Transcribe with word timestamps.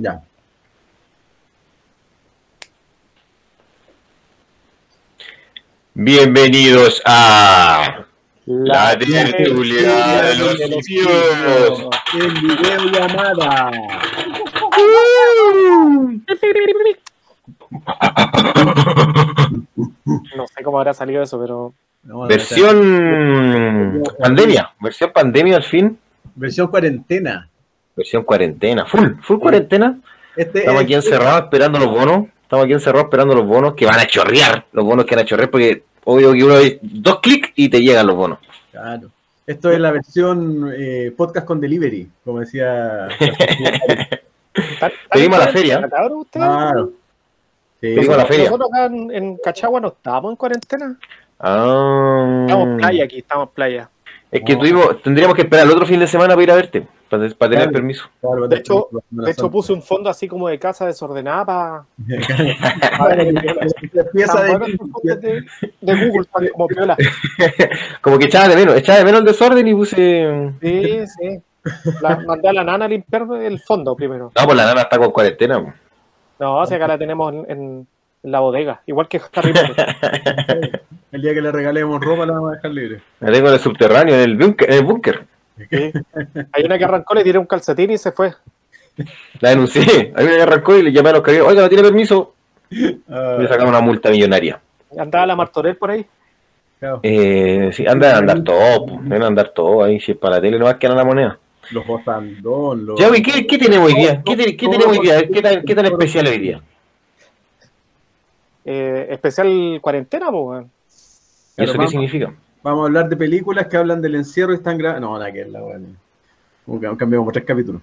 Ya. 0.00 0.22
Bienvenidos 5.92 7.02
a 7.04 8.06
la 8.46 8.96
tertulia 8.96 10.22
de 10.22 10.36
los 10.36 10.84
cielos. 10.84 11.88
En 12.14 12.34
videollamada. 12.34 13.72
No 20.36 20.46
sé 20.46 20.62
cómo 20.62 20.78
habrá 20.78 20.94
salido 20.94 21.24
eso, 21.24 21.40
pero 21.40 21.74
No, 22.04 22.28
Versión 22.28 24.00
pandemia, 24.20 24.70
versión 24.80 25.10
pandemia 25.12 25.56
al 25.56 25.64
fin, 25.64 25.98
Versión 26.36 26.68
cuarentena. 26.68 27.50
Versión 27.98 28.22
cuarentena, 28.24 28.86
full, 28.86 29.08
full 29.22 29.38
cuarentena. 29.38 29.98
Este 30.36 30.60
Estamos 30.60 30.80
es- 30.80 30.84
aquí 30.86 30.94
encerrados 30.94 31.42
esperando 31.42 31.78
los 31.78 31.90
bonos. 31.90 32.26
Estamos 32.42 32.64
aquí 32.64 32.72
encerrados 32.72 33.04
esperando 33.06 33.34
los 33.34 33.46
bonos 33.46 33.74
que 33.74 33.84
van 33.86 33.98
a 34.00 34.06
chorrear. 34.06 34.64
Los 34.72 34.84
bonos 34.84 35.04
que 35.04 35.14
van 35.14 35.24
a 35.24 35.26
chorrear 35.28 35.50
porque 35.50 35.82
obvio 36.04 36.32
que 36.32 36.44
uno 36.44 36.54
ve 36.54 36.78
dos 36.80 37.20
clics 37.20 37.50
y 37.56 37.68
te 37.68 37.80
llegan 37.82 38.06
los 38.06 38.16
bonos. 38.16 38.38
Claro. 38.72 39.10
Esto 39.46 39.70
es 39.72 39.78
la 39.80 39.90
versión 39.90 40.70
eh, 40.76 41.12
podcast 41.16 41.46
con 41.46 41.60
delivery, 41.60 42.08
como 42.24 42.40
decía. 42.40 43.08
¿están- 44.54 44.92
Pedimos 45.12 45.38
a 45.40 45.46
la 45.46 45.52
feria. 45.52 45.88
cabrón? 45.88 46.24
Claro. 46.30 46.90
Sí, 47.80 47.94
Pedimos 47.94 48.14
a 48.14 48.18
la 48.18 48.26
feria. 48.26 48.44
Nosotros 48.44 48.70
acá 48.72 48.86
en, 48.86 49.10
en 49.12 49.36
Cachagua 49.38 49.80
no 49.80 49.88
estábamos 49.88 50.30
en 50.32 50.36
cuarentena. 50.36 50.96
Ah, 51.40 52.42
Estamos 52.46 52.68
en 52.68 52.76
playa 52.78 53.04
aquí, 53.04 53.18
estamos 53.18 53.48
en 53.48 53.54
playa. 53.54 53.88
Es 54.30 54.42
que 54.44 54.52
No. 54.54 54.58
tuvimos, 54.60 55.02
tendríamos 55.02 55.34
que 55.34 55.42
esperar 55.42 55.66
el 55.66 55.72
otro 55.72 55.86
fin 55.86 56.00
de 56.00 56.06
semana 56.06 56.34
para 56.34 56.42
ir 56.42 56.50
a 56.50 56.54
verte, 56.56 56.86
para, 57.08 57.22
para 57.30 57.50
tener 57.50 57.64
Claro. 57.64 57.72
permiso. 57.72 58.04
claro, 58.20 58.46
De 58.48 58.56
hecho- 58.56 58.88
De 59.10 59.30
hecho, 59.30 59.50
puse 59.50 59.72
un 59.72 59.82
fondo 59.82 60.10
así 60.10 60.28
como 60.28 60.48
de 60.48 60.58
casa 60.58 60.84
desordenada 60.86 61.44
para. 61.46 61.84
Pieza 64.12 64.42
de- 64.42 65.16
de, 65.16 65.44
de 65.80 66.08
Google, 66.08 66.26
como 66.52 66.66
piola. 66.68 66.96
Como 68.02 68.18
que 68.18 68.26
echaba 68.26 68.48
de 68.48 68.56
menos, 68.56 68.76
echaba 68.76 68.98
de 68.98 69.04
menos 69.04 69.20
el 69.20 69.26
desorden 69.26 69.66
y 69.66 69.74
puse. 69.74 70.52
Sí, 70.60 71.04
sí. 71.18 71.42
La, 72.00 72.16
mandé 72.20 72.48
a 72.48 72.52
la 72.52 72.64
nana 72.64 72.84
a 72.86 72.88
limpiar 72.88 73.26
el 73.42 73.58
fondo 73.60 73.94
primero. 73.96 74.30
No, 74.38 74.44
pues 74.44 74.56
la 74.56 74.66
nana 74.66 74.82
está 74.82 74.98
con 74.98 75.10
cuarentena. 75.10 75.74
No, 76.38 76.66
si 76.66 76.74
acá 76.74 76.86
la 76.86 76.98
tenemos 76.98 77.32
en, 77.32 77.38
en- 77.50 77.50
en 77.50 77.88
la 78.22 78.40
bodega, 78.40 78.82
igual 78.86 79.08
que 79.08 79.20
Harry 79.34 79.52
Potter. 79.52 80.82
El 81.12 81.22
día 81.22 81.32
que 81.34 81.40
le 81.40 81.50
regalemos 81.52 82.00
ropa 82.00 82.26
la 82.26 82.34
vamos 82.34 82.52
a 82.52 82.54
dejar 82.56 82.70
libre. 82.72 83.00
La 83.20 83.32
tengo 83.32 83.48
en 83.48 83.54
el 83.54 83.60
subterráneo, 83.60 84.14
en 84.14 84.20
el 84.20 84.36
búnker. 84.36 84.70
En 84.70 84.78
el 84.78 84.84
búnker. 84.84 85.24
Sí. 85.70 85.92
Hay 86.52 86.64
una 86.64 86.76
que 86.78 86.84
arrancó, 86.84 87.14
le 87.14 87.24
tiré 87.24 87.38
un 87.38 87.46
calcetín 87.46 87.90
y 87.90 87.98
se 87.98 88.12
fue. 88.12 88.34
La 89.40 89.50
denuncié. 89.50 90.12
Hay 90.14 90.26
una 90.26 90.36
que 90.36 90.42
arrancó 90.42 90.76
y 90.76 90.82
le 90.82 90.92
llamé 90.92 91.08
a 91.10 91.12
los 91.14 91.22
cargueros. 91.22 91.48
Oiga, 91.48 91.62
no 91.62 91.68
tiene 91.68 91.82
permiso. 91.84 92.34
Ah, 93.08 93.36
Y 93.38 93.42
le 93.42 93.48
sacaron 93.48 93.68
una 93.70 93.80
multa 93.80 94.10
millonaria. 94.10 94.60
Andaba 94.98 95.26
la 95.26 95.36
Martorell 95.36 95.76
por 95.76 95.90
ahí. 95.90 96.04
claro. 96.78 97.00
Eh, 97.02 97.70
sí, 97.72 97.86
anda 97.86 98.14
a 98.14 98.18
andar 98.18 98.42
todo. 98.44 98.86
Deben 99.02 99.22
andar 99.22 99.50
todo 99.54 99.82
ahí. 99.82 99.98
Si 100.00 100.12
es 100.12 100.18
para 100.18 100.36
la 100.36 100.42
tele, 100.42 100.58
no 100.58 100.66
va 100.66 100.72
a 100.72 100.78
quedar 100.78 100.96
la 100.96 101.04
moneda. 101.04 101.38
Los 101.70 101.86
botandón, 101.86 102.86
los. 102.86 103.00
Ya, 103.00 103.10
¿qué, 103.12 103.46
¿qué 103.46 103.58
tenemos 103.58 103.88
hoy 103.88 103.94
día? 103.94 104.22
¿Qué, 104.24 104.36
qué 104.56 104.68
tenemos 104.68 104.86
hoy 104.86 105.00
día? 105.00 105.26
¿Qué 105.28 105.42
tan, 105.42 105.64
¿Qué 105.64 105.74
tan 105.74 105.86
especial 105.86 106.26
hoy 106.26 106.38
día? 106.38 106.60
Eh, 108.70 109.06
especial 109.10 109.78
cuarentena, 109.80 110.30
pues, 110.30 110.44
weón. 110.44 110.64
¿Y 110.64 110.68
Claro, 110.68 111.64
eso 111.64 111.72
qué 111.72 111.78
vamos. 111.78 111.90
significa? 111.90 112.34
Vamos 112.62 112.82
a 112.82 112.86
hablar 112.86 113.08
de 113.08 113.16
películas 113.16 113.66
que 113.66 113.76
hablan 113.78 114.02
del 114.02 114.14
encierro 114.16 114.52
y 114.52 114.56
están 114.56 114.76
grabando. 114.76 115.08
No, 115.08 115.18
la 115.18 115.32
que 115.32 115.40
es 115.40 115.48
la 115.48 115.60
que 115.60 116.96
Cambiamos 116.98 117.24
por 117.24 117.32
tres 117.32 117.46
capítulos. 117.46 117.80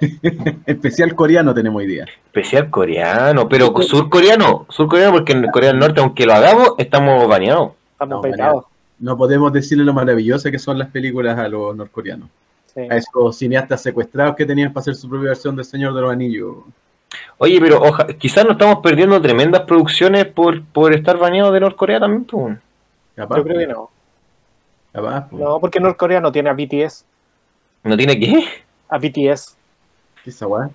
Especial 0.66 1.14
coreano 1.14 1.54
tenemos 1.54 1.78
hoy 1.78 1.86
día. 1.86 2.06
Especial 2.26 2.68
coreano, 2.70 3.48
pero 3.48 3.72
surcoreano. 3.82 4.66
Surcoreano 4.68 5.12
porque 5.12 5.32
en 5.32 5.48
Corea 5.50 5.70
del 5.70 5.78
Norte, 5.78 6.00
aunque 6.00 6.26
lo 6.26 6.34
hagamos, 6.34 6.70
estamos 6.78 7.28
baneados. 7.28 7.72
Estamos 7.92 8.16
No, 8.16 8.20
pegados. 8.22 8.64
No 8.98 9.16
podemos 9.16 9.52
decirle 9.52 9.84
lo 9.84 9.92
maravilloso 9.94 10.50
que 10.50 10.58
son 10.58 10.76
las 10.76 10.88
películas 10.88 11.38
a 11.38 11.46
los 11.46 11.76
norcoreanos. 11.76 12.28
Sí. 12.74 12.80
A 12.80 12.96
esos 12.96 13.36
cineastas 13.36 13.80
secuestrados 13.80 14.34
que 14.34 14.44
tenían 14.44 14.72
para 14.72 14.82
hacer 14.82 14.96
su 14.96 15.08
propia 15.08 15.28
versión 15.28 15.54
del 15.54 15.64
Señor 15.64 15.94
de 15.94 16.00
los 16.00 16.10
Anillos. 16.10 16.56
Oye, 17.38 17.60
pero 17.60 17.80
oja, 17.82 18.06
quizás 18.18 18.44
nos 18.44 18.52
estamos 18.54 18.78
perdiendo 18.82 19.20
tremendas 19.20 19.62
producciones 19.62 20.26
por, 20.26 20.62
por 20.64 20.92
estar 20.94 21.18
baneados 21.18 21.52
de 21.52 21.60
Norcorea 21.60 22.00
también. 22.00 22.24
pues. 22.24 22.58
Capaz, 23.14 23.36
Yo 23.36 23.44
creo 23.44 23.58
que 23.58 23.66
no. 23.66 23.90
capaz, 24.92 25.28
pues. 25.30 25.42
No, 25.42 25.60
porque 25.60 25.80
Norcorea 25.80 26.20
no 26.20 26.32
tiene 26.32 26.50
a 26.50 26.54
BTS. 26.54 27.04
¿No 27.84 27.96
tiene 27.96 28.18
qué? 28.18 28.44
A 28.88 28.98
BTS. 28.98 29.56
¿Qué 30.24 30.30
esa 30.30 30.46
weá? 30.46 30.68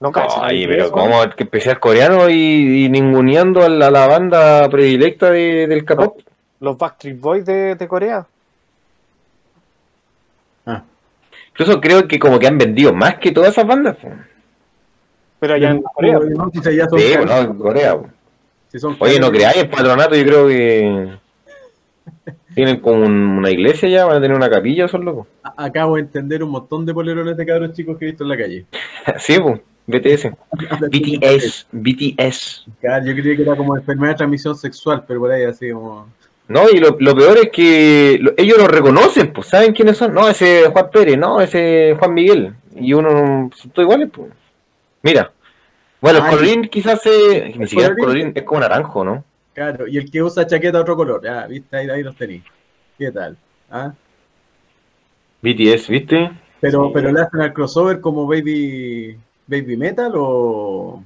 No. 0.00 0.08
Oye, 0.10 0.66
BTS, 0.66 0.68
pero 0.68 0.88
weón. 0.88 1.10
¿cómo 1.10 1.30
que 1.34 1.44
especial 1.44 1.78
coreano 1.80 2.28
y, 2.28 2.84
y 2.84 2.88
ninguneando 2.88 3.62
a 3.62 3.68
la, 3.68 3.90
la 3.90 4.06
banda 4.06 4.68
predilecta 4.68 5.30
de- 5.30 5.66
del 5.66 5.84
K-pop? 5.84 6.18
Los 6.60 6.76
Backstreet 6.76 7.20
Boys 7.20 7.44
de, 7.46 7.74
de 7.76 7.88
Corea. 7.88 8.26
Ah, 10.66 10.82
Incluso 11.50 11.80
creo 11.80 12.06
que 12.08 12.18
como 12.18 12.38
que 12.38 12.46
han 12.46 12.58
vendido 12.58 12.92
más 12.92 13.16
que 13.18 13.30
todas 13.32 13.50
esas 13.50 13.66
bandas. 13.66 13.96
pues. 14.00 14.14
Pero 15.46 15.54
allá 15.54 15.70
en 15.70 15.82
Corea. 15.82 16.18
No, 16.18 16.50
si 16.52 16.76
ya 16.76 16.88
son 16.88 16.98
Sí, 16.98 17.12
caros. 17.12 17.26
bueno, 17.26 17.40
en 17.52 17.58
Corea. 17.58 17.98
Si 18.68 18.78
son 18.78 18.96
Oye, 18.98 19.18
no 19.20 19.30
creáis, 19.30 19.58
el 19.58 19.68
patronato 19.68 20.14
yo 20.16 20.24
creo 20.24 20.48
que 20.48 21.08
tienen 22.54 22.80
como 22.80 23.04
un- 23.04 23.38
una 23.38 23.50
iglesia 23.50 23.88
ya, 23.88 24.04
van 24.06 24.16
a 24.16 24.20
tener 24.20 24.36
una 24.36 24.50
capilla, 24.50 24.88
son 24.88 25.04
locos. 25.04 25.26
A- 25.42 25.64
Acabo 25.66 25.94
de 25.96 26.02
entender 26.02 26.42
un 26.42 26.50
montón 26.50 26.84
de 26.86 26.92
polerones 26.94 27.36
de 27.36 27.46
cabros 27.46 27.72
chicos 27.72 27.96
que 27.98 28.06
he 28.06 28.08
visto 28.08 28.24
en 28.24 28.30
la 28.30 28.36
calle. 28.36 28.66
Sí, 29.18 29.38
pues, 29.38 29.60
BTS. 29.86 30.30
BTS, 30.90 31.66
BTS. 31.70 32.66
Claro, 32.80 33.06
yo 33.06 33.12
creía 33.14 33.36
que 33.36 33.42
era 33.42 33.56
como 33.56 33.76
enfermedad 33.76 34.12
de 34.12 34.16
transmisión 34.16 34.56
sexual, 34.56 35.04
pero 35.06 35.20
por 35.20 35.30
ahí 35.30 35.44
así 35.44 35.70
como. 35.70 36.08
No, 36.48 36.68
y 36.70 36.78
lo, 36.78 36.96
lo 36.98 37.14
peor 37.16 37.38
es 37.38 37.50
que 37.52 38.18
lo- 38.20 38.32
ellos 38.36 38.58
lo 38.58 38.66
reconocen, 38.66 39.32
pues, 39.32 39.46
¿saben 39.48 39.72
quiénes 39.72 39.96
son? 39.96 40.12
No, 40.12 40.28
ese 40.28 40.62
es 40.62 40.68
Juan 40.68 40.90
Pérez, 40.92 41.16
no, 41.18 41.40
ese 41.40 41.90
es 41.92 41.98
Juan 41.98 42.14
Miguel. 42.14 42.54
Y 42.74 42.92
uno, 42.92 43.48
son 43.54 43.70
todos 43.70 43.84
iguales, 43.86 44.08
pues. 44.12 44.28
Mira. 45.02 45.30
Bueno, 46.00 46.18
el 46.18 46.24
Ay. 46.24 46.30
colorín 46.30 46.62
quizás 46.68 47.04
es, 47.06 47.56
ni 47.56 47.66
siquiera 47.66 47.92
el 47.92 47.96
colorín- 47.96 48.32
es 48.34 48.42
como 48.44 48.60
naranjo, 48.60 49.04
¿no? 49.04 49.24
Claro, 49.54 49.86
y 49.88 49.96
el 49.96 50.10
que 50.10 50.22
usa 50.22 50.46
chaqueta 50.46 50.78
de 50.78 50.82
otro 50.82 50.96
color. 50.96 51.22
Ya, 51.24 51.46
viste, 51.46 51.76
ahí, 51.76 51.88
ahí 51.88 52.02
los 52.02 52.14
tenéis. 52.16 52.42
¿Qué 52.98 53.10
tal? 53.10 53.36
¿Ah? 53.70 53.92
BTS, 55.42 55.88
¿viste? 55.90 56.30
Pero, 56.60 56.86
Sí. 56.86 56.90
pero 56.94 57.12
le 57.12 57.20
hacen 57.20 57.40
al 57.40 57.52
crossover 57.52 58.00
como 58.00 58.26
baby, 58.26 59.16
baby 59.46 59.76
metal 59.76 60.12
o. 60.16 61.02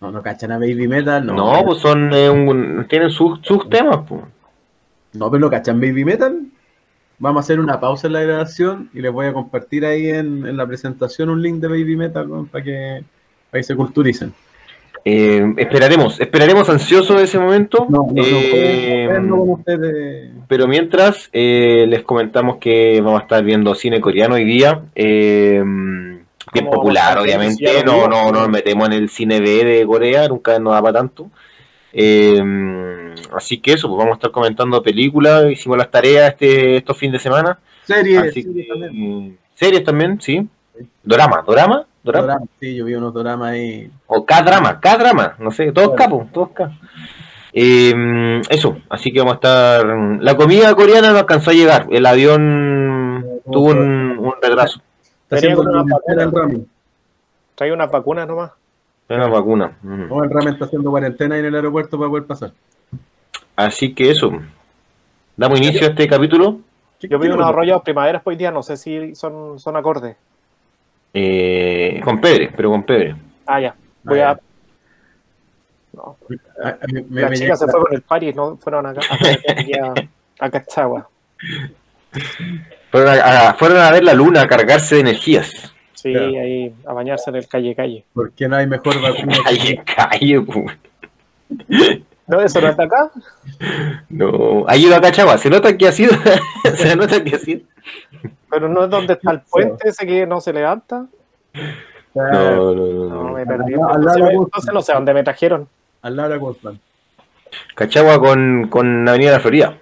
No, 0.00 0.10
no 0.10 0.22
cachan 0.22 0.52
a 0.52 0.58
baby 0.58 0.86
metal, 0.88 1.24
no. 1.24 1.34
No, 1.34 1.64
pues 1.64 1.78
son, 1.80 2.12
eh, 2.12 2.28
un- 2.28 2.86
tienen 2.88 3.10
sus, 3.10 3.40
sus 3.42 3.68
temas, 3.70 4.00
pues. 4.08 4.22
No, 5.14 5.30
pero 5.30 5.40
no 5.40 5.50
cachan 5.50 5.80
baby 5.80 6.04
metal. 6.04 6.40
Vamos 7.18 7.40
a 7.40 7.44
hacer 7.44 7.60
una 7.60 7.78
pausa 7.80 8.06
en 8.08 8.12
la 8.12 8.22
grabación 8.22 8.90
y 8.92 9.00
les 9.00 9.12
voy 9.12 9.26
a 9.26 9.32
compartir 9.32 9.84
ahí 9.86 10.08
en, 10.08 10.46
en 10.46 10.56
la 10.56 10.66
presentación 10.66 11.30
un 11.30 11.40
link 11.42 11.56
de 11.56 11.68
baby 11.68 11.96
metal 11.96 12.28
para 12.50 12.64
que, 12.64 13.04
para 13.50 13.60
que 13.60 13.62
se 13.62 13.76
culturicen. 13.76 14.32
Eh, 15.06 15.54
esperaremos, 15.58 16.18
esperaremos 16.18 16.68
ansioso 16.70 17.18
ese 17.18 17.38
momento. 17.38 17.86
No, 17.90 18.06
no, 18.06 18.14
no, 18.14 18.22
Eh, 18.22 19.08
ustedes. 19.30 20.30
Pero 20.48 20.66
mientras, 20.66 21.28
eh, 21.32 21.84
les 21.88 22.02
comentamos 22.02 22.56
que 22.56 23.00
vamos 23.02 23.20
a 23.20 23.24
estar 23.24 23.44
viendo 23.44 23.74
cine 23.74 24.00
coreano 24.00 24.34
hoy 24.36 24.44
día. 24.44 24.82
eh, 24.94 25.62
bien 26.52 26.66
popular, 26.66 27.18
obviamente. 27.18 27.84
No, 27.84 28.08
no, 28.08 28.32
no 28.32 28.40
nos 28.40 28.48
metemos 28.48 28.86
en 28.86 28.94
el 28.94 29.08
cine 29.10 29.40
B 29.40 29.64
de 29.64 29.86
Corea, 29.86 30.28
nunca 30.28 30.58
nos 30.58 30.72
da 30.72 30.80
para 30.80 30.98
tanto. 30.98 31.30
Eh, 31.92 32.42
así 33.36 33.58
que 33.58 33.72
eso, 33.72 33.88
pues 33.88 33.98
vamos 33.98 34.12
a 34.12 34.16
estar 34.16 34.30
comentando 34.30 34.82
películas. 34.82 35.50
Hicimos 35.50 35.78
las 35.78 35.90
tareas 35.90 36.30
este, 36.32 36.76
estos 36.76 36.96
fines 36.96 37.14
de 37.14 37.18
semana. 37.20 37.58
Series, 37.84 38.18
Así 38.22 38.42
series 38.42 38.66
que, 38.66 38.72
también. 38.72 39.38
series 39.54 39.84
también, 39.84 40.20
sí. 40.20 40.48
Dorama, 41.02 41.42
dorama, 41.46 41.86
dorama. 42.02 42.26
Doramas, 42.26 42.48
Sí, 42.60 42.74
yo 42.74 42.84
vi 42.84 42.94
unos 42.94 43.12
dramas 43.14 43.50
ahí. 43.52 43.90
O 44.06 44.24
K-drama, 44.24 44.80
K-drama, 44.80 45.34
no 45.38 45.50
sé, 45.50 45.70
todos 45.72 45.94
capos, 45.96 46.30
todos 46.32 46.50
K. 46.50 46.70
Eh, 47.52 48.40
eso, 48.50 48.78
así 48.88 49.12
que 49.12 49.20
vamos 49.20 49.34
a 49.34 49.36
estar. 49.36 49.86
La 50.20 50.36
comida 50.36 50.74
coreana 50.74 51.12
no 51.12 51.18
alcanzó 51.18 51.50
a 51.50 51.54
llegar, 51.54 51.86
el 51.90 52.04
avión 52.04 53.24
tuvo 53.50 53.70
un, 53.70 54.18
un 54.18 54.32
retraso, 54.42 54.80
Está 55.22 55.36
Venía 55.36 55.52
haciendo 55.52 55.62
con 55.62 55.68
una 55.68 55.94
vacuna. 55.94 56.30
ramen. 56.42 56.66
Trae 57.54 57.72
unas 57.72 57.90
vacunas 57.90 58.26
nomás. 58.26 58.50
una 59.08 59.28
vacuna. 59.28 59.72
Mm. 59.82 60.08
No, 60.08 60.24
el 60.24 60.30
ramen 60.30 60.54
está 60.54 60.64
haciendo 60.64 60.90
cuarentena 60.90 61.36
ahí 61.36 61.40
en 61.40 61.46
el 61.46 61.54
aeropuerto 61.54 61.96
para 61.98 62.10
poder 62.10 62.24
pasar. 62.24 62.52
Así 63.56 63.94
que 63.94 64.10
eso. 64.10 64.30
Damos 65.36 65.60
inicio 65.60 65.86
a 65.86 65.90
este 65.90 66.06
capítulo. 66.08 66.60
Yo 67.00 67.18
vi 67.18 67.28
unos 67.28 67.46
arrollados 67.46 67.82
primaveras 67.82 68.22
hoy 68.24 68.36
día, 68.36 68.50
no 68.50 68.62
sé 68.62 68.76
si 68.76 69.14
son, 69.14 69.58
son 69.58 69.76
acordes. 69.76 70.16
eh, 71.16 72.00
con 72.02 72.20
Pedre, 72.20 72.50
pero 72.56 72.70
con 72.70 72.82
Pedre. 72.82 73.14
Ah, 73.46 73.60
ya. 73.60 73.74
Voy 74.02 74.18
Ah, 74.20 74.30
a. 74.32 74.40
No, 75.92 76.16
A- 76.64 76.68
a 76.70 76.86
mí- 76.88 77.04
me- 77.08 77.20
la 77.20 77.28
me 77.28 77.36
chica 77.36 77.54
llega- 77.54 77.56
se 77.56 77.66
fue 77.68 77.80
con 77.84 77.94
el 77.94 78.02
party, 78.02 78.32
no 78.32 78.56
fueron 78.56 78.84
acá, 78.86 79.00
a, 80.40 80.50
Cachagua. 80.50 81.08
Fueron 82.90 83.08
a, 83.14 83.50
a- 83.50 83.54
fueron 83.54 83.78
a 83.78 83.90
ver 83.92 84.02
la 84.02 84.12
luna, 84.14 84.42
a 84.42 84.48
cargarse 84.48 84.96
de 84.96 85.02
energías. 85.02 85.72
Sí, 85.92 86.10
Claro. 86.12 86.26
ahí 86.26 86.74
a 86.86 86.92
bañarse 86.92 87.30
en 87.30 87.36
el 87.36 87.46
calle 87.48 87.74
calle. 87.76 88.04
Porque 88.12 88.48
no 88.48 88.56
hay 88.56 88.66
mejor 88.66 89.00
vacuna. 89.00 89.36
Calle, 89.44 89.82
calle. 89.84 90.44
¿No 92.26 92.40
eso 92.40 92.60
no 92.60 92.68
está 92.68 92.84
acá? 92.84 93.10
No, 94.08 94.64
ha 94.66 94.76
ido 94.76 94.96
a 94.96 95.00
Cachagua, 95.00 95.36
se 95.38 95.50
nota 95.50 95.76
que 95.76 95.88
ha 95.88 95.92
sido, 95.92 96.12
se 96.76 96.96
nota 96.96 97.22
que 97.22 97.36
ha 97.36 97.38
sido. 97.38 97.60
Pero 98.50 98.68
no 98.68 98.84
es 98.84 98.90
donde 98.90 99.12
está 99.14 99.30
el 99.32 99.40
puente 99.42 99.88
ese 99.88 100.06
que 100.06 100.26
no 100.26 100.40
se 100.40 100.52
levanta. 100.52 101.06
No, 102.14 102.30
no, 102.30 102.74
no, 102.74 102.84
No, 103.08 103.24
no. 103.24 103.32
me 103.34 103.44
perdí. 103.44 103.74
Al 103.74 103.80
lado- 103.80 103.92
al 103.92 104.04
lado 104.04 104.30
Entonces, 104.30 104.72
no 104.72 104.80
sé 104.82 104.92
dónde 104.92 105.12
me 105.12 105.22
trajeron. 105.22 105.68
Al 106.02 106.16
lado 106.16 106.28
de 106.30 106.34
la 106.36 106.40
Goldman. 106.40 106.80
Cachagua 107.74 108.18
con, 108.18 108.68
con 108.68 109.08
Avenida 109.08 109.30
de 109.32 109.36
la 109.36 109.40
Florida. 109.40 109.78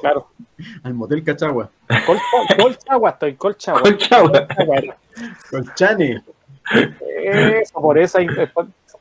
Claro. 0.00 0.28
Al 0.82 0.94
motel 0.94 1.22
Cachagua. 1.22 1.68
Colcha- 2.06 2.56
Colchagua, 2.62 3.10
estoy 3.10 3.34
colchagua. 3.34 3.82
Colchagua. 3.82 4.46
Chani. 5.74 6.16
Eso, 7.22 7.80
por 7.80 7.98
eso 7.98 8.18
hay 8.18 8.26
eh, 8.26 8.50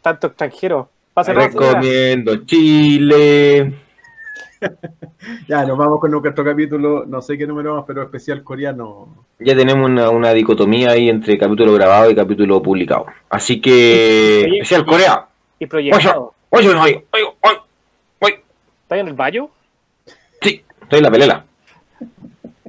tanto 0.02 0.28
extranjero. 0.28 0.90
Recomiendo 1.16 2.46
Chile. 2.46 3.74
Ya, 5.48 5.66
nos 5.66 5.78
vamos 5.78 6.00
con 6.00 6.12
nuestro 6.12 6.44
capítulo, 6.44 7.06
no 7.06 7.22
sé 7.22 7.38
qué 7.38 7.46
número 7.46 7.76
más, 7.76 7.86
pero 7.86 8.04
especial 8.04 8.44
coreano. 8.44 9.26
Ya 9.40 9.56
tenemos 9.56 9.90
una, 9.90 10.10
una 10.10 10.32
dicotomía 10.34 10.92
ahí 10.92 11.10
entre 11.10 11.38
capítulo 11.38 11.74
grabado 11.74 12.10
y 12.10 12.16
capítulo 12.16 12.62
publicado. 12.62 13.06
Así 13.30 13.62
que, 13.62 14.44
Oye, 14.46 14.58
especial 14.58 14.86
Corea. 14.86 15.28
Y 15.60 15.66
proyectado. 15.66 16.34
Oye, 16.50 16.70
oye, 16.70 16.80
oye, 16.80 17.06
oye, 17.12 17.60
oye. 18.20 18.44
¿Está 18.84 18.98
en 18.98 19.08
el 19.08 19.14
baño? 19.14 19.50
Sí, 20.42 20.64
estoy 20.82 21.00
en 21.00 21.04
la 21.04 21.12
pelela. 21.12 21.46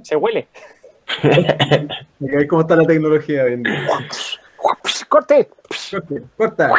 Se 0.02 0.16
huele. 0.16 0.46
¿Me 2.18 2.28
caes 2.28 2.48
cómo 2.48 2.62
está 2.62 2.76
la 2.76 2.86
tecnología? 2.86 3.44
hoy 3.44 3.52
en 3.54 3.62
día? 3.62 3.88
¡Corte! 5.08 5.48
Corte, 5.90 6.22
Corta. 6.36 6.72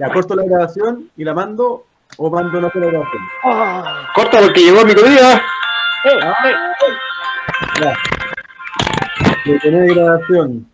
Ya, 0.00 0.08
corto 0.08 0.34
la 0.34 0.44
grabación 0.44 1.10
y 1.14 1.24
la 1.24 1.34
mando 1.34 1.84
o 2.16 2.30
mando 2.30 2.58
una 2.58 2.70
sola 2.70 2.86
grabación. 2.86 3.22
Ah. 3.44 4.10
Corta 4.14 4.40
porque 4.40 4.62
llegó 4.62 4.82
mi 4.82 4.94
comida. 4.94 5.36
¡Eh! 6.04 6.18
¡Eh! 6.46 6.54
Ya. 7.82 7.98
Detener 9.44 9.94
grabación. 9.94 10.66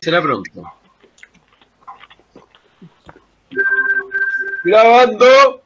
Será 0.00 0.20
pronto. 0.20 0.72
Grabando. 4.64 5.62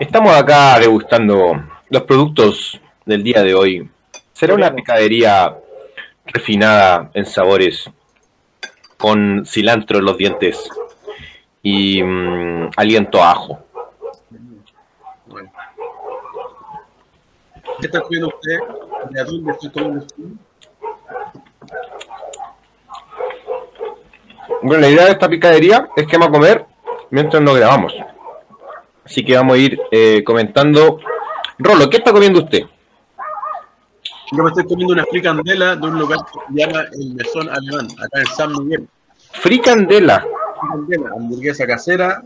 Estamos 0.00 0.34
acá 0.34 0.80
degustando 0.80 1.62
los 1.90 2.02
productos 2.02 2.80
del 3.04 3.22
día 3.22 3.44
de 3.44 3.54
hoy. 3.54 3.88
Será 4.32 4.54
una 4.54 4.74
pescadería 4.74 5.56
refinada 6.24 7.08
en 7.14 7.24
sabores, 7.24 7.88
con 9.00 9.46
cilantro 9.46 9.98
en 9.98 10.04
los 10.04 10.18
dientes 10.18 10.68
y 11.62 12.02
mm, 12.02 12.70
aliento 12.76 13.22
a 13.22 13.30
ajo. 13.32 13.58
Bueno. 15.26 15.50
¿Qué 17.80 17.86
está 17.86 18.02
comiendo 18.02 18.28
usted? 18.28 18.58
¿De 19.10 19.24
dónde 19.24 19.52
estoy 19.52 19.70
tomando 19.70 19.98
usted? 20.00 20.24
Bueno, 24.62 24.82
la 24.82 24.88
idea 24.90 25.04
de 25.06 25.12
esta 25.12 25.28
picadería 25.30 25.88
es 25.96 26.06
que 26.06 26.18
vamos 26.18 26.28
a 26.28 26.38
comer 26.38 26.66
mientras 27.08 27.42
nos 27.42 27.56
grabamos. 27.56 27.94
Así 29.02 29.24
que 29.24 29.34
vamos 29.34 29.54
a 29.54 29.58
ir 29.58 29.80
eh, 29.90 30.22
comentando. 30.22 31.00
Rolo, 31.58 31.88
¿qué 31.88 31.96
está 31.96 32.12
comiendo 32.12 32.40
usted? 32.40 32.64
Yo 34.32 34.44
me 34.44 34.50
estoy 34.50 34.64
comiendo 34.64 34.94
una 34.94 35.04
fricandela 35.06 35.74
de 35.74 35.86
un 35.86 35.98
lugar 35.98 36.20
que 36.24 36.38
se 36.52 36.60
llama 36.60 36.84
El 36.92 37.14
Mesón 37.14 37.48
Alemán, 37.48 37.88
acá 37.98 38.20
en 38.20 38.26
San 38.26 38.52
Miguel. 38.52 38.88
Fricandela. 39.32 40.24
Fricandela, 40.60 41.10
hamburguesa 41.16 41.66
casera, 41.66 42.22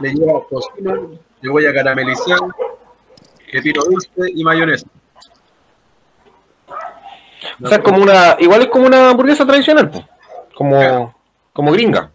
le 0.00 0.14
lleva 0.14 0.40
tocino, 0.48 1.10
cebolla 1.42 1.74
caramelizada, 1.74 2.48
pepino 3.52 3.84
dulce 3.84 4.08
y 4.34 4.42
mayonesa. 4.44 4.86
O 7.62 7.68
sea, 7.68 7.78
es 7.78 7.84
como 7.84 8.02
una. 8.02 8.36
Igual 8.38 8.62
es 8.62 8.68
como 8.68 8.86
una 8.86 9.10
hamburguesa 9.10 9.46
tradicional, 9.46 9.90
pues. 9.90 10.04
Como, 10.54 11.14
como 11.52 11.72
gringa. 11.72 12.10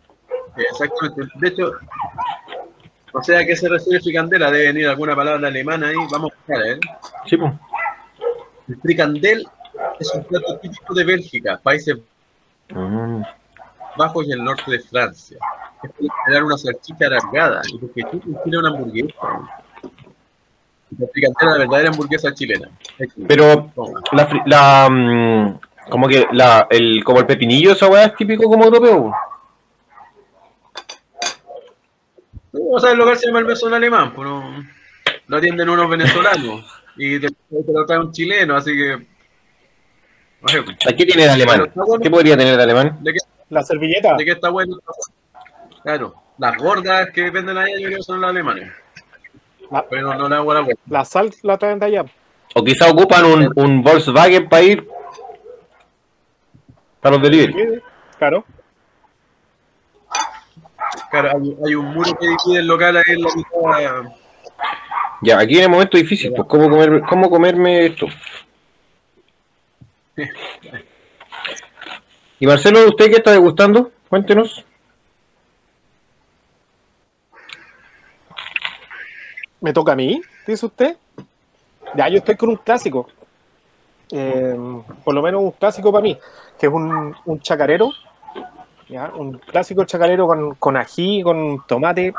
Exactamente. 0.58 1.32
De 1.36 1.48
hecho, 1.48 1.72
no 3.14 3.24
sé 3.24 3.38
a 3.38 3.46
qué 3.46 3.56
se 3.56 3.70
refiere 3.70 4.02
fricandela, 4.02 4.50
debe 4.50 4.68
venir 4.68 4.88
alguna 4.88 5.16
palabra 5.16 5.48
alemana 5.48 5.90
ahí. 5.90 5.96
Vamos 6.12 6.32
a 6.32 6.36
buscar, 6.36 6.66
¿eh? 6.66 6.80
Sí, 7.28 7.38
pues. 7.38 7.54
El 8.70 8.80
fricandel 8.82 9.48
es 10.00 10.14
un 10.14 10.24
plato 10.24 10.58
típico 10.60 10.94
de 10.94 11.04
Bélgica, 11.04 11.60
Países 11.62 11.98
Mm. 12.70 13.24
Bajos 13.98 14.28
y 14.28 14.32
el 14.32 14.44
norte 14.44 14.70
de 14.72 14.80
Francia. 14.80 15.38
Es 15.84 15.92
para 15.92 16.24
generar 16.26 16.44
una 16.44 16.58
salchicha 16.58 17.08
alargada 17.08 17.62
y 17.72 17.78
porque 17.78 18.04
tú 18.04 18.20
tiene 18.44 18.60
una 18.60 18.70
hamburguesa. 18.70 19.14
La 20.98 21.08
fricandela, 21.12 21.52
la 21.52 21.58
verdadera 21.58 21.90
hamburguesa 21.90 22.34
chilena. 22.34 22.70
Pero 23.28 23.72
Toma. 23.76 24.02
la, 24.12 24.44
la 24.46 24.90
mm, 24.90 25.60
como 25.90 26.08
que 26.08 26.28
la, 26.32 26.68
el, 26.70 27.04
como 27.04 27.20
el 27.20 27.26
pepinillo, 27.26 27.72
esa 27.72 27.88
weá 27.88 28.06
es 28.06 28.16
típico 28.16 28.44
como 28.44 28.66
europeo. 28.66 29.14
O 32.72 32.80
sea, 32.80 32.92
el 32.92 32.98
local 32.98 33.18
se 33.18 33.28
llama 33.28 33.40
el 33.40 33.46
mesón 33.46 33.74
alemán, 33.74 34.14
pues 34.14 34.28
no, 34.28 34.66
lo 35.28 35.38
atienden 35.38 35.70
unos 35.70 35.90
venezolanos 35.90 36.79
y 37.00 37.20
te, 37.20 37.30
te 37.30 37.72
lo 37.74 37.86
trae 37.86 38.00
un 38.00 38.12
chileno, 38.12 38.56
así 38.56 38.72
que. 38.76 39.08
Oye, 40.42 40.64
¿Qué 40.98 41.06
tiene 41.06 41.24
de 41.24 41.30
alemán? 41.32 41.72
¿Qué 42.02 42.10
podría 42.10 42.38
tener 42.38 42.56
de 42.58 42.64
alemán? 42.64 42.98
¿De 43.02 43.14
qué, 43.14 43.20
La 43.50 43.64
servilleta. 43.64 44.16
de 44.16 44.26
qué 44.26 44.32
está 44.32 44.50
bueno? 44.50 44.78
Claro, 45.84 46.14
las 46.38 46.58
gordas 46.58 47.10
que 47.12 47.30
venden 47.30 47.58
ahí 47.58 47.74
yo 47.82 47.88
creo 47.88 47.98
que 47.98 48.04
son 48.04 48.22
los 48.22 48.30
alemanes. 48.30 48.72
La, 49.72 49.86
Pero 49.88 50.14
no 50.16 50.28
la 50.30 50.40
vuelta. 50.42 50.74
la 50.88 51.06
sal 51.06 51.32
la 51.44 51.58
traen 51.58 51.80
de 51.80 51.86
allá. 51.88 52.06
O 52.56 52.64
quizá 52.64 52.90
ocupan 52.90 53.24
un, 53.26 53.52
un 53.56 53.84
Volkswagen 53.84 54.50
para 54.50 54.64
ir 54.64 54.88
para 57.00 57.16
los 57.16 57.24
delivery. 57.24 57.82
Claro. 58.18 58.44
Claro, 61.12 61.30
hay, 61.38 61.56
hay 61.66 61.76
un 61.76 61.86
muro 61.94 62.12
que 62.20 62.28
divide 62.28 62.60
el 62.62 62.68
local 62.68 62.98
ahí 62.98 63.04
en 63.08 63.22
la 63.22 63.30
mitad. 63.36 64.12
Ya, 65.22 65.38
aquí 65.40 65.58
en 65.58 65.64
el 65.64 65.70
momento 65.70 65.98
difícil, 65.98 66.32
pues 66.34 66.48
cómo 66.48 66.70
comer, 66.70 67.02
cómo 67.08 67.30
comerme 67.30 67.86
esto. 67.86 68.08
Y 72.40 72.48
Marcelo, 72.48 72.88
¿usted 72.88 73.08
qué 73.08 73.18
está 73.18 73.32
degustando? 73.32 73.92
Cuéntenos. 74.08 74.64
¿Me 79.60 79.74
toca 79.74 79.92
a 79.92 79.96
mí? 79.96 80.22
Dice 80.48 80.66
usted. 80.66 80.98
Ya, 81.96 82.08
yo 82.08 82.18
estoy 82.20 82.36
con 82.36 82.50
un 82.50 82.56
clásico. 82.58 83.10
Eh, 84.12 84.56
por 85.04 85.14
lo 85.14 85.22
menos 85.22 85.42
un 85.42 85.52
clásico 85.52 85.92
para 85.92 86.02
mí, 86.02 86.18
que 86.58 86.68
es 86.68 86.72
un, 86.72 87.14
un 87.26 87.40
chacarero. 87.42 87.92
¿ya? 88.88 89.12
Un 89.16 89.38
clásico 89.38 89.84
chacarero 89.84 90.28
con, 90.28 90.56
con 90.56 90.78
ají, 90.78 91.22
con 91.22 91.66
tomate, 91.68 92.14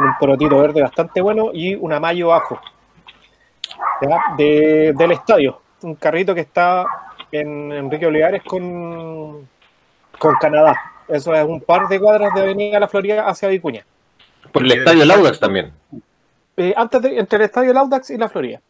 con 0.00 0.08
un 0.08 0.14
porotito 0.18 0.58
verde 0.58 0.80
bastante 0.82 1.20
bueno 1.20 1.50
y 1.52 1.74
una 1.74 2.00
mayo 2.00 2.32
ajo. 2.32 2.58
¿ya? 4.00 4.34
De- 4.36 4.92
del 4.96 5.12
estadio. 5.12 5.60
Un 5.82 5.94
carrito 5.96 6.34
que 6.34 6.40
está 6.42 6.84
en 7.30 7.70
Enrique 7.72 8.06
Olivares 8.06 8.42
con, 8.42 9.46
con 10.18 10.34
Canadá. 10.40 10.74
Eso 11.06 11.34
es 11.34 11.44
un 11.44 11.60
par 11.60 11.86
de 11.88 12.00
cuadras 12.00 12.32
de 12.34 12.40
Avenida 12.42 12.80
La 12.80 12.88
Florida 12.88 13.26
hacia 13.26 13.48
Vicuña. 13.48 13.84
Por 14.52 14.62
el 14.64 14.72
estadio 14.72 15.04
Laudax 15.04 15.38
también. 15.38 15.72
Eh, 16.56 16.72
antes 16.76 17.02
de, 17.02 17.18
entre 17.18 17.38
el 17.38 17.44
estadio 17.44 17.68
del 17.68 17.76
Audax 17.78 18.10
y 18.10 18.16
la 18.16 18.28
Florida. 18.28 18.60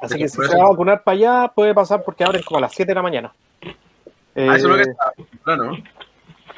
Así 0.00 0.16
que 0.18 0.28
si 0.28 0.40
se 0.42 0.56
va 0.56 0.64
a 0.64 0.68
vacunar 0.70 1.02
para 1.02 1.16
allá, 1.16 1.48
puede 1.54 1.74
pasar 1.74 2.02
porque 2.04 2.24
abren 2.24 2.42
como 2.42 2.58
a 2.58 2.60
las 2.62 2.72
7 2.72 2.90
de 2.90 2.94
la 2.94 3.02
mañana. 3.02 3.32
Ah, 3.64 3.70
eso 4.34 4.52
es 4.54 4.62
lo 4.64 4.74
que 4.76 4.82
Eh, 4.82 4.90
está. 4.90 5.12
Claro. 5.42 5.72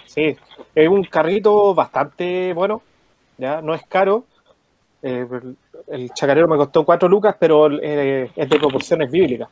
Sí, 0.07 0.37
es 0.75 0.89
un 0.89 1.05
carrito 1.05 1.75
bastante 1.75 2.53
bueno, 2.53 2.83
ya 3.41 3.61
no 3.63 3.75
es 3.75 3.83
caro. 3.87 4.25
Eh, 5.03 5.27
el, 5.89 6.11
chacarero 6.11 6.47
me 6.47 6.57
costó 6.57 6.85
4 6.85 7.09
lucas, 7.09 7.35
pero 7.39 7.71
eh, 7.81 8.31
es 8.37 8.49
de 8.49 8.59
proporciones 8.59 9.11
bíblicas. 9.11 9.49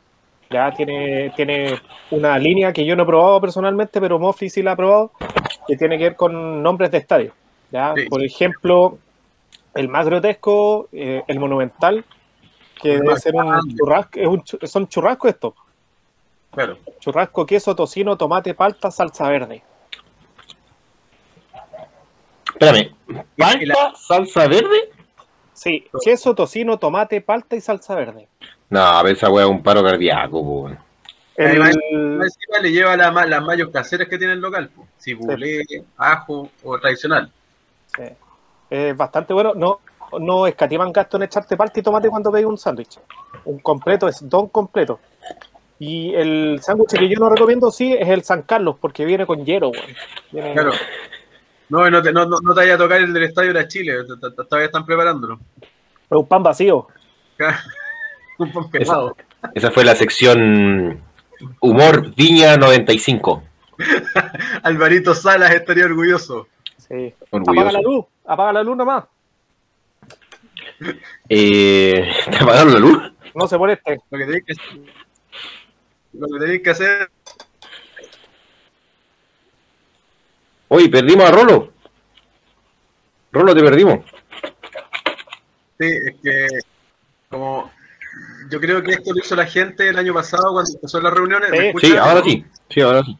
Ya 0.49 0.71
tiene, 0.71 1.31
tiene 1.35 1.79
una 2.11 2.37
línea 2.37 2.71
que 2.71 2.85
yo 2.85 2.95
no 2.95 3.03
he 3.03 3.05
probado 3.05 3.41
personalmente, 3.41 3.99
pero 3.99 4.17
Mofi 4.19 4.49
sí 4.49 4.61
la 4.61 4.71
ha 4.71 4.75
probado, 4.75 5.11
que 5.67 5.75
tiene 5.75 5.97
que 5.97 6.05
ver 6.05 6.15
con 6.15 6.61
nombres 6.63 6.91
de 6.91 6.99
estadios. 6.99 7.33
¿ya? 7.71 7.93
Sí. 7.95 8.05
Por 8.07 8.23
ejemplo, 8.23 8.97
el 9.75 9.89
más 9.89 10.05
grotesco, 10.05 10.87
eh, 10.91 11.23
el 11.27 11.39
monumental, 11.39 12.03
que 12.81 12.93
El 12.93 13.01
debe 13.01 13.15
ser 13.17 13.35
un 13.35 13.75
churrasco, 13.75 14.19
es 14.19 14.27
un 14.27 14.43
chu- 14.43 14.67
son 14.67 14.87
churrascos 14.87 15.31
estos. 15.31 15.53
Claro. 16.51 16.77
Churrasco, 16.99 17.45
queso, 17.45 17.75
tocino, 17.75 18.17
tomate, 18.17 18.53
palta, 18.55 18.89
salsa 18.89 19.29
verde. 19.29 19.61
Espérame. 22.53 22.91
La- 23.07 23.25
¿Palta, 23.37 23.93
salsa 23.95 24.47
verde? 24.47 24.89
Sí, 25.53 25.85
queso, 26.03 26.33
tocino, 26.35 26.77
tomate, 26.77 27.21
palta 27.21 27.55
y 27.55 27.61
salsa 27.61 27.95
verde. 27.95 28.27
No, 28.69 28.79
a 28.81 29.03
ver, 29.03 29.13
esa 29.13 29.29
weá 29.29 29.45
es 29.45 29.49
un 29.51 29.61
paro 29.63 29.83
cardíaco, 29.83 30.43
po, 30.43 30.69
El, 31.35 31.61
encima 31.61 32.59
le 32.61 32.71
lleva 32.71 32.95
la 32.95 33.11
las 33.25 33.41
mayos 33.43 33.69
caseras 33.69 34.07
que 34.07 34.17
tiene 34.17 34.33
el 34.33 34.39
local. 34.39 34.69
po. 34.69 34.87
Cibulé, 34.99 35.63
ajo 35.97 36.49
o 36.63 36.79
tradicional. 36.79 37.31
sí, 37.95 38.03
es 38.69 38.95
bastante 38.95 39.33
bueno. 39.33 39.53
No, 39.55 39.79
no 40.19 40.45
escatiman 40.47 40.91
gasto 40.93 41.17
en 41.17 41.23
echarte 41.23 41.57
parte 41.57 41.79
y 41.79 41.83
tomate 41.83 42.09
cuando 42.09 42.31
veis 42.31 42.45
un 42.45 42.57
sándwich. 42.57 42.99
Un 43.45 43.59
completo 43.59 44.07
es 44.07 44.27
don 44.29 44.47
completo. 44.49 44.99
Y 45.79 46.13
el 46.13 46.59
sándwich 46.61 46.91
que 46.91 47.07
yo 47.09 47.19
no 47.19 47.29
recomiendo, 47.29 47.71
sí, 47.71 47.93
es 47.93 48.07
el 48.09 48.23
San 48.23 48.41
Carlos, 48.43 48.75
porque 48.79 49.05
viene 49.05 49.25
con 49.25 49.45
hielo, 49.45 49.69
weón. 49.69 49.85
Viene- 50.31 50.53
Claro. 50.53 50.71
No, 51.69 51.89
no 51.89 52.01
te, 52.01 52.11
no, 52.11 52.25
no- 52.25 52.39
no 52.41 52.53
te 52.53 52.61
vaya 52.61 52.75
a 52.75 52.77
tocar 52.77 52.99
el 53.01 53.13
del 53.13 53.23
Estadio 53.23 53.53
de 53.53 53.61
la 53.61 53.67
Chile. 53.67 53.93
Todavía 54.49 54.65
están 54.65 54.85
preparándolo. 54.85 55.39
Es 55.61 56.17
un 56.17 56.27
pan 56.27 56.43
vacío. 56.43 56.87
Un 58.39 58.51
pan 58.53 58.69
pesado. 58.71 59.15
Esa 59.53 59.69
fue 59.71 59.83
la 59.83 59.95
sección 59.95 61.01
Humor 61.61 62.13
Viña 62.15 62.55
95. 62.57 63.43
Alvarito 64.63 65.13
Salas 65.13 65.53
estaría 65.53 65.85
orgulloso. 65.85 66.47
Sí. 66.77 67.13
Apaga 67.31 67.43
Orgulloso. 67.51 67.71
la 67.71 67.81
luz, 67.81 68.05
apaga 68.25 68.53
la 68.53 68.63
luz 68.63 68.77
nomás. 68.77 69.03
Eh, 71.29 72.11
¿Te 72.31 72.37
apagaron 72.37 72.73
la 72.73 72.79
luz? 72.79 73.13
No 73.35 73.47
se 73.47 73.57
moleste. 73.57 73.99
Lo 74.09 74.17
que 74.17 74.25
tenéis 74.25 74.43
que, 74.45 74.53
lo 76.13 76.27
que, 76.27 76.39
tenéis 76.39 76.61
que 76.63 76.69
hacer. 76.71 77.09
Oye, 80.69 80.89
perdimos 80.89 81.29
a 81.29 81.31
Rolo. 81.31 81.73
Rolo, 83.31 83.55
te 83.55 83.61
perdimos. 83.61 84.05
Sí, 85.79 85.87
es 85.87 86.15
que. 86.23 86.47
Como. 87.29 87.71
Yo 88.49 88.59
creo 88.59 88.81
que 88.81 88.93
esto 88.93 89.13
lo 89.13 89.19
hizo 89.19 89.35
la 89.35 89.45
gente 89.45 89.89
el 89.89 89.97
año 89.97 90.13
pasado 90.13 90.53
cuando 90.53 90.71
empezó 90.73 90.99
las 91.01 91.13
reuniones. 91.13 91.51
¿Me 91.51 91.73
Sí. 91.79 91.95
ahora 91.95 92.21
sí. 92.23 92.45
Sí, 92.69 92.81
ahora 92.81 93.03
sí. 93.03 93.17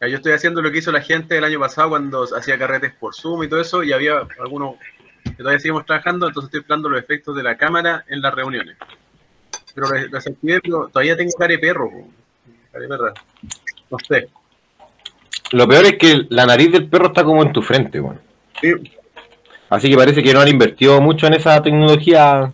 Ya, 0.00 0.08
yo 0.08 0.16
estoy 0.16 0.32
haciendo 0.32 0.60
lo 0.60 0.70
que 0.70 0.78
hizo 0.78 0.92
la 0.92 1.00
gente 1.00 1.38
el 1.38 1.44
año 1.44 1.60
pasado 1.60 1.90
cuando 1.90 2.24
hacía 2.36 2.58
carretes 2.58 2.92
por 2.94 3.14
Zoom 3.14 3.44
y 3.44 3.48
todo 3.48 3.60
eso, 3.60 3.82
y 3.82 3.92
había 3.92 4.26
algunos 4.40 4.76
que 5.24 5.30
todavía 5.36 5.60
seguimos 5.60 5.86
trabajando, 5.86 6.26
entonces 6.26 6.48
estoy 6.48 6.60
esperando 6.60 6.88
los 6.88 7.00
efectos 7.00 7.36
de 7.36 7.42
la 7.42 7.56
cámara 7.56 8.04
en 8.08 8.20
las 8.20 8.34
reuniones. 8.34 8.76
Pero 9.74 9.88
lo 9.88 9.98
lo 9.98 10.08
desactivé, 10.08 10.60
pero 10.60 10.88
todavía 10.88 11.16
tengo 11.16 11.32
cara 11.38 11.52
de 11.52 11.58
perro. 11.58 11.90
Cara 12.72 12.82
de 12.82 12.88
perra. 12.88 13.14
No 13.90 13.98
sé. 14.06 14.28
Lo 15.52 15.68
peor 15.68 15.84
es 15.86 15.98
que 15.98 16.26
la 16.30 16.46
nariz 16.46 16.72
del 16.72 16.88
perro 16.88 17.06
está 17.08 17.24
como 17.24 17.42
en 17.42 17.52
tu 17.52 17.62
frente, 17.62 18.00
weón. 18.00 18.20
Sí, 18.60 18.72
Así 19.68 19.88
que 19.90 19.96
parece 19.96 20.22
que 20.22 20.34
no 20.34 20.40
han 20.40 20.48
invertido 20.48 21.00
mucho 21.00 21.26
en 21.26 21.34
esa 21.34 21.62
tecnología 21.62 22.52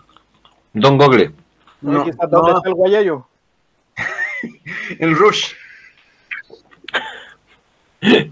Don 0.73 0.97
Google. 0.97 1.33
no, 1.81 2.05
Quizás 2.05 2.31
dónde 2.31 2.53
no, 2.53 2.57
está 2.59 2.69
el 2.69 2.75
guayayo. 2.75 3.27
el 5.01 5.17
Rush. 5.17 5.53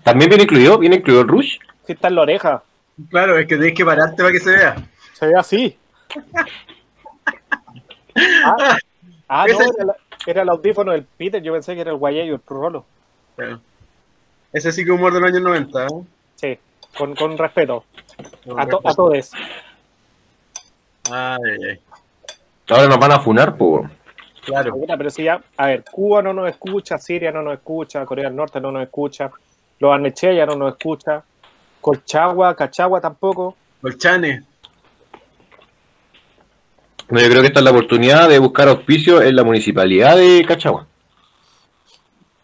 ¿También 0.04 0.28
viene 0.28 0.44
incluido? 0.44 0.78
¿Viene 0.78 0.96
incluido 0.96 1.22
el 1.22 1.28
Rush? 1.28 1.56
Sí 1.86 1.92
está 1.92 2.08
en 2.08 2.14
la 2.14 2.22
oreja. 2.22 2.62
Claro, 3.10 3.36
es 3.38 3.46
que 3.48 3.56
tenés 3.56 3.74
que 3.74 3.84
pararte 3.84 4.16
para 4.16 4.30
que 4.32 4.38
se 4.40 4.50
vea. 4.50 4.76
Se 5.12 5.26
ve 5.26 5.34
así. 5.36 5.76
Ah, 8.18 8.78
ah, 9.28 9.44
no, 9.46 9.60
era, 9.60 9.84
la- 9.84 9.96
era 10.26 10.40
el 10.42 10.48
audífono 10.48 10.92
del 10.92 11.04
Peter. 11.04 11.42
Yo 11.42 11.52
pensé 11.52 11.74
que 11.74 11.82
era 11.82 11.90
el 11.90 11.98
guayayo, 11.98 12.34
el 12.36 12.40
Rolo. 12.46 12.86
Claro. 13.36 13.60
Ese 14.56 14.72
sí 14.72 14.84
que 14.86 14.90
humor 14.90 15.12
de 15.12 15.20
los 15.20 15.28
años 15.28 15.42
90. 15.42 15.84
¿eh? 15.84 15.88
Sí, 16.36 16.58
con, 16.96 17.14
con 17.14 17.36
respeto. 17.36 17.84
No, 18.46 18.58
A, 18.58 18.66
to- 18.66 18.80
a 18.82 18.94
todos. 18.94 19.30
Ay, 21.10 21.38
ay, 21.44 21.58
ay. 21.72 21.80
Ahora 22.70 22.86
nos 22.88 22.98
van 22.98 23.12
a 23.12 23.20
funar, 23.20 23.54
weón. 23.58 23.92
Claro. 24.46 24.74
Pero 24.86 25.10
si 25.10 25.24
ya, 25.24 25.42
a 25.58 25.66
ver, 25.66 25.84
Cuba 25.84 26.22
no 26.22 26.32
nos 26.32 26.48
escucha, 26.48 26.96
Siria 26.98 27.30
no 27.32 27.42
nos 27.42 27.52
escucha, 27.54 28.06
Corea 28.06 28.24
del 28.26 28.36
Norte 28.36 28.58
no 28.60 28.72
nos 28.72 28.82
escucha, 28.82 29.30
los 29.78 29.92
Arnechea 29.92 30.32
ya 30.32 30.46
no 30.46 30.56
nos 30.56 30.72
escucha, 30.72 31.22
Colchagua, 31.82 32.54
Cachagua 32.56 33.00
tampoco. 33.00 33.56
Colchane. 33.82 34.42
No, 37.10 37.20
yo 37.20 37.28
creo 37.28 37.40
que 37.42 37.48
esta 37.48 37.60
es 37.60 37.64
la 37.64 37.70
oportunidad 37.72 38.28
de 38.28 38.38
buscar 38.38 38.68
auspicio 38.68 39.20
en 39.20 39.36
la 39.36 39.44
municipalidad 39.44 40.16
de 40.16 40.44
Cachagua. 40.48 40.86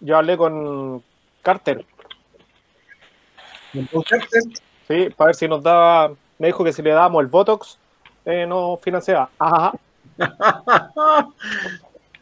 Yo 0.00 0.16
hablé 0.18 0.36
con 0.36 1.02
Carter, 1.42 1.84
sí, 3.72 5.08
para 5.16 5.26
ver 5.28 5.34
si 5.34 5.48
nos 5.48 5.62
daba, 5.62 6.12
me 6.38 6.46
dijo 6.48 6.62
que 6.64 6.72
si 6.72 6.82
le 6.82 6.90
dábamos 6.90 7.22
el 7.22 7.28
Botox, 7.28 7.78
eh, 8.24 8.46
nos 8.46 8.80
financiaba. 8.80 9.30
Ajá, 9.38 9.72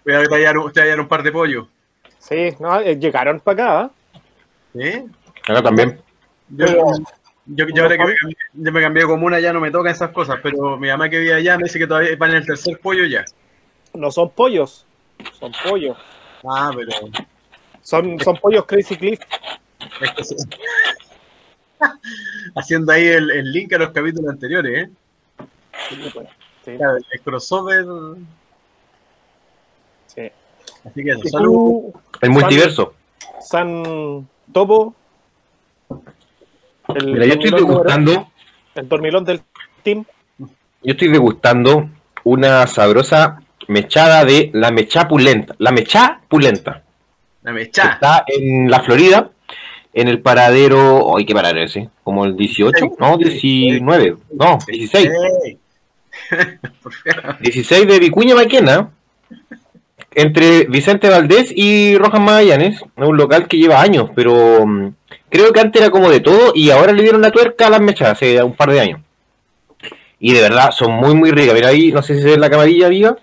Voy 0.05 0.15
a 0.15 0.25
tallar, 0.25 0.57
un- 0.59 0.73
un 1.01 1.09
par 1.09 1.23
de 1.23 1.33
pollos. 1.33 1.67
sí, 2.19 2.55
no, 2.59 2.81
eh, 2.81 2.97
llegaron 2.99 3.41
para 3.41 3.81
acá. 3.83 3.91
¿eh? 4.75 5.05
¿Sí? 5.05 5.11
Acá 5.53 5.63
también. 5.63 6.01
Yo, 6.49 6.67
Pero- 6.67 6.85
yo, 7.47 7.67
yo 7.75 7.83
ahora 7.83 7.97
que 7.97 8.05
me 8.05 8.15
cambié, 8.15 8.37
yo 8.53 8.73
me 8.73 8.81
cambié 8.81 9.03
de 9.03 9.09
comuna 9.09 9.41
ya 9.41 9.53
no 9.53 9.61
me 9.61 9.71
tocan 9.71 9.93
esas 9.93 10.11
cosas, 10.11 10.39
pero 10.43 10.77
mi 10.77 10.89
mamá 10.89 11.09
que 11.09 11.19
vive 11.19 11.35
allá 11.35 11.57
me 11.57 11.65
dice 11.65 11.79
que 11.79 11.87
todavía 11.87 12.15
van 12.17 12.31
en 12.31 12.37
el 12.39 12.47
tercer 12.47 12.79
pollo 12.81 13.05
ya. 13.07 13.25
No 13.95 14.11
son 14.11 14.31
pollos, 14.31 14.87
son 15.39 15.53
pollos. 15.65 15.97
Ah, 16.49 16.71
pero 16.75 16.91
Son, 17.83 18.19
son 18.21 18.37
pollos 18.37 18.65
Crazy 18.67 18.97
Cliff. 18.97 19.21
es 20.01 20.11
que 20.13 20.25
se- 20.25 20.37
haciendo 22.55 22.93
ahí 22.93 23.07
el, 23.07 23.31
el 23.31 23.53
link 23.53 23.73
a 23.73 23.79
los 23.79 23.91
capítulos 23.91 24.31
anteriores, 24.31 24.85
¿eh? 24.89 24.91
Sí, 26.65 26.77
Claro, 26.77 26.97
el 27.11 27.21
crossover. 27.23 27.85
sí. 30.07 30.31
Así 30.85 31.05
que 31.05 31.11
eso, 31.11 31.21
¿Y 31.25 31.29
salud. 31.29 31.83
El 32.21 32.31
multiverso. 32.31 32.95
San 33.41 34.27
Topo? 34.53 34.95
El 36.95 37.13
Mira, 37.13 37.27
yo 37.27 37.33
estoy 37.35 37.51
degustando, 37.51 38.31
El 38.75 38.89
dormilón 38.89 39.25
del 39.25 39.43
team. 39.83 40.05
yo 40.39 40.47
estoy 40.93 41.09
degustando 41.09 41.89
una 42.25 42.67
sabrosa 42.67 43.43
mechada 43.69 44.25
de 44.25 44.51
la 44.55 44.71
mecha 44.71 45.07
pulenta. 45.09 45.55
La 45.59 45.71
mecha 45.71 46.21
pulenta. 46.29 46.83
La 47.43 47.53
mecha. 47.53 47.91
Está 47.93 48.25
en 48.27 48.71
la 48.71 48.81
Florida, 48.81 49.31
en 49.93 50.09
el 50.09 50.21
paradero. 50.21 51.17
Ay, 51.17 51.25
¿qué 51.25 51.35
paradero 51.35 51.65
es 51.65 51.77
ese? 51.77 51.89
¿Como 52.05 52.25
el 52.25 52.37
18? 52.37 52.97
No, 52.99 53.17
19. 53.17 54.17
No, 54.33 54.59
16. 54.67 55.11
Ey. 55.45 55.59
Por 56.83 56.93
favor. 56.93 57.41
16 57.41 57.87
de 57.87 57.99
Vicuña 57.99 58.35
Maquena, 58.35 58.91
entre 60.13 60.65
Vicente 60.65 61.09
Valdés 61.09 61.53
y 61.55 61.97
Rojas 61.97 62.21
Magallanes, 62.21 62.77
es 62.77 62.85
un 62.97 63.17
local 63.17 63.47
que 63.49 63.59
lleva 63.59 63.81
años, 63.81 64.11
pero 64.15 64.67
mm, 64.67 64.95
creo 65.29 65.53
que 65.53 65.61
antes 65.61 65.81
era 65.81 65.91
como 65.91 66.11
de 66.11 66.21
todo 66.21 66.53
y 66.55 66.71
ahora 66.71 66.93
le 66.93 67.03
dieron 67.03 67.23
la 67.23 67.31
tuerca 67.31 67.67
a 67.67 67.71
las 67.71 67.81
mechas 67.81 68.11
hace 68.11 68.43
un 68.43 68.55
par 68.55 68.71
de 68.71 68.81
años. 68.81 69.01
Y 70.19 70.35
de 70.35 70.41
verdad 70.43 70.71
son 70.71 70.93
muy, 70.93 71.15
muy 71.15 71.31
ricas. 71.31 71.55
Mira 71.55 71.69
ahí, 71.69 71.93
no 71.93 72.03
sé 72.03 72.17
si 72.17 72.23
se 72.23 72.29
ve 72.29 72.37
la 72.37 72.51
camarilla, 72.51 72.89
viva. 72.89 73.17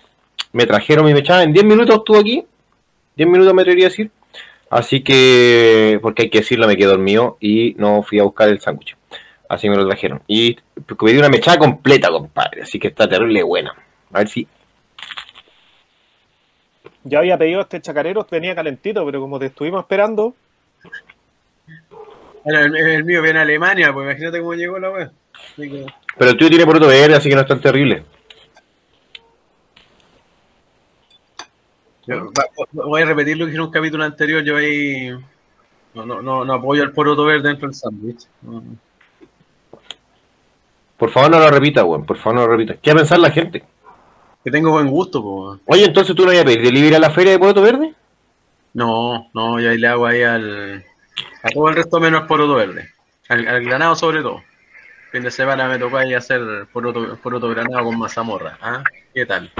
Me 0.51 0.65
trajeron 0.65 1.05
mi 1.05 1.13
mechada 1.13 1.43
en 1.43 1.53
10 1.53 1.65
minutos, 1.65 1.97
estuvo 1.97 2.17
aquí. 2.17 2.43
10 3.15 3.29
minutos 3.29 3.53
me 3.53 3.61
atrevería 3.61 3.87
a 3.87 3.89
decir. 3.89 4.09
Así 4.69 5.01
que, 5.01 5.99
porque 6.01 6.23
hay 6.23 6.29
que 6.29 6.39
decirlo, 6.39 6.67
me 6.67 6.75
quedé 6.75 6.87
dormido 6.87 7.37
y 7.39 7.73
no 7.77 8.03
fui 8.03 8.19
a 8.19 8.23
buscar 8.23 8.49
el 8.49 8.59
sándwich. 8.59 8.95
Así 9.49 9.69
me 9.69 9.77
lo 9.77 9.87
trajeron. 9.87 10.21
Y 10.27 10.55
pedí 10.85 11.17
una 11.17 11.29
mechada 11.29 11.57
completa, 11.57 12.09
compadre. 12.09 12.63
Así 12.63 12.77
que 12.79 12.89
está 12.89 13.07
terrible 13.07 13.43
buena. 13.43 13.73
A 14.11 14.19
ver 14.19 14.27
si 14.27 14.45
Yo 17.05 17.19
había 17.19 17.37
pedido 17.37 17.61
este 17.61 17.79
chacarero, 17.81 18.27
venía 18.29 18.53
calentito, 18.55 19.05
pero 19.05 19.21
como 19.21 19.39
te 19.39 19.45
estuvimos 19.45 19.79
esperando, 19.81 20.35
Bueno, 22.43 22.59
el, 22.59 22.75
el 22.75 23.03
mío 23.05 23.21
viene 23.21 23.39
a 23.39 23.43
Alemania, 23.43 23.93
pues 23.93 24.05
imagínate 24.05 24.39
cómo 24.39 24.53
llegó 24.53 24.79
la 24.79 24.91
wea. 24.91 25.11
Que- 25.55 25.85
Pero 26.17 26.31
el 26.31 26.37
tuyo 26.37 26.49
tiene 26.49 26.65
poroto 26.65 26.87
verde, 26.87 27.15
así 27.15 27.29
que 27.29 27.35
no 27.35 27.41
es 27.41 27.47
tan 27.47 27.61
terrible. 27.61 28.03
Yo- 32.07 32.31
voy 32.71 33.01
a 33.01 33.05
repetir 33.05 33.37
lo 33.37 33.45
que 33.45 33.51
dije 33.51 33.61
en 33.61 33.65
un 33.67 33.71
capítulo 33.71 34.03
anterior. 34.03 34.43
Yo 34.43 34.57
ahí 34.57 35.09
no, 35.93 36.05
no, 36.05 36.21
no, 36.21 36.45
no 36.45 36.53
apoyo 36.53 36.83
al 36.83 36.91
poroto 36.93 37.25
verde 37.25 37.49
dentro 37.49 37.67
del 37.67 37.75
sándwich. 37.75 38.27
Por 40.97 41.11
favor, 41.11 41.29
no 41.29 41.39
lo 41.39 41.49
repita, 41.51 41.83
weón. 41.83 42.05
Por 42.05 42.17
favor, 42.17 42.35
no 42.35 42.41
lo 42.47 42.51
repita. 42.57 42.75
¿Qué 42.81 42.91
va 42.91 42.95
a 42.95 43.01
pensar 43.01 43.19
la 43.19 43.31
gente? 43.31 43.63
Que 44.43 44.51
tengo 44.51 44.71
buen 44.71 44.87
gusto, 44.87 45.21
pues. 45.21 45.59
Oye, 45.67 45.85
entonces 45.85 46.15
tú 46.15 46.23
no 46.25 46.31
vas 46.31 46.41
a 46.41 46.45
pedir 46.45 46.61
delivery 46.61 46.95
a 46.95 46.99
la 46.99 47.11
feria 47.11 47.33
de 47.33 47.39
poroto 47.39 47.61
verde? 47.61 47.93
No, 48.73 49.29
no, 49.33 49.59
yo 49.59 49.69
ahí 49.69 49.77
le 49.77 49.87
hago 49.87 50.05
ahí 50.05 50.23
al. 50.23 50.85
A 51.43 51.49
todo 51.49 51.69
el 51.69 51.75
resto 51.75 51.99
menos 51.99 52.23
poroto 52.27 52.55
verde. 52.55 52.89
Al, 53.29 53.47
al 53.47 53.63
granado 53.63 53.95
sobre 53.95 54.21
todo. 54.21 54.41
Fin 55.11 55.23
de 55.23 55.31
semana 55.31 55.67
me 55.67 55.79
tocó 55.79 55.97
ahí 55.97 56.13
hacer 56.13 56.67
poroto, 56.71 57.17
poroto 57.17 57.49
granado 57.49 57.83
con 57.85 57.97
mazamorra. 57.97 58.57
¿Ah? 58.61 58.83
¿Qué 59.13 59.25
tal? 59.25 59.51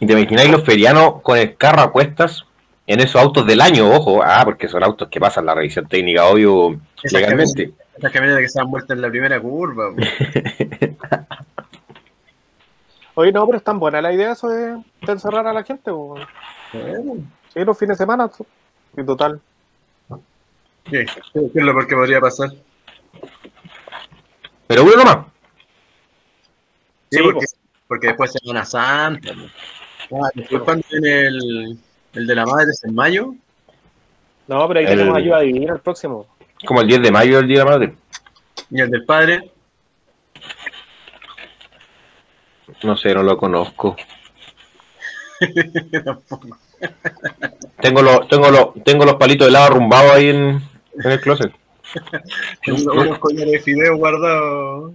Y 0.00 0.06
te 0.06 0.12
imagináis 0.14 0.50
los 0.50 0.64
ferianos 0.64 1.20
con 1.22 1.38
el 1.38 1.56
carro 1.56 1.82
a 1.82 1.92
cuestas 1.92 2.44
en 2.86 3.00
esos 3.00 3.20
autos 3.20 3.46
del 3.46 3.60
año, 3.60 3.88
ojo. 3.90 4.22
Ah, 4.22 4.40
porque 4.44 4.66
son 4.66 4.82
autos 4.82 5.08
que 5.08 5.20
pasan 5.20 5.44
la 5.46 5.54
revisión 5.54 5.86
técnica, 5.86 6.24
obvio, 6.24 6.80
Esas 7.02 7.12
legalmente. 7.12 7.72
Esas 7.96 8.10
camionetas 8.10 8.42
que 8.42 8.48
se 8.48 8.60
han 8.60 8.70
vuelto 8.70 8.94
en 8.94 9.02
la 9.02 9.10
primera 9.10 9.38
curva. 9.40 9.92
oye, 13.14 13.30
no, 13.30 13.46
pero 13.46 13.58
es 13.58 13.64
tan 13.64 13.78
buena 13.78 14.00
la 14.00 14.12
idea 14.12 14.32
eso 14.32 14.48
de, 14.48 14.82
de 15.02 15.12
encerrar 15.12 15.46
a 15.46 15.52
la 15.52 15.62
gente. 15.62 15.90
po. 15.90 16.16
Sí, 17.52 17.64
los 17.64 17.78
fines 17.78 17.98
de 17.98 18.04
semana. 18.04 18.30
En 18.96 19.04
total. 19.06 19.38
¿Qué? 20.84 21.04
¿Qué 21.04 21.50
es 21.54 21.62
lo 21.62 21.86
que 21.86 21.94
podría 21.94 22.20
pasar? 22.20 22.50
Pero 24.66 24.84
uno 24.84 24.96
nomás. 24.96 25.26
Sí, 27.10 27.18
Sí, 27.18 27.22
porque, 27.22 27.46
porque 27.86 28.06
después 28.08 28.32
Semana 28.32 28.64
Santa. 28.64 29.32
Ah, 30.12 30.30
después 30.34 30.62
cuando 30.62 30.84
viene 30.90 31.26
el, 31.26 31.78
el 32.14 32.26
de 32.26 32.34
la 32.34 32.46
madre 32.46 32.70
es 32.72 32.82
en 32.84 32.94
mayo. 32.94 33.34
No, 34.48 34.66
pero 34.66 34.80
ahí 34.80 34.86
El- 34.86 34.98
tenemos 34.98 35.16
ayuda 35.16 35.40
divina 35.40 35.74
el 35.74 35.80
próximo. 35.80 36.26
Como 36.66 36.80
el 36.80 36.88
10 36.88 37.02
de 37.02 37.10
mayo 37.10 37.36
del 37.38 37.46
Día 37.48 37.58
de 37.60 37.64
la 37.64 37.70
Madre. 37.70 37.94
Y 38.70 38.80
el 38.80 38.90
del 38.90 39.04
padre. 39.04 39.50
No 42.82 42.96
sé, 42.96 43.14
no 43.14 43.22
lo 43.22 43.36
conozco. 43.38 43.96
Tampoco. 46.04 46.48
Tengo 47.80 48.00
los, 48.02 48.26
tengo 48.28 48.50
los, 48.50 48.84
tengo 48.84 49.04
los 49.04 49.14
palitos 49.16 49.46
de 49.46 49.52
lava 49.52 49.66
arrumbados 49.66 50.12
ahí 50.12 50.28
en, 50.30 50.62
en 51.02 51.10
el 51.10 51.20
closet. 51.20 51.52
Unos 52.66 52.86
unos 52.86 53.18
collares 53.18 53.52
de 53.52 53.60
fideo 53.60 53.96
guardados. 53.96 54.92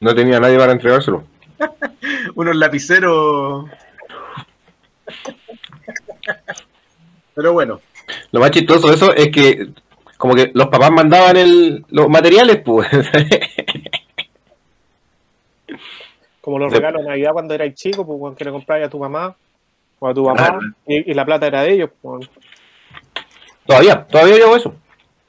No 0.00 0.14
tenía 0.14 0.38
nadie 0.38 0.58
para 0.58 0.72
entregárselo. 0.72 1.24
Unos 2.36 2.54
lapiceros. 2.56 3.66
Pero 7.34 7.52
bueno. 7.52 7.80
Lo 8.30 8.40
más 8.40 8.50
chistoso 8.50 8.88
de 8.88 8.94
eso 8.94 9.14
es 9.14 9.30
que 9.30 9.68
como 10.16 10.34
que 10.34 10.50
los 10.54 10.68
papás 10.68 10.90
mandaban 10.90 11.36
el, 11.36 11.84
los 11.88 12.08
materiales, 12.08 12.60
pues. 12.64 12.88
Como 16.40 16.58
los 16.58 16.72
regalos 16.72 17.02
de 17.02 17.08
Navidad 17.08 17.32
cuando 17.32 17.54
eras 17.54 17.72
chico, 17.74 18.04
pues 18.04 18.18
cuando 18.18 18.36
que 18.36 18.44
le 18.44 18.50
comprabas 18.50 18.86
a 18.88 18.90
tu 18.90 18.98
mamá 18.98 19.34
o 20.00 20.08
a 20.08 20.12
tu 20.12 20.24
papá 20.24 20.58
y, 20.86 21.10
y 21.10 21.14
la 21.14 21.24
plata 21.24 21.46
era 21.46 21.62
de 21.62 21.72
ellos. 21.72 21.90
Pues. 22.00 22.28
todavía, 23.64 24.04
todavía 24.04 24.36
llevo 24.36 24.56
eso. 24.56 24.74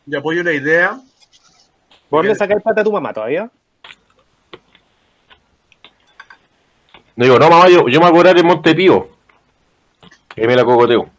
Yo 0.08 0.20
apoyo 0.20 0.44
la 0.44 0.53
idea. 0.53 1.00
¿Vos 2.10 2.25
le 2.25 2.36
sacáis 2.36 2.63
plata 2.63 2.82
a 2.82 2.84
tu 2.84 2.92
mamá 2.92 3.13
todavía? 3.13 3.50
No 7.15 7.25
digo, 7.25 7.38
no, 7.38 7.50
mamá, 7.50 7.70
yo, 7.70 7.88
yo 7.88 8.00
me 8.00 8.06
voy 8.06 8.08
a 8.08 8.12
cobrar 8.12 8.38
en 8.38 8.46
Montepío. 8.48 9.10
Que 10.36 10.48
me 10.48 10.56
la 10.56 10.66
cocoteo. 10.66 11.10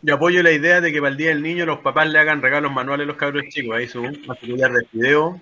Yo 0.00 0.14
apoyo 0.14 0.42
la 0.42 0.52
idea 0.52 0.80
de 0.80 0.92
que 0.92 1.00
para 1.00 1.10
el 1.10 1.16
Día 1.16 1.30
del 1.30 1.42
Niño 1.42 1.66
los 1.66 1.80
papás 1.80 2.08
le 2.08 2.18
hagan 2.20 2.40
regalos 2.40 2.72
manuales 2.72 3.04
a 3.04 3.08
los 3.08 3.16
cabros 3.16 3.44
chicos. 3.48 3.76
Ahí 3.76 3.88
su 3.88 4.02
material 4.26 4.72
de 4.74 4.86
video, 4.92 5.40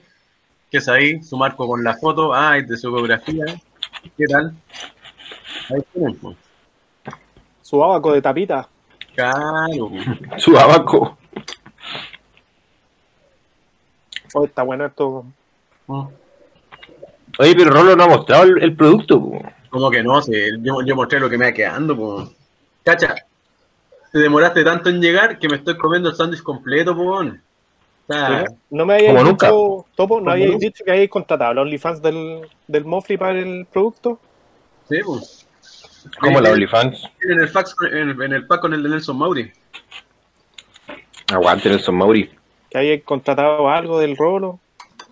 que 0.70 0.78
es 0.78 0.88
ahí, 0.88 1.22
su 1.22 1.36
marco 1.36 1.66
con 1.66 1.84
la 1.84 1.94
foto, 1.94 2.32
ah, 2.32 2.56
es 2.56 2.66
de 2.66 2.76
su 2.78 2.88
ecografía. 2.88 3.44
¿Qué 4.16 4.25
tal? 4.26 4.54
Ahí 5.68 5.82
tienen, 5.92 6.16
pues. 6.16 6.36
Su 7.60 7.84
abaco 7.84 8.12
de 8.12 8.22
tapita. 8.22 8.68
Claro. 9.14 9.90
Su 10.38 10.56
abaco. 10.56 11.18
Oh, 14.34 14.44
está 14.44 14.62
bueno 14.62 14.86
esto. 14.86 15.25
Oye, 15.86 17.54
pero 17.56 17.70
Rolo 17.70 17.96
no 17.96 18.04
ha 18.04 18.08
mostrado 18.08 18.44
el, 18.44 18.62
el 18.62 18.76
producto. 18.76 19.20
po. 19.20 19.42
Como 19.70 19.90
que 19.90 20.02
no, 20.02 20.20
si 20.22 20.32
yo, 20.60 20.82
yo 20.82 20.94
mostré 20.94 21.18
lo 21.18 21.28
que 21.28 21.38
me 21.38 21.46
va 21.46 21.52
quedando, 21.52 21.96
pues. 21.96 22.35
Cacha, 22.86 23.14
te 24.12 24.18
demoraste 24.20 24.62
tanto 24.64 24.88
en 24.88 25.00
llegar 25.00 25.38
que 25.40 25.48
me 25.48 25.56
estoy 25.56 25.76
comiendo 25.76 26.08
el 26.08 26.14
sándwich 26.16 26.42
completo, 26.42 26.96
pues. 26.96 27.34
Sea, 28.08 28.44
No 28.70 28.86
me 28.86 28.94
habíais 28.94 29.10
Como 29.12 29.24
dicho, 29.24 29.30
nunca. 29.32 29.48
Topo, 29.96 30.20
no 30.20 30.36
nunca. 30.36 30.58
dicho 30.58 30.84
que 30.84 30.90
habíais 30.92 31.10
contratado 31.10 31.50
a 31.50 31.54
los 31.54 31.62
OnlyFans 31.62 32.00
del, 32.00 32.48
del 32.68 32.84
Mofli 32.84 33.16
para 33.18 33.38
el 33.40 33.66
producto. 33.66 34.20
sí, 34.88 35.00
pues. 35.04 35.42
Como 36.20 36.38
Sí, 36.38 36.44
la. 36.44 36.50
OnlyFans. 36.52 37.02
En 37.22 37.40
el, 37.40 37.48
fax, 37.48 37.74
en, 37.90 38.22
en 38.22 38.32
el 38.32 38.46
pack 38.46 38.60
con 38.60 38.72
el 38.72 38.82
de 38.84 38.88
Nelson 38.90 39.18
Mauri. 39.18 39.50
Aguante 41.32 41.68
Nelson 41.68 41.96
Mauri. 41.96 42.30
Que 42.70 42.78
habíais 42.78 43.02
contratado 43.02 43.68
algo 43.68 43.99
del 43.99 44.16
rolo. 44.16 44.60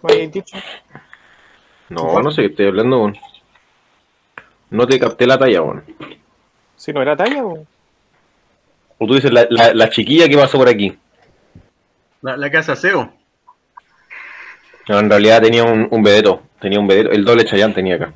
¿Me 0.02 0.12
habíais 0.12 0.30
dicho? 0.32 0.56
No, 1.88 2.22
no 2.22 2.30
sé 2.30 2.42
qué 2.42 2.46
estoy 2.48 2.66
hablando. 2.68 3.12
No 4.70 4.87
te 4.87 5.00
capté 5.00 5.26
la 5.26 5.37
talla, 5.37 5.62
weón. 5.62 5.84
Si 6.85 6.92
no 6.92 7.01
era 7.01 7.16
talla, 7.16 7.42
o- 7.44 7.66
O 8.99 9.07
tú 9.07 9.14
dices 9.14 9.33
la, 9.33 9.47
la, 9.49 9.73
la 9.73 9.88
chiquilla 9.88 10.29
que 10.29 10.37
pasó 10.37 10.59
por 10.59 10.68
aquí. 10.68 10.97
La, 12.20 12.37
la 12.37 12.51
casa 12.51 12.77
SEO. 12.77 13.11
No, 14.88 14.99
en 14.99 15.09
realidad 15.09 15.40
tenía 15.40 15.64
un, 15.64 15.88
un 15.90 16.03
vedeto. 16.03 16.42
Tenía 16.61 16.79
un 16.79 16.87
vedeto. 16.87 17.11
El 17.11 17.25
doble 17.25 17.47
Chayán 17.47 17.73
tenía 17.73 17.94
acá. 17.97 18.12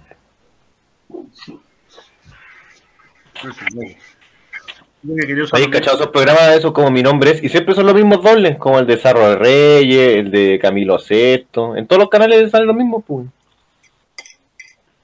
¿Hay 5.52 5.70
cachado 5.70 5.96
esos 5.96 6.08
programas 6.10 6.48
de 6.48 6.56
esos 6.56 6.72
como 6.72 6.90
mi 6.90 7.02
nombre 7.02 7.30
es? 7.30 7.42
Y 7.42 7.48
siempre 7.48 7.74
son 7.74 7.86
los 7.86 7.94
mismos 7.94 8.22
dobles, 8.22 8.58
como 8.58 8.78
el 8.78 8.86
de 8.86 8.96
Zarro 8.96 9.28
de 9.30 9.36
Reyes, 9.36 10.16
el 10.18 10.30
de 10.30 10.58
Camilo 10.60 10.98
Sesto. 10.98 11.76
En 11.76 11.86
todos 11.86 12.00
los 12.00 12.10
canales 12.10 12.50
salen 12.50 12.66
los 12.66 12.76
mismos, 12.76 13.04
pues. 13.06 13.26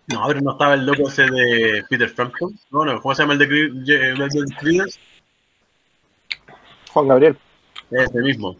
No, 0.07 0.27
pero 0.29 0.41
no 0.43 0.53
estaba 0.53 0.75
el 0.75 0.85
loco 0.85 1.09
ese 1.09 1.23
de 1.23 1.83
Peter 1.89 2.09
Frampton. 2.11 2.59
No, 2.71 2.85
no, 2.85 3.01
¿cómo 3.01 3.15
se 3.15 3.23
llama 3.23 3.33
el 3.35 3.39
de 3.39 3.49
Creedence? 4.61 4.99
Juan 6.93 7.09
Gabriel. 7.09 7.37
Ese 7.91 8.19
mismo. 8.21 8.57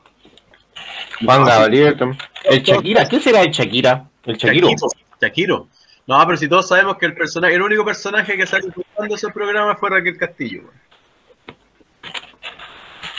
Juan 1.25 1.45
Gabriel. 1.45 1.97
tam- 1.99 2.19
El 2.45 2.63
Shakira, 2.63 3.09
¿qué 3.09 3.21
será 3.21 3.43
el 3.43 3.51
Shakira? 3.51 4.09
El 4.25 4.37
Shakiro. 4.37 4.69
Shakiro. 5.21 5.69
No, 6.07 6.23
pero 6.27 6.37
si 6.37 6.49
todos 6.49 6.69
sabemos 6.69 6.97
que 6.99 7.07
el 7.07 7.15
personaje, 7.15 7.55
el 7.55 7.63
único 7.63 7.85
personaje 7.85 8.37
que 8.37 8.47
sale 8.47 8.67
jugando 8.71 9.15
ese 9.15 9.29
programa 9.31 9.77
fue 9.77 9.91
Raquel 9.91 10.17
Castillo. 10.19 10.63
güey. 10.63 10.75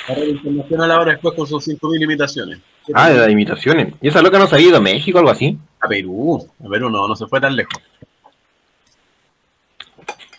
La 0.07 0.13
red 0.15 0.27
internacional 0.27 0.91
ahora 0.91 1.11
después 1.13 1.33
con 1.35 1.47
sus 1.47 1.67
5.000 1.67 2.03
imitaciones. 2.03 2.59
Ah, 2.93 3.09
de 3.09 3.17
las 3.17 3.29
imitaciones. 3.29 3.93
¿Y 4.01 4.07
esa 4.09 4.21
loca 4.21 4.37
no 4.37 4.45
se 4.45 4.55
ha 4.55 4.59
ido 4.59 4.77
a 4.77 4.81
México 4.81 5.17
o 5.17 5.19
algo 5.19 5.31
así? 5.31 5.57
A 5.79 5.87
Perú. 5.87 6.47
A 6.63 6.69
Perú 6.69 6.89
no, 6.91 7.07
no 7.07 7.15
se 7.15 7.25
fue 7.25 7.41
tan 7.41 7.55
lejos. 7.55 7.73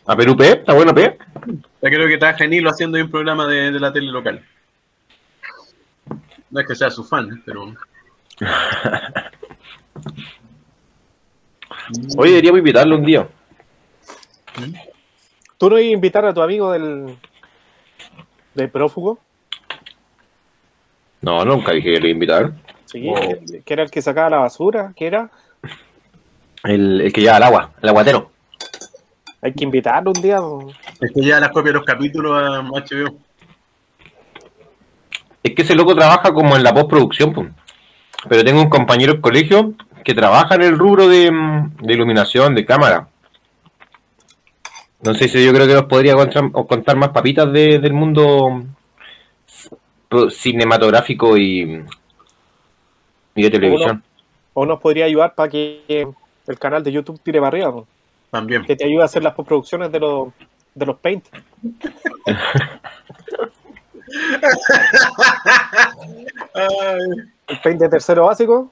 ¿A 0.06 0.16
Perú 0.16 0.36
P? 0.36 0.48
¿Está 0.50 0.74
bueno 0.74 0.94
P? 0.94 1.16
Ya 1.82 1.90
creo 1.90 2.06
que 2.08 2.18
trabaja 2.18 2.44
en 2.44 2.52
hilo 2.52 2.70
haciendo 2.70 2.96
ahí 2.96 3.02
un 3.02 3.10
programa 3.10 3.46
de, 3.46 3.72
de 3.72 3.80
la 3.80 3.92
tele 3.92 4.10
local. 4.12 4.44
No 6.50 6.60
es 6.60 6.66
que 6.66 6.74
sea 6.76 6.90
su 6.90 7.04
fan, 7.04 7.30
¿eh? 7.32 7.42
pero. 7.44 7.74
Hoy 12.16 12.30
deberíamos 12.30 12.58
invitarlo 12.58 12.96
un 12.96 13.04
día. 13.04 13.28
¿Tú 15.58 15.70
no 15.70 15.78
ibas 15.78 15.90
a 15.90 15.94
invitar 15.94 16.24
a 16.24 16.34
tu 16.34 16.42
amigo 16.42 16.72
del, 16.72 17.16
del 18.54 18.70
prófugo? 18.70 19.18
No, 21.20 21.44
nunca 21.44 21.72
dije 21.72 21.92
que 21.94 22.00
lo 22.00 22.06
iba 22.06 22.08
a 22.08 22.10
invitar. 22.10 22.52
Sí, 22.84 23.08
Oh. 23.08 23.14
que, 23.64 23.72
era 23.74 23.82
el 23.82 23.90
que 23.90 24.00
sacaba 24.02 24.30
la 24.30 24.36
basura, 24.38 24.92
que 24.94 25.06
era. 25.06 25.30
El, 26.62 27.00
el 27.00 27.12
que 27.12 27.20
lleva 27.20 27.36
el 27.38 27.42
agua, 27.42 27.72
el 27.82 27.88
aguatero. 27.88 28.30
Hay 29.46 29.52
que 29.52 29.62
invitarlo 29.62 30.10
un 30.10 30.20
día. 30.20 30.40
Es 31.00 31.12
que 31.12 31.22
ya 31.24 31.38
las 31.38 31.50
copias 31.50 31.66
de 31.66 31.78
los 31.78 31.84
capítulos 31.84 32.32
a 32.36 32.62
HBO. 32.62 33.14
Es 35.40 35.54
que 35.54 35.62
ese 35.62 35.76
loco 35.76 35.94
trabaja 35.94 36.32
como 36.34 36.56
en 36.56 36.64
la 36.64 36.74
postproducción, 36.74 37.32
pues. 37.32 37.48
Pero 38.28 38.42
tengo 38.42 38.60
un 38.60 38.68
compañero 38.68 39.12
del 39.12 39.20
colegio 39.22 39.74
que 40.02 40.14
trabaja 40.14 40.56
en 40.56 40.62
el 40.62 40.76
rubro 40.76 41.06
de, 41.06 41.30
mm, 41.30 41.76
de 41.76 41.94
iluminación, 41.94 42.56
de 42.56 42.66
cámara. 42.66 43.06
No 45.02 45.14
sé 45.14 45.28
si 45.28 45.44
yo 45.44 45.52
creo 45.52 45.68
que 45.68 45.74
nos 45.74 45.84
podría 45.84 46.14
contar, 46.16 46.50
o 46.52 46.66
contar 46.66 46.96
más 46.96 47.10
papitas 47.10 47.52
de- 47.52 47.78
del 47.78 47.92
mundo 47.92 48.64
pro- 50.08 50.28
cinematográfico 50.30 51.36
y, 51.36 51.84
y 53.36 53.42
de 53.42 53.50
televisión. 53.50 54.02
O 54.54 54.66
nos 54.66 54.80
podría 54.80 55.04
ayudar 55.04 55.36
para 55.36 55.48
que 55.48 56.04
el 56.48 56.58
canal 56.58 56.82
de 56.82 56.90
YouTube 56.90 57.20
tire 57.22 57.38
para 57.38 57.48
arriba. 57.48 57.70
po. 57.70 57.86
También. 58.30 58.64
Que 58.64 58.76
te 58.76 58.84
ayude 58.84 59.02
a 59.02 59.06
hacer 59.06 59.22
las 59.22 59.34
postproducciones 59.34 59.90
de 59.92 60.00
los, 60.00 60.28
de 60.74 60.86
los 60.86 60.98
paint. 60.98 61.26
El 67.48 67.60
paint 67.62 67.80
de 67.80 67.88
tercero 67.88 68.26
básico. 68.26 68.70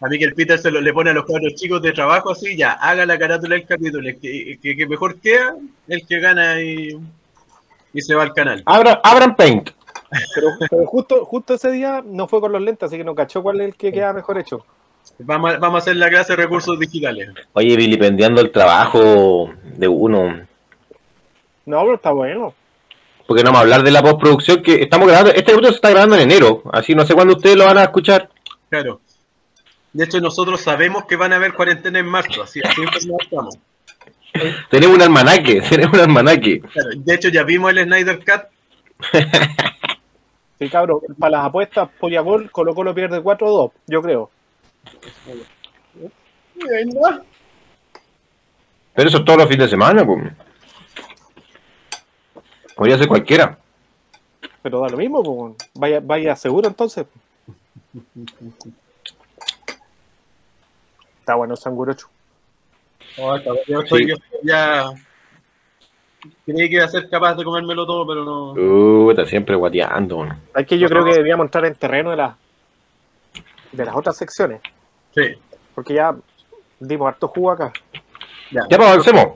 a 0.00 0.08
mí 0.08 0.18
que 0.18 0.24
el 0.24 0.34
Peter 0.34 0.58
se 0.58 0.70
lo, 0.70 0.80
le 0.80 0.92
pone 0.92 1.10
a 1.10 1.12
los 1.12 1.24
cuatro 1.24 1.48
chicos 1.54 1.82
de 1.82 1.92
trabajo 1.92 2.30
así, 2.30 2.56
ya, 2.56 2.72
haga 2.72 3.06
la 3.06 3.18
carátula 3.18 3.56
del 3.56 3.66
capítulo. 3.66 4.08
El 4.08 4.18
que, 4.20 4.58
que, 4.60 4.76
que 4.76 4.86
mejor 4.86 5.20
queda, 5.20 5.56
el 5.88 6.06
que 6.06 6.20
gana 6.20 6.60
y, 6.60 6.98
y 7.92 8.00
se 8.02 8.14
va 8.14 8.22
al 8.22 8.32
canal. 8.32 8.62
Abra, 8.66 9.00
abran 9.02 9.34
Paint. 9.34 9.70
Pero, 10.34 10.48
pero 10.70 10.86
justo, 10.86 11.24
justo 11.24 11.54
ese 11.54 11.70
día 11.70 12.02
no 12.04 12.28
fue 12.28 12.40
con 12.40 12.52
los 12.52 12.62
lentes, 12.62 12.86
así 12.86 12.96
que 12.96 13.04
no 13.04 13.14
cachó 13.14 13.42
cuál 13.42 13.60
es 13.60 13.68
el 13.68 13.74
que 13.74 13.92
queda 13.92 14.12
mejor 14.12 14.38
hecho. 14.38 14.64
Vamos 15.18 15.54
a, 15.54 15.58
vamos 15.58 15.76
a 15.76 15.82
hacer 15.82 15.96
la 15.96 16.08
clase 16.08 16.34
de 16.34 16.42
recursos 16.42 16.78
digitales. 16.78 17.30
Oye, 17.52 17.76
vilipendiando 17.76 18.40
el 18.40 18.52
trabajo 18.52 19.50
de 19.64 19.88
uno. 19.88 20.46
No, 21.66 21.80
pero 21.80 21.94
está 21.94 22.12
bueno. 22.12 22.54
Porque 23.26 23.42
no 23.42 23.48
vamos 23.48 23.58
a 23.58 23.62
hablar 23.62 23.82
de 23.82 23.90
la 23.90 24.02
postproducción 24.02 24.62
que 24.62 24.82
estamos 24.82 25.08
grabando. 25.08 25.32
Este 25.32 25.54
video 25.54 25.70
se 25.70 25.76
está 25.76 25.90
grabando 25.90 26.14
en 26.16 26.22
enero, 26.22 26.62
así 26.72 26.94
no 26.94 27.04
sé 27.04 27.14
cuándo 27.14 27.34
ustedes 27.34 27.56
lo 27.56 27.66
van 27.66 27.78
a 27.78 27.82
escuchar. 27.82 28.30
Claro. 28.70 29.00
De 29.92 30.04
hecho, 30.04 30.20
nosotros 30.20 30.60
sabemos 30.60 31.04
que 31.06 31.16
van 31.16 31.32
a 31.32 31.36
haber 31.36 31.54
cuarentena 31.54 31.98
en 31.98 32.06
marzo, 32.06 32.42
así, 32.42 32.60
así 32.64 32.82
estamos. 33.20 33.58
tenemos 34.70 34.96
un 34.96 35.02
almanaque, 35.02 35.60
tenemos 35.68 35.94
un 35.94 36.04
almanaque. 36.04 36.60
Claro, 36.60 36.90
De 36.96 37.14
hecho, 37.14 37.28
ya 37.28 37.42
vimos 37.42 37.70
el 37.72 37.84
Snyder 37.84 38.18
Cut. 38.18 38.42
Sí, 40.60 40.68
cabrón, 40.68 40.98
para 41.16 41.30
las 41.30 41.46
apuestas, 41.46 41.88
Pollagol, 42.00 42.50
Colo 42.50 42.74
Colo 42.74 42.92
pierde 42.92 43.22
4-2, 43.22 43.70
yo 43.86 44.02
creo. 44.02 44.28
Pero 48.94 49.08
eso 49.08 49.18
es 49.18 49.24
todos 49.24 49.38
los 49.38 49.48
fines 49.48 49.66
de 49.66 49.70
semana, 49.70 50.04
pues. 50.04 50.32
Podría 52.74 52.98
ser 52.98 53.08
cualquiera. 53.08 53.58
Pero 54.62 54.80
da 54.80 54.88
lo 54.88 54.96
mismo, 54.96 55.22
pues. 55.22 55.70
Vaya, 55.74 56.00
vaya 56.02 56.34
seguro 56.36 56.68
entonces. 56.68 57.06
Está 61.20 61.34
bueno 61.36 61.54
el 61.54 61.58
sangurocho. 61.60 62.08
No, 63.18 63.36
está 63.36 63.52
bien, 63.52 63.64
yo 63.66 63.80
estoy- 63.80 64.02
Sí. 64.02 64.08
yo 64.08 64.14
estoy 64.14 64.40
ya 64.44 64.84
creí 66.44 66.68
que 66.68 66.74
iba 66.76 66.84
a 66.84 66.88
ser 66.88 67.08
capaz 67.08 67.34
de 67.34 67.44
comérmelo 67.44 67.86
todo, 67.86 68.06
pero 68.06 68.24
no. 68.24 68.54
Puta, 68.54 69.24
siempre 69.26 69.54
guateando. 69.56 70.26
Hay 70.54 70.64
que 70.64 70.78
yo 70.78 70.88
creo 70.88 71.04
que 71.04 71.12
deberíamos 71.12 71.46
entrar 71.46 71.64
en 71.66 71.74
terreno 71.74 72.10
de 72.10 72.16
las 72.16 72.34
de 73.72 73.84
las 73.84 73.94
otras 73.96 74.16
secciones, 74.16 74.60
Sí. 75.14 75.34
porque 75.74 75.94
ya 75.94 76.14
dimos 76.80 77.08
harto 77.08 77.28
jugo 77.28 77.50
acá. 77.52 77.72
Ya. 78.50 78.62
Ya, 78.70 78.76
pues 78.76 78.88
avancemos. 78.90 79.26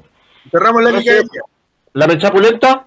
Cerramos 0.50 0.82
la 0.82 1.00
sé. 1.02 1.22
La 1.94 2.06
mecha 2.06 2.30
pulenta, 2.32 2.86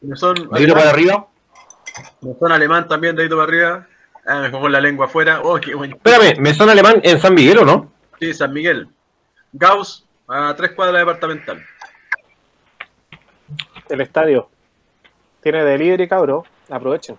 No 0.00 0.16
son, 0.16 0.34
dedito 0.52 0.74
para 0.74 0.90
arriba. 0.90 1.26
no 2.22 2.36
son 2.38 2.52
alemán 2.52 2.88
también, 2.88 3.14
dedito 3.14 3.36
para 3.36 3.48
arriba. 3.48 3.86
Ah, 4.26 4.40
me 4.40 4.50
pongo 4.50 4.68
la 4.68 4.80
lengua 4.80 5.06
afuera. 5.06 5.40
Oh, 5.42 5.58
qué. 5.60 5.72
Espérame, 5.72 6.38
¿me 6.40 6.54
son 6.54 6.70
alemán 6.70 7.00
en 7.02 7.20
San 7.20 7.34
Miguel 7.34 7.58
o 7.58 7.64
no? 7.64 7.92
Sí, 8.20 8.32
San 8.32 8.52
Miguel. 8.52 8.88
Gauss, 9.52 10.06
a 10.28 10.54
tres 10.56 10.72
cuadras 10.72 11.00
departamental. 11.00 11.62
El 13.88 14.00
estadio 14.00 14.48
tiene 15.42 15.64
delivery, 15.64 16.08
cabrón. 16.08 16.44
Aprovechen. 16.70 17.18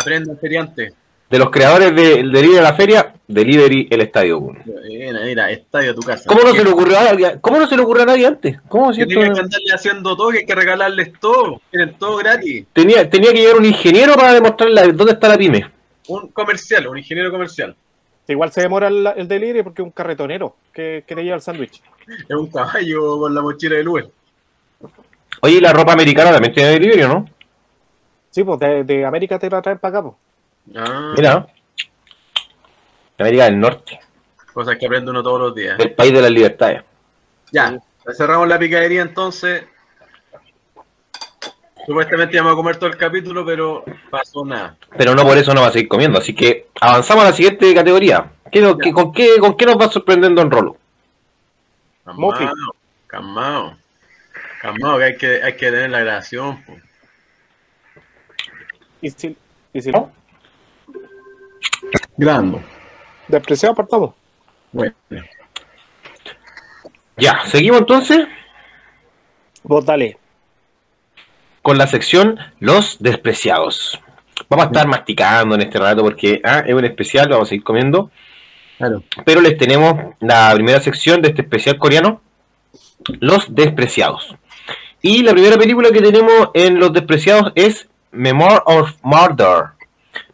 Aprendan, 0.00 0.38
feriante. 0.38 0.92
De 1.28 1.38
los 1.40 1.50
creadores 1.50 1.94
del 1.94 2.30
Delivery 2.30 2.58
a 2.58 2.62
la 2.62 2.74
feria, 2.74 3.12
Delivery 3.26 3.88
el 3.90 4.00
estadio. 4.02 4.40
Mira, 4.86 5.20
mira, 5.24 5.50
estadio 5.50 5.90
a 5.90 5.94
tu 5.94 6.02
casa. 6.02 6.24
¿Cómo 6.28 6.42
no 6.42 6.52
se 6.54 6.62
le 6.62 6.70
ocurrió 6.70 6.96
a 6.98 7.02
nadie, 7.04 7.38
¿cómo 7.40 7.58
no 7.58 7.66
se 7.66 7.76
le 7.76 7.82
ocurrió 7.82 8.04
a 8.04 8.06
nadie 8.06 8.26
antes? 8.26 8.58
¿Cómo 8.68 8.92
si 8.94 9.04
Tienen 9.04 9.24
esto- 9.24 9.34
que 9.34 9.40
andarle 9.40 9.72
haciendo 9.74 10.16
todo, 10.16 10.30
que 10.30 10.38
hay 10.38 10.46
que 10.46 10.54
regalarles 10.54 11.12
todo. 11.18 11.60
Tienen 11.70 11.94
todo 11.98 12.16
gratis. 12.18 12.66
tenía, 12.72 13.10
tenía 13.10 13.32
que 13.32 13.38
llegar 13.40 13.56
un 13.56 13.64
ingeniero 13.64 14.14
para 14.14 14.34
demostrarle 14.34 14.92
dónde 14.92 15.14
está 15.14 15.28
la 15.28 15.36
pyme. 15.36 15.68
Un 16.06 16.28
comercial, 16.28 16.86
un 16.86 16.98
ingeniero 16.98 17.32
comercial. 17.32 17.74
Igual 18.28 18.52
se 18.52 18.60
demora 18.60 18.86
el, 18.86 19.04
el 19.16 19.26
delivery 19.26 19.62
porque 19.64 19.82
es 19.82 19.86
un 19.86 19.90
carretonero 19.92 20.54
que, 20.72 21.02
que 21.06 21.14
te 21.16 21.22
lleva 21.24 21.34
el 21.36 21.42
sándwich. 21.42 21.82
Es 22.28 22.36
un 22.36 22.46
caballo 22.48 23.18
con 23.18 23.34
la 23.34 23.42
mochila 23.42 23.74
de 23.76 23.88
Uber. 23.88 24.06
Oye, 25.42 25.56
¿y 25.56 25.60
la 25.60 25.72
ropa 25.72 25.92
americana 25.92 26.30
también 26.32 26.54
tiene 26.54 26.70
delivery 26.70 27.02
o 27.02 27.08
no? 27.08 27.28
Sí, 28.36 28.44
pues 28.44 28.58
de, 28.60 28.84
de 28.84 29.02
América 29.06 29.38
te 29.38 29.48
la 29.48 29.62
traen 29.62 29.78
para 29.78 29.98
acá, 29.98 30.02
pues. 30.10 30.76
Ah, 30.76 31.14
Mira. 31.16 31.46
América 33.18 33.44
del 33.44 33.58
Norte, 33.58 33.98
cosas 34.52 34.76
que 34.76 34.84
aprende 34.84 35.10
uno 35.10 35.22
todos 35.22 35.40
los 35.40 35.54
días. 35.54 35.80
el 35.80 35.94
país 35.94 36.12
de 36.12 36.20
las 36.20 36.30
libertades. 36.30 36.82
Ya, 37.50 37.78
cerramos 38.14 38.46
la 38.46 38.58
picadería 38.58 39.00
entonces. 39.00 39.64
Supuestamente 41.86 42.36
íbamos 42.36 42.52
a 42.52 42.56
comer 42.56 42.76
todo 42.76 42.90
el 42.90 42.98
capítulo, 42.98 43.46
pero 43.46 43.82
pasó 44.10 44.44
nada. 44.44 44.76
Pero 44.98 45.14
no 45.14 45.22
por 45.22 45.38
eso 45.38 45.54
no 45.54 45.62
va 45.62 45.68
a 45.68 45.72
seguir 45.72 45.88
comiendo. 45.88 46.18
Así 46.18 46.34
que 46.34 46.66
avanzamos 46.78 47.24
a 47.24 47.28
la 47.28 47.32
siguiente 47.34 47.74
categoría. 47.74 48.32
¿Qué, 48.52 48.60
qué- 48.82 48.92
con, 48.92 49.12
qué, 49.14 49.38
¿Con 49.38 49.56
qué 49.56 49.64
nos 49.64 49.80
va 49.80 49.88
sorprendiendo 49.88 50.42
en 50.42 50.50
Rolo? 50.50 50.76
Mofi. 52.04 52.44
Calmado, 52.44 52.74
calmado. 53.06 53.76
Calmado, 54.60 54.98
que 54.98 55.04
hay 55.04 55.16
que, 55.16 55.42
hay 55.42 55.52
que 55.56 55.70
tener 55.70 55.88
la 55.88 56.00
grabación. 56.00 56.62
po. 56.64 56.74
Y 59.06 59.10
si, 59.10 59.36
y 59.72 59.80
si 59.80 59.92
no, 59.92 60.10
Grabando. 62.16 62.60
despreciado 63.28 63.72
apartamos. 63.72 64.14
Bueno. 64.72 64.96
Ya, 67.16 67.42
seguimos 67.46 67.82
entonces 67.82 68.26
Vos 69.62 69.86
dale. 69.86 70.18
con 71.62 71.78
la 71.78 71.86
sección 71.86 72.36
Los 72.58 73.00
Despreciados. 73.00 74.00
Vamos 74.48 74.64
a 74.64 74.68
estar 74.70 74.88
masticando 74.88 75.54
en 75.54 75.60
este 75.60 75.78
rato 75.78 76.02
porque 76.02 76.40
ah, 76.42 76.64
es 76.66 76.74
un 76.74 76.84
especial, 76.84 77.28
vamos 77.28 77.46
a 77.46 77.50
seguir 77.50 77.62
comiendo. 77.62 78.10
Claro. 78.76 79.04
Pero 79.24 79.40
les 79.40 79.56
tenemos 79.56 80.16
la 80.18 80.52
primera 80.52 80.80
sección 80.80 81.22
de 81.22 81.28
este 81.28 81.42
especial 81.42 81.78
coreano, 81.78 82.22
Los 83.20 83.54
Despreciados. 83.54 84.34
Y 85.00 85.22
la 85.22 85.30
primera 85.30 85.56
película 85.56 85.92
que 85.92 86.02
tenemos 86.02 86.48
en 86.54 86.80
Los 86.80 86.92
Despreciados 86.92 87.52
es 87.54 87.88
Memoir 88.16 88.62
of 88.66 88.92
Murder, 89.02 89.64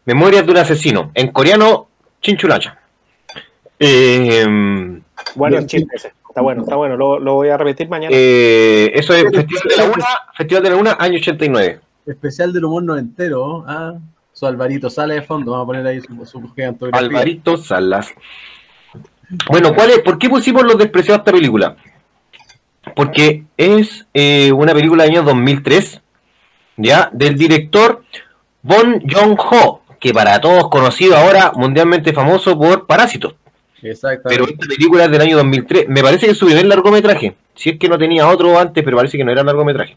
Memorias 0.05 0.45
de 0.45 0.53
un 0.53 0.59
asesino. 0.59 1.11
En 1.15 1.29
coreano, 1.33 1.89
Chinchulacha. 2.21 2.79
Eh, 3.79 4.45
Bueno, 5.35 5.57
Bien, 5.57 5.63
el 5.63 5.67
chiste 5.67 5.97
ese. 5.97 6.13
Está 6.29 6.41
bueno, 6.41 6.63
está 6.63 6.77
bueno. 6.77 6.97
Lo, 6.97 7.19
lo 7.19 7.35
voy 7.35 7.49
a 7.51 7.57
repetir 7.59 7.89
mañana. 7.89 8.15
eh, 8.17 8.91
eso 8.95 9.13
es 9.15 9.23
Festival 9.25 9.63
de 9.69 9.77
la 9.77 9.85
Una, 9.85 10.07
Festival 10.37 10.63
de 10.63 10.71
la 10.71 10.77
Una, 10.77 10.97
año 10.99 11.19
89. 11.19 11.81
Especial 12.07 12.53
del 12.53 12.65
humor 12.65 12.83
noventero. 12.85 13.65
Ah, 13.69 13.95
su 14.33 14.47
Alvarito 14.47 14.89
sale 14.89 15.15
de 15.15 15.23
fondo. 15.23 15.53
Vamos 15.53 15.65
a 15.65 15.67
poner 15.67 15.87
ahí 15.87 16.01
su, 16.01 16.25
su 16.25 16.41
gigantografía. 16.55 17.07
Alvarito 17.07 17.57
Salas. 17.57 18.09
Bueno, 19.51 19.75
¿cuál 19.75 19.91
es? 19.91 19.99
¿por 20.01 20.19
qué 20.19 20.29
pusimos 20.29 20.63
Los 20.65 20.79
Despreciados 20.79 21.21
esta 21.21 21.33
película? 21.33 21.77
Porque 22.97 23.45
es 23.57 24.07
eh, 24.15 24.53
una 24.53 24.73
película 24.75 25.05
del 25.05 25.13
año 25.13 25.23
2003, 25.23 26.01
¿ya? 26.77 27.11
Del 27.13 27.37
director 27.37 28.05
Bon 28.63 29.03
Joon-ho, 29.09 29.83
que 29.99 30.13
para 30.13 30.41
todos 30.41 30.69
conocido 30.69 31.17
ahora, 31.17 31.53
mundialmente 31.55 32.13
famoso 32.13 32.59
por 32.59 32.87
Parásitos. 32.87 33.35
Pero 33.81 34.45
esta 34.45 34.67
película 34.69 35.05
es 35.05 35.11
del 35.11 35.21
año 35.21 35.37
2003. 35.39 35.89
Me 35.89 36.03
parece 36.03 36.27
que 36.27 36.33
es 36.33 36.39
su 36.39 36.47
primer 36.47 36.67
largometraje. 36.67 37.35
Si 37.57 37.71
es 37.71 37.79
que 37.79 37.89
no 37.89 37.99
tenía 37.99 38.29
otro 38.29 38.59
antes, 38.59 38.85
pero 38.85 38.97
parece 38.97 39.19
que 39.19 39.25
no 39.25 39.33
era 39.33 39.43
largometraje. 39.43 39.97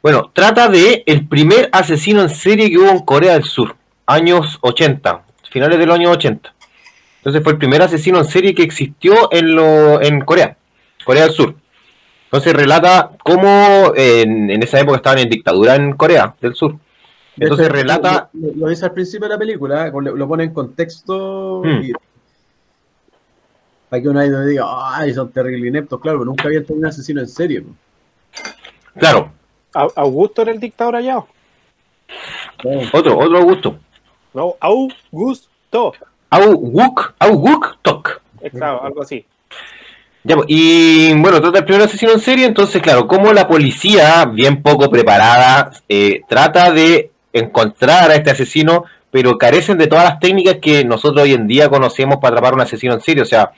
Bueno, 0.00 0.30
trata 0.32 0.68
de 0.68 1.02
el 1.06 1.26
primer 1.26 1.68
asesino 1.72 2.22
en 2.22 2.30
serie 2.30 2.70
que 2.70 2.78
hubo 2.78 2.90
en 2.90 3.00
Corea 3.00 3.32
del 3.32 3.42
Sur, 3.42 3.74
años 4.06 4.58
80, 4.60 5.22
finales 5.50 5.78
de 5.78 5.86
los 5.86 5.96
años 5.96 6.12
80. 6.12 6.54
Entonces 7.18 7.42
fue 7.42 7.52
el 7.52 7.58
primer 7.58 7.82
asesino 7.82 8.18
en 8.18 8.24
serie 8.24 8.54
que 8.54 8.62
existió 8.62 9.28
en, 9.32 9.56
lo, 9.56 10.00
en 10.00 10.20
Corea, 10.20 10.56
Corea 11.04 11.24
del 11.24 11.32
Sur. 11.32 11.56
Entonces 12.28 12.52
relata 12.52 13.12
cómo 13.24 13.92
en, 13.96 14.50
en 14.50 14.62
esa 14.62 14.78
época 14.80 14.96
estaban 14.98 15.18
en 15.18 15.30
dictadura 15.30 15.74
en 15.76 15.94
Corea 15.94 16.34
del 16.40 16.54
Sur. 16.54 16.76
Entonces 17.38 17.66
hecho, 17.66 17.74
relata 17.74 18.28
Lo, 18.34 18.48
lo 18.54 18.68
dice 18.68 18.84
al 18.84 18.92
principio 18.92 19.28
de 19.28 19.34
la 19.34 19.38
película, 19.38 19.86
¿eh? 19.86 19.90
lo, 19.92 20.00
lo 20.14 20.28
pone 20.28 20.44
en 20.44 20.52
contexto. 20.52 21.62
Hmm. 21.64 21.82
y- 21.82 21.92
para 23.88 24.02
que 24.02 24.08
uno 24.10 24.20
ahí 24.20 24.28
no 24.28 24.44
diga, 24.44 24.66
ay, 24.98 25.14
son 25.14 25.32
terribles 25.32 25.68
ineptos. 25.68 25.98
Claro, 26.00 26.22
nunca 26.22 26.44
había 26.48 26.60
tenido 26.62 26.80
un 26.80 26.86
asesino 26.86 27.20
en 27.22 27.28
serio. 27.28 27.64
Claro, 28.98 29.32
Au- 29.72 29.92
¿Augusto 29.96 30.42
era 30.42 30.50
el 30.52 30.60
dictador 30.60 30.96
allá? 30.96 31.24
otro, 32.92 33.18
otro 33.18 33.42
gusto. 33.44 33.78
No, 34.34 34.54
Augusto. 34.60 35.94
Auguk, 36.30 37.14
Auguk 37.18 37.76
Tok. 37.80 38.20
Exacto, 38.42 38.84
algo 38.84 39.02
así. 39.02 39.24
Ya, 40.24 40.34
pues, 40.36 40.46
y 40.48 41.12
bueno, 41.14 41.40
trata 41.40 41.58
el 41.58 41.64
primer 41.64 41.82
asesino 41.82 42.12
en 42.12 42.20
serie, 42.20 42.46
entonces, 42.46 42.82
claro, 42.82 43.06
como 43.06 43.32
la 43.32 43.48
policía, 43.48 44.24
bien 44.26 44.62
poco 44.62 44.90
preparada, 44.90 45.70
eh, 45.88 46.22
trata 46.28 46.72
de 46.72 47.10
encontrar 47.32 48.10
a 48.10 48.14
este 48.14 48.30
asesino, 48.30 48.84
pero 49.10 49.38
carecen 49.38 49.78
de 49.78 49.86
todas 49.86 50.04
las 50.04 50.20
técnicas 50.20 50.56
que 50.60 50.84
nosotros 50.84 51.22
hoy 51.22 51.34
en 51.34 51.46
día 51.46 51.68
conocemos 51.68 52.18
para 52.18 52.34
atrapar 52.34 52.52
a 52.52 52.56
un 52.56 52.62
asesino 52.62 52.94
en 52.94 53.00
serie. 53.00 53.22
O 53.22 53.26
sea, 53.26 53.52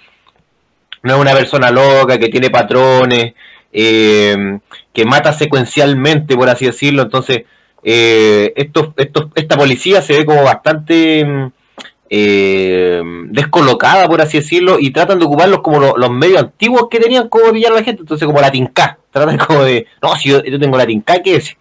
no 1.03 1.15
es 1.15 1.21
una 1.21 1.33
persona 1.33 1.71
loca 1.71 2.19
que 2.19 2.29
tiene 2.29 2.51
patrones, 2.51 3.35
eh, 3.73 4.59
que 4.93 5.05
mata 5.05 5.33
secuencialmente, 5.33 6.37
por 6.37 6.49
así 6.49 6.67
decirlo. 6.67 7.03
Entonces, 7.03 7.43
eh, 7.83 8.53
estos, 8.57 8.91
estos, 8.97 9.29
esta 9.35 9.57
policía 9.57 10.03
se 10.03 10.19
ve 10.19 10.25
como 10.25 10.45
bastante 10.45 11.25
mm, 11.25 11.53
eh, 12.13 13.01
descolocada, 13.29 14.09
por 14.09 14.21
así 14.21 14.39
decirlo, 14.39 14.79
y 14.81 14.91
tratan 14.91 15.19
de 15.21 15.25
ocuparlos 15.25 15.61
como 15.61 15.79
lo- 15.79 15.97
los 15.97 16.11
medios 16.11 16.41
antiguos 16.43 16.89
que 16.91 16.99
tenían 16.99 17.29
como 17.29 17.53
pillar 17.53 17.71
a 17.73 17.77
la 17.77 17.83
gente, 17.85 18.03
entonces 18.03 18.27
como 18.27 18.41
la 18.41 18.51
tinca, 18.51 18.99
tratan 19.13 19.39
como 19.39 19.63
de, 19.63 19.87
no, 20.03 20.15
si 20.17 20.29
yo, 20.31 20.43
yo 20.43 20.59
tengo 20.59 20.77
la 20.77 20.87
tinca, 20.87 21.23
¿qué 21.23 21.37
es? 21.37 21.57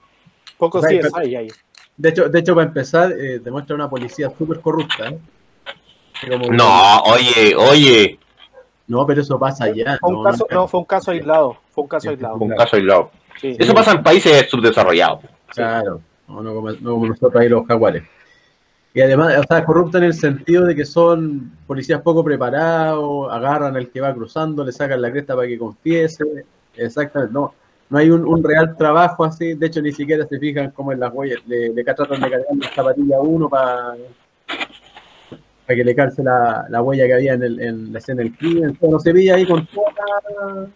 Poco 0.58 0.82
Right, 0.82 0.90
sí 1.02 1.08
es 1.08 1.12
but- 1.12 1.20
ahí. 1.20 1.48
De 1.96 2.10
hecho, 2.10 2.30
de 2.30 2.40
hecho 2.40 2.56
para 2.56 2.68
empezar, 2.68 3.12
eh, 3.12 3.40
demuestra 3.40 3.76
una 3.76 3.90
policía 3.90 4.32
súper 4.38 4.60
corrupta. 4.60 5.10
¿eh? 5.10 5.20
Como- 6.30 6.52
No, 6.54 7.02
oye, 7.04 7.56
oye, 7.56 8.20
No, 8.88 9.06
pero 9.06 9.22
eso 9.22 9.38
pasa 9.38 9.66
allá. 9.66 9.98
Fue 10.02 10.10
un 10.10 10.16
no, 10.16 10.24
caso, 10.24 10.48
no, 10.50 10.68
fue 10.68 10.80
un 10.80 10.86
caso 10.88 11.12
aislado. 11.12 11.58
Fue 11.72 11.84
un 11.84 11.88
caso 11.88 12.02
Sí, 12.04 12.08
aislado. 12.10 12.36
un 12.38 12.56
caso 12.56 12.76
aislado. 12.76 13.12
Sí. 13.40 13.56
Eso 13.60 13.72
pasa 13.76 13.92
en 13.92 14.02
países 14.02 14.50
subdesarrollados. 14.50 15.20
Claro, 15.50 16.02
no, 16.28 16.42
no 16.42 16.56
como, 16.56 16.72
no 16.72 16.92
como 16.94 17.06
nosotros 17.08 17.36
ahí 17.40 17.50
los 17.50 17.68
jaguares. 17.68 18.02
Y 18.94 19.02
además, 19.02 19.38
o 19.38 19.44
sea, 19.48 19.64
corrupta 19.66 20.00
en 20.00 20.06
el 20.06 20.14
sentido 20.14 20.66
de 20.66 20.76
que 20.76 20.86
son 20.86 21.52
policías 21.68 22.02
poco 22.02 22.24
preparados, 22.24 23.32
agarran 23.32 23.76
al 23.76 23.90
que 23.90 24.02
va 24.02 24.14
cruzando, 24.14 24.66
le 24.66 24.72
sacan 24.72 25.02
la 25.02 25.12
cresta 25.12 25.36
para 25.36 25.48
que 25.48 25.60
confiese. 25.60 26.24
Exactamente, 26.76 27.34
no, 27.34 27.54
no 27.90 27.98
hay 27.98 28.10
un, 28.10 28.26
un 28.26 28.44
real 28.44 28.76
trabajo 28.78 29.24
así. 29.24 29.54
De 29.54 29.68
hecho, 29.68 29.82
ni 29.82 29.92
siquiera 29.92 30.26
se 30.28 30.40
fijan 30.40 30.72
cómo 30.72 30.92
en 30.92 31.00
las 31.00 31.14
huellas 31.14 31.40
le, 31.48 31.70
le 31.70 31.84
tratan 31.84 32.20
de 32.22 32.30
cargar 32.30 32.46
la 32.60 32.70
zapatilla 32.70 33.18
a 33.18 33.22
uno 33.22 33.48
para 33.50 33.96
para 35.66 35.78
que 35.78 35.84
le 35.84 35.94
calce 35.94 36.24
la, 36.24 36.66
la 36.68 36.82
huella 36.82 37.06
que 37.06 37.14
había 37.14 37.34
en, 37.34 37.44
el, 37.44 37.60
en 37.62 37.94
la 37.94 38.00
escena 38.00 38.24
del 38.24 38.36
crimen. 38.36 38.76
No 38.82 39.00
se 39.00 39.14
veía 39.14 39.36
ahí 39.36 39.46
con 39.46 39.68
toda 39.68 40.68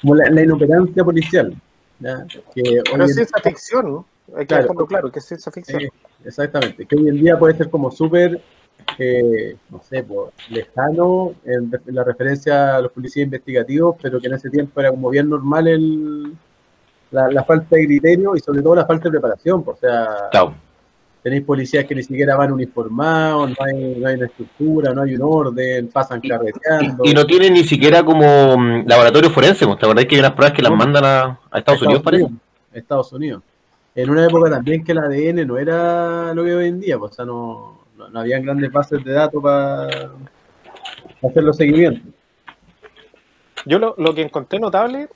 como 0.00 0.14
la, 0.14 0.30
la 0.30 0.42
inoperancia 0.44 1.02
policial. 1.02 1.52
¿Ya? 2.00 2.26
Que 2.54 2.82
Pero 2.90 3.04
es 3.04 3.14
ciencia 3.14 3.40
ficción, 3.42 3.92
¿no? 3.92 4.06
Hay 4.34 4.40
que 4.40 4.46
Claro. 4.46 4.62
dejarlo 4.64 4.86
claro, 4.86 5.12
que 5.12 5.18
es 5.18 5.24
ciencia 5.24 5.50
ficción. 5.50 5.82
Eh, 5.82 5.90
exactamente, 6.24 6.86
que 6.86 6.96
hoy 6.96 7.08
en 7.08 7.16
día 7.16 7.38
puede 7.38 7.56
ser 7.56 7.70
como 7.70 7.90
súper, 7.90 8.40
eh, 8.98 9.56
no 9.70 9.82
sé, 9.82 10.02
pues, 10.02 10.32
lejano 10.50 11.34
en, 11.44 11.72
la 11.86 12.04
referencia 12.04 12.76
a 12.76 12.80
los 12.80 12.92
policías 12.92 13.24
investigativos, 13.24 13.96
pero 14.00 14.20
que 14.20 14.26
en 14.26 14.34
ese 14.34 14.50
tiempo 14.50 14.80
era 14.80 14.90
como 14.90 15.08
bien 15.10 15.28
normal 15.28 15.66
el, 15.68 16.36
la, 17.10 17.30
la 17.30 17.44
falta 17.44 17.76
de 17.76 17.86
criterio 17.86 18.36
y 18.36 18.40
sobre 18.40 18.62
todo 18.62 18.74
la 18.74 18.86
falta 18.86 19.04
de 19.04 19.12
preparación. 19.12 19.62
pues, 19.62 19.78
o 19.78 19.80
sea, 19.80 20.28
Chao. 20.32 20.67
Tenéis 21.28 21.44
policías 21.44 21.84
que 21.84 21.94
ni 21.94 22.02
siquiera 22.02 22.36
van 22.36 22.52
uniformados, 22.52 23.50
no 23.50 23.56
hay, 23.64 23.94
no 24.00 24.08
hay 24.08 24.14
una 24.14 24.26
estructura, 24.26 24.94
no 24.94 25.02
hay 25.02 25.14
un 25.14 25.22
orden, 25.22 25.88
pasan 25.88 26.20
Y- 26.22 26.28
carreteando. 26.28 27.04
Y 27.04 27.12
no 27.12 27.26
tienen 27.26 27.52
ni 27.52 27.64
siquiera 27.64 28.02
como 28.02 28.56
mm, 28.56 28.86
laboratorio 28.86 29.30
forense, 29.30 29.66
¿no? 29.66 29.76
¿te 29.76 29.84
acordás 29.84 30.06
que 30.06 30.14
hay 30.14 30.20
unas 30.20 30.32
pruebas 30.32 30.56
que 30.56 30.62
las 30.62 30.72
mandan 30.72 31.04
a, 31.04 31.38
a 31.50 31.58
Estados 31.58 31.82
Unidos, 31.82 32.02
parece? 32.02 32.26
Estados 32.72 33.12
Unidos. 33.12 33.42
En 33.94 34.08
una 34.10 34.24
época 34.24 34.50
también 34.50 34.82
que 34.84 34.92
el 34.92 34.98
ADN 34.98 35.46
no 35.46 35.58
era 35.58 36.32
lo 36.32 36.44
que 36.44 36.54
hoy 36.54 36.68
en 36.68 36.80
día, 36.80 36.98
pues, 36.98 37.12
o 37.12 37.14
sea, 37.14 37.24
no, 37.24 37.80
no, 37.96 38.08
no 38.08 38.20
habían 38.20 38.42
grandes 38.42 38.72
bases 38.72 39.04
de 39.04 39.12
datos 39.12 39.42
para 39.42 39.86
hacer 41.22 41.42
los 41.42 41.56
seguimientos. 41.56 42.02
Yo 43.66 43.78
lo, 43.78 43.94
lo 43.98 44.14
que 44.14 44.22
encontré 44.22 44.58
notable, 44.58 45.08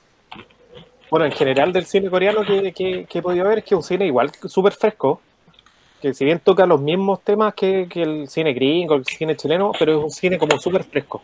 bueno, 1.09 1.25
en 1.25 1.31
general 1.31 1.71
del 1.73 1.85
cine 1.85 2.09
coreano 2.09 2.41
que, 2.43 2.71
que, 2.73 3.05
que 3.09 3.19
he 3.19 3.21
podido 3.21 3.47
ver 3.47 3.59
es 3.59 3.63
que 3.63 3.73
es 3.73 3.77
un 3.77 3.83
cine 3.83 4.05
igual 4.05 4.29
súper 4.45 4.73
fresco, 4.73 5.21
que 6.03 6.13
si 6.13 6.25
bien 6.25 6.39
toca 6.39 6.65
los 6.65 6.81
mismos 6.81 7.21
temas 7.21 7.53
que, 7.53 7.87
que 7.89 8.01
el 8.01 8.27
cine 8.27 8.51
gringo, 8.51 8.95
el 8.95 9.05
cine 9.05 9.37
chileno, 9.37 9.71
pero 9.79 9.97
es 9.97 10.03
un 10.03 10.11
cine 10.11 10.37
como 10.37 10.59
súper 10.59 10.83
fresco. 10.83 11.21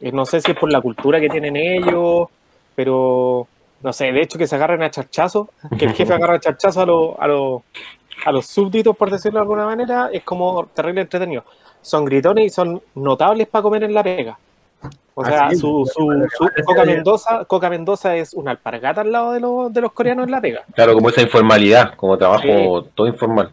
No 0.00 0.26
sé 0.26 0.40
si 0.40 0.50
es 0.50 0.58
por 0.58 0.72
la 0.72 0.80
cultura 0.80 1.20
que 1.20 1.28
tienen 1.28 1.54
ellos, 1.54 2.26
pero 2.74 3.46
no 3.80 3.92
sé, 3.92 4.10
de 4.10 4.20
hecho 4.20 4.38
que 4.38 4.48
se 4.48 4.56
agarren 4.56 4.82
a 4.82 4.90
charchazo, 4.90 5.50
que 5.78 5.84
el 5.84 5.92
jefe 5.92 6.12
agarra 6.14 6.34
a 6.34 6.40
charchazo 6.40 6.80
a, 6.80 6.86
los 6.86 7.14
a, 7.16 7.28
los 7.28 7.62
a 8.26 8.32
los 8.32 8.44
súbditos, 8.44 8.96
por 8.96 9.08
decirlo 9.08 9.38
de 9.38 9.42
alguna 9.42 9.66
manera, 9.66 10.10
es 10.12 10.24
como 10.24 10.66
terrible 10.74 11.02
entretenido. 11.02 11.44
Son 11.80 12.04
gritones 12.04 12.46
y 12.46 12.50
son 12.50 12.82
notables 12.96 13.46
para 13.46 13.62
comer 13.62 13.84
en 13.84 13.94
la 13.94 14.02
pega. 14.02 14.36
O 15.14 15.24
sea, 15.24 15.46
Así 15.46 15.58
su, 15.58 15.88
su, 15.94 16.10
lo 16.10 16.26
Coca 16.64 16.84
Mendoza, 16.84 17.44
Coca 17.44 17.70
Mendoza 17.70 18.16
es 18.16 18.34
una 18.34 18.50
alpargata 18.50 19.02
al 19.02 19.12
lado 19.12 19.30
de 19.30 19.38
los, 19.38 19.72
de 19.72 19.80
los 19.80 19.92
coreanos 19.92 20.24
en 20.24 20.32
la 20.32 20.40
pega. 20.40 20.64
Claro, 20.74 20.92
como 20.94 21.08
esa 21.08 21.22
informalidad, 21.22 21.94
como 21.94 22.18
trabajo 22.18 22.86
todo 22.96 23.06
informal. 23.06 23.52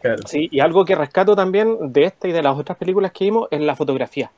Claro. 0.00 0.22
Sí, 0.26 0.48
y 0.50 0.60
algo 0.60 0.84
que 0.84 0.94
rescato 0.94 1.36
también 1.36 1.92
de 1.92 2.04
esta 2.04 2.28
y 2.28 2.32
de 2.32 2.42
las 2.42 2.58
otras 2.58 2.76
películas 2.76 3.12
que 3.12 3.24
vimos 3.24 3.48
es 3.50 3.60
la 3.60 3.76
fotografía. 3.76 4.30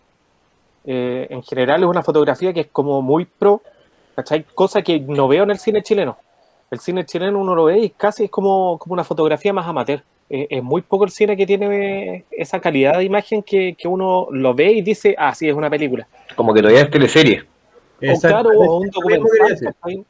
Eh, 0.85 1.27
en 1.31 1.43
general 1.43 1.83
es 1.83 1.89
una 1.89 2.03
fotografía 2.03 2.53
que 2.53 2.61
es 2.61 2.67
como 2.69 3.03
muy 3.03 3.25
pro, 3.25 3.63
¿cachai? 4.15 4.45
Cosa 4.55 4.83
que 4.83 5.01
no 5.01 5.29
veo 5.29 5.45
en 5.45 5.51
el 5.51 5.59
cine 5.59 5.83
chileno. 5.83 6.17
El 6.71 6.81
cine 6.81 7.05
chileno 7.07 7.39
uno 7.39 7.55
lo 7.55 7.65
ve 7.65 7.79
y 7.79 7.91
casi 7.91 8.25
es 8.25 8.31
como, 8.31 8.79
como 8.79 8.93
una 8.93 9.05
fotografía 9.05 9.53
más 9.53 9.67
amateur. 9.67 10.03
Eh, 10.31 10.47
es 10.51 10.63
muy 10.63 10.83
poco 10.83 11.05
el 11.05 11.11
cine 11.11 11.37
que 11.37 11.47
tiene 11.47 12.25
esa 12.31 12.61
calidad 12.61 12.99
de 12.99 13.05
imagen 13.05 13.43
que, 13.43 13.75
que 13.79 13.89
uno 13.89 14.29
lo 14.31 14.55
ve 14.55 14.73
y 14.73 14.83
dice, 14.83 15.15
ah, 15.19 15.35
sí, 15.35 15.49
es 15.49 15.55
una 15.55 15.71
película. 15.71 16.07
Como 16.37 16.53
que 16.53 16.61
todavía 16.61 16.83
es 16.83 16.91
teleserie. 16.91 17.45
O 18.01 18.21
claro, 18.21 18.51
o 18.51 18.79
un 18.79 18.91
documental. 18.91 20.05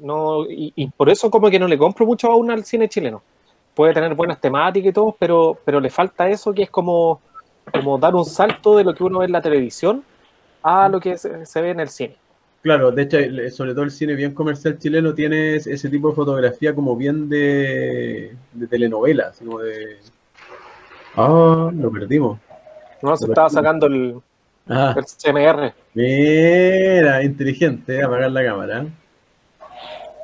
No, 0.00 0.44
y, 0.48 0.72
y 0.76 0.86
por 0.88 1.08
eso 1.08 1.30
como 1.30 1.50
que 1.50 1.58
no 1.58 1.66
le 1.66 1.78
compro 1.78 2.06
mucho 2.06 2.30
aún 2.30 2.50
al 2.50 2.64
cine 2.64 2.88
chileno. 2.88 3.22
Puede 3.74 3.94
tener 3.94 4.14
buenas 4.14 4.40
temáticas 4.40 4.90
y 4.90 4.92
todo, 4.92 5.16
pero, 5.18 5.58
pero 5.64 5.80
le 5.80 5.88
falta 5.90 6.28
eso 6.28 6.52
que 6.52 6.64
es 6.64 6.70
como, 6.70 7.20
como 7.72 7.98
dar 7.98 8.14
un 8.14 8.24
salto 8.24 8.76
de 8.76 8.84
lo 8.84 8.94
que 8.94 9.02
uno 9.04 9.20
ve 9.20 9.26
en 9.26 9.32
la 9.32 9.40
televisión 9.40 10.02
a 10.62 10.88
lo 10.88 11.00
que 11.00 11.16
se, 11.16 11.46
se 11.46 11.60
ve 11.62 11.70
en 11.70 11.80
el 11.80 11.88
cine. 11.88 12.16
Claro, 12.62 12.92
de 12.92 13.02
hecho, 13.02 13.18
sobre 13.50 13.72
todo 13.72 13.82
el 13.84 13.90
cine 13.90 14.14
bien 14.14 14.34
comercial 14.34 14.78
chileno 14.78 15.12
tiene 15.14 15.56
es- 15.56 15.66
ese 15.66 15.88
tipo 15.88 16.10
de 16.10 16.14
fotografía 16.14 16.74
como 16.74 16.94
bien 16.96 17.28
de, 17.28 18.36
de 18.52 18.66
telenovela, 18.68 19.28
así 19.28 19.44
como 19.44 19.58
de... 19.58 19.96
Ah, 21.16 21.70
lo 21.74 21.90
perdimos. 21.90 22.38
¿no? 23.02 23.16
Se 23.16 23.26
estaba 23.26 23.50
sacando 23.50 23.86
el, 23.86 24.20
Ah, 24.68 24.94
el 24.96 25.04
CMR. 25.04 25.74
mira, 25.94 27.22
inteligente, 27.24 27.96
eh, 27.96 28.02
apagar 28.04 28.30
la 28.30 28.44
cámara. 28.44 28.86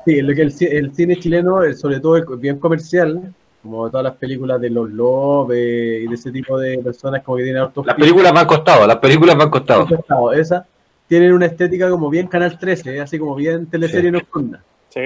Sí, 0.09 0.23
lo 0.23 0.35
que 0.35 0.41
el, 0.43 0.53
ci- 0.55 0.69
el 0.73 0.95
cine 0.95 1.17
chileno, 1.17 1.61
sobre 1.75 2.01
todo 2.01 2.17
el 2.17 2.25
co- 2.25 2.37
bien 2.39 2.59
comercial, 2.59 3.35
como 3.63 3.91
todas 3.91 4.05
las 4.05 4.15
películas 4.17 4.59
de 4.61 4.71
los 4.71 4.89
López 4.91 5.59
y 6.03 6.07
de 6.07 6.15
ese 6.15 6.31
tipo 6.33 6.59
de 6.59 6.79
personas 6.79 7.23
como 7.23 7.37
que 7.37 7.43
tienen 7.45 7.61
hartos 7.63 7.85
Las 7.85 7.97
películas 7.97 8.33
me 8.33 8.41
han 8.41 8.47
costado, 8.47 8.87
las 8.87 8.97
películas 8.97 9.37
me 9.37 9.43
han 9.43 9.51
costado. 9.51 9.87
Estado, 9.91 10.33
esa 10.33 10.67
tienen 11.09 11.33
una 11.35 11.45
estética 11.47 11.91
como 11.91 12.09
bien 12.09 12.27
Canal 12.27 12.59
13, 12.59 12.97
¿eh? 12.97 13.01
así 13.01 13.19
como 13.19 13.35
bien 13.35 13.67
teleserie 13.67 14.11
Sí. 14.11 14.17
nocturna. 14.17 14.63
Sí. 14.89 15.01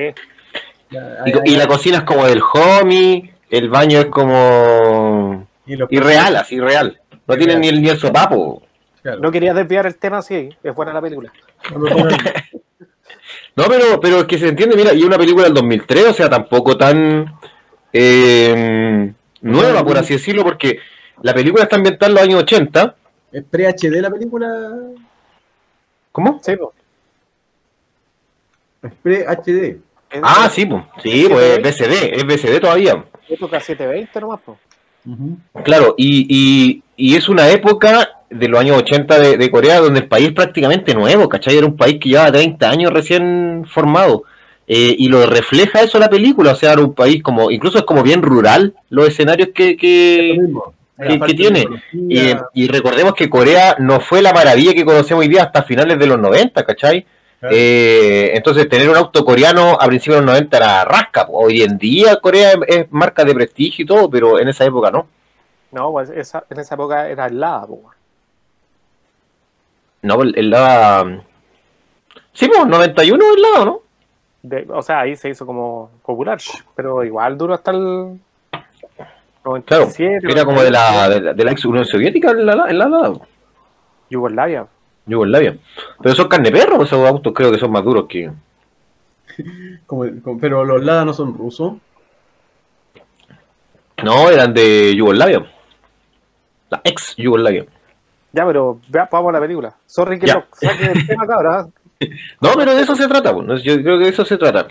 Ya, 0.90 1.24
Y, 1.44 1.56
la 1.56 1.66
cocina 1.66 1.98
es 1.98 2.04
como 2.04 2.24
del 2.26 2.40
homie, 2.54 3.34
el 3.50 3.68
baño 3.70 3.98
es 4.00 4.06
como 4.06 5.46
y 5.66 5.72
irreal, 5.96 6.36
así 6.36 6.56
irreal. 6.56 7.00
No 7.26 7.36
tiene 7.36 7.56
ni 7.56 7.68
el, 7.68 7.82
ni 7.82 7.88
el 7.88 7.98
sopapo. 7.98 8.62
claro. 9.02 9.18
No 9.20 9.32
quería 9.32 9.52
desviar 9.54 9.86
el 9.86 9.96
tema, 9.96 10.22
sí, 10.22 10.48
es 10.62 10.74
buena 10.74 10.92
la 10.92 11.00
película. 11.00 11.32
No 11.72 11.78
lo 11.78 11.88
pongan- 11.88 12.18
No, 13.54 13.64
pero, 13.68 14.00
pero 14.00 14.20
es 14.20 14.24
que 14.24 14.38
se 14.38 14.48
entiende, 14.48 14.76
mira, 14.76 14.94
y 14.94 15.02
una 15.02 15.18
película 15.18 15.44
del 15.44 15.54
2003, 15.54 16.06
o 16.06 16.14
sea, 16.14 16.30
tampoco 16.30 16.76
tan 16.76 17.26
eh, 17.92 19.12
nueva, 19.42 19.84
por 19.84 19.98
así 19.98 20.14
decirlo, 20.14 20.42
porque 20.42 20.78
la 21.22 21.34
película 21.34 21.64
está 21.64 21.76
ambientada 21.76 22.08
en 22.08 22.14
los 22.14 22.22
años 22.24 22.42
80. 22.42 22.96
¿Es 23.32 23.44
pre-HD 23.44 24.00
la 24.00 24.10
película? 24.10 24.48
¿Cómo? 26.12 26.40
Sí, 26.42 26.56
po. 26.56 26.72
Es 28.82 28.92
pre-HD. 29.02 29.80
Ah, 30.22 30.50
sí, 30.50 30.66
pues, 30.66 30.84
sí, 31.02 31.26
pues 31.28 31.58
es 31.58 31.62
BCD, 31.62 32.14
es 32.14 32.26
BCD 32.26 32.60
todavía. 32.60 33.04
Época 33.28 33.60
720 33.60 34.20
nomás, 34.20 34.40
po. 34.40 34.58
Claro, 35.64 35.94
y, 35.96 36.26
y, 36.28 36.82
y 36.96 37.16
es 37.16 37.28
una 37.28 37.48
época 37.48 38.21
de 38.32 38.48
los 38.48 38.60
años 38.60 38.78
80 38.78 39.18
de, 39.18 39.36
de 39.36 39.50
Corea 39.50 39.80
donde 39.80 40.00
el 40.00 40.08
país 40.08 40.28
es 40.28 40.34
prácticamente 40.34 40.94
nuevo, 40.94 41.28
¿cachai? 41.28 41.56
Era 41.58 41.66
un 41.66 41.76
país 41.76 41.98
que 42.00 42.08
llevaba 42.10 42.32
30 42.32 42.70
años 42.70 42.92
recién 42.92 43.64
formado. 43.68 44.24
Eh, 44.66 44.94
y 44.98 45.08
lo 45.08 45.26
refleja 45.26 45.82
eso 45.82 45.98
la 45.98 46.08
película, 46.08 46.52
o 46.52 46.54
sea, 46.54 46.72
era 46.72 46.82
un 46.82 46.94
país 46.94 47.22
como, 47.22 47.50
incluso 47.50 47.78
es 47.78 47.84
como 47.84 48.02
bien 48.02 48.22
rural 48.22 48.74
los 48.90 49.08
escenarios 49.08 49.48
que, 49.54 49.76
que, 49.76 50.34
Lo 50.36 50.42
mismo. 50.42 50.74
¿qué- 50.96 51.04
La 51.04 51.08
qué 51.10 51.18
parte 51.18 51.34
tiene? 51.34 51.66
y, 52.54 52.68
recordemos 52.68 53.14
que 53.14 53.28
Corea 53.28 53.74
no 53.80 53.98
fue 54.00 54.22
la 54.22 54.32
maravilla 54.32 54.72
que 54.72 54.84
conocemos 54.84 55.22
hoy 55.22 55.28
día 55.28 55.42
hasta 55.42 55.64
finales 55.64 55.98
de 55.98 56.06
los 56.06 56.18
90, 56.18 56.64
¿cachai? 56.64 57.04
claro. 57.40 57.56
Eh, 57.58 58.30
entonces 58.34 58.68
tener 58.68 58.88
un 58.88 58.96
auto 58.96 59.24
coreano 59.24 59.76
a 59.80 59.86
principios 59.86 60.20
de 60.20 60.26
los 60.26 60.32
90 60.32 60.56
era 60.56 60.84
rasca. 60.84 61.26
Hoy 61.28 61.62
en 61.62 61.76
día 61.76 62.16
Corea 62.16 62.52
es, 62.52 62.58
es 62.68 62.86
marca 62.92 63.24
de 63.24 63.34
prestigio 63.34 63.82
y 63.82 63.86
todo, 63.86 64.08
pero 64.08 64.38
en 64.38 64.48
esa 64.48 64.64
época 64.64 64.92
no. 64.92 65.08
No, 65.72 65.90
pues 65.90 66.08
esa, 66.10 66.44
en 66.48 66.60
esa 66.60 66.76
época 66.76 67.08
era 67.08 67.26
helada, 67.26 67.66
po. 67.66 67.90
No, 70.02 70.22
el, 70.22 70.50
lava... 70.50 71.22
Sí, 72.32 72.48
pues 72.48 72.66
91 72.66 73.24
el 73.36 73.42
lado, 73.42 73.64
¿no? 73.64 73.80
De- 74.42 74.66
o 74.68 74.82
sea, 74.82 75.00
ahí 75.00 75.14
se 75.16 75.28
hizo 75.28 75.46
como 75.46 75.90
popular, 76.04 76.38
pero 76.74 77.04
igual 77.04 77.38
duró 77.38 77.54
hasta 77.54 77.70
el 77.70 78.18
Claro, 79.42 79.86
97. 79.86 80.30
era 80.30 80.44
como 80.44 80.62
de 80.62 80.70
la, 80.70 81.08
de 81.08 81.20
la, 81.20 81.32
de 81.34 81.44
la 81.44 81.50
ex 81.52 81.64
Unión 81.64 81.84
Soviética 81.84 82.30
el 82.30 82.46
lava, 82.46 82.68
el 82.70 82.78
lava, 82.78 83.12
Yugoslavia. 84.10 84.66
Yugoslavia. 85.06 85.56
Pero 86.00 86.14
son 86.14 86.28
carne 86.28 86.50
perro, 86.52 86.82
esos 86.82 87.06
autos 87.08 87.32
creo 87.34 87.50
que 87.52 87.58
son 87.58 87.70
más 87.72 87.84
duros 87.84 88.06
que... 88.08 88.30
como- 89.86 90.04
como- 90.22 90.40
pero 90.40 90.64
los 90.64 90.82
Lada 90.84 91.04
no 91.04 91.12
son 91.12 91.36
rusos. 91.36 91.74
No, 94.02 94.28
eran 94.30 94.52
de 94.54 94.94
Yugoslavia. 94.96 95.44
La 96.70 96.80
ex 96.84 97.14
Yugoslavia. 97.16 97.64
Ya, 98.32 98.46
pero 98.46 98.80
vea, 98.88 99.08
vamos 99.10 99.30
a 99.30 99.32
la 99.32 99.40
película. 99.40 99.74
Sorry 99.86 100.18
que 100.18 100.26
lo 100.34 100.44
saque 100.52 100.88
del 100.88 101.06
tema, 101.06 101.26
cabra. 101.26 101.66
No, 102.40 102.54
pero 102.56 102.74
de 102.74 102.82
eso 102.82 102.96
se 102.96 103.06
trata, 103.06 103.32
pues, 103.32 103.62
yo 103.62 103.80
creo 103.80 103.96
que 103.96 104.06
de 104.06 104.10
eso 104.10 104.24
se 104.24 104.36
trata. 104.36 104.66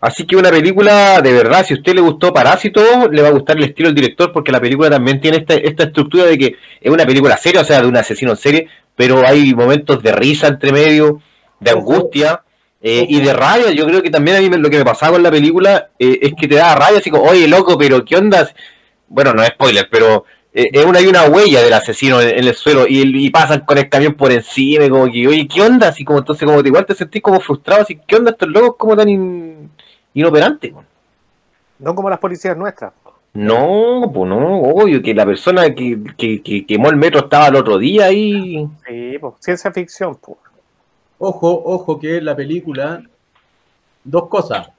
Así 0.00 0.24
que 0.24 0.36
una 0.36 0.50
película, 0.50 1.20
de 1.20 1.32
verdad, 1.32 1.66
si 1.66 1.74
a 1.74 1.78
usted 1.78 1.94
le 1.96 2.00
gustó 2.00 2.32
Parásito, 2.32 3.10
le 3.10 3.22
va 3.22 3.28
a 3.28 3.32
gustar 3.32 3.56
el 3.56 3.64
estilo 3.64 3.88
del 3.88 3.96
director, 3.96 4.30
porque 4.32 4.52
la 4.52 4.60
película 4.60 4.88
también 4.88 5.20
tiene 5.20 5.38
esta, 5.38 5.54
esta 5.54 5.82
estructura 5.82 6.26
de 6.26 6.38
que 6.38 6.56
es 6.80 6.92
una 6.92 7.04
película 7.04 7.36
seria, 7.38 7.62
o 7.62 7.64
sea, 7.64 7.82
de 7.82 7.88
un 7.88 7.96
asesino 7.96 8.30
en 8.30 8.36
serie, 8.36 8.68
pero 8.94 9.26
hay 9.26 9.52
momentos 9.52 10.00
de 10.00 10.12
risa 10.12 10.46
entre 10.46 10.70
medio, 10.70 11.20
de 11.58 11.72
angustia 11.72 12.42
eh, 12.80 13.04
y 13.08 13.20
de 13.20 13.32
rabia. 13.32 13.72
Yo 13.72 13.84
creo 13.86 14.00
que 14.00 14.10
también 14.10 14.36
a 14.36 14.40
mí 14.40 14.48
me- 14.48 14.58
lo 14.58 14.70
que 14.70 14.78
me 14.78 14.84
pasaba 14.84 15.14
con 15.14 15.24
la 15.24 15.30
película 15.32 15.88
eh, 15.98 16.20
es 16.22 16.34
que 16.38 16.46
te 16.46 16.54
da 16.54 16.76
rabia, 16.76 16.98
así 17.00 17.10
como, 17.10 17.24
oye, 17.24 17.48
loco, 17.48 17.76
pero 17.76 18.04
¿qué 18.04 18.14
onda? 18.16 18.48
bueno, 19.08 19.32
no 19.34 19.42
es 19.42 19.48
spoiler, 19.48 19.88
pero 19.90 20.24
eh, 20.58 20.70
es 20.72 20.86
una, 20.86 21.00
hay 21.00 21.06
una 21.06 21.24
huella 21.24 21.62
del 21.62 21.74
asesino 21.74 22.18
en, 22.18 22.30
el 22.30 22.54
suelo 22.54 22.86
y, 22.88 23.28
pasan 23.28 23.60
con 23.66 23.76
el 23.76 23.90
camión 23.90 24.14
por 24.14 24.32
encima 24.32 24.86
y 24.86 24.88
como 24.88 25.04
que, 25.04 25.28
oye, 25.28 25.46
¿qué 25.46 25.60
onda? 25.60 25.88
Así 25.88 26.02
como 26.02 26.20
entonces 26.20 26.48
como 26.48 26.60
igual 26.60 26.86
te 26.86 26.94
sentís 26.94 27.20
como 27.20 27.40
frustrado, 27.40 27.82
así, 27.82 28.00
¿qué 28.06 28.16
onda 28.16 28.30
estos 28.30 28.48
locos 28.48 28.76
como 28.78 28.96
tan 28.96 29.70
inoperantes? 30.14 30.72
No 31.78 31.94
como 31.94 32.08
las 32.08 32.18
policías 32.18 32.56
nuestras. 32.56 32.94
No, 33.34 34.10
pues 34.14 34.30
no, 34.30 34.62
obvio, 34.62 35.02
que 35.02 35.12
la 35.12 35.26
persona 35.26 35.74
que, 35.74 36.02
que, 36.16 36.64
quemó 36.64 36.88
el 36.88 36.96
metro 36.96 37.20
estaba 37.20 37.48
el 37.48 37.56
otro 37.56 37.76
día 37.76 38.06
ahí. 38.06 38.66
Sí, 38.88 39.18
pues, 39.20 39.34
ciencia 39.40 39.70
ficción, 39.72 40.16
pues. 40.16 40.38
Ojo, 41.18 41.50
ojo, 41.66 42.00
que 42.00 42.22
la 42.22 42.34
película, 42.34 43.02
dos 44.02 44.28
cosas, 44.28 44.70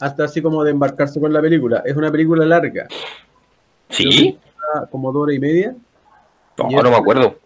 hasta 0.00 0.24
así 0.24 0.42
como 0.42 0.64
de 0.64 0.72
embarcarse 0.72 1.20
con 1.20 1.32
la 1.32 1.40
película, 1.40 1.84
es 1.84 1.94
una 1.94 2.10
película 2.10 2.44
larga. 2.44 2.88
¿Sí? 3.90 4.36
Como 4.90 5.12
dos 5.12 5.24
horas 5.24 5.36
y 5.36 5.40
media. 5.40 5.74
No, 6.58 6.82
no 6.82 6.90
me 6.90 6.96
acuerdo. 6.96 7.36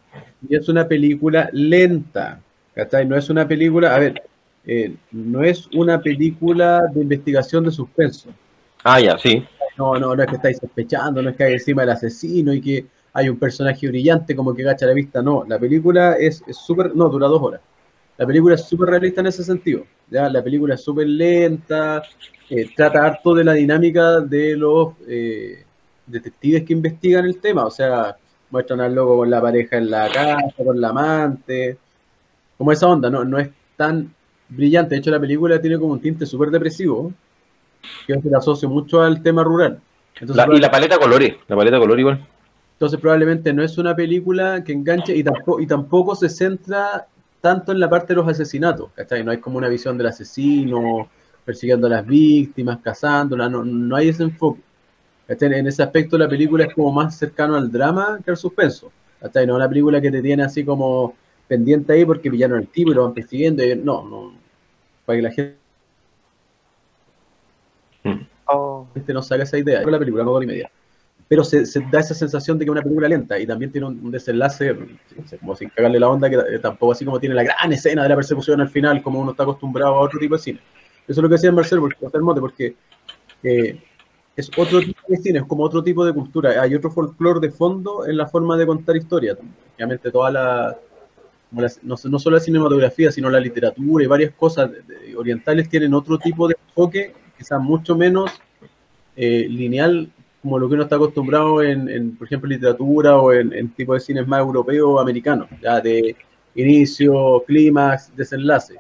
Y 0.48 0.56
es 0.56 0.68
una 0.68 0.87
película 0.87 1.48
lenta, 1.52 2.40
¿cachai? 2.74 3.06
No 3.06 3.16
es 3.16 3.30
una 3.30 3.46
película, 3.46 3.94
a 3.94 3.98
ver, 3.98 4.22
eh, 4.66 4.94
no 5.12 5.42
es 5.42 5.68
una 5.74 6.00
película 6.00 6.82
de 6.92 7.02
investigación 7.02 7.64
de 7.64 7.70
suspenso. 7.70 8.30
Ah, 8.82 9.00
ya, 9.00 9.16
sí. 9.18 9.44
No, 9.76 9.98
no, 9.98 10.14
no 10.14 10.22
es 10.22 10.28
que 10.28 10.37
estáis 10.37 10.58
sospechando, 10.58 11.22
no 11.22 11.30
es 11.30 11.37
que 11.37 11.44
hay 11.44 11.52
encima 11.54 11.82
el 11.82 11.90
asesino 11.90 12.52
y 12.52 12.60
que 12.60 12.87
hay 13.12 13.28
un 13.28 13.38
personaje 13.38 13.88
brillante 13.88 14.37
como 14.37 14.54
que 14.54 14.62
gacha 14.62 14.87
la 14.87 14.92
vista. 14.92 15.22
No, 15.22 15.44
la 15.46 15.58
película 15.58 16.14
es 16.14 16.42
súper. 16.50 16.94
No, 16.94 17.08
dura 17.08 17.26
dos 17.28 17.42
horas. 17.42 17.60
La 18.16 18.26
película 18.26 18.54
es 18.54 18.64
súper 18.64 18.90
realista 18.90 19.20
en 19.20 19.28
ese 19.28 19.42
sentido. 19.42 19.84
¿ya? 20.10 20.28
La 20.28 20.42
película 20.42 20.74
es 20.74 20.82
súper 20.82 21.06
lenta, 21.08 22.02
eh, 22.48 22.70
trata 22.76 23.04
harto 23.04 23.34
de 23.34 23.44
la 23.44 23.54
dinámica 23.54 24.20
de 24.20 24.56
los 24.56 24.94
eh, 25.08 25.63
detectives 26.06 26.64
que 26.64 26.72
investigan 26.72 27.24
el 27.24 27.38
tema. 27.38 27.64
O 27.64 27.70
sea, 27.70 28.16
muestran 28.50 28.80
al 28.80 28.94
loco 28.94 29.18
con 29.18 29.30
la 29.30 29.40
pareja 29.40 29.76
en 29.76 29.90
la 29.90 30.08
casa, 30.08 30.64
con 30.64 30.80
la 30.80 30.88
amante. 30.88 31.78
Como 32.56 32.72
esa 32.72 32.88
onda, 32.88 33.10
no, 33.10 33.24
no 33.24 33.38
es 33.38 33.50
tan 33.76 34.12
brillante. 34.48 34.94
De 34.94 35.00
hecho, 35.00 35.10
la 35.10 35.20
película 35.20 35.60
tiene 35.60 35.78
como 35.78 35.92
un 35.92 36.00
tinte 36.00 36.26
súper 36.26 36.50
depresivo 36.50 37.12
que 38.06 38.20
se 38.20 38.34
asocio 38.34 38.68
mucho 38.68 39.02
al 39.02 39.22
tema 39.22 39.42
rural. 39.42 39.80
y 40.20 40.60
la 40.60 40.70
paleta 40.70 40.98
colores, 40.98 41.34
la 41.48 41.56
paleta 41.56 41.78
color 41.78 41.98
igual. 41.98 42.26
Entonces 42.74 42.98
probablemente 43.00 43.52
no 43.52 43.62
es 43.62 43.78
una 43.78 43.94
película 43.94 44.64
que 44.64 44.72
enganche 44.72 45.14
y 45.14 45.22
tampoco, 45.22 45.60
y 45.60 45.66
tampoco 45.66 46.14
se 46.14 46.28
centra 46.28 47.06
tanto 47.40 47.72
en 47.72 47.80
la 47.80 47.88
parte 47.88 48.08
de 48.08 48.16
los 48.16 48.28
asesinatos, 48.28 48.90
No 49.24 49.30
hay 49.30 49.38
como 49.38 49.58
una 49.58 49.68
visión 49.68 49.96
del 49.98 50.08
asesino 50.08 51.08
persiguiendo 51.44 51.86
a 51.86 51.90
las 51.90 52.06
víctimas, 52.06 52.78
cazándolas, 52.82 53.50
no, 53.50 53.64
no 53.64 53.96
hay 53.96 54.08
ese 54.08 54.22
enfoque. 54.22 54.62
En 55.26 55.66
ese 55.66 55.82
aspecto 55.82 56.18
la 56.18 56.28
película 56.28 56.64
es 56.64 56.74
como 56.74 56.92
más 56.92 57.16
cercano 57.16 57.56
al 57.56 57.70
drama 57.70 58.20
que 58.24 58.30
al 58.30 58.37
suspenso. 58.37 58.92
¿cachai? 59.20 59.46
No 59.46 59.54
es 59.54 59.56
una 59.56 59.68
película 59.68 60.00
que 60.00 60.10
te 60.10 60.20
tiene 60.20 60.42
así 60.42 60.64
como 60.64 61.14
pendiente 61.48 61.92
ahí 61.92 62.04
porque 62.04 62.30
pillaron 62.30 62.60
el 62.60 62.68
tipo 62.68 62.90
y 62.90 62.94
lo 62.94 63.04
van 63.04 63.14
persiguiendo. 63.14 63.62
no, 63.82 64.04
no, 64.04 64.34
para 65.06 65.16
que 65.16 65.22
la 65.22 65.30
gente 65.30 65.64
Oh. 68.46 68.87
Este 68.94 69.12
no 69.12 69.22
saca 69.22 69.42
esa 69.42 69.58
idea. 69.58 69.82
La 69.82 69.98
película, 69.98 70.24
no 70.24 70.42
y 70.42 70.46
media. 70.46 70.70
Pero 71.26 71.42
se, 71.42 71.64
da 71.90 72.00
esa 72.00 72.14
sensación 72.14 72.58
de 72.58 72.64
que 72.64 72.70
es 72.70 72.72
una 72.72 72.82
película 72.82 73.08
lenta 73.08 73.38
y 73.38 73.46
también 73.46 73.72
tiene 73.72 73.87
un, 73.87 74.10
desenlace, 74.10 74.76
como 75.40 75.56
sin 75.56 75.70
cagarle 75.70 75.98
la 75.98 76.08
onda, 76.08 76.28
que 76.28 76.58
tampoco 76.60 76.92
así 76.92 77.04
como 77.04 77.18
tiene 77.18 77.34
la 77.34 77.44
gran 77.44 77.72
escena 77.72 78.02
de 78.02 78.10
la 78.10 78.16
persecución 78.16 78.60
al 78.60 78.68
final, 78.68 79.02
como 79.02 79.20
uno 79.20 79.30
está 79.30 79.44
acostumbrado 79.44 79.94
a 79.94 80.00
otro 80.00 80.18
tipo 80.20 80.37
de 80.37 80.42
cine. 80.42 80.60
Eso 81.08 81.20
es 81.20 81.22
lo 81.22 81.28
que 81.28 81.34
decía 81.34 81.50
Marcelo, 81.50 81.80
porque, 81.80 82.18
mote, 82.20 82.40
porque 82.40 82.76
eh, 83.42 83.82
es 84.36 84.50
otro 84.56 84.80
tipo 84.80 85.00
de 85.08 85.16
cine, 85.18 85.38
es 85.38 85.44
como 85.44 85.62
otro 85.64 85.82
tipo 85.82 86.04
de 86.04 86.12
cultura. 86.12 86.60
Hay 86.60 86.74
otro 86.74 86.90
folclore 86.90 87.40
de 87.40 87.50
fondo 87.50 88.06
en 88.06 88.16
la 88.16 88.26
forma 88.26 88.56
de 88.56 88.66
contar 88.66 88.96
historias. 88.96 89.38
Obviamente, 89.76 90.10
toda 90.10 90.30
la, 90.30 90.76
no, 91.50 91.96
no, 92.04 92.18
solo 92.18 92.36
la 92.36 92.42
cinematografía, 92.42 93.12
sino 93.12 93.30
la 93.30 93.40
literatura 93.40 94.04
y 94.04 94.06
varias 94.06 94.32
cosas 94.34 94.70
orientales 95.16 95.68
tienen 95.68 95.94
otro 95.94 96.18
tipo 96.18 96.48
de 96.48 96.56
enfoque 96.68 97.14
quizás 97.36 97.60
mucho 97.60 97.96
menos 97.96 98.30
eh, 99.16 99.46
lineal 99.48 100.10
como 100.42 100.58
lo 100.58 100.68
que 100.68 100.74
uno 100.74 100.82
está 100.82 100.96
acostumbrado 100.96 101.62
en, 101.62 102.16
por 102.16 102.26
ejemplo, 102.26 102.48
literatura 102.48 103.16
o 103.16 103.32
en, 103.32 103.70
tipo 103.70 103.94
de 103.94 104.00
cines 104.00 104.26
más 104.26 104.40
europeos 104.40 104.86
o 104.86 105.00
americanos, 105.00 105.48
ya 105.62 105.80
de 105.80 106.14
inicio, 106.54 107.42
clímax, 107.46 108.14
desenlace. 108.14 108.74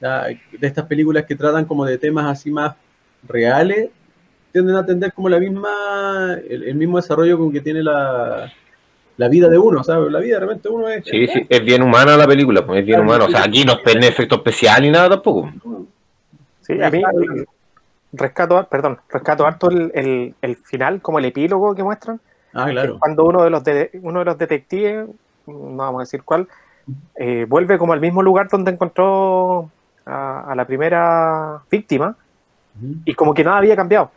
de 0.00 0.38
estas 0.66 0.86
películas 0.86 1.24
que 1.24 1.34
tratan 1.34 1.64
como 1.64 1.84
de 1.84 1.98
temas 1.98 2.26
así 2.26 2.52
más 2.52 2.76
reales, 3.26 3.90
tienden 4.56 4.76
a 4.76 4.86
tener 4.86 5.12
como 5.12 5.28
la 5.28 5.38
misma, 5.38 6.38
el, 6.48 6.74
mismo 6.76 6.96
desarrollo 6.96 7.38
con 7.38 7.52
que 7.52 7.60
tiene 7.60 7.82
la, 7.82 8.50
la 9.18 9.28
vida 9.28 9.48
de 9.48 9.58
uno, 9.58 9.84
¿sabes? 9.84 10.10
La 10.10 10.20
vida 10.20 10.36
de 10.38 10.46
repente 10.46 10.68
uno 10.68 10.88
es... 10.88 11.04
Sí, 11.04 11.26
sí, 11.26 11.46
es 11.46 11.64
bien 11.64 11.82
humana 11.82 12.16
la 12.16 12.26
película, 12.26 12.64
pues 12.64 12.80
es 12.80 12.86
bien 12.86 13.00
humana. 13.00 13.26
O 13.26 13.30
sea, 13.30 13.44
aquí 13.44 13.64
no 13.64 13.74
es 13.84 14.06
efecto 14.06 14.36
especial 14.36 14.82
ni 14.82 14.90
nada 14.90 15.10
tampoco. 15.10 15.50
Sí, 16.62 16.80
a 16.82 16.90
mí 16.90 17.02
rescato, 18.12 18.66
perdón, 18.68 18.98
rescato 19.10 19.46
harto 19.46 19.68
el, 19.68 20.34
el, 20.40 20.56
final, 20.56 21.02
como 21.02 21.18
el 21.18 21.26
epílogo 21.26 21.74
que 21.74 21.82
muestran. 21.82 22.18
Ah, 22.54 22.66
claro. 22.70 22.98
Cuando 22.98 23.26
uno 23.26 23.44
de 23.44 23.50
los 23.50 23.62
uno 24.00 24.20
de 24.20 24.24
los 24.24 24.38
detectives, 24.38 25.06
no 25.46 25.76
vamos 25.76 26.00
a 26.00 26.04
decir 26.04 26.22
cuál, 26.22 26.48
eh, 27.16 27.44
vuelve 27.46 27.76
como 27.76 27.92
al 27.92 28.00
mismo 28.00 28.22
lugar 28.22 28.48
donde 28.48 28.70
encontró 28.70 29.70
a, 30.06 30.54
la 30.56 30.64
primera 30.64 31.60
víctima 31.70 32.16
y 33.04 33.14
como 33.14 33.34
que 33.34 33.44
nada 33.44 33.58
había 33.58 33.76
cambiado. 33.76 34.10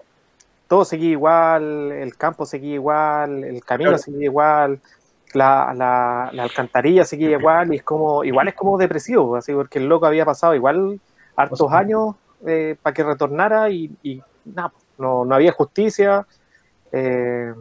Todo 0.70 0.86
seguía 0.86 1.10
igual, 1.10 1.92
el 1.92 2.16
campo 2.16 2.46
seguía 2.46 2.76
igual, 2.76 3.44
el 3.44 3.66
camino 3.66 3.98
seguía 3.98 4.26
igual, 4.26 4.80
la, 5.34 5.74
la, 5.76 6.44
alcantarilla 6.44 7.04
seguía 7.06 7.32
igual 7.32 7.74
y 7.74 7.78
es 7.78 7.84
como, 7.84 8.24
igual 8.24 8.50
es 8.50 8.54
como 8.54 8.78
depresivo, 8.78 9.36
así 9.36 9.52
porque 9.52 9.80
el 9.80 9.88
loco 9.88 10.06
había 10.06 10.26
pasado 10.26 10.54
igual 10.54 11.00
hartos 11.36 11.72
años 11.72 12.16
eh, 12.46 12.76
para 12.82 12.94
que 12.94 13.04
retornara 13.04 13.70
y, 13.72 14.22
nada, 14.46 14.72
no, 15.00 15.26
no, 15.26 15.34
había 15.36 15.52
justicia. 15.52 16.28
Eh, 16.92 17.52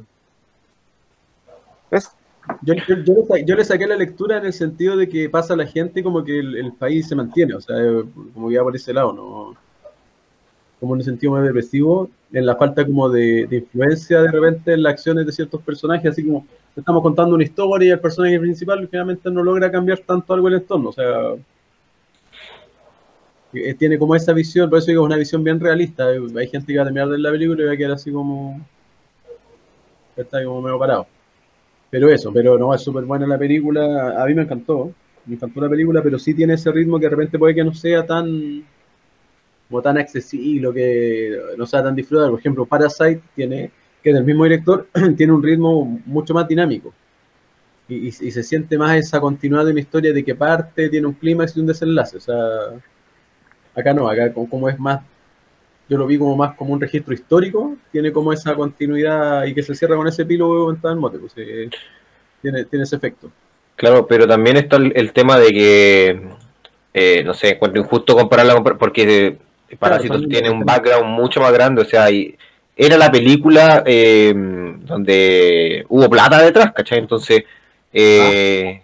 eso. 1.91 2.11
Yo, 2.61 2.75
yo, 2.75 3.57
le 3.57 3.65
saqué 3.65 3.87
la 3.87 3.97
lectura 3.97 4.37
en 4.37 4.45
el 4.45 4.53
sentido 4.53 4.99
de 4.99 5.09
que 5.09 5.31
pasa 5.31 5.57
la 5.57 5.67
gente 5.67 6.03
como 6.03 6.23
que 6.23 6.39
el, 6.39 6.75
país 6.79 7.09
se 7.09 7.15
mantiene, 7.15 7.55
o 7.55 7.61
sea, 7.63 7.75
como 8.35 8.51
ya 8.51 8.63
por 8.63 8.77
ese 8.77 8.93
lado, 8.93 9.15
¿no? 9.15 9.68
Como 10.81 10.95
en 10.95 10.99
un 10.99 11.05
sentido 11.05 11.33
más 11.33 11.45
depresivo, 11.45 12.09
en 12.33 12.47
la 12.47 12.57
falta 12.57 12.85
como 12.87 13.09
de, 13.09 13.49
influencia 13.51 14.23
de 14.23 14.31
repente 14.31 14.75
en 14.75 14.83
las 14.83 14.93
acciones 14.93 15.27
de 15.27 15.33
ciertos 15.33 15.61
personajes, 15.63 16.13
así 16.13 16.25
como 16.25 16.47
estamos 16.77 17.03
contando 17.03 17.35
una 17.35 17.45
historia 17.45 17.89
y 17.89 17.91
el 17.91 18.01
personaje 18.01 18.39
principal 18.39 18.87
finalmente 18.89 19.31
no 19.31 19.43
logra 19.43 19.71
cambiar 19.71 19.99
tanto 20.01 20.35
algo 20.35 20.47
el 20.47 20.55
entorno, 20.55 20.91
o 20.91 20.93
sea, 20.93 21.35
eh, 23.53 23.75
tiene 23.75 23.99
como 23.99 24.15
esa 24.15 24.33
visión, 24.33 24.69
por 24.69 24.79
eso 24.79 24.89
digo, 24.89 25.03
es 25.03 25.07
una 25.07 25.17
visión 25.17 25.43
bien 25.43 25.59
realista. 25.59 26.07
Hay 26.09 26.49
gente 26.49 26.73
que 26.73 26.77
va 26.77 26.83
a 26.83 26.87
terminar 26.87 27.09
de 27.09 27.19
la 27.19 27.31
película 27.31 27.63
y 27.63 27.67
va 27.67 27.73
a 27.73 27.77
quedar 27.77 27.93
así 27.93 28.13
como. 28.13 28.61
Está 30.17 30.45
como 30.45 30.61
medio 30.61 30.79
parado. 30.79 31.07
Pero 31.91 32.11
eso, 32.11 32.33
pero 32.33 32.59
no, 32.59 32.75
es 32.75 32.83
súper 32.83 33.05
buena 33.05 33.27
la 33.27 33.39
película. 33.39 34.23
A 34.23 34.27
mí 34.27 34.35
me 34.35 34.43
encantó. 34.43 34.93
Me 35.27 35.37
encantó 35.37 35.61
la 35.61 35.69
película, 35.69 36.03
pero 36.03 36.19
sí 36.19 36.35
tiene 36.35 36.55
ese 36.55 36.71
ritmo 36.73 36.99
que 36.99 37.07
de 37.07 37.11
repente 37.11 37.39
puede 37.39 37.55
que 37.55 37.65
no 37.65 37.73
sea 37.75 38.05
tan. 38.05 38.65
Como 39.69 39.83
tan 39.83 39.99
accesible, 39.99 40.73
que 40.73 41.39
no 41.57 41.67
sea 41.67 41.83
tan 41.83 41.95
disfrutable. 41.95 42.31
Por 42.31 42.41
ejemplo, 42.41 42.67
Parasite 42.67 43.21
tiene, 43.35 43.71
que 44.03 44.11
es 44.11 44.15
del 44.15 44.25
mismo 44.25 44.45
director, 44.45 44.89
tiene 45.17 45.33
un 45.33 45.43
ritmo 45.43 45.85
mucho 46.07 46.35
más 46.35 46.49
dinámico. 46.49 46.93
Y, 47.89 48.13
se 48.13 48.43
siente 48.43 48.77
más 48.77 48.97
esa 48.97 49.19
continuidad 49.19 49.65
de 49.65 49.71
una 49.73 49.81
historia 49.81 50.13
de 50.13 50.23
que 50.23 50.35
parte, 50.35 50.91
tiene 50.91 51.07
un 51.07 51.15
clímax 51.15 51.57
y 51.57 51.61
un 51.61 51.67
desenlace. 51.67 52.19
O 52.19 52.21
sea 52.21 52.35
Acá 53.79 53.95
no, 53.95 54.09
acá 54.09 54.33
como 54.33 54.69
es 54.69 54.77
más, 54.79 55.03
yo 55.89 55.97
lo 55.97 56.07
vi 56.07 56.19
como 56.19 56.37
más 56.37 56.57
como 56.57 56.73
un 56.73 56.81
registro 56.81 57.15
histórico, 57.15 57.77
tiene 57.93 58.13
como 58.13 58.33
esa 58.33 58.57
continuidad 58.57 59.45
y 59.45 59.55
que 59.55 59.63
se 59.63 59.75
cierra 59.77 59.95
con 59.95 60.09
ese 60.09 60.23
epílogo 60.23 60.73
en 60.73 60.81
el 60.83 60.97
mote, 60.97 61.19
pues, 61.19 61.33
eh, 61.37 61.71
tiene, 62.43 62.65
tiene 62.65 62.83
ese 62.83 62.97
efecto. 62.97 63.31
Claro, 63.77 64.05
pero 64.09 64.27
también 64.27 64.57
está 64.57 64.79
el, 64.79 65.13
tema 65.13 65.39
de 65.39 65.49
que, 65.51 66.29
eh, 66.93 67.23
no 67.25 67.35
sé, 67.35 67.51
encuentro 67.51 67.81
injusto 67.81 68.17
compararla 68.17 68.61
porque 68.61 69.39
Parásitos 69.77 70.27
tiene 70.29 70.51
un 70.51 70.65
background 70.65 71.07
mucho 71.07 71.41
más 71.41 71.53
grande, 71.53 71.83
o 71.83 71.85
sea, 71.85 72.09
era 72.77 72.97
la 72.97 73.11
película 73.11 73.83
eh, 73.85 74.33
donde 74.35 75.85
hubo 75.89 76.09
plata 76.09 76.41
detrás, 76.41 76.73
¿cachai? 76.73 76.99
Entonces, 76.99 77.45
eh, 77.93 78.81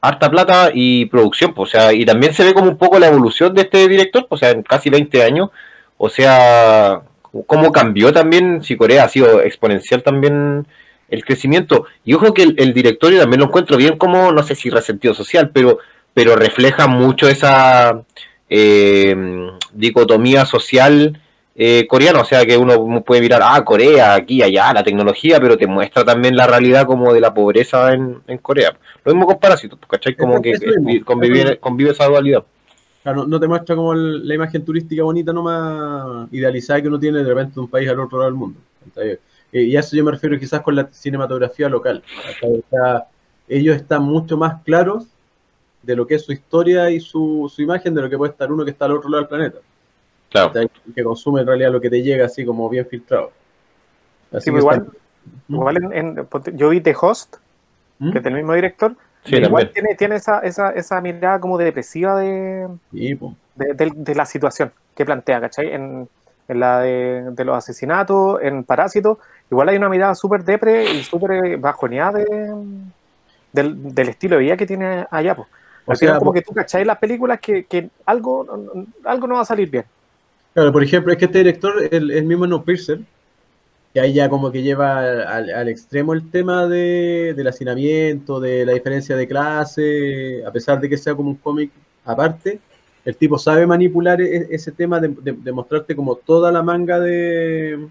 harta 0.00 0.30
plata 0.30 0.70
y 0.74 1.06
producción, 1.06 1.54
pues, 1.54 1.70
o 1.70 1.78
sea, 1.78 1.92
y 1.92 2.04
también 2.04 2.34
se 2.34 2.44
ve 2.44 2.52
como 2.52 2.68
un 2.68 2.78
poco 2.78 2.98
la 2.98 3.08
evolución 3.08 3.54
de 3.54 3.62
este 3.62 3.88
director, 3.88 4.26
pues, 4.28 4.42
o 4.42 4.44
sea, 4.44 4.50
en 4.50 4.62
casi 4.62 4.90
20 4.90 5.22
años, 5.22 5.50
o 5.96 6.08
sea, 6.08 7.02
cómo 7.46 7.72
cambió 7.72 8.12
también, 8.12 8.62
si 8.62 8.76
Corea 8.76 9.04
ha 9.04 9.08
sido 9.08 9.40
exponencial 9.42 10.02
también 10.02 10.66
el 11.08 11.24
crecimiento. 11.24 11.86
Y 12.04 12.14
ojo 12.14 12.34
que 12.34 12.42
el, 12.42 12.74
directorio 12.74 13.20
también 13.20 13.40
lo 13.40 13.46
encuentro 13.46 13.76
bien 13.76 13.96
como, 13.98 14.32
no 14.32 14.42
sé 14.42 14.54
si 14.54 14.70
resentido 14.70 15.14
social, 15.14 15.50
pero, 15.52 15.78
pero 16.14 16.36
refleja 16.36 16.86
mucho 16.86 17.28
esa 17.28 18.02
eh, 18.48 19.16
dicotomía 19.72 20.44
social 20.44 21.20
eh, 21.60 21.88
coreano, 21.88 22.20
o 22.20 22.24
sea 22.24 22.46
que 22.46 22.56
uno 22.56 23.02
puede 23.02 23.20
mirar, 23.20 23.40
ah, 23.42 23.64
Corea, 23.64 24.14
aquí, 24.14 24.42
allá, 24.44 24.72
la 24.72 24.84
tecnología, 24.84 25.40
pero 25.40 25.58
te 25.58 25.66
muestra 25.66 26.04
también 26.04 26.36
la 26.36 26.46
realidad 26.46 26.86
como 26.86 27.12
de 27.12 27.20
la 27.20 27.34
pobreza 27.34 27.92
en, 27.92 28.18
en 28.28 28.38
Corea. 28.38 28.78
Lo 29.04 29.12
mismo 29.12 29.26
con 29.26 29.40
Parásitos, 29.40 29.76
¿cachai? 29.88 30.14
Como 30.14 30.40
que 30.40 30.54
convive, 31.04 31.58
convive 31.58 31.90
esa 31.90 32.06
dualidad. 32.06 32.44
Claro, 33.02 33.26
no 33.26 33.40
te 33.40 33.48
muestra 33.48 33.74
como 33.74 33.92
la 33.92 34.34
imagen 34.34 34.64
turística 34.64 35.02
bonita 35.02 35.32
nomás 35.32 36.28
idealizada 36.30 36.80
que 36.80 36.86
uno 36.86 37.00
tiene 37.00 37.24
de 37.24 37.28
repente 37.28 37.54
de 37.54 37.60
un 37.60 37.68
país 37.68 37.88
al 37.88 37.98
otro 37.98 38.18
lado 38.18 38.30
del 38.30 38.38
mundo. 38.38 38.60
Eh, 38.94 39.18
y 39.50 39.74
a 39.74 39.80
eso 39.80 39.96
yo 39.96 40.04
me 40.04 40.12
refiero 40.12 40.38
quizás 40.38 40.60
con 40.60 40.76
la 40.76 40.88
cinematografía 40.92 41.68
local. 41.68 42.04
ellos 43.48 43.74
están 43.74 44.02
mucho 44.02 44.36
más 44.36 44.62
claros 44.62 45.06
de 45.82 45.96
lo 45.96 46.06
que 46.06 46.16
es 46.16 46.24
su 46.24 46.32
historia 46.32 46.90
y 46.90 47.00
su, 47.00 47.50
su 47.54 47.62
imagen 47.62 47.94
de 47.94 48.02
lo 48.02 48.10
que 48.10 48.18
puede 48.18 48.32
estar 48.32 48.50
uno 48.52 48.64
que 48.64 48.72
está 48.72 48.86
al 48.86 48.92
otro 48.92 49.08
lado 49.08 49.22
del 49.22 49.28
planeta. 49.28 49.58
Claro. 50.30 50.52
Que 50.94 51.02
consume 51.02 51.40
en 51.40 51.46
realidad 51.46 51.72
lo 51.72 51.80
que 51.80 51.90
te 51.90 52.02
llega 52.02 52.26
así 52.26 52.44
como 52.44 52.68
bien 52.68 52.86
filtrado. 52.86 53.32
Así 54.32 54.50
pues 54.50 54.62
igual, 54.62 54.86
igual 55.48 55.92
en, 55.92 56.28
yo 56.54 56.68
vi 56.68 56.80
The 56.80 56.94
Host, 57.00 57.36
¿Mm? 57.98 58.12
que 58.12 58.18
es 58.18 58.26
el 58.26 58.34
mismo 58.34 58.52
director, 58.52 58.94
igual 59.24 59.70
tiene, 59.72 59.94
tiene 59.94 60.16
esa, 60.16 60.40
esa, 60.40 60.70
esa, 60.70 61.00
mirada 61.00 61.40
como 61.40 61.56
depresiva 61.56 62.18
de, 62.18 62.68
de, 62.92 64.14
la 64.14 64.26
situación 64.26 64.72
que 64.94 65.04
plantea, 65.04 65.40
¿cachai? 65.40 65.72
En, 65.72 66.08
en 66.48 66.60
la 66.60 66.80
de, 66.80 67.44
los 67.44 67.56
asesinatos, 67.56 68.40
en 68.42 68.64
Parásito, 68.64 69.18
igual 69.50 69.70
hay 69.70 69.76
una 69.76 69.88
mirada 69.88 70.14
súper 70.14 70.44
depre 70.44 70.92
y 70.92 71.02
súper 71.04 71.56
bajoneada 71.58 72.18
de, 72.18 72.54
del, 73.52 73.94
del, 73.94 74.08
estilo 74.10 74.36
de 74.36 74.42
vida 74.42 74.56
que 74.56 74.66
tiene 74.66 75.06
allá, 75.10 75.34
pues. 75.34 75.48
O 75.88 75.96
sea, 75.96 76.18
como 76.18 76.32
que 76.32 76.42
tú 76.42 76.52
cachai 76.52 76.84
las 76.84 76.98
películas 76.98 77.40
que, 77.40 77.64
que, 77.64 77.88
algo, 78.04 78.46
algo 79.04 79.26
no 79.26 79.36
va 79.36 79.40
a 79.40 79.46
salir 79.46 79.70
bien. 79.70 79.84
Claro, 80.52 80.72
por 80.72 80.82
ejemplo, 80.82 81.12
es 81.12 81.18
que 81.18 81.24
este 81.24 81.38
director, 81.38 81.72
el, 81.90 82.10
el 82.10 82.24
mismo 82.24 82.46
No 82.46 82.62
Piercer, 82.62 83.00
que 83.92 84.00
ahí 84.00 84.12
ya 84.12 84.28
como 84.28 84.52
que 84.52 84.62
lleva 84.62 84.98
al, 85.00 85.68
extremo 85.68 86.12
el 86.12 86.30
tema 86.30 86.66
de, 86.66 87.32
del 87.34 87.46
hacinamiento, 87.46 88.38
de 88.38 88.66
la 88.66 88.72
diferencia 88.72 89.16
de 89.16 89.26
clase, 89.26 90.44
a 90.46 90.52
pesar 90.52 90.80
de 90.80 90.88
que 90.88 90.98
sea 90.98 91.14
como 91.14 91.30
un 91.30 91.36
cómic 91.36 91.70
aparte, 92.04 92.60
el 93.04 93.16
tipo 93.16 93.38
sabe 93.38 93.66
manipular 93.66 94.20
e, 94.20 94.48
ese 94.50 94.72
tema 94.72 95.00
de, 95.00 95.52
mostrarte 95.52 95.96
como 95.96 96.16
toda 96.16 96.52
la 96.52 96.62
manga 96.62 97.00
de 97.00 97.88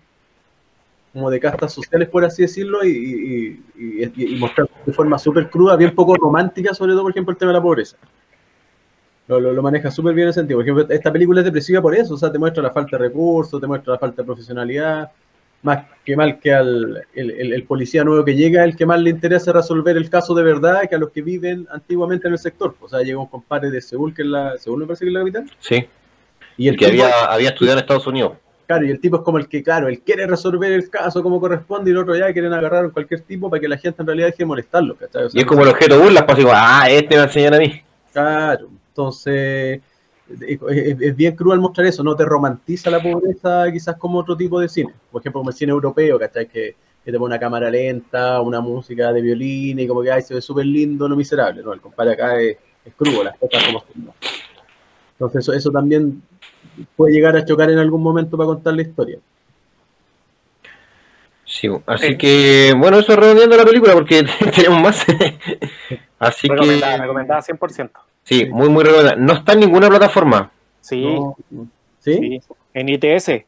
como 1.18 1.32
de 1.32 1.39
castas 1.39 1.74
sociales, 1.74 2.09
por 2.09 2.24
así 2.24 2.43
decirlo, 2.43 2.86
y, 2.86 3.59
y, 3.76 4.36
mostrar 4.38 4.70
de 4.86 4.93
forma 4.93 5.18
súper 5.18 5.49
cruda, 5.49 5.76
bien 5.76 5.95
poco 5.95 6.13
romántica, 6.15 6.76
sobre 6.76 6.91
todo, 6.91 7.01
por 7.01 7.11
ejemplo, 7.11 7.32
el 7.32 7.38
tema 7.38 7.51
de 7.51 7.57
la 7.57 7.61
pobreza. 7.61 7.97
Lo, 9.28 9.39
lo, 9.39 9.61
maneja 9.63 9.89
súper 9.89 10.13
bien 10.13 10.28
en 10.28 10.30
ese 10.30 10.41
sentido. 10.41 10.59
Por 10.59 10.63
ejemplo, 10.63 10.95
esta 10.95 11.11
película 11.11 11.41
es 11.41 11.45
depresiva 11.45 11.82
por 11.82 11.95
eso, 11.95 12.13
o 12.13 12.18
sea, 12.18 12.32
te 12.32 12.38
muestra 12.38 12.61
la 12.61 12.70
falta 12.70 12.97
de 12.97 13.05
recursos, 13.05 13.59
te 13.59 13.65
muestra 13.65 13.93
la 13.93 13.99
falta 13.99 14.22
de 14.22 14.26
profesionalidad, 14.28 15.11
más 15.63 15.86
que 16.05 16.15
mal 16.15 16.39
que 16.39 16.53
al 16.53 17.03
el, 17.15 17.63
policía 17.63 18.03
nuevo 18.03 18.24
que 18.24 18.36
llega, 18.36 18.63
el 18.63 18.76
que 18.76 18.86
más 18.86 19.01
le 19.01 19.09
interesa 19.09 19.51
resolver 19.51 19.97
el 19.97 20.11
caso 20.11 20.36
de 20.36 20.43
verdad 20.43 20.88
que 20.88 20.95
a 20.95 20.99
los 20.99 21.09
que 21.09 21.24
viven 21.24 21.68
antiguamente 21.72 22.28
en 22.28 22.34
el 22.34 22.39
sector. 22.39 22.76
O 22.80 22.88
sea, 22.88 23.01
llega 23.01 23.18
un 23.18 23.26
compadre 23.26 23.72
de 23.72 23.82
Seúl, 23.82 24.13
que 24.13 24.22
es 24.22 24.28
la, 24.28 24.55
Seúl 24.57 24.82
me 24.82 24.86
parece 24.86 25.05
que 25.05 25.09
es 25.09 25.13
la 25.13 25.20
capital. 25.22 25.51
Sí. 25.59 25.88
Y 26.57 26.68
el, 26.68 26.78
que 26.78 26.86
había, 26.86 27.09
había 27.26 27.49
estudiado 27.49 27.80
en 27.80 27.84
Estados 27.84 28.07
Unidos. 28.07 28.34
Claro, 28.68 28.86
y 28.86 28.91
el 28.91 28.99
tipo 28.99 29.15
es 29.15 29.22
como 29.24 29.38
el 29.38 29.47
que, 29.47 29.63
claro, 29.63 29.88
él 29.88 30.01
quiere 30.01 30.28
resolver 30.28 30.70
el 30.74 30.89
caso 30.89 31.24
como 31.24 31.39
corresponde 31.39 31.89
y 31.89 31.93
el 31.93 31.99
otro 31.99 32.18
ya 32.18 32.34
quieren 32.34 32.51
agarrar 32.51 32.86
a 32.86 32.89
cualquier 32.89 33.22
tipo 33.22 33.49
para 33.49 33.61
que 33.61 33.68
la 33.70 33.78
gente 33.78 34.01
en 34.01 34.07
realidad 34.07 34.28
deje 34.28 34.39
de 34.39 34.45
molestarlo, 34.45 34.97
y 35.34 35.39
es 35.39 35.45
como 35.45 35.63
el 35.63 35.70
objeto 35.70 35.97
burlas, 35.97 36.24
pues 36.26 36.38
digo, 36.38 36.51
ah, 36.53 36.86
este 36.89 37.15
me 37.15 37.15
va 37.15 37.24
a 37.24 37.28
enseñar 37.28 37.53
a 37.55 37.59
mí. 37.59 37.82
Claro, 38.11 38.68
entonces 38.89 39.80
es, 40.30 41.15
bien 41.15 41.34
cruel 41.38 41.61
mostrar 41.61 41.88
eso, 41.88 42.03
no 42.03 42.13
te 42.18 42.26
romantiza 42.26 42.89
la 42.89 43.01
pobreza 43.01 43.72
quizás 43.72 43.95
como 43.95 44.20
otro 44.20 44.36
tipo 44.36 44.59
de 44.59 44.68
cine, 44.68 44.93
por 45.11 45.22
ejemplo 45.22 45.39
como 45.39 45.51
el 45.51 45.55
cine 45.55 45.72
europeo, 45.72 46.20
¿cachai? 46.20 46.49
Que, 46.49 46.76
que 47.05 47.11
te 47.11 47.18
pone 47.18 47.36
una 47.36 47.39
cámara 47.39 47.70
lenta, 47.70 48.41
una 48.41 48.59
música 48.59 49.13
de 49.13 49.22
violín 49.22 49.80
y 49.80 49.88
como 49.88 50.03
que 50.03 50.11
ay, 50.11 50.22
se 50.24 50.34
ve 50.34 50.41
súper 50.41 50.65
lindo, 50.65 51.07
no 51.07 51.15
miserable, 51.15 51.63
no, 51.63 51.72
el 51.72 51.80
compadre 51.80 52.13
acá 52.13 52.38
es, 52.41 52.57
es 52.84 52.93
crudo, 52.95 53.24
las 53.24 53.38
cosas 53.38 53.63
como 53.63 53.80
son. 53.80 54.13
Entonces 55.13 55.39
eso, 55.39 55.53
eso 55.53 55.72
también 55.72 56.22
puede 56.95 57.13
llegar 57.13 57.36
a 57.36 57.45
chocar 57.45 57.69
en 57.69 57.80
algún 57.80 58.01
momento 58.01 58.38
para 58.38 58.47
contar 58.47 58.73
la 58.73 58.82
historia. 58.82 59.19
Sí, 61.45 61.69
así 61.86 62.17
que, 62.17 62.73
bueno, 62.78 62.99
eso 62.99 63.15
reuniendo 63.15 63.55
la 63.55 63.63
película 63.63 63.93
porque 63.93 64.23
tenemos 64.55 64.82
más. 64.82 65.05
así 66.19 66.47
recomendada, 66.47 66.95
que. 66.95 67.01
Recomendada 67.01 67.41
100%. 67.41 67.89
Sí, 68.23 68.45
muy, 68.45 68.69
muy 68.69 68.84
recomendada. 68.84 69.15
No 69.15 69.34
está 69.34 69.53
en 69.53 69.61
ninguna 69.61 69.88
plataforma. 69.88 70.51
Sí. 70.82 71.17
¿Sí? 71.99 72.41
En 72.73 72.89
ITS. 72.89 73.45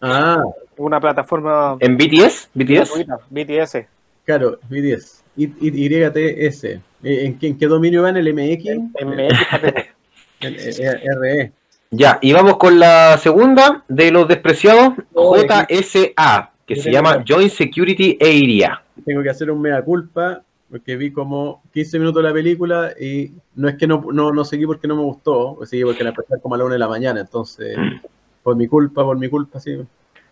Ah. 0.00 0.42
Una 0.76 1.00
plataforma. 1.00 1.76
¿En 1.80 1.96
BTS? 1.96 2.50
¿BTS? 2.54 3.06
BTS. 3.30 3.86
Claro, 4.24 4.58
BTS. 4.68 5.22
YTS. 5.36 6.64
¿En 7.02 7.38
qué, 7.38 7.46
¿En 7.48 7.58
qué 7.58 7.66
dominio 7.66 8.02
va? 8.02 8.10
¿En 8.10 8.16
el 8.18 8.32
MX? 8.32 8.64
MX. 9.04 10.78
RE. 10.80 11.52
Ya, 11.96 12.18
y 12.20 12.32
vamos 12.32 12.56
con 12.56 12.80
la 12.80 13.16
segunda 13.18 13.84
de 13.86 14.10
los 14.10 14.26
despreciados, 14.26 14.94
JSA, 15.14 16.50
que 16.66 16.74
se 16.74 16.90
llama 16.90 17.22
Joint 17.26 17.52
Security 17.52 18.18
Area. 18.20 18.82
Tengo 19.04 19.22
que 19.22 19.30
hacer 19.30 19.48
un 19.48 19.60
mea 19.60 19.80
culpa 19.80 20.42
porque 20.68 20.96
vi 20.96 21.12
como 21.12 21.62
15 21.72 22.00
minutos 22.00 22.20
de 22.20 22.28
la 22.28 22.34
película 22.34 22.90
y 22.98 23.30
no 23.54 23.68
es 23.68 23.76
que 23.76 23.86
no, 23.86 24.02
no, 24.10 24.44
seguí 24.44 24.66
porque 24.66 24.88
no 24.88 24.96
me 24.96 25.02
gustó, 25.02 25.56
seguí 25.66 25.84
porque 25.84 26.02
la 26.02 26.10
empecé 26.10 26.40
como 26.42 26.56
a 26.56 26.58
la 26.58 26.64
una 26.64 26.72
de 26.72 26.80
la 26.80 26.88
mañana, 26.88 27.20
entonces, 27.20 27.78
mm. 27.78 28.06
por 28.42 28.56
mi 28.56 28.66
culpa, 28.66 29.04
por 29.04 29.16
mi 29.16 29.28
culpa, 29.28 29.60
sí. 29.60 29.78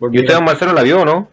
¿Y 0.01 0.19
usted, 0.19 0.33
don 0.33 0.43
Marcelo, 0.43 0.73
la 0.73 0.83
vio 0.83 1.05
no? 1.05 1.29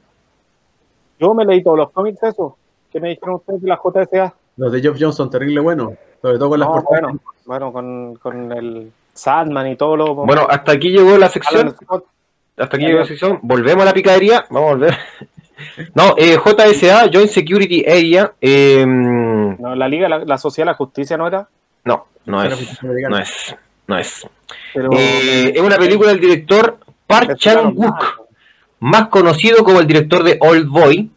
Yo 1.18 1.34
me 1.34 1.44
leí 1.44 1.60
todos 1.64 1.76
los 1.76 1.90
cómics 1.90 2.22
eso. 2.22 2.56
¿Qué 2.92 3.00
me 3.00 3.08
dijeron 3.08 3.36
ustedes 3.36 3.62
de 3.62 3.68
la 3.68 3.80
JSA? 3.82 4.32
Los 4.56 4.70
de 4.70 4.80
Geoff 4.80 4.96
Johnson, 5.00 5.28
terrible 5.28 5.58
bueno, 5.58 5.94
sobre 6.22 6.38
todo 6.38 6.50
con 6.50 6.60
las 6.60 6.68
portadas. 6.68 7.16
Bueno, 7.46 7.72
con, 7.72 8.14
con 8.16 8.52
el 8.52 8.92
Sandman 9.20 9.68
y 9.68 9.76
todo 9.76 9.96
lo. 9.96 10.14
Bueno, 10.14 10.46
hasta 10.48 10.72
aquí 10.72 10.90
llegó 10.90 11.16
la 11.18 11.28
sección. 11.28 11.74
Hasta 12.56 12.76
aquí 12.76 12.86
llegó 12.86 13.00
la 13.00 13.06
sección. 13.06 13.38
Volvemos 13.42 13.82
a 13.82 13.86
la 13.86 13.92
picadería. 13.92 14.44
Vamos 14.50 14.70
a 14.70 14.74
volver. 14.74 14.98
No, 15.94 16.14
eh, 16.16 16.38
JSA, 16.38 17.10
Joint 17.12 17.28
Security 17.28 17.84
Area. 17.86 18.32
Eh, 18.40 18.82
no, 18.86 19.74
la 19.74 19.88
Liga, 19.88 20.08
la, 20.08 20.38
Sociedad 20.38 20.64
de 20.64 20.72
la 20.72 20.76
Justicia, 20.76 21.18
¿no 21.18 21.26
era? 21.26 21.46
No, 21.84 22.06
no 22.24 22.42
es. 22.42 22.82
No 22.82 23.18
es. 23.18 23.56
No 23.86 23.98
es. 23.98 24.26
Eh, 24.74 25.52
es 25.54 25.60
una 25.60 25.76
película 25.76 26.12
del 26.12 26.20
director 26.20 26.78
Park 27.06 27.36
Chan-wook, 27.36 28.26
más 28.78 29.08
conocido 29.08 29.62
como 29.62 29.80
el 29.80 29.86
director 29.86 30.22
de 30.22 30.38
Old 30.40 30.66
Boy, 30.66 31.10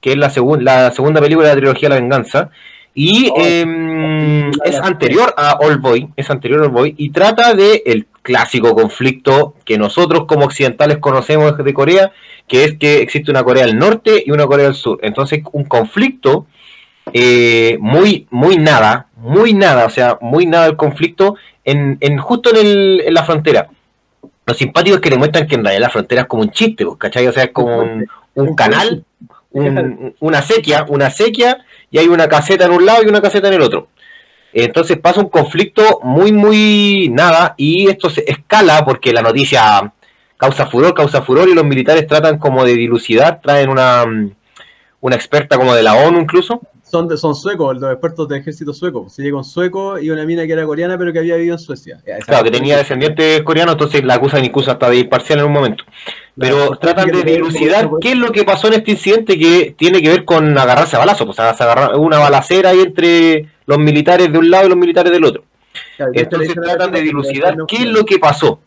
que 0.00 0.10
es 0.10 0.16
la, 0.16 0.32
la 0.60 0.90
segunda 0.90 1.20
película 1.20 1.48
de 1.48 1.54
la 1.54 1.60
trilogía 1.60 1.88
La 1.88 1.94
Venganza. 1.94 2.50
Y 2.94 3.28
oh, 3.28 3.40
em, 3.40 4.50
es 4.64 4.78
anterior 4.80 5.34
a 5.36 5.58
All 5.60 5.78
Boy, 5.78 6.08
es 6.16 6.30
anterior 6.30 6.60
a 6.60 6.66
All 6.66 6.70
Boy, 6.70 6.94
y 6.96 7.10
trata 7.10 7.52
de 7.54 7.82
el 7.86 8.06
clásico 8.22 8.74
conflicto 8.74 9.54
que 9.64 9.76
nosotros 9.76 10.24
como 10.26 10.44
occidentales 10.44 10.98
conocemos 10.98 11.56
de 11.56 11.74
Corea, 11.74 12.12
que 12.46 12.64
es 12.64 12.78
que 12.78 13.02
existe 13.02 13.32
una 13.32 13.42
Corea 13.42 13.66
del 13.66 13.78
Norte 13.78 14.22
y 14.24 14.30
una 14.30 14.46
Corea 14.46 14.66
del 14.66 14.74
Sur. 14.74 15.00
Entonces, 15.02 15.42
un 15.52 15.64
conflicto 15.64 16.46
eh, 17.12 17.76
muy, 17.80 18.28
muy 18.30 18.56
nada, 18.56 19.08
muy 19.16 19.54
nada, 19.54 19.86
o 19.86 19.90
sea, 19.90 20.18
muy 20.20 20.46
nada 20.46 20.66
el 20.66 20.76
conflicto 20.76 21.34
en, 21.64 21.98
en 22.00 22.18
justo 22.18 22.50
en, 22.50 22.64
el, 22.64 23.02
en 23.06 23.14
la 23.14 23.24
frontera. 23.24 23.68
Lo 24.46 24.54
simpático 24.54 24.96
es 24.96 25.02
que 25.02 25.10
demuestran 25.10 25.48
que 25.48 25.56
en 25.56 25.64
realidad 25.64 25.82
la 25.82 25.90
frontera 25.90 26.22
es 26.22 26.28
como 26.28 26.42
un 26.42 26.50
chiste, 26.50 26.84
pues, 26.84 26.98
¿cachai? 26.98 27.26
O 27.26 27.32
sea, 27.32 27.44
es 27.44 27.50
como 27.50 27.82
un, 28.34 28.54
canal, 28.54 29.04
una 29.50 30.42
sequía, 30.42 30.86
una 30.88 31.10
sequía 31.10 31.64
y 31.94 31.98
hay 31.98 32.08
una 32.08 32.28
caseta 32.28 32.64
en 32.64 32.72
un 32.72 32.84
lado 32.84 33.04
y 33.04 33.06
una 33.06 33.22
caseta 33.22 33.46
en 33.46 33.54
el 33.54 33.62
otro. 33.62 33.86
Entonces 34.52 34.98
pasa 34.98 35.20
un 35.20 35.28
conflicto 35.28 36.00
muy, 36.02 36.32
muy 36.32 37.08
nada 37.08 37.54
y 37.56 37.88
esto 37.88 38.10
se 38.10 38.24
escala 38.28 38.84
porque 38.84 39.12
la 39.12 39.22
noticia 39.22 39.92
causa 40.36 40.66
furor, 40.66 40.92
causa 40.92 41.22
furor 41.22 41.48
y 41.48 41.54
los 41.54 41.64
militares 41.64 42.08
tratan 42.08 42.38
como 42.38 42.64
de 42.64 42.74
dilucidar, 42.74 43.40
traen 43.40 43.70
una, 43.70 44.04
una 45.00 45.14
experta 45.14 45.56
como 45.56 45.72
de 45.72 45.84
la 45.84 45.94
ONU 45.94 46.18
incluso. 46.18 46.62
Son, 46.94 47.18
son 47.18 47.34
suecos, 47.34 47.80
los 47.80 47.90
expertos 47.90 48.28
del 48.28 48.40
ejército 48.40 48.72
sueco. 48.72 49.08
Se 49.08 49.22
llegó 49.22 49.38
un 49.38 49.44
sueco 49.44 49.98
y 49.98 50.10
una 50.10 50.24
mina 50.24 50.46
que 50.46 50.52
era 50.52 50.64
coreana 50.64 50.96
pero 50.96 51.12
que 51.12 51.18
había 51.18 51.34
vivido 51.34 51.54
en 51.54 51.58
Suecia. 51.58 51.98
Claro, 52.24 52.44
que 52.44 52.52
tenía 52.52 52.76
descendientes 52.76 53.42
coreanos, 53.42 53.74
entonces 53.74 54.04
la 54.04 54.14
acusan 54.14 54.44
incluso 54.44 54.70
hasta 54.70 54.88
de 54.88 54.98
ir 54.98 55.08
parcial 55.08 55.40
en 55.40 55.46
un 55.46 55.52
momento 55.52 55.84
pero 56.36 56.76
tratan 56.76 57.08
de 57.08 57.22
dilucidar 57.22 57.88
qué 58.00 58.12
es 58.12 58.16
lo 58.16 58.32
que 58.32 58.44
pasó 58.44 58.66
en 58.68 58.74
este 58.74 58.92
incidente 58.92 59.38
que 59.38 59.74
tiene 59.76 60.02
que 60.02 60.08
ver 60.08 60.24
con 60.24 60.56
agarrarse 60.56 60.96
a 60.96 61.00
balazo, 61.00 61.26
pues 61.26 61.38
agarrar 61.38 61.96
una 61.96 62.18
balacera 62.18 62.70
ahí 62.70 62.80
entre 62.80 63.48
los 63.66 63.78
militares 63.78 64.32
de 64.32 64.38
un 64.38 64.50
lado 64.50 64.66
y 64.66 64.68
los 64.68 64.78
militares 64.78 65.12
del 65.12 65.24
otro. 65.24 65.44
Entonces 66.12 66.54
tratan 66.54 66.92
de 66.92 67.02
dilucidar 67.02 67.56
qué 67.68 67.76
es 67.76 67.86
lo 67.86 68.04
que 68.04 68.18
pasó, 68.18 68.60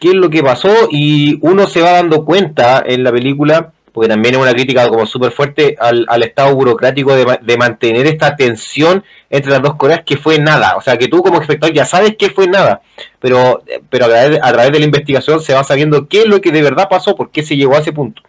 qué 0.00 0.08
es 0.08 0.14
lo 0.14 0.28
que 0.28 0.42
pasó 0.42 0.88
y 0.90 1.38
uno 1.42 1.66
se 1.66 1.80
va 1.80 1.92
dando 1.92 2.24
cuenta 2.24 2.82
en 2.84 3.04
la 3.04 3.12
película 3.12 3.72
porque 3.98 4.10
también 4.10 4.36
es 4.36 4.40
una 4.40 4.52
crítica 4.52 4.88
como 4.88 5.06
súper 5.06 5.32
fuerte 5.32 5.76
al, 5.80 6.06
al, 6.08 6.22
estado 6.22 6.54
burocrático 6.54 7.16
de, 7.16 7.40
de, 7.42 7.56
mantener 7.56 8.06
esta 8.06 8.36
tensión 8.36 9.02
entre 9.28 9.50
las 9.50 9.60
dos 9.60 9.74
Coreas 9.74 10.02
que 10.06 10.16
fue 10.16 10.38
nada. 10.38 10.76
O 10.76 10.80
sea, 10.80 10.96
que 10.96 11.08
tú 11.08 11.20
como 11.20 11.40
espectador 11.40 11.74
ya 11.74 11.84
sabes 11.84 12.14
que 12.16 12.30
fue 12.30 12.46
nada, 12.46 12.80
pero, 13.18 13.64
pero 13.90 14.04
a, 14.04 14.08
través, 14.08 14.38
a 14.40 14.52
través 14.52 14.70
de 14.70 14.78
la 14.78 14.84
investigación 14.84 15.40
se 15.40 15.52
va 15.52 15.64
sabiendo 15.64 16.06
qué 16.06 16.20
es 16.20 16.26
lo 16.26 16.40
que 16.40 16.52
de 16.52 16.62
verdad 16.62 16.88
pasó, 16.88 17.16
por 17.16 17.32
qué 17.32 17.42
se 17.42 17.56
llegó 17.56 17.74
a 17.74 17.80
ese 17.80 17.92
punto. 17.92 18.22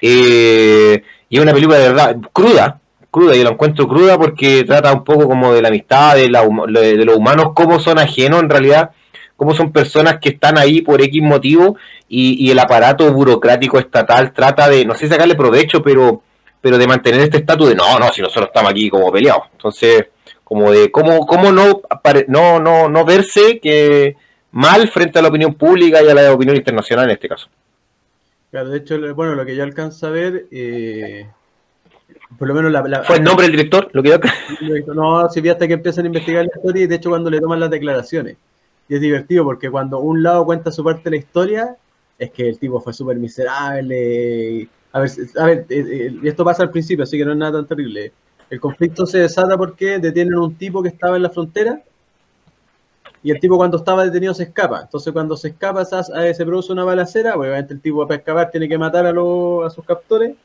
Eh, 0.00 1.02
y 1.28 1.36
es 1.36 1.42
una 1.42 1.52
película 1.52 1.78
de 1.78 1.88
verdad 1.88 2.16
cruda, 2.32 2.80
cruda, 3.10 3.34
yo 3.34 3.42
la 3.42 3.50
encuentro 3.50 3.88
cruda 3.88 4.16
porque 4.18 4.62
trata 4.62 4.92
un 4.92 5.02
poco 5.02 5.26
como 5.26 5.52
de 5.52 5.62
la 5.62 5.68
amistad, 5.68 6.14
de, 6.14 6.30
la, 6.30 6.42
de 6.42 7.04
los 7.04 7.16
humanos, 7.16 7.54
cómo 7.56 7.80
son 7.80 7.98
ajenos 7.98 8.40
en 8.40 8.50
realidad, 8.50 8.92
cómo 9.42 9.56
son 9.56 9.72
personas 9.72 10.20
que 10.20 10.28
están 10.28 10.56
ahí 10.56 10.82
por 10.82 11.02
X 11.02 11.20
motivo 11.20 11.76
y, 12.08 12.46
y, 12.46 12.52
el 12.52 12.60
aparato 12.60 13.12
burocrático 13.12 13.76
estatal 13.76 14.32
trata 14.32 14.68
de, 14.68 14.84
no 14.84 14.94
sé 14.94 15.08
sacarle 15.08 15.34
provecho, 15.34 15.82
pero, 15.82 16.22
pero 16.60 16.78
de 16.78 16.86
mantener 16.86 17.22
este 17.22 17.38
estatus 17.38 17.70
de 17.70 17.74
no, 17.74 17.98
no, 17.98 18.12
si 18.12 18.22
nosotros 18.22 18.46
estamos 18.46 18.70
aquí 18.70 18.88
como 18.88 19.10
peleados. 19.10 19.46
Entonces, 19.50 20.06
como 20.44 20.70
de 20.70 20.92
cómo, 20.92 21.26
cómo 21.26 21.50
no, 21.50 21.82
no, 22.28 22.60
no, 22.60 22.88
no 22.88 23.04
verse 23.04 23.58
que 23.58 24.14
mal 24.52 24.86
frente 24.86 25.18
a 25.18 25.22
la 25.22 25.28
opinión 25.28 25.54
pública 25.54 26.00
y 26.00 26.08
a 26.08 26.14
la 26.14 26.32
opinión 26.32 26.54
internacional 26.54 27.06
en 27.06 27.10
este 27.10 27.28
caso. 27.28 27.48
Claro, 28.52 28.68
de 28.68 28.78
hecho, 28.78 28.96
bueno, 29.16 29.34
lo 29.34 29.44
que 29.44 29.56
yo 29.56 29.64
alcanzo 29.64 30.06
a 30.06 30.10
ver, 30.10 30.46
eh, 30.52 31.26
por 32.38 32.46
lo 32.46 32.54
menos 32.54 32.70
la, 32.70 32.82
la, 32.82 33.02
¿Fue 33.02 33.16
el 33.16 33.24
nombre 33.24 33.46
del 33.46 33.56
director? 33.56 33.90
Lo 33.92 34.04
que 34.04 34.10
yo... 34.10 34.18
No, 34.94 35.28
si 35.30 35.40
vi 35.40 35.48
hasta 35.48 35.66
que 35.66 35.74
empiezan 35.74 36.04
a 36.04 36.06
investigar 36.06 36.44
la 36.44 36.52
historia 36.54 36.84
y 36.84 36.86
de 36.86 36.94
hecho 36.94 37.10
cuando 37.10 37.28
le 37.28 37.40
toman 37.40 37.58
las 37.58 37.70
declaraciones. 37.70 38.36
Y 38.92 38.96
es 38.96 39.00
divertido 39.00 39.42
porque 39.44 39.70
cuando 39.70 40.00
un 40.00 40.22
lado 40.22 40.44
cuenta 40.44 40.70
su 40.70 40.84
parte 40.84 41.04
de 41.04 41.10
la 41.12 41.16
historia, 41.16 41.76
es 42.18 42.30
que 42.30 42.46
el 42.46 42.58
tipo 42.58 42.78
fue 42.78 42.92
súper 42.92 43.16
miserable. 43.16 44.68
A 44.92 45.00
ver, 45.00 45.10
a 45.38 45.46
ver, 45.46 45.66
y 45.70 46.28
esto 46.28 46.44
pasa 46.44 46.64
al 46.64 46.70
principio, 46.70 47.04
así 47.04 47.16
que 47.16 47.24
no 47.24 47.32
es 47.32 47.38
nada 47.38 47.52
tan 47.52 47.66
terrible. 47.66 48.12
El 48.50 48.60
conflicto 48.60 49.06
se 49.06 49.20
desata 49.20 49.56
porque 49.56 49.98
detienen 49.98 50.34
a 50.34 50.42
un 50.42 50.56
tipo 50.56 50.82
que 50.82 50.90
estaba 50.90 51.16
en 51.16 51.22
la 51.22 51.30
frontera 51.30 51.82
y 53.22 53.30
el 53.30 53.40
tipo 53.40 53.56
cuando 53.56 53.78
estaba 53.78 54.04
detenido 54.04 54.34
se 54.34 54.42
escapa. 54.42 54.82
Entonces 54.82 55.10
cuando 55.10 55.38
se 55.38 55.48
escapa 55.48 55.86
se 55.86 56.44
produce 56.44 56.70
una 56.70 56.84
balacera, 56.84 57.34
obviamente 57.34 57.72
el 57.72 57.80
tipo 57.80 58.06
para 58.06 58.18
escapar 58.18 58.50
tiene 58.50 58.68
que 58.68 58.76
matar 58.76 59.06
a, 59.06 59.12
los, 59.12 59.64
a 59.64 59.70
sus 59.70 59.86
captores 59.86 60.36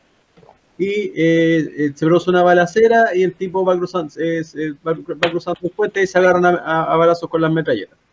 y 0.77 1.11
eh, 1.17 1.91
se 1.93 2.05
produce 2.05 2.29
una 2.29 2.43
balacera 2.43 3.13
y 3.13 3.23
el 3.23 3.33
tipo 3.33 3.65
va 3.65 3.75
cruzando, 3.75 4.13
eh, 4.17 4.41
va, 4.87 4.95
cruzando 5.29 5.59
el 5.63 5.71
puente 5.71 6.01
y 6.01 6.07
se 6.07 6.17
agarran 6.17 6.45
a, 6.45 6.49
a, 6.51 6.93
a, 6.93 6.95
balazos 6.95 7.29
con 7.29 7.41
las 7.41 7.51
metralletas. 7.51 8.06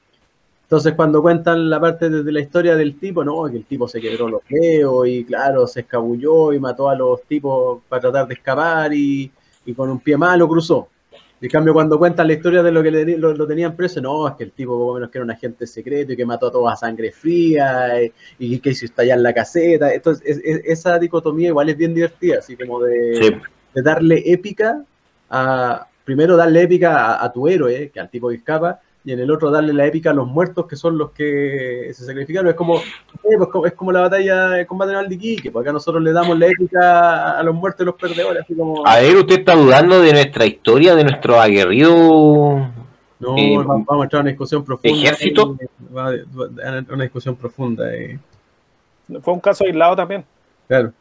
Entonces 0.75 0.95
cuando 0.95 1.22
cuentan 1.22 1.70
la 1.70 1.79
parte 1.79 2.11
de, 2.11 2.25
de, 2.25 2.33
la 2.33 2.41
historia 2.41 2.75
del 2.75 2.99
tipo, 2.99 3.22
no, 3.22 3.45
que 3.45 3.59
el 3.59 3.64
tipo 3.64 3.87
se 3.87 4.01
quebró 4.01 4.29
los 4.29 4.43
dedos 4.49 5.07
y 5.07 5.25
claro, 5.25 5.68
se 5.68 5.81
escabulló 5.81 6.53
y 6.53 6.59
mató 6.59 6.89
a 6.89 6.97
los 6.97 7.22
tipos 7.22 7.81
para 7.89 8.03
tratar 8.03 8.27
de 8.27 8.35
escapar 8.35 8.93
y, 8.93 9.31
y 9.66 9.72
con 9.72 9.89
un 9.89 10.01
pie 10.01 10.16
malo 10.16 10.49
cruzó. 10.49 10.89
En 11.41 11.49
cambio, 11.49 11.72
cuando 11.75 11.97
cuentan 11.97 12.27
la 12.27 12.33
historia 12.33 12.61
de 12.61 12.72
lo 12.72 12.83
que 12.83 12.91
le, 12.91 13.16
lo, 13.16 13.35
lo, 13.35 13.47
tenían 13.47 13.77
preso, 13.77 14.01
no, 14.01 14.27
es 14.27 14.35
que 14.35 14.43
el 14.43 14.51
tipo, 14.51 14.77
como 14.77 14.95
menos 14.95 15.11
que 15.11 15.18
era 15.18 15.25
un 15.25 15.31
agente 15.31 15.64
secreto 15.64 16.12
y 16.12 16.16
que 16.16 16.27
mató 16.27 16.49
a 16.49 16.51
todos 16.51 16.72
a 16.72 16.75
sangre 16.75 17.12
fría 17.12 18.03
y, 18.03 18.12
y 18.41 18.59
que 18.59 18.70
hizo 18.70 18.87
estallar 18.87 19.20
la 19.20 19.33
caseta. 19.33 19.95
Entonces, 19.95 20.27
es, 20.27 20.41
es, 20.45 20.62
esa 20.64 20.99
dicotomía 20.99 21.51
igual 21.51 21.68
es 21.68 21.77
bien 21.77 21.95
divertida, 21.95 22.39
así 22.41 22.57
como 22.57 22.81
de, 22.81 23.16
sí. 23.22 23.37
de 23.75 23.83
darle 23.83 24.25
épica 24.27 24.85
a. 25.31 25.87
Primero, 26.05 26.37
darle 26.37 26.62
épica 26.62 26.99
a, 26.99 27.25
a, 27.25 27.33
tu 27.33 27.47
héroe, 27.47 27.91
que 27.93 28.01
al 28.01 28.11
tipo 28.11 28.29
que 28.29 28.35
escapa, 28.35 28.81
y 29.05 29.13
en 29.13 29.21
el 29.21 29.31
otro 29.31 29.51
darle 29.51 29.75
la 29.75 29.87
épica 29.87 30.11
a 30.11 30.15
los 30.15 30.27
muertos 30.27 30.67
que 30.67 30.77
son 30.77 30.97
los 30.97 31.11
que 31.11 31.91
se 31.93 32.07
sacrificaron. 32.07 32.49
Es 32.49 32.55
como, 32.55 32.79
eh, 32.79 33.37
pues, 33.53 33.73
es 33.73 33.73
como 33.75 33.93
la 33.93 34.01
batalla 34.01 34.49
de 34.49 34.67
combate 34.67 34.93
naval 34.93 35.11
de 35.11 35.15
Iquique, 35.17 35.51
porque 35.51 35.69
acá 35.69 35.75
nosotros 35.75 36.03
le 36.03 36.13
damos 36.13 36.39
la 36.39 36.47
épica 36.47 37.39
a 37.39 37.43
los 37.43 37.55
muertos 37.55 37.83
y 37.83 37.85
los 37.85 37.97
perdedores. 37.97 38.43
Así 38.43 38.55
como... 38.55 38.87
A 38.87 39.01
ver, 39.01 39.17
¿usted 39.17 39.41
está 39.41 39.55
dudando 39.55 40.01
de 40.01 40.13
nuestra 40.13 40.47
historia, 40.47 40.95
de 40.95 41.05
nuestro 41.05 41.39
aguerrido? 41.39 41.93
No, 43.21 43.37
eh, 43.37 43.57
vamos 43.57 44.01
a 44.01 44.05
entrar 44.05 44.21
a 44.21 44.23
una 44.23 44.31
discusión 44.31 44.65
profunda. 44.65 44.97
¿Ejército? 44.97 45.57
una 45.91 47.05
discusión 47.05 47.37
profunda. 47.37 47.95
Eh. 47.95 48.19
Fue 49.21 49.35
un 49.35 49.41
caso 49.41 49.65
aislado 49.65 49.97
también. 49.97 50.25
Claro. 50.67 50.93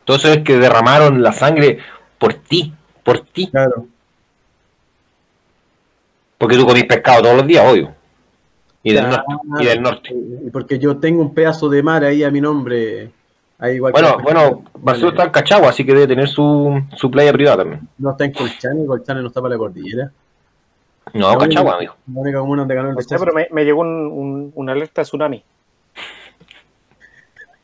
Entonces 0.00 0.36
es 0.36 0.44
que 0.44 0.58
derramaron 0.58 1.22
la 1.22 1.32
sangre 1.32 1.78
por 2.18 2.34
ti, 2.34 2.74
por 3.02 3.20
ti. 3.20 3.48
Claro. 3.50 3.86
Porque 6.42 6.56
tú 6.56 6.66
comís 6.66 6.86
pescado 6.86 7.22
todos 7.22 7.36
los 7.36 7.46
días, 7.46 7.64
obvio. 7.64 7.94
Y 8.82 8.92
del, 8.92 9.08
norte, 9.08 9.24
y 9.60 9.64
del 9.64 9.80
norte. 9.80 10.08
Y 10.44 10.50
porque 10.50 10.76
yo 10.76 10.96
tengo 10.96 11.22
un 11.22 11.32
pedazo 11.32 11.68
de 11.68 11.84
mar 11.84 12.02
ahí 12.02 12.24
a 12.24 12.32
mi 12.32 12.40
nombre. 12.40 13.12
Ahí 13.60 13.76
igual 13.76 13.92
bueno, 13.92 14.16
que 14.16 14.22
bueno, 14.24 14.64
Basuro 14.74 15.10
está 15.10 15.22
en 15.22 15.30
Cachagua, 15.30 15.68
así 15.68 15.86
que 15.86 15.94
debe 15.94 16.08
tener 16.08 16.26
su, 16.26 16.82
su 16.96 17.08
playa 17.12 17.32
privada 17.32 17.58
también. 17.58 17.88
No 17.96 18.10
está 18.10 18.24
en 18.24 18.32
Colchane, 18.32 18.84
Colchane 18.86 19.20
no 19.20 19.28
está 19.28 19.40
para 19.40 19.54
la 19.54 19.58
cordillera. 19.58 20.10
No, 21.14 21.30
la 21.30 21.38
Cachagua, 21.38 21.76
amigo. 21.76 21.94
La 22.12 22.20
única 22.20 22.40
comuna 22.40 22.62
donde 22.62 22.74
ganó 22.74 22.90
el 22.90 22.98
o 22.98 23.02
sea, 23.02 23.18
pero 23.20 23.32
me, 23.32 23.46
me, 23.52 23.64
llegó 23.64 23.82
un, 23.82 23.88
un, 23.88 24.52
una 24.56 24.72
alerta 24.72 25.02
de 25.02 25.04
tsunami. 25.04 25.44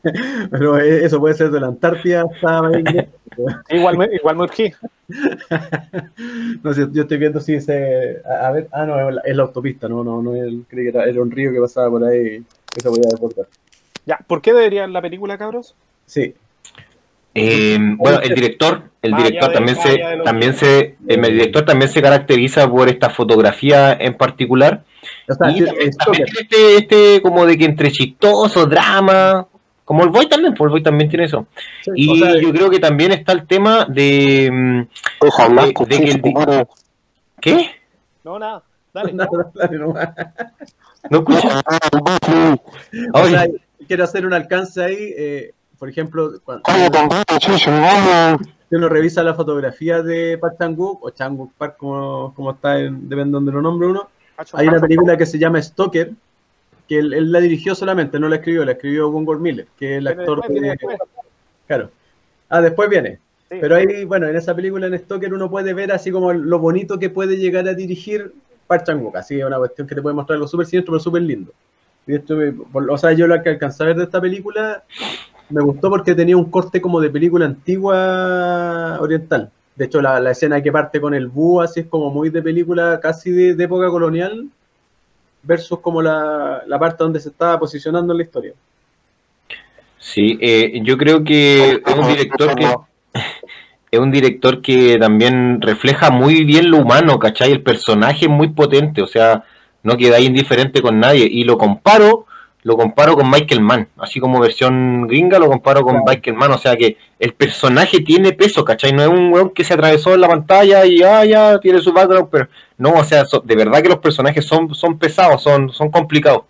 pero 0.51 0.77
eso 0.77 1.19
puede 1.19 1.35
ser 1.35 1.51
de 1.51 1.59
la 1.59 1.67
Antártida 1.67 2.23
hasta 2.23 2.71
igual 3.69 3.97
me, 3.97 4.09
igual 4.13 4.35
me 4.35 4.43
urgí. 4.43 4.73
no 6.63 6.73
sé, 6.73 6.87
yo 6.91 7.01
estoy 7.03 7.17
viendo 7.17 7.39
si 7.39 7.59
se. 7.59 8.21
A, 8.25 8.47
a, 8.47 8.51
ver, 8.51 8.67
ah, 8.71 8.85
no, 8.85 9.09
es 9.09 9.15
la, 9.15 9.21
es 9.21 9.35
la, 9.35 9.43
autopista, 9.43 9.87
no, 9.87 10.03
no, 10.03 10.21
no, 10.21 10.35
el, 10.35 10.65
creí 10.67 10.85
que 10.85 10.97
era, 10.97 11.05
era, 11.05 11.21
un 11.21 11.31
río 11.31 11.51
que 11.51 11.59
pasaba 11.59 11.89
por 11.89 12.03
ahí 12.03 12.43
que 12.73 12.81
se 12.81 12.89
podía 12.89 13.09
deportar. 13.09 13.47
Ya, 14.05 14.19
¿por 14.25 14.41
qué 14.41 14.53
deberían 14.53 14.93
la 14.93 15.01
película, 15.01 15.37
cabros? 15.37 15.75
Sí. 16.05 16.33
Eh, 17.35 17.77
bueno, 17.97 18.19
el 18.21 18.33
director, 18.33 18.83
el 19.01 19.15
director 19.15 19.51
también 19.53 19.77
se, 19.77 19.99
también 20.23 20.53
se, 20.55 20.95
el 21.07 21.21
director 21.21 21.63
también 21.63 21.89
se 21.89 22.01
caracteriza 22.01 22.69
por 22.69 22.89
esta 22.89 23.09
fotografía 23.09 23.93
en 23.93 24.15
particular. 24.15 24.83
O 25.27 25.33
sea, 25.33 25.51
y 25.51 25.63
también, 25.63 25.91
también 25.91 26.25
este, 26.39 26.77
este 26.77 27.21
como 27.21 27.45
de 27.45 27.57
que 27.57 27.65
entre 27.65 27.91
chistoso, 27.91 28.65
drama, 28.65 29.47
como 29.89 30.03
el 30.03 30.11
Boy 30.11 30.29
también, 30.29 30.53
pues 30.53 30.67
el 30.67 30.69
Boy 30.69 30.83
también 30.83 31.09
tiene 31.09 31.25
eso. 31.25 31.47
Sí, 31.81 31.89
y 31.95 32.11
o 32.11 32.23
sea, 32.23 32.39
yo 32.39 32.51
creo 32.51 32.69
que 32.69 32.77
también 32.77 33.11
está 33.11 33.31
el 33.31 33.47
tema 33.47 33.85
de. 33.85 34.87
Ojalá, 35.19 35.65
de, 35.65 35.73
de 35.73 35.99
que 35.99 36.11
el, 36.11 36.67
¿Qué? 37.41 37.71
No, 38.23 38.37
nada. 38.37 38.61
Dale. 38.93 39.13
No, 39.17 39.25
dale, 39.55 39.79
no. 39.79 39.95
no 41.09 41.17
escucha. 41.17 41.61
o 43.13 43.25
sea, 43.25 43.47
quiero 43.87 44.03
hacer 44.03 44.27
un 44.27 44.33
alcance 44.33 44.83
ahí. 44.83 45.11
Eh, 45.17 45.53
por 45.79 45.89
ejemplo, 45.89 46.33
cuando, 46.43 46.63
si 48.69 48.75
uno 48.75 48.89
revisa 48.89 49.23
la 49.23 49.33
fotografía 49.33 50.03
de 50.03 50.37
Park 50.37 50.57
Chan-wook 50.59 51.03
o 51.03 51.09
Chan-wook 51.09 51.53
Park, 51.57 51.77
como, 51.79 52.31
como 52.35 52.51
está, 52.51 52.79
en, 52.79 53.09
depende 53.09 53.29
de 53.29 53.31
donde 53.31 53.51
lo 53.53 53.63
nombre 53.63 53.87
uno, 53.87 54.07
hay 54.53 54.67
una 54.67 54.79
película 54.79 55.17
que 55.17 55.25
se 55.25 55.39
llama 55.39 55.59
Stalker, 55.59 56.11
que 56.89 56.97
él, 56.97 57.13
él, 57.13 57.31
la 57.31 57.39
dirigió 57.39 57.75
solamente, 57.75 58.19
no 58.19 58.27
la 58.27 58.37
escribió, 58.37 58.65
la 58.65 58.71
escribió 58.71 59.11
Gungor 59.11 59.39
Miller, 59.39 59.67
que 59.77 59.93
es 59.93 59.97
el 59.99 60.07
actor 60.07 60.41
de... 60.47 60.75
Claro. 61.67 61.91
Ah, 62.49 62.61
después 62.61 62.89
viene. 62.89 63.19
Sí. 63.49 63.57
Pero 63.61 63.75
ahí, 63.75 64.05
bueno, 64.05 64.27
en 64.27 64.35
esa 64.35 64.55
película 64.55 64.87
en 64.87 64.97
Stoker 64.97 65.31
uno 65.31 65.51
puede 65.51 65.75
ver 65.75 65.91
así 65.91 66.11
como 66.11 66.33
lo 66.33 66.57
bonito 66.57 66.97
que 66.97 67.11
puede 67.11 67.37
llegar 67.37 67.67
a 67.67 67.75
dirigir 67.75 68.33
Park 68.65 68.85
Chan-wook, 68.85 69.15
así 69.17 69.39
es 69.39 69.45
una 69.45 69.57
cuestión 69.57 69.87
que 69.87 69.93
te 69.93 70.01
puede 70.01 70.15
mostrar 70.15 70.35
algo 70.35 70.47
súper 70.47 70.65
siniestro, 70.65 70.93
pero 70.93 71.03
súper 71.03 71.21
lindo. 71.21 71.51
Y 72.07 72.15
esto, 72.15 72.35
o 72.73 72.97
sea, 72.97 73.11
yo 73.13 73.27
lo 73.27 73.41
que 73.43 73.49
alcancé 73.49 73.83
a 73.83 73.87
ver 73.87 73.97
de 73.97 74.05
esta 74.05 74.19
película 74.19 74.83
me 75.49 75.61
gustó 75.61 75.91
porque 75.91 76.15
tenía 76.15 76.37
un 76.37 76.49
corte 76.49 76.81
como 76.81 76.99
de 76.99 77.11
película 77.11 77.45
antigua 77.45 78.97
oriental. 78.99 79.51
De 79.75 79.85
hecho, 79.85 80.01
la, 80.01 80.19
la 80.19 80.31
escena 80.31 80.61
que 80.61 80.71
parte 80.71 80.99
con 80.99 81.13
el 81.13 81.27
búho, 81.27 81.61
así 81.61 81.81
es 81.81 81.85
como 81.85 82.09
muy 82.09 82.31
de 82.31 82.41
película 82.41 82.99
casi 82.99 83.31
de, 83.31 83.53
de 83.53 83.63
época 83.63 83.89
colonial, 83.89 84.49
versus 85.49 85.79
como 85.79 85.99
la, 85.99 86.61
la, 86.67 86.77
parte 86.77 87.03
donde 87.03 87.19
se 87.19 87.29
estaba 87.29 87.59
posicionando 87.59 88.13
en 88.13 88.17
la 88.19 88.23
historia. 88.23 88.53
Sí, 89.97 90.37
eh, 90.39 90.79
yo 90.83 90.95
creo 90.95 91.23
que 91.23 91.81
es 91.85 91.95
un 91.97 92.07
director 92.07 92.55
que 92.55 92.75
es 93.91 93.99
un 93.99 94.11
director 94.11 94.61
que 94.61 94.99
también 94.99 95.59
refleja 95.59 96.11
muy 96.11 96.45
bien 96.45 96.69
lo 96.69 96.77
humano, 96.77 97.17
¿cachai? 97.17 97.51
El 97.51 97.63
personaje 97.63 98.25
es 98.25 98.31
muy 98.31 98.49
potente, 98.49 99.01
o 99.01 99.07
sea, 99.07 99.43
no 99.81 99.97
queda 99.97 100.19
indiferente 100.19 100.83
con 100.83 100.99
nadie. 100.99 101.27
Y 101.29 101.43
lo 101.43 101.57
comparo, 101.57 102.27
lo 102.63 102.75
comparo 102.75 103.15
con 103.15 103.29
Michael 103.29 103.61
Mann, 103.61 103.87
así 103.97 104.19
como 104.19 104.39
versión 104.39 105.07
gringa, 105.07 105.39
lo 105.39 105.47
comparo 105.47 105.81
con 105.81 105.93
claro. 105.93 106.05
Michael 106.07 106.35
Mann, 106.35 106.51
o 106.51 106.57
sea 106.57 106.75
que 106.75 106.97
el 107.17 107.33
personaje 107.33 108.01
tiene 108.01 108.33
peso, 108.33 108.65
¿cachai? 108.65 108.91
No 108.91 109.01
es 109.01 109.07
un 109.07 109.31
weón 109.31 109.51
que 109.51 109.63
se 109.63 109.73
atravesó 109.73 110.13
en 110.13 110.21
la 110.21 110.27
pantalla 110.27 110.85
y 110.85 111.01
ah, 111.01 111.23
ya 111.23 111.59
tiene 111.59 111.79
su 111.79 111.93
background, 111.93 112.27
pero 112.29 112.47
no, 112.77 112.93
o 112.93 113.03
sea, 113.03 113.25
so, 113.25 113.39
de 113.39 113.55
verdad 113.55 113.81
que 113.81 113.89
los 113.89 113.99
personajes 113.99 114.45
son, 114.45 114.75
son 114.75 114.97
pesados, 114.97 115.41
son, 115.41 115.69
son 115.69 115.89
complicados. 115.89 116.43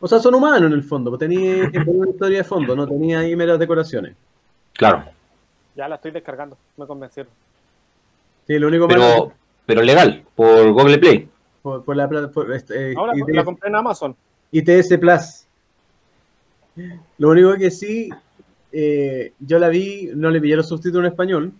O 0.00 0.06
sea, 0.06 0.20
son 0.20 0.36
humanos 0.36 0.70
en 0.70 0.72
el 0.72 0.84
fondo, 0.84 1.10
pues 1.10 1.18
tenía 1.18 1.70
una 1.86 2.10
historia 2.10 2.38
de 2.38 2.44
fondo, 2.44 2.76
no 2.76 2.86
tenía 2.86 3.18
ahí 3.18 3.34
meras 3.34 3.58
decoraciones. 3.58 4.14
Claro. 4.74 5.04
Ya 5.74 5.88
la 5.88 5.96
estoy 5.96 6.12
descargando, 6.12 6.56
me 6.76 6.86
convencieron. 6.86 7.32
Sí, 8.46 8.56
lo 8.58 8.68
único 8.68 8.86
pero, 8.86 9.00
malo... 9.00 9.32
pero 9.66 9.82
legal, 9.82 10.22
por 10.36 10.70
Google 10.70 10.98
Play. 10.98 11.28
Por, 11.62 11.84
por 11.84 11.96
la 11.96 12.08
por, 12.30 12.52
este, 12.54 12.94
Ahora 12.96 13.12
la 13.26 13.44
compré 13.44 13.68
en 13.68 13.74
Amazon. 13.74 14.16
ITS 14.52 14.96
Plus. 14.98 15.44
Lo 17.18 17.30
único 17.30 17.54
que 17.56 17.70
sí, 17.70 18.08
eh, 18.72 19.32
yo 19.40 19.58
la 19.58 19.68
vi, 19.68 20.10
no 20.14 20.30
le 20.30 20.40
pillé 20.40 20.56
los 20.56 20.68
subtítulos 20.68 21.06
en 21.06 21.12
español, 21.12 21.52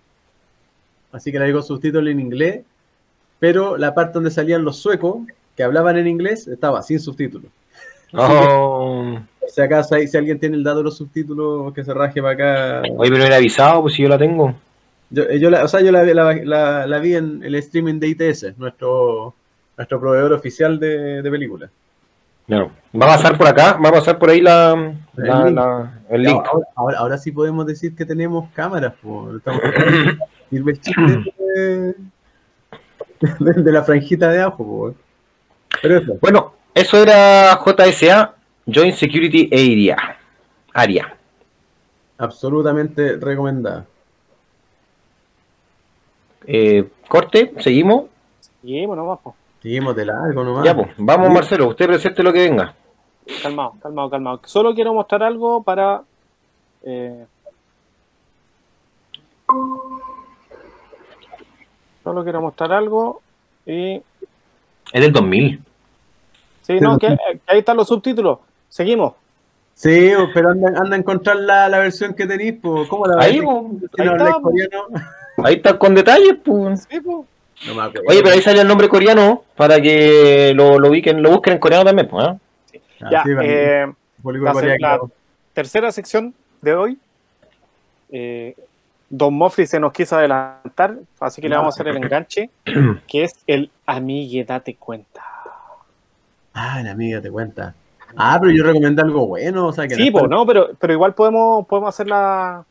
así 1.12 1.32
que 1.32 1.38
la 1.38 1.46
vi 1.46 1.52
con 1.52 1.62
subtítulos 1.62 2.10
en 2.10 2.20
inglés, 2.20 2.62
pero 3.40 3.76
la 3.76 3.94
parte 3.94 4.14
donde 4.14 4.30
salían 4.30 4.64
los 4.64 4.76
suecos, 4.78 5.18
que 5.56 5.64
hablaban 5.64 5.96
en 5.96 6.06
inglés, 6.06 6.46
estaba 6.46 6.82
sin 6.82 7.00
subtítulos. 7.00 7.50
Oh. 8.12 9.18
O 9.48 9.50
sea, 9.50 9.64
acá 9.64 9.82
si, 9.82 10.06
si 10.06 10.14
alguien 10.18 10.38
tiene 10.38 10.56
el 10.56 10.62
dato 10.62 10.78
de 10.78 10.84
los 10.84 10.98
subtítulos, 10.98 11.72
que 11.72 11.82
se 11.82 11.94
raje 11.94 12.20
para 12.20 12.34
acá. 12.34 12.82
Oye, 12.98 13.08
pero 13.10 13.22
hubiera 13.22 13.36
avisado, 13.36 13.80
pues 13.80 13.94
si 13.94 14.02
yo 14.02 14.08
la 14.10 14.18
tengo. 14.18 14.54
Yo, 15.08 15.22
eh, 15.22 15.40
yo 15.40 15.48
la, 15.48 15.64
o 15.64 15.68
sea, 15.68 15.80
yo 15.80 15.90
la, 15.90 16.02
la, 16.04 16.34
la- 16.44 16.86
la 16.86 16.98
vi 16.98 17.14
en 17.14 17.42
el 17.42 17.54
streaming 17.54 17.98
de 17.98 18.08
ITS, 18.08 18.58
nuestro, 18.58 19.32
nuestro 19.78 19.98
proveedor 20.00 20.34
oficial 20.34 20.78
de, 20.78 21.22
de 21.22 21.30
películas. 21.30 21.70
No. 22.48 22.70
Va 23.00 23.04
a 23.06 23.16
pasar 23.16 23.36
por 23.38 23.46
acá, 23.46 23.74
va 23.82 23.90
a 23.90 23.92
pasar 23.92 24.18
por 24.18 24.30
ahí 24.30 24.40
la, 24.40 24.74
la- 25.14 25.44
link. 25.44 25.54
la- 25.54 26.00
el 26.08 26.22
link. 26.22 26.42
Ahora, 26.46 26.66
ahora- 26.74 26.98
ahora 26.98 27.18
sí 27.18 27.30
podemos 27.30 27.66
decir 27.66 27.94
que 27.94 28.04
tenemos 28.06 28.48
cámaras. 28.54 28.94
Sirve 30.50 30.72
el 30.72 30.80
chiste 30.80 31.02
de, 31.54 31.94
de- 33.20 33.62
de 33.62 33.72
la 33.72 33.82
franjita 33.82 34.30
de 34.30 34.40
ajo. 34.40 34.56
po. 34.64 34.94
Pero 35.82 35.98
eso, 35.98 36.14
Bueno, 36.22 36.54
eso 36.74 36.96
era 37.02 37.54
JSA, 37.62 38.34
Joint 38.66 38.94
Security 38.94 39.48
Area. 39.52 39.96
Área. 40.72 41.14
absolutamente 42.16 43.16
recomendada. 43.16 43.84
Eh, 46.46 46.88
corte, 47.08 47.52
seguimos. 47.58 48.04
Y 48.62 48.86
bueno, 48.86 49.04
vamos, 49.04 49.20
po. 49.22 49.34
Seguimos 49.62 49.94
de 49.96 50.04
largo 50.06 50.44
nomás. 50.44 50.64
Ya, 50.64 50.74
pues, 50.74 50.88
vamos 50.98 51.30
Marcelo, 51.30 51.68
usted 51.68 51.86
presente 51.86 52.22
lo 52.22 52.32
que 52.32 52.48
venga. 52.48 52.74
calmado, 53.42 53.74
calmado, 53.82 54.10
calmado. 54.10 54.40
Solo 54.44 54.74
quiero 54.74 54.94
mostrar 54.94 55.22
algo 55.22 55.62
para. 55.62 56.02
eh, 56.82 57.26
solo 62.04 62.22
quiero 62.22 62.40
mostrar 62.40 62.72
algo 62.72 63.20
y. 63.66 63.96
Es 64.92 65.02
del 65.02 65.12
2000. 65.12 65.60
Sí, 66.62 66.78
no, 66.80 66.98
que, 66.98 67.08
que 67.08 67.40
ahí 67.46 67.58
están 67.60 67.76
los 67.76 67.88
subtítulos. 67.88 68.38
Seguimos. 68.68 69.14
Sí, 69.74 70.10
pero 70.34 70.50
anda, 70.50 70.68
anda 70.68 70.96
a 70.96 70.98
encontrar 70.98 71.36
la, 71.36 71.68
la 71.68 71.78
versión 71.78 72.14
que 72.14 72.26
tenéis. 72.26 72.54
po. 72.60 72.86
¿Cómo 72.88 73.06
la 73.06 73.22
Ahí, 73.22 73.38
ves? 73.38 73.44
po, 73.46 73.70
Si 73.96 74.02
ahí 74.02 74.08
está, 74.08 74.32
po. 74.40 74.50
ahí 75.44 75.54
está 75.54 75.78
con 75.78 75.94
detalles, 75.94 76.36
pues. 76.44 76.86
Sí, 76.90 77.00
po. 77.00 77.24
No 77.66 77.74
me 77.74 77.82
acuerdo. 77.82 78.06
Oye, 78.08 78.22
pero 78.22 78.34
ahí 78.34 78.42
sale 78.42 78.60
el 78.60 78.68
nombre 78.68 78.88
coreano 78.88 79.44
para 79.56 79.80
que 79.80 80.52
lo, 80.54 80.78
lo, 80.78 80.88
ubiquen, 80.90 81.22
lo 81.22 81.30
busquen 81.30 81.54
en 81.54 81.58
coreano 81.60 81.84
también, 81.84 82.08
pues. 82.08 82.26
¿eh? 82.26 82.80
Ah, 83.00 83.08
Ya, 83.10 83.22
sí, 83.24 83.30
eh, 83.42 83.86
la- 84.24 84.52
la- 84.78 85.00
tercera 85.52 85.90
sección 85.92 86.34
de 86.60 86.74
hoy. 86.74 86.98
Eh, 88.10 88.54
Don 89.10 89.32
Mofri 89.34 89.66
se 89.66 89.80
nos 89.80 89.92
quiso 89.92 90.16
adelantar, 90.16 90.96
así 91.20 91.40
que 91.40 91.48
le 91.48 91.56
vamos 91.56 91.74
a 91.74 91.76
hacer 91.76 91.88
el 91.88 91.96
enganche, 91.96 92.50
que 93.08 93.24
es 93.24 93.32
el 93.46 93.70
amigue, 93.86 94.44
date 94.44 94.74
cuenta. 94.76 95.22
Ah, 96.52 96.80
la 96.82 96.90
amiga 96.92 97.20
te 97.20 97.30
cuenta. 97.30 97.74
Ah, 98.16 98.36
pero 98.40 98.52
yo 98.52 98.64
recomendé 98.64 99.02
algo 99.02 99.26
bueno, 99.26 99.66
o 99.66 99.72
sea 99.72 99.86
que 99.86 99.94
Sí, 99.94 100.10
no 100.10 100.18
po, 100.18 100.24
es 100.24 100.30
no, 100.30 100.46
pero, 100.46 100.70
pero 100.78 100.92
igual 100.92 101.14
podemos, 101.14 101.66
podemos 101.66 101.88
hacer 101.94 102.06
la, 102.08 102.64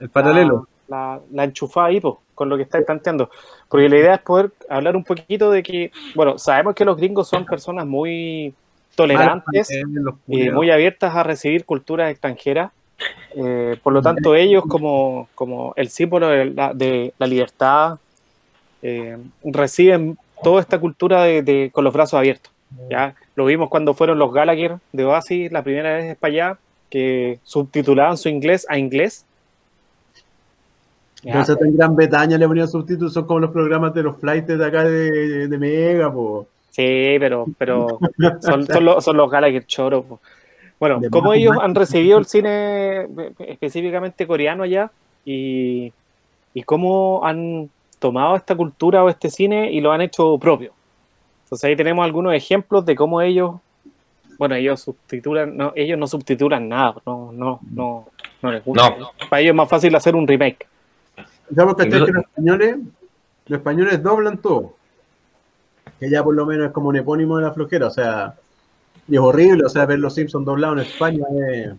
el 0.00 0.08
paralelo. 0.10 0.68
la, 0.88 1.20
la 1.32 1.44
enchufada 1.44 1.86
ahí, 1.88 2.00
po, 2.00 2.20
con 2.34 2.48
lo 2.48 2.56
que 2.56 2.64
estáis 2.64 2.84
planteando. 2.84 3.30
Porque 3.68 3.88
la 3.88 3.96
idea 3.98 4.14
es 4.14 4.20
poder 4.20 4.50
hablar 4.68 4.96
un 4.96 5.04
poquito 5.04 5.50
de 5.50 5.62
que, 5.62 5.90
bueno, 6.14 6.38
sabemos 6.38 6.74
que 6.74 6.84
los 6.84 6.96
gringos 6.96 7.28
son 7.28 7.44
personas 7.46 7.86
muy 7.86 8.54
tolerantes 8.94 9.68
y 10.28 10.50
muy 10.54 10.70
abiertas 10.70 11.14
a 11.16 11.22
recibir 11.22 11.64
culturas 11.64 12.10
extranjeras. 12.10 12.70
Eh, 13.34 13.76
por 13.82 13.92
lo 13.92 14.00
tanto, 14.00 14.34
ellos 14.36 14.62
como, 14.68 15.28
como 15.34 15.72
el 15.76 15.88
símbolo 15.88 16.28
de 16.28 16.44
la, 16.46 16.72
de 16.72 17.12
la 17.18 17.26
libertad 17.26 17.98
eh, 18.82 19.18
reciben 19.42 20.16
toda 20.42 20.60
esta 20.60 20.78
cultura 20.78 21.24
de, 21.24 21.42
de- 21.42 21.70
con 21.72 21.82
los 21.84 21.92
brazos 21.92 22.14
abiertos. 22.18 22.52
¿ya? 22.90 23.14
Lo 23.34 23.46
vimos 23.46 23.68
cuando 23.68 23.94
fueron 23.94 24.18
los 24.18 24.32
Gallagher 24.32 24.76
de 24.92 25.04
Oasis 25.04 25.50
la 25.50 25.62
primera 25.62 25.94
vez 25.96 26.16
para 26.16 26.32
allá, 26.32 26.58
que 26.90 27.38
subtitulaban 27.42 28.16
su 28.16 28.28
inglés 28.28 28.64
a 28.68 28.78
inglés. 28.78 29.24
¿Ya? 31.24 31.32
Entonces 31.32 31.56
en 31.60 31.76
Gran 31.76 31.96
Bretaña 31.96 32.38
le 32.38 32.46
ponían 32.46 32.68
subtítulos, 32.68 33.12
son 33.12 33.26
como 33.26 33.40
los 33.40 33.50
programas 33.50 33.92
de 33.94 34.02
los 34.02 34.16
flights 34.18 34.46
de 34.58 34.64
acá 34.64 34.84
de, 34.84 35.48
de 35.48 35.58
Mega, 35.58 36.12
po. 36.12 36.46
Sí, 36.70 37.16
pero, 37.18 37.46
pero 37.58 37.98
son, 38.40 38.66
son 38.66 38.84
los, 38.84 39.04
son 39.04 39.16
los 39.16 39.30
Gallagher 39.30 39.64
choros. 39.66 40.04
po. 40.04 40.20
Bueno, 40.80 41.00
De 41.00 41.08
como 41.08 41.30
más, 41.30 41.38
ellos 41.38 41.54
más. 41.56 41.64
han 41.64 41.74
recibido 41.74 42.18
el 42.18 42.26
cine 42.26 43.02
eh, 43.02 43.32
específicamente 43.38 44.26
coreano 44.26 44.64
allá 44.64 44.90
y, 45.24 45.92
y 46.52 46.62
cómo 46.64 47.24
han 47.24 47.70
tomado 47.98 48.36
esta 48.36 48.54
cultura 48.54 49.02
o 49.04 49.08
este 49.08 49.30
cine 49.30 49.70
y 49.72 49.80
lo 49.80 49.92
han 49.92 50.00
hecho 50.02 50.36
propio. 50.38 50.72
Entonces 51.44 51.68
ahí 51.68 51.76
tenemos 51.76 52.04
algunos 52.04 52.34
ejemplos 52.34 52.84
de 52.84 52.96
cómo 52.96 53.20
ellos, 53.22 53.52
bueno, 54.38 54.56
ellos 54.56 54.80
subtitulan, 54.80 55.56
no, 55.56 55.72
ellos 55.76 55.98
no 55.98 56.06
subtitulan 56.06 56.68
nada, 56.68 56.96
no, 57.06 57.30
no, 57.32 57.60
no, 57.70 58.06
no 58.42 58.52
les 58.52 58.64
gusta. 58.64 58.96
No. 58.98 59.10
Para 59.30 59.40
ellos 59.40 59.52
es 59.52 59.56
más 59.56 59.68
fácil 59.68 59.94
hacer 59.94 60.16
un 60.16 60.26
remake. 60.26 60.66
¿Sabes 61.54 61.74
que 61.76 61.84
Incluso- 61.84 62.06
los 62.12 62.24
españoles, 62.24 62.76
los 63.46 63.58
españoles 63.58 64.02
doblan 64.02 64.38
todo? 64.38 64.74
Que 66.00 66.10
ya 66.10 66.22
por 66.24 66.34
lo 66.34 66.46
menos 66.46 66.66
es 66.66 66.72
como 66.72 66.88
un 66.88 66.96
epónimo 66.96 67.36
de 67.38 67.44
la 67.44 67.52
flojera, 67.52 67.86
o 67.86 67.90
sea, 67.90 68.34
y 69.08 69.14
es 69.14 69.20
horrible, 69.20 69.64
o 69.64 69.68
sea, 69.68 69.86
ver 69.86 69.98
los 69.98 70.14
Simpsons 70.14 70.44
doblados 70.46 70.78
en 70.78 70.84
España 70.86 71.24
es, 71.52 71.72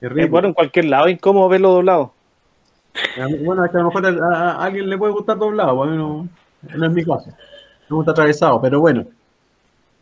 es 0.00 0.30
bueno 0.30 0.48
en 0.48 0.54
cualquier 0.54 0.86
lado, 0.86 1.06
es 1.06 1.14
incómodo 1.14 1.48
verlo 1.48 1.70
doblado. 1.72 2.12
Bueno, 3.44 3.64
es 3.64 3.70
que 3.70 3.76
a 3.76 3.80
lo 3.80 3.86
mejor 3.86 4.06
a, 4.06 4.08
a- 4.36 4.50
a 4.52 4.64
alguien 4.64 4.88
le 4.90 4.98
puede 4.98 5.12
gustar 5.12 5.38
doblado, 5.38 5.76
bueno, 5.76 5.94
no, 5.94 6.28
no 6.76 6.86
es 6.86 6.92
mi 6.92 7.04
caso. 7.04 7.30
Me 7.88 7.96
gusta 7.96 8.10
atravesado, 8.12 8.60
pero 8.60 8.80
bueno. 8.80 9.04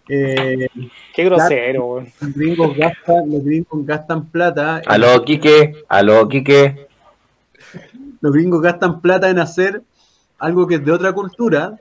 Eh, 0.09 0.69
Qué 1.15 1.25
grosero, 1.25 2.01
los 2.21 2.35
gringos 2.35 2.77
gastan, 2.77 3.31
los 3.31 3.45
gringos 3.45 3.85
gastan 3.87 4.25
plata. 4.27 4.81
Aló, 4.87 5.25
Quique, 5.25 5.85
aló, 5.89 6.29
Quique. 6.29 6.87
Los 8.21 8.33
gringos 8.33 8.61
gastan 8.63 9.01
plata 9.01 9.29
en 9.31 9.39
hacer 9.39 9.83
algo 10.39 10.67
que 10.67 10.77
es 10.77 10.85
de 10.85 10.93
otra 10.93 11.13
cultura 11.13 11.79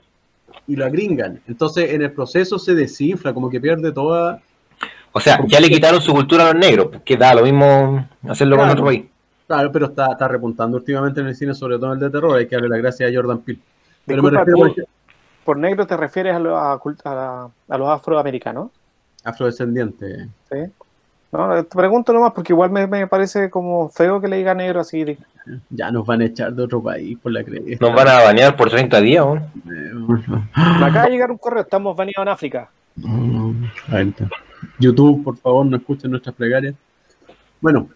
y 0.68 0.76
lo 0.76 0.86
agringan. 0.86 1.42
Entonces, 1.48 1.92
en 1.92 2.02
el 2.02 2.12
proceso 2.12 2.58
se 2.60 2.74
desinfla, 2.76 3.34
como 3.34 3.50
que 3.50 3.60
pierde 3.60 3.92
toda. 3.92 4.42
O 5.12 5.20
sea, 5.20 5.40
ya 5.48 5.60
le 5.60 5.70
quitaron 5.70 6.02
su 6.02 6.14
cultura 6.14 6.44
a 6.50 6.54
los 6.54 6.62
negros, 6.62 6.90
que 7.04 7.16
da 7.18 7.34
lo 7.34 7.44
mismo 7.44 8.08
hacerlo 8.28 8.58
con 8.58 8.70
otro 8.70 8.86
país. 8.86 9.06
Claro, 9.48 9.72
pero 9.72 9.86
está, 9.88 10.12
está 10.12 10.28
repuntando 10.28 10.78
últimamente 10.78 11.22
en 11.22 11.28
el 11.28 11.36
cine, 11.36 11.54
sobre 11.54 11.78
todo 11.78 11.88
en 11.88 11.94
el 11.94 12.00
de 12.00 12.10
terror. 12.10 12.38
Hay 12.38 12.48
que 12.48 12.56
darle 12.56 12.70
la 12.70 12.78
gracia 12.78 13.08
a 13.08 13.12
Jordan 13.14 13.40
Peele. 13.40 13.62
Pero 14.06 14.24
me 14.24 14.32
refiero 14.32 14.74
por 15.44 15.58
negro 15.58 15.86
te 15.86 15.96
refieres 15.96 16.36
a, 16.36 16.40
lo- 16.40 16.58
a 16.58 16.74
a 16.74 17.14
la- 17.16 17.50
a 17.70 17.78
los 17.78 17.88
afroamericanos, 17.90 18.72
a 19.24 19.30
afrodescendiente. 19.30 20.28
¿sí? 20.52 20.58
No, 21.38 21.64
te 21.64 21.76
pregunto 21.78 22.14
nomás 22.14 22.32
porque 22.34 22.54
igual 22.54 22.70
me, 22.72 22.88
me 22.88 23.08
parece 23.08 23.50
como 23.50 23.90
feo 23.90 24.20
que 24.22 24.28
le 24.28 24.38
diga 24.38 24.54
negro 24.54 24.80
así. 24.82 25.04
de- 25.04 25.18
Ya 25.70 25.92
nos 25.92 26.06
van 26.06 26.22
a 26.22 26.26
echar 26.26 26.54
de 26.54 26.64
otro 26.64 26.82
país 26.82 27.18
por 27.20 27.32
la 27.32 27.44
creencia. 27.44 27.78
Nos 27.80 27.94
van 27.96 28.08
a 28.08 28.24
bañar 28.24 28.56
por 28.56 28.70
30 28.70 29.00
días, 29.02 29.26
¿no? 29.26 29.36
Me 29.66 30.86
acaba 30.86 31.06
de 31.06 31.12
llegar 31.12 31.32
un 31.32 31.38
correo, 31.38 31.62
estamos 31.62 31.96
baneados 31.96 32.24
en 32.26 32.30
África. 32.30 32.70
Ahí 33.92 34.10
está. 34.10 34.28
YouTube, 34.80 35.24
por 35.24 35.38
favor, 35.38 35.66
no 35.66 35.78
escuchen 35.78 36.12
nuestras 36.12 36.36
plegarias. 36.36 36.76
Bueno, 37.62 37.90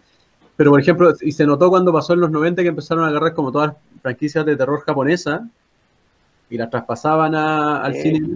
pero 0.56 0.72
por 0.72 0.80
ejemplo, 0.80 1.14
y 1.22 1.32
se 1.32 1.46
notó 1.46 1.70
cuando 1.70 1.92
pasó 1.94 2.14
en 2.14 2.20
los 2.22 2.32
90 2.32 2.62
que 2.62 2.68
empezaron 2.70 3.04
a 3.06 3.08
agarrar 3.08 3.34
como 3.34 3.52
todas 3.52 3.70
las 3.70 3.78
franquicias 4.02 4.46
de 4.46 4.56
terror 4.56 4.82
japonesa 4.86 5.48
y 6.50 6.58
las 6.58 6.70
traspasaban 6.70 7.34
a- 7.36 7.82
al 7.82 7.94
Sí. 7.96 8.02
cine 8.02 8.36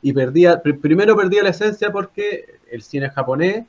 y 0.00 0.12
perdía, 0.12 0.62
pr- 0.62 0.80
primero 0.80 1.16
perdía 1.16 1.42
la 1.42 1.50
esencia 1.50 1.90
porque 1.90 2.44
el 2.70 2.82
cine 2.82 3.10
japonés 3.10 3.64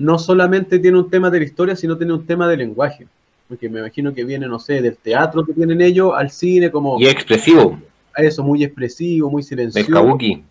no 0.00 0.18
solamente 0.18 0.78
tiene 0.78 0.98
un 0.98 1.10
tema 1.10 1.30
de 1.30 1.38
la 1.40 1.44
historia, 1.44 1.76
sino 1.76 1.96
tiene 1.96 2.12
un 2.14 2.24
tema 2.26 2.48
de 2.48 2.56
lenguaje. 2.56 3.06
Porque 3.48 3.68
me 3.68 3.80
imagino 3.80 4.14
que 4.14 4.24
viene, 4.24 4.46
no 4.46 4.58
sé, 4.58 4.80
del 4.80 4.96
teatro 4.96 5.44
que 5.44 5.52
tienen 5.52 5.80
ellos 5.80 6.12
al 6.16 6.30
cine 6.30 6.70
como 6.70 6.98
Y 7.00 7.04
es 7.06 7.12
expresivo, 7.12 7.78
eso, 8.16 8.42
muy 8.42 8.64
expresivo, 8.64 9.28
muy 9.30 9.40
el 9.42 9.46
silencioso. 9.46 9.92
kabuki. 9.92 10.42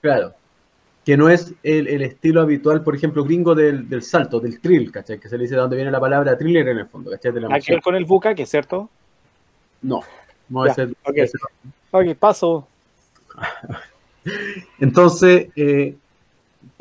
Claro. 0.00 0.32
Que 1.04 1.16
no 1.16 1.28
es 1.28 1.52
el, 1.64 1.88
el 1.88 2.02
estilo 2.02 2.42
habitual, 2.42 2.84
por 2.84 2.94
ejemplo, 2.94 3.24
gringo 3.24 3.54
del, 3.56 3.88
del 3.88 4.02
salto, 4.02 4.38
del 4.38 4.60
thrill, 4.60 4.92
¿cachai? 4.92 5.18
Que 5.18 5.28
se 5.28 5.36
le 5.36 5.42
dice 5.44 5.56
de 5.56 5.60
donde 5.62 5.74
viene 5.76 5.90
la 5.90 5.98
palabra 5.98 6.38
thriller 6.38 6.68
en 6.68 6.78
el 6.78 6.86
fondo, 6.86 7.10
¿cachai? 7.10 7.32
De 7.32 7.40
la 7.40 7.48
ver 7.48 7.80
con 7.82 7.94
el 7.96 8.04
buca, 8.04 8.34
que 8.36 8.42
es 8.44 8.48
cierto. 8.50 8.88
No, 9.80 10.00
no 10.48 10.64
Ya, 10.66 10.72
es 10.72 10.78
el- 10.78 10.96
ok. 11.04 11.14
ese- 11.16 11.38
Ok, 11.90 12.14
paso. 12.16 12.68
Entonces, 14.78 15.48
eh, 15.56 15.96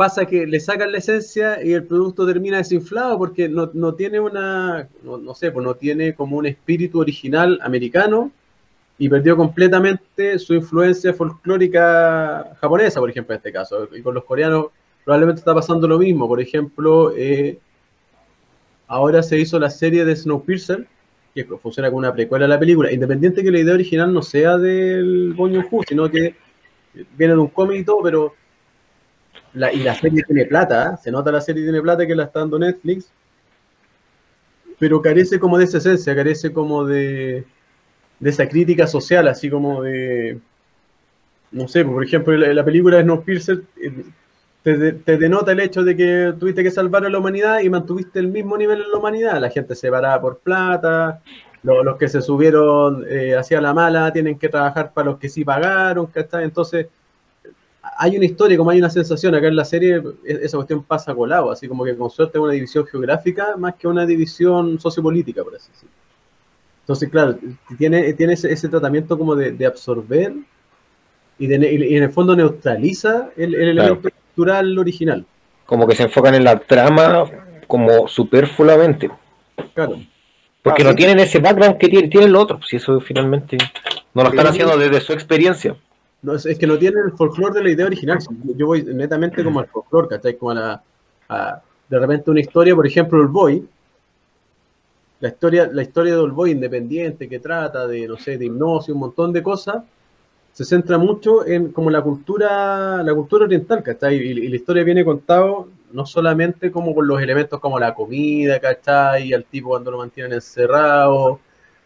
pasa 0.01 0.25
que 0.25 0.47
le 0.47 0.59
sacan 0.59 0.91
la 0.91 0.97
esencia 0.97 1.63
y 1.63 1.73
el 1.73 1.83
producto 1.83 2.25
termina 2.25 2.57
desinflado 2.57 3.19
porque 3.19 3.47
no, 3.47 3.69
no 3.75 3.93
tiene 3.93 4.19
una, 4.19 4.89
no, 5.03 5.19
no 5.19 5.35
sé, 5.35 5.51
pues 5.51 5.63
no 5.63 5.75
tiene 5.75 6.15
como 6.15 6.37
un 6.37 6.47
espíritu 6.47 6.99
original 6.99 7.59
americano 7.61 8.31
y 8.97 9.07
perdió 9.09 9.37
completamente 9.37 10.39
su 10.39 10.55
influencia 10.55 11.13
folclórica 11.13 12.57
japonesa, 12.59 12.99
por 12.99 13.11
ejemplo, 13.11 13.35
en 13.35 13.37
este 13.37 13.51
caso. 13.51 13.87
Y 13.95 14.01
con 14.01 14.15
los 14.15 14.23
coreanos 14.23 14.69
probablemente 15.05 15.41
está 15.41 15.53
pasando 15.53 15.87
lo 15.87 15.99
mismo. 15.99 16.27
Por 16.27 16.41
ejemplo, 16.41 17.13
eh, 17.15 17.59
ahora 18.87 19.21
se 19.21 19.37
hizo 19.37 19.59
la 19.59 19.69
serie 19.69 20.03
de 20.03 20.15
Snowpiercer, 20.15 20.87
que 21.35 21.45
funciona 21.61 21.89
como 21.89 21.99
una 21.99 22.11
precuela 22.11 22.45
de 22.45 22.49
la 22.49 22.59
película, 22.59 22.91
independiente 22.91 23.43
que 23.43 23.51
la 23.51 23.59
idea 23.59 23.75
original 23.75 24.11
no 24.11 24.23
sea 24.23 24.57
del 24.57 25.33
Bong 25.35 25.53
Joon-ho, 25.53 25.83
sino 25.87 26.09
que 26.09 26.33
viene 27.15 27.35
de 27.35 27.39
un 27.39 27.49
cómic 27.49 27.81
y 27.81 27.85
todo, 27.85 28.01
pero 28.01 28.40
la, 29.53 29.71
y 29.73 29.83
la 29.83 29.95
serie 29.95 30.23
tiene 30.23 30.45
plata, 30.45 30.93
¿eh? 30.93 30.97
se 31.03 31.11
nota 31.11 31.31
la 31.31 31.41
serie 31.41 31.63
tiene 31.63 31.81
plata 31.81 32.05
que 32.07 32.15
la 32.15 32.23
está 32.23 32.39
dando 32.39 32.59
Netflix, 32.59 33.11
pero 34.79 35.01
carece 35.01 35.39
como 35.39 35.57
de 35.57 35.65
esa 35.65 35.77
esencia, 35.77 36.15
carece 36.15 36.51
como 36.51 36.85
de, 36.85 37.45
esa 38.21 38.47
crítica 38.47 38.87
social, 38.87 39.27
así 39.27 39.49
como 39.49 39.83
de, 39.83 40.39
no 41.51 41.67
sé, 41.67 41.85
por 41.85 42.03
ejemplo, 42.03 42.35
la, 42.35 42.53
la 42.53 42.65
película 42.65 42.97
de 42.97 43.03
Snowpiercer 43.03 43.63
eh, 43.81 44.05
te, 44.63 44.93
te, 44.93 45.17
denota 45.17 45.51
el 45.51 45.59
hecho 45.59 45.83
de 45.83 45.95
que 45.95 46.33
tuviste 46.39 46.63
que 46.63 46.71
salvar 46.71 47.05
a 47.05 47.09
la 47.09 47.19
humanidad 47.19 47.59
y 47.61 47.69
mantuviste 47.69 48.19
el 48.19 48.27
mismo 48.27 48.57
nivel 48.57 48.81
en 48.81 48.91
la 48.91 48.97
humanidad. 48.97 49.39
La 49.39 49.49
gente 49.49 49.75
se 49.75 49.89
paraba 49.89 50.21
por 50.21 50.39
plata, 50.39 51.21
los, 51.63 51.83
los 51.83 51.97
que 51.97 52.07
se 52.07 52.21
subieron 52.21 53.05
eh, 53.09 53.35
hacia 53.35 53.61
la 53.61 53.73
mala 53.73 54.11
tienen 54.13 54.37
que 54.37 54.49
trabajar 54.49 54.93
para 54.93 55.11
los 55.11 55.19
que 55.19 55.29
sí 55.29 55.43
pagaron, 55.43 56.07
¿cachai? 56.07 56.43
Entonces, 56.43 56.87
hay 58.03 58.17
una 58.17 58.25
historia, 58.25 58.57
como 58.57 58.71
hay 58.71 58.79
una 58.79 58.89
sensación 58.89 59.35
acá 59.35 59.47
en 59.47 59.55
la 59.55 59.63
serie, 59.63 60.01
esa 60.25 60.57
cuestión 60.57 60.81
pasa 60.81 61.13
colado, 61.13 61.51
así 61.51 61.67
como 61.67 61.85
que 61.85 61.95
con 61.95 62.09
suerte 62.09 62.39
es 62.39 62.43
una 62.43 62.53
división 62.53 62.83
geográfica 62.87 63.55
más 63.57 63.75
que 63.75 63.87
una 63.87 64.07
división 64.07 64.79
sociopolítica, 64.79 65.43
por 65.43 65.55
así 65.55 65.69
decirlo. 65.71 65.93
Entonces, 66.79 67.09
claro, 67.09 67.37
tiene, 67.77 68.11
tiene 68.13 68.33
ese, 68.33 68.51
ese 68.51 68.69
tratamiento 68.69 69.19
como 69.19 69.35
de, 69.35 69.51
de 69.51 69.65
absorber 69.67 70.33
y, 71.37 71.45
de, 71.45 71.73
y, 71.73 71.95
en 71.95 72.01
el 72.01 72.11
fondo 72.11 72.35
neutraliza 72.35 73.29
el, 73.37 73.53
el 73.53 73.69
elemento 73.69 74.01
claro. 74.01 74.15
cultural 74.25 74.79
original. 74.79 75.23
Como 75.67 75.87
que 75.87 75.95
se 75.95 76.01
enfocan 76.01 76.33
en 76.33 76.43
la 76.43 76.57
trama 76.57 77.25
como 77.67 78.07
superfluamente. 78.07 79.11
Claro. 79.75 79.99
Porque 80.63 80.81
ah, 80.81 80.85
no 80.85 80.91
sí. 80.91 80.95
tienen 80.95 81.19
ese 81.19 81.37
background 81.37 81.77
que 81.77 81.87
tienen, 81.87 82.09
tienen 82.09 82.31
los 82.31 82.45
otros, 82.45 82.65
si 82.67 82.77
eso 82.77 82.99
finalmente 82.99 83.59
no 84.15 84.23
lo 84.23 84.29
están 84.29 84.47
haciendo 84.47 84.75
desde 84.75 85.01
su 85.01 85.13
experiencia. 85.13 85.75
No, 86.21 86.35
es, 86.35 86.45
que 86.57 86.67
no 86.67 86.77
tienen 86.77 87.05
el 87.05 87.11
folclore 87.13 87.55
de 87.55 87.63
la 87.63 87.69
idea 87.71 87.85
original. 87.85 88.19
Yo 88.55 88.67
voy 88.67 88.83
netamente 88.83 89.43
como 89.43 89.59
al 89.59 89.67
folclore, 89.67 90.07
¿cachai? 90.07 90.37
Como 90.37 90.51
a 90.51 90.53
la. 90.55 90.83
A, 91.29 91.61
de 91.89 91.99
repente 91.99 92.31
una 92.31 92.39
historia, 92.39 92.75
por 92.75 92.85
ejemplo, 92.85 93.21
el 93.21 93.27
Boy. 93.27 93.67
La 95.19 95.29
historia, 95.29 95.69
la 95.71 95.83
historia 95.83 96.13
de 96.13 96.19
Olboy 96.19 96.49
independiente 96.49 97.29
que 97.29 97.39
trata 97.39 97.85
de, 97.85 98.07
no 98.07 98.17
sé, 98.17 98.39
de 98.39 98.45
hipnosis, 98.45 98.89
un 98.89 99.01
montón 99.01 99.31
de 99.31 99.43
cosas, 99.43 99.83
se 100.51 100.65
centra 100.65 100.97
mucho 100.97 101.45
en 101.45 101.71
como 101.71 101.91
la 101.91 102.01
cultura, 102.01 103.03
la 103.03 103.13
cultura 103.13 103.45
oriental, 103.45 103.83
¿cachai? 103.83 104.15
Y, 104.15 104.31
y 104.31 104.47
la 104.47 104.55
historia 104.55 104.83
viene 104.83 105.05
contado 105.05 105.67
no 105.93 106.05
solamente 106.05 106.71
como 106.71 106.95
con 106.95 107.07
los 107.07 107.21
elementos 107.21 107.59
como 107.59 107.79
la 107.79 107.93
comida, 107.93 108.59
¿cachai? 108.59 109.27
Y 109.27 109.33
al 109.33 109.45
tipo 109.45 109.69
cuando 109.69 109.91
lo 109.91 109.99
mantienen 109.99 110.33
encerrado, 110.33 111.39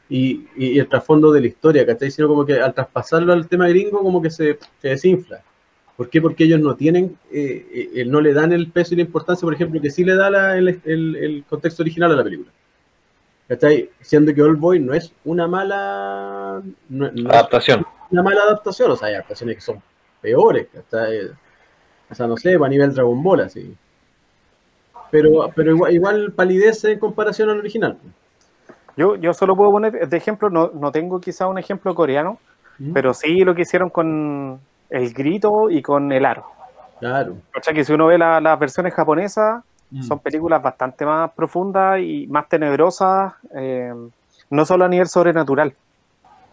y, 0.10 0.48
y, 0.56 0.78
el 0.80 0.88
trasfondo 0.88 1.32
de 1.32 1.42
la 1.42 1.48
historia, 1.48 1.86
¿cachai? 1.86 2.12
Sino 2.12 2.28
como 2.28 2.46
que 2.46 2.60
al 2.60 2.74
traspasarlo 2.74 3.34
al 3.34 3.48
tema 3.48 3.68
gringo, 3.68 4.02
como 4.02 4.22
que 4.22 4.30
se, 4.30 4.60
se 4.82 4.90
desinfla. 4.90 5.42
¿Por 5.98 6.10
qué? 6.10 6.22
Porque 6.22 6.44
ellos 6.44 6.60
no 6.60 6.76
tienen, 6.76 7.18
eh, 7.32 7.92
eh, 7.96 8.06
no 8.06 8.20
le 8.22 8.34
dan 8.34 8.52
el 8.52 8.70
peso 8.70 8.94
y 8.94 8.98
la 8.98 9.04
importancia, 9.04 9.46
por 9.46 9.54
ejemplo, 9.54 9.82
que 9.82 9.90
sí 9.90 10.04
le 10.04 10.16
da 10.16 10.30
la, 10.30 10.58
el, 10.58 10.82
el, 10.84 11.16
el, 11.16 11.44
contexto 11.48 11.84
original 11.84 12.12
a 12.12 12.16
la 12.18 12.24
película. 12.24 12.52
¿Cachai? 13.48 13.90
Siendo 14.02 14.34
que 14.34 14.42
Old 14.42 14.60
Boy 14.60 14.80
no 14.80 14.94
es 14.94 15.14
una 15.24 15.48
mala 15.48 16.62
no, 16.90 17.12
no 17.12 17.30
adaptación. 17.30 17.80
Es 17.80 18.12
una 18.12 18.24
mala 18.24 18.42
adaptación, 18.42 18.92
o 18.92 18.96
sea, 18.96 19.08
hay 19.08 19.14
adaptaciones 19.16 19.56
que 19.56 19.62
son 19.62 19.82
peores, 20.22 20.68
¿cachai? 20.74 21.30
O 22.10 22.16
sea, 22.16 22.28
no 22.28 22.38
sé, 22.38 22.56
a 22.56 22.68
nivel 22.68 22.94
Dragon 22.94 23.24
Ball, 23.24 23.42
así. 23.42 23.76
Pero, 25.12 25.52
pero 25.56 25.72
igual, 25.72 25.94
igual 25.94 26.32
palidece 26.34 26.92
en 26.92 27.00
comparación 27.00 27.50
al 27.50 27.60
original. 27.60 27.98
Yo, 28.98 29.16
yo 29.16 29.34
solo 29.34 29.56
puedo 29.56 29.72
poner 29.72 30.08
de 30.08 30.18
ejemplo, 30.18 30.50
no, 30.50 30.72
no 30.74 30.92
tengo 30.92 31.20
quizá 31.20 31.48
un 31.48 31.58
ejemplo 31.58 31.94
coreano, 31.94 32.38
¿Mm? 32.80 32.94
pero 32.94 33.14
sí 33.14 33.44
lo 33.44 33.54
que 33.54 33.64
hicieron 33.64 33.90
con 33.90 34.60
el 34.90 35.14
grito 35.14 35.70
y 35.70 35.82
con 35.82 36.12
el 36.12 36.26
aro. 36.26 36.46
Claro. 37.00 37.36
O 37.56 37.62
sea 37.62 37.74
que 37.74 37.84
si 37.84 37.94
uno 37.94 38.08
ve 38.08 38.18
la, 38.18 38.40
las 38.40 38.58
versiones 38.60 38.94
japonesas, 38.94 39.64
mm. 39.92 40.04
son 40.04 40.20
películas 40.20 40.62
bastante 40.62 41.06
más 41.06 41.32
profundas 41.34 42.00
y 42.00 42.28
más 42.28 42.48
tenebrosas, 42.48 43.34
eh, 43.54 43.94
no 44.50 44.66
solo 44.66 44.86
a 44.86 44.88
nivel 44.88 45.08
sobrenatural. 45.08 45.74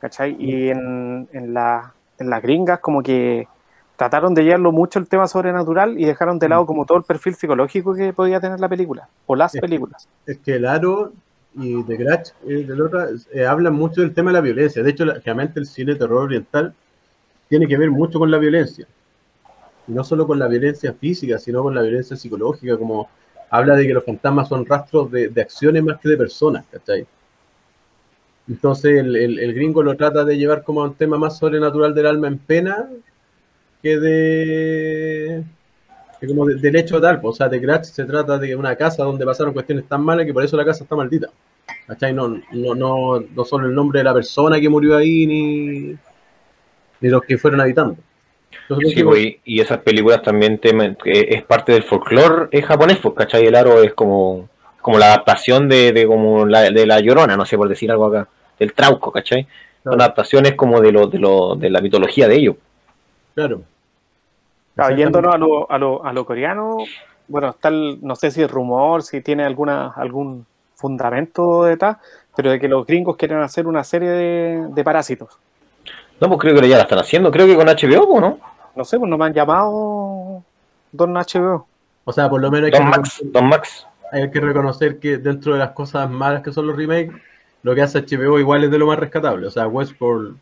¿Cachai? 0.01 0.35
Y 0.37 0.69
en, 0.69 1.29
en, 1.33 1.55
la, 1.55 1.93
en 2.19 2.29
las 2.29 2.43
gringas 2.43 2.81
como 2.81 3.03
que 3.03 3.47
trataron 3.97 4.35
de 4.35 4.43
llevarlo 4.43 4.73
mucho 4.73 4.99
el 4.99 5.09
tema 5.09 5.29
sobrenatural 5.29 5.97
y 5.97 6.05
dejaron 6.05 6.41
de 6.41 6.49
lado 6.49 6.67
como 6.67 6.85
todo 6.85 6.99
el 6.99 7.05
perfil 7.05 7.37
psicológico 7.37 7.95
que 7.95 8.13
podía 8.13 8.41
tener 8.41 8.59
la 8.59 8.69
película, 8.69 9.09
o 9.27 9.37
las 9.37 9.55
es 9.55 9.61
películas. 9.61 10.09
Que, 10.27 10.33
es 10.33 10.39
que 10.39 10.57
el 10.57 10.67
aro 10.67 11.13
y 11.55 11.83
de 11.83 11.97
Grach 11.97 12.31
eh, 12.47 12.65
del 12.65 12.81
otro, 12.81 13.07
eh, 13.33 13.45
hablan 13.47 13.75
mucho 13.75 14.01
del 14.01 14.15
tema 14.15 14.31
de 14.31 14.35
la 14.35 14.41
violencia. 14.41 14.83
De 14.83 14.91
hecho, 14.91 15.05
realmente 15.05 15.61
el 15.61 15.67
cine 15.67 15.95
terror 15.95 16.25
oriental 16.25 16.75
tiene 17.49 17.69
que 17.69 17.77
ver 17.77 17.91
mucho 17.91 18.19
con 18.19 18.31
la 18.31 18.39
violencia. 18.39 18.87
Y 19.87 19.93
no 19.93 20.05
solo 20.05 20.27
con 20.27 20.39
la 20.39 20.49
violencia 20.49 20.93
física, 20.95 21.39
sino 21.39 21.63
con 21.63 21.75
la 21.75 21.83
violencia 21.83 22.17
psicológica, 22.17 22.77
como 22.77 23.09
habla 23.51 23.77
de 23.77 23.87
que 23.87 23.93
los 23.93 24.05
fantasmas 24.05 24.49
son 24.49 24.65
rastros 24.65 25.11
de, 25.11 25.29
de 25.29 25.43
acciones 25.43 25.83
más 25.83 26.01
que 26.01 26.09
de 26.09 26.17
personas, 26.17 26.65
¿cachai? 26.71 27.07
Entonces 28.49 28.99
el, 28.99 29.15
el, 29.15 29.39
el, 29.39 29.55
gringo 29.55 29.83
lo 29.83 29.97
trata 29.97 30.25
de 30.25 30.37
llevar 30.37 30.65
como 30.65 30.83
un 30.83 30.95
tema 30.95 31.17
más 31.19 31.39
sobrenatural 31.39 31.95
del 31.95 32.07
alma 32.07 32.29
en 32.29 32.39
pena 32.39 32.89
que 33.83 33.99
de 33.99 35.45
como 36.27 36.47
de, 36.47 36.57
del 36.57 36.77
hecho 36.77 37.01
tal, 37.01 37.21
o 37.23 37.33
sea, 37.33 37.49
de 37.49 37.59
Gratz 37.59 37.89
se 37.89 38.05
trata 38.05 38.39
de 38.39 38.55
una 38.55 38.77
casa 38.77 39.05
donde 39.05 39.25
pasaron 39.25 39.53
cuestiones 39.53 39.87
tan 39.87 40.03
malas 40.03 40.27
que 40.27 40.33
por 40.33 40.45
eso 40.45 40.57
la 40.57 40.65
casa 40.65 40.85
está 40.85 40.97
maldita. 40.97 41.29
¿Cachai? 41.87 42.13
No, 42.13 42.29
no, 42.29 42.75
no, 42.75 43.21
no 43.21 43.45
solo 43.45 43.67
el 43.67 43.75
nombre 43.75 44.01
de 44.01 44.05
la 44.05 44.15
persona 44.15 44.61
que 44.61 44.69
murió 44.69 44.97
ahí, 44.97 45.27
ni, 45.27 45.97
ni 47.01 47.09
los 47.09 47.23
que 47.23 47.39
fueron 47.39 47.61
habitando. 47.61 47.97
Entonces, 48.69 48.93
sí, 48.95 49.03
pues, 49.03 49.37
y 49.45 49.61
esas 49.61 49.79
películas 49.79 50.23
también 50.23 50.59
temen, 50.59 50.97
es 51.05 51.43
parte 51.45 51.73
del 51.73 51.83
folclore 51.83 52.63
japonés, 52.63 52.99
pues, 52.99 53.15
¿cachai? 53.15 53.47
El 53.47 53.55
aro 53.55 53.83
es 53.83 53.95
como, 53.95 54.49
como 54.81 54.99
la 54.99 55.07
adaptación 55.07 55.69
de, 55.69 55.93
de 55.93 56.07
como 56.07 56.47
la, 56.47 56.71
de 56.71 56.87
la 56.87 57.01
llorona, 57.01 57.37
no 57.37 57.45
sé 57.45 57.57
por 57.57 57.69
decir 57.69 57.91
algo 57.91 58.07
acá, 58.07 58.29
del 58.59 58.73
trauco, 58.73 59.11
¿cachai? 59.11 59.47
Son 59.83 60.01
adaptaciones 60.01 60.55
como 60.55 60.81
de 60.81 60.93
lo, 60.93 61.07
de 61.09 61.19
lo, 61.19 61.57
de 61.57 61.71
la 61.71 61.81
mitología 61.81 62.29
de 62.29 62.37
ellos. 62.37 62.57
Claro. 63.35 63.63
Claro, 64.75 64.97
yéndonos 64.97 65.35
a 65.35 65.39
lo, 65.39 65.71
a, 65.71 65.79
lo, 65.79 66.05
a 66.05 66.13
lo 66.13 66.25
coreano, 66.25 66.79
bueno, 67.29 67.51
está 67.51 67.69
el, 67.69 67.99
no 68.03 68.17
sé 68.17 68.31
si 68.31 68.43
el 68.43 68.49
rumor, 68.49 69.03
si 69.03 69.21
tiene 69.21 69.45
alguna, 69.45 69.93
algún 69.97 70.47
fundamento 70.75 71.65
detrás, 71.65 71.99
pero 72.35 72.51
de 72.51 72.59
que 72.59 72.69
los 72.69 72.87
gringos 72.87 73.17
quieren 73.17 73.41
hacer 73.41 73.67
una 73.67 73.85
serie 73.85 74.11
de, 74.11 74.67
de 74.69 74.85
parásitos. 74.85 75.39
No, 76.21 76.29
pues 76.29 76.41
creo 76.41 76.61
que 76.61 76.69
ya 76.69 76.77
la 76.77 76.85
están 76.85 76.99
haciendo, 76.99 77.31
creo 77.31 77.47
que 77.47 77.57
con 77.57 77.67
HBO, 77.67 78.21
¿no? 78.21 78.39
No 78.75 78.85
sé, 78.85 78.99
pues 78.99 79.11
no 79.11 79.19
me 79.19 79.27
han 79.27 79.35
llamado 79.35 80.43
Don 80.93 81.13
HBO. 81.13 81.67
O 82.05 82.13
sea, 82.13 82.29
por 82.29 82.41
lo 82.41 82.51
menos 82.51 82.67
hay 82.67 82.71
Don, 82.71 82.91
que 82.91 82.99
Max, 82.99 83.21
Don 83.25 83.49
Max. 83.49 83.87
Hay 84.11 84.31
que 84.31 84.41
reconocer 84.41 84.99
que 84.99 85.19
dentro 85.19 85.55
de 85.55 85.59
las 85.59 85.71
cosas 85.73 86.09
malas 86.11 86.43
que 86.43 86.53
son 86.53 86.67
los 86.67 86.77
remakes, 86.77 87.13
lo 87.63 87.75
que 87.75 87.83
hace 87.83 88.01
HBO 88.03 88.39
igual 88.39 88.65
es 88.65 88.71
de 88.71 88.79
lo 88.79 88.87
más 88.87 88.99
rescatable. 88.99 89.47
O 89.47 89.51
sea, 89.51 89.67
Westworld 89.67 90.37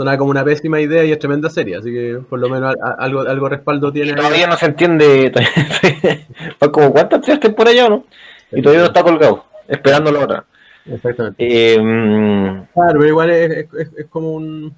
Suena 0.00 0.16
como 0.16 0.30
una 0.30 0.42
pésima 0.42 0.80
idea 0.80 1.04
y 1.04 1.12
es 1.12 1.18
tremenda 1.18 1.50
serie, 1.50 1.76
así 1.76 1.92
que 1.92 2.20
por 2.26 2.38
lo 2.38 2.48
menos 2.48 2.74
algo, 2.96 3.20
algo 3.20 3.50
respaldo 3.50 3.92
tiene. 3.92 4.14
Todavía 4.14 4.46
no 4.46 4.56
se 4.56 4.64
entiende. 4.64 5.30
como 6.72 6.90
cuántas 6.90 7.20
tres 7.20 7.38
temporadas 7.38 7.76
ya, 7.76 7.86
¿no? 7.90 8.06
Y 8.50 8.62
todavía 8.62 8.80
no 8.80 8.86
está 8.86 9.02
colgado, 9.02 9.44
esperando 9.68 10.10
la 10.10 10.20
otra. 10.20 10.44
Exactamente. 10.86 11.36
Eh, 11.46 11.76
claro, 12.72 12.98
pero 12.98 13.08
igual 13.08 13.28
es, 13.28 13.50
es, 13.50 13.88
es 13.98 14.06
como 14.08 14.32
un, 14.32 14.74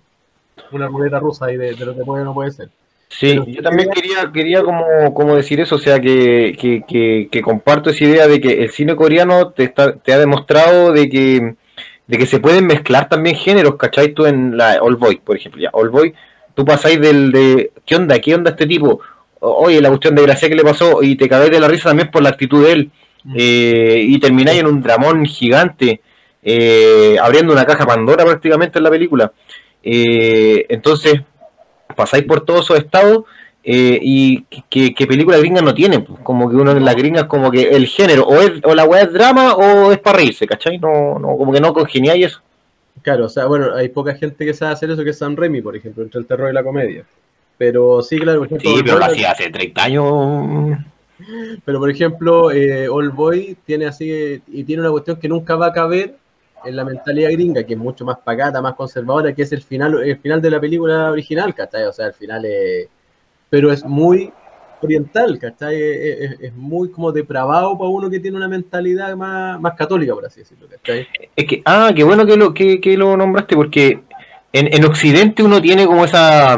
una 0.73 0.89
ruleta 0.89 1.21
rusa 1.21 1.47
ahí 1.47 1.57
de, 1.57 1.75
de, 1.75 1.87
lo 1.87 1.95
que 1.97 2.03
puede 2.03 2.23
o 2.23 2.25
no 2.25 2.35
puede 2.35 2.51
ser. 2.51 2.71
Sí, 3.09 3.29
pero, 3.39 3.47
yo 3.47 3.63
también 3.63 3.91
quería, 3.91 4.29
quería 4.35 4.65
como, 4.65 5.15
como 5.15 5.37
decir 5.37 5.61
eso, 5.61 5.77
o 5.77 5.79
sea, 5.79 6.01
que, 6.01 6.57
que, 6.61 6.83
que, 6.89 7.29
que 7.31 7.43
comparto 7.43 7.91
esa 7.91 8.03
idea 8.03 8.27
de 8.27 8.41
que 8.41 8.65
el 8.65 8.71
cine 8.73 8.97
coreano 8.97 9.53
te, 9.53 9.63
está, 9.63 9.95
te 9.95 10.13
ha 10.13 10.19
demostrado 10.19 10.93
de 10.93 11.09
que 11.09 11.55
de 12.13 12.19
que 12.19 12.27
se 12.27 12.41
pueden 12.41 12.67
mezclar 12.67 13.09
también 13.09 13.37
géneros, 13.37 13.77
¿cachai? 13.77 14.13
Tú 14.13 14.27
en 14.27 14.55
la 14.55 14.83
All 14.83 14.97
Boy, 14.97 15.17
por 15.17 15.35
ejemplo, 15.35 15.63
ya, 15.63 15.71
All 15.73 15.89
Boy, 15.89 16.13
tú 16.55 16.63
pasáis 16.63 17.01
del 17.01 17.33
de, 17.33 17.73
¿qué 17.87 17.97
onda? 17.97 18.19
¿Qué 18.19 18.35
onda 18.35 18.51
este 18.51 18.67
tipo? 18.67 19.01
Oye, 19.41 19.81
la 19.81 19.89
cuestión 19.89 20.15
de 20.15 20.21
gracia 20.21 20.47
que 20.47 20.55
le 20.55 20.63
pasó, 20.63 21.03
y 21.03 21.17
te 21.17 21.27
cagáis 21.27 21.51
de 21.51 21.59
la 21.59 21.69
risa 21.69 21.89
también 21.89 22.11
por 22.11 22.23
la 22.23 22.29
actitud 22.29 22.67
de 22.67 22.73
él, 22.73 22.91
mm. 23.25 23.35
eh, 23.35 24.05
y 24.09 24.21
termináis 24.21 24.61
en 24.61 24.67
un 24.67 24.83
dramón 24.83 25.25
gigante, 25.25 26.03
eh, 26.43 27.17
abriendo 27.19 27.55
una 27.55 27.65
caja 27.65 27.87
Pandora 27.87 28.27
prácticamente 28.27 28.79
en 28.79 28.85
la 28.85 28.91
película. 28.91 29.33
Eh, 29.83 30.67
entonces, 30.69 31.15
pasáis 31.97 32.25
por 32.25 32.45
todos 32.45 32.67
esos 32.67 32.79
estados 32.79 33.25
eh, 33.65 33.99
y 34.03 34.43
que, 34.69 34.93
que, 34.93 35.07
película 35.07 35.39
gringa 35.39 35.63
no 35.63 35.73
tiene, 35.73 36.01
pues, 36.01 36.19
como 36.23 36.51
que 36.51 36.57
uno 36.57 36.73
en 36.73 36.85
la 36.85 36.95
gringa 36.95 37.21
es 37.21 37.27
como 37.27 37.51
que 37.51 37.71
el 37.71 37.87
género, 37.87 38.25
o, 38.25 38.41
es, 38.41 38.53
o 38.65 38.75
la 38.75 38.85
weá 38.85 39.03
es 39.03 39.13
drama 39.13 39.55
o 39.55 39.93
es 39.93 39.99
para 39.99 40.19
reírse, 40.19 40.47
¿cachai? 40.47 40.79
No, 40.79 41.19
no, 41.19 41.37
como 41.37 41.53
que 41.53 41.61
no 41.61 41.73
congeniáis 41.73 42.27
eso. 42.27 42.41
Claro, 43.03 43.27
o 43.27 43.29
sea, 43.29 43.47
bueno, 43.47 43.75
hay 43.75 43.89
poca 43.89 44.15
gente 44.15 44.45
que 44.45 44.55
sabe 44.55 44.73
hacer 44.73 44.91
eso 44.91 45.05
que 45.05 45.11
es 45.11 45.19
San 45.19 45.37
Remy, 45.37 45.63
por 45.63 45.77
ejemplo, 45.77 46.03
entre 46.03 46.21
el 46.21 46.27
terror 46.27 46.51
y 46.51 46.55
la 46.55 46.63
comedia. 46.63 47.05
Pero 47.57 48.03
sí, 48.03 48.19
claro, 48.19 48.41
por 48.41 48.47
ejemplo, 48.47 48.71
Sí, 48.71 48.83
pero 48.85 48.99
lo 48.99 49.05
hacía 49.05 49.31
hace 49.31 49.51
30 49.51 49.85
años. 49.85 50.79
Pero 51.65 51.79
por 51.79 51.91
ejemplo, 51.91 52.51
eh, 52.51 52.89
All 52.89 53.11
Boy 53.11 53.57
tiene 53.65 53.87
así 53.87 54.43
y 54.49 54.65
tiene 54.65 54.83
una 54.83 54.91
cuestión 54.91 55.19
que 55.19 55.29
nunca 55.29 55.55
va 55.55 55.67
a 55.67 55.73
caber 55.73 56.17
en 56.65 56.77
la 56.77 56.85
mentalidad 56.85 57.31
gringa, 57.31 57.65
que 57.65 57.75
es 57.75 57.79
mucho 57.79 58.05
más 58.05 58.19
pagata, 58.19 58.61
más 58.61 58.75
conservadora, 58.75 59.35
que 59.35 59.43
es 59.43 59.53
el 59.53 59.63
final, 59.63 60.03
el 60.03 60.19
final 60.19 60.41
de 60.41 60.51
la 60.51 60.61
película 60.61 61.11
original, 61.11 61.55
¿cachai? 61.55 61.85
O 61.85 61.93
sea, 61.93 62.07
el 62.07 62.15
final 62.15 62.45
es. 62.45 62.89
Pero 63.53 63.71
es 63.71 63.85
muy 63.85 64.33
oriental, 64.81 65.39
¿cachai? 65.39 65.77
Es, 65.79 66.55
muy 66.55 66.91
como 66.91 67.13
depravado 67.13 67.77
para 67.77 67.91
uno 67.91 68.09
que 68.09 68.19
tiene 68.19 68.39
una 68.39 68.49
mentalidad 68.49 69.15
más, 69.15 69.61
más 69.61 69.75
católica, 69.75 70.15
por 70.15 70.25
así 70.25 70.41
decirlo, 70.41 70.67
¿cachai? 70.71 71.07
Es 71.37 71.45
que, 71.45 71.61
ah, 71.67 71.93
qué 71.95 72.03
bueno 72.03 72.25
que 72.25 72.39
lo, 72.39 72.55
que, 72.55 72.81
que 72.81 72.97
lo 72.97 73.15
nombraste, 73.15 73.55
porque 73.55 74.01
en, 74.55 74.73
en 74.75 74.85
Occidente 74.87 75.43
uno 75.43 75.61
tiene 75.61 75.85
como 75.85 76.03
esa 76.07 76.57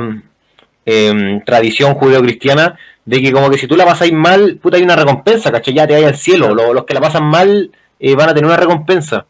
em, 0.86 1.42
tradición 1.44 1.94
judeocristiana 1.94 2.78
de 3.04 3.20
que 3.20 3.32
como 3.32 3.50
que 3.50 3.58
si 3.58 3.66
tú 3.66 3.76
la 3.76 3.84
pasáis 3.86 4.12
mal, 4.12 4.58
puta, 4.62 4.76
hay 4.76 4.84
una 4.84 4.94
recompensa, 4.94 5.50
¿cachai? 5.50 5.74
Ya 5.74 5.88
te 5.88 5.94
vayas 5.94 6.12
al 6.12 6.16
cielo. 6.16 6.54
Lo- 6.54 6.72
Los, 6.72 6.84
que 6.84 6.94
la 6.94 7.00
pasan 7.00 7.24
mal 7.24 7.72
eh, 7.98 8.14
van 8.14 8.28
a 8.28 8.34
tener 8.34 8.46
una 8.46 8.56
recompensa. 8.56 9.26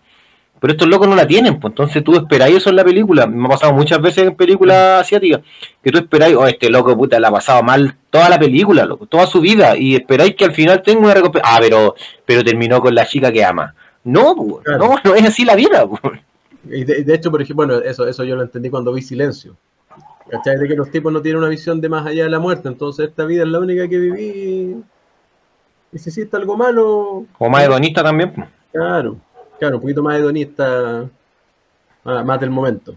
Pero 0.65 0.73
estos 0.73 0.89
locos 0.89 1.07
no 1.07 1.15
la 1.15 1.27
tienen, 1.27 1.61
pues 1.61 1.73
entonces 1.73 2.03
tú 2.03 2.15
esperáis 2.17 2.57
eso 2.57 2.71
en 2.71 2.77
la 2.77 2.85
película. 2.85 3.27
Me 3.27 3.45
ha 3.45 3.51
pasado 3.51 3.75
muchas 3.75 4.01
veces 4.01 4.25
en 4.29 4.35
películas 4.35 5.03
asiáticas, 5.03 5.43
que 5.83 5.91
tú 5.91 5.99
esperáis, 5.99 6.35
oh, 6.37 6.47
este 6.47 6.71
loco 6.71 6.97
puta 6.97 7.21
la 7.21 7.29
ha 7.29 7.33
pasado 7.33 7.63
mal 7.63 7.95
toda 8.09 8.31
la 8.31 8.39
película, 8.39 8.87
loco, 8.87 9.05
toda 9.05 9.27
su 9.27 9.43
vida, 9.43 9.77
y 9.77 9.95
esperáis 9.95 10.35
que 10.37 10.47
al 10.47 10.53
final 10.53 10.81
tenga 10.81 11.01
una 11.01 11.13
recompensa. 11.13 11.47
Ah, 11.53 11.59
pero, 11.61 11.95
pero 12.25 12.43
terminó 12.43 12.81
con 12.81 12.95
la 12.95 13.05
chica 13.05 13.31
que 13.31 13.45
ama. 13.45 13.75
No, 14.05 14.35
pues, 14.35 14.65
Claro. 14.65 14.79
no, 14.89 14.97
no 15.05 15.15
es 15.15 15.27
así 15.27 15.45
la 15.45 15.55
vida. 15.55 15.87
pues. 15.87 16.01
Y 16.71 16.83
de, 16.85 17.05
de 17.05 17.15
hecho, 17.15 17.31
por 17.31 17.43
ejemplo, 17.43 17.67
bueno, 17.67 17.83
eso, 17.85 18.09
eso 18.09 18.25
yo 18.25 18.35
lo 18.35 18.43
entendí 18.43 18.71
cuando 18.71 18.91
vi 18.95 19.03
Silencio. 19.03 19.55
¿Cachai? 20.31 20.57
De 20.57 20.67
que 20.67 20.77
los 20.77 20.91
tipos 20.91 21.13
no 21.13 21.21
tienen 21.21 21.41
una 21.41 21.51
visión 21.51 21.79
de 21.83 21.91
más 21.91 22.07
allá 22.07 22.25
de 22.25 22.31
la 22.31 22.39
muerte, 22.39 22.69
entonces 22.69 23.09
esta 23.11 23.27
vida 23.27 23.43
es 23.43 23.49
la 23.51 23.59
única 23.59 23.87
que 23.87 23.99
viví. 23.99 24.77
Y 25.93 25.99
si 25.99 26.09
hiciste 26.09 26.35
algo 26.39 26.57
malo, 26.57 27.27
O 27.39 27.49
más 27.51 27.65
hedonista 27.65 28.03
también. 28.03 28.33
pues. 28.33 28.49
Claro, 28.73 29.17
claro, 29.59 29.77
un 29.77 29.83
poquito 29.83 30.03
más 30.03 30.19
hedonista, 30.19 31.09
más, 32.05 32.41
del 32.41 32.51
momento. 32.51 32.97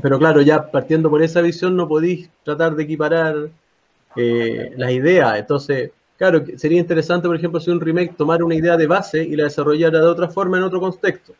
Pero 0.00 0.18
claro, 0.18 0.40
ya 0.40 0.70
partiendo 0.70 1.10
por 1.10 1.22
esa 1.22 1.40
visión 1.40 1.76
no 1.76 1.86
podéis 1.88 2.30
tratar 2.44 2.74
de 2.74 2.82
equiparar 2.84 3.50
eh, 4.16 4.72
las 4.76 4.90
ideas. 4.90 5.38
Entonces, 5.38 5.90
claro, 6.16 6.42
sería 6.56 6.80
interesante, 6.80 7.28
por 7.28 7.36
ejemplo, 7.36 7.60
si 7.60 7.70
un 7.70 7.80
remake 7.80 8.14
tomara 8.16 8.44
una 8.44 8.54
idea 8.54 8.76
de 8.76 8.86
base 8.86 9.22
y 9.22 9.36
la 9.36 9.44
desarrollara 9.44 9.98
de 9.98 10.06
otra 10.06 10.28
forma 10.28 10.56
en 10.56 10.64
otro 10.64 10.80
contexto. 10.80 11.34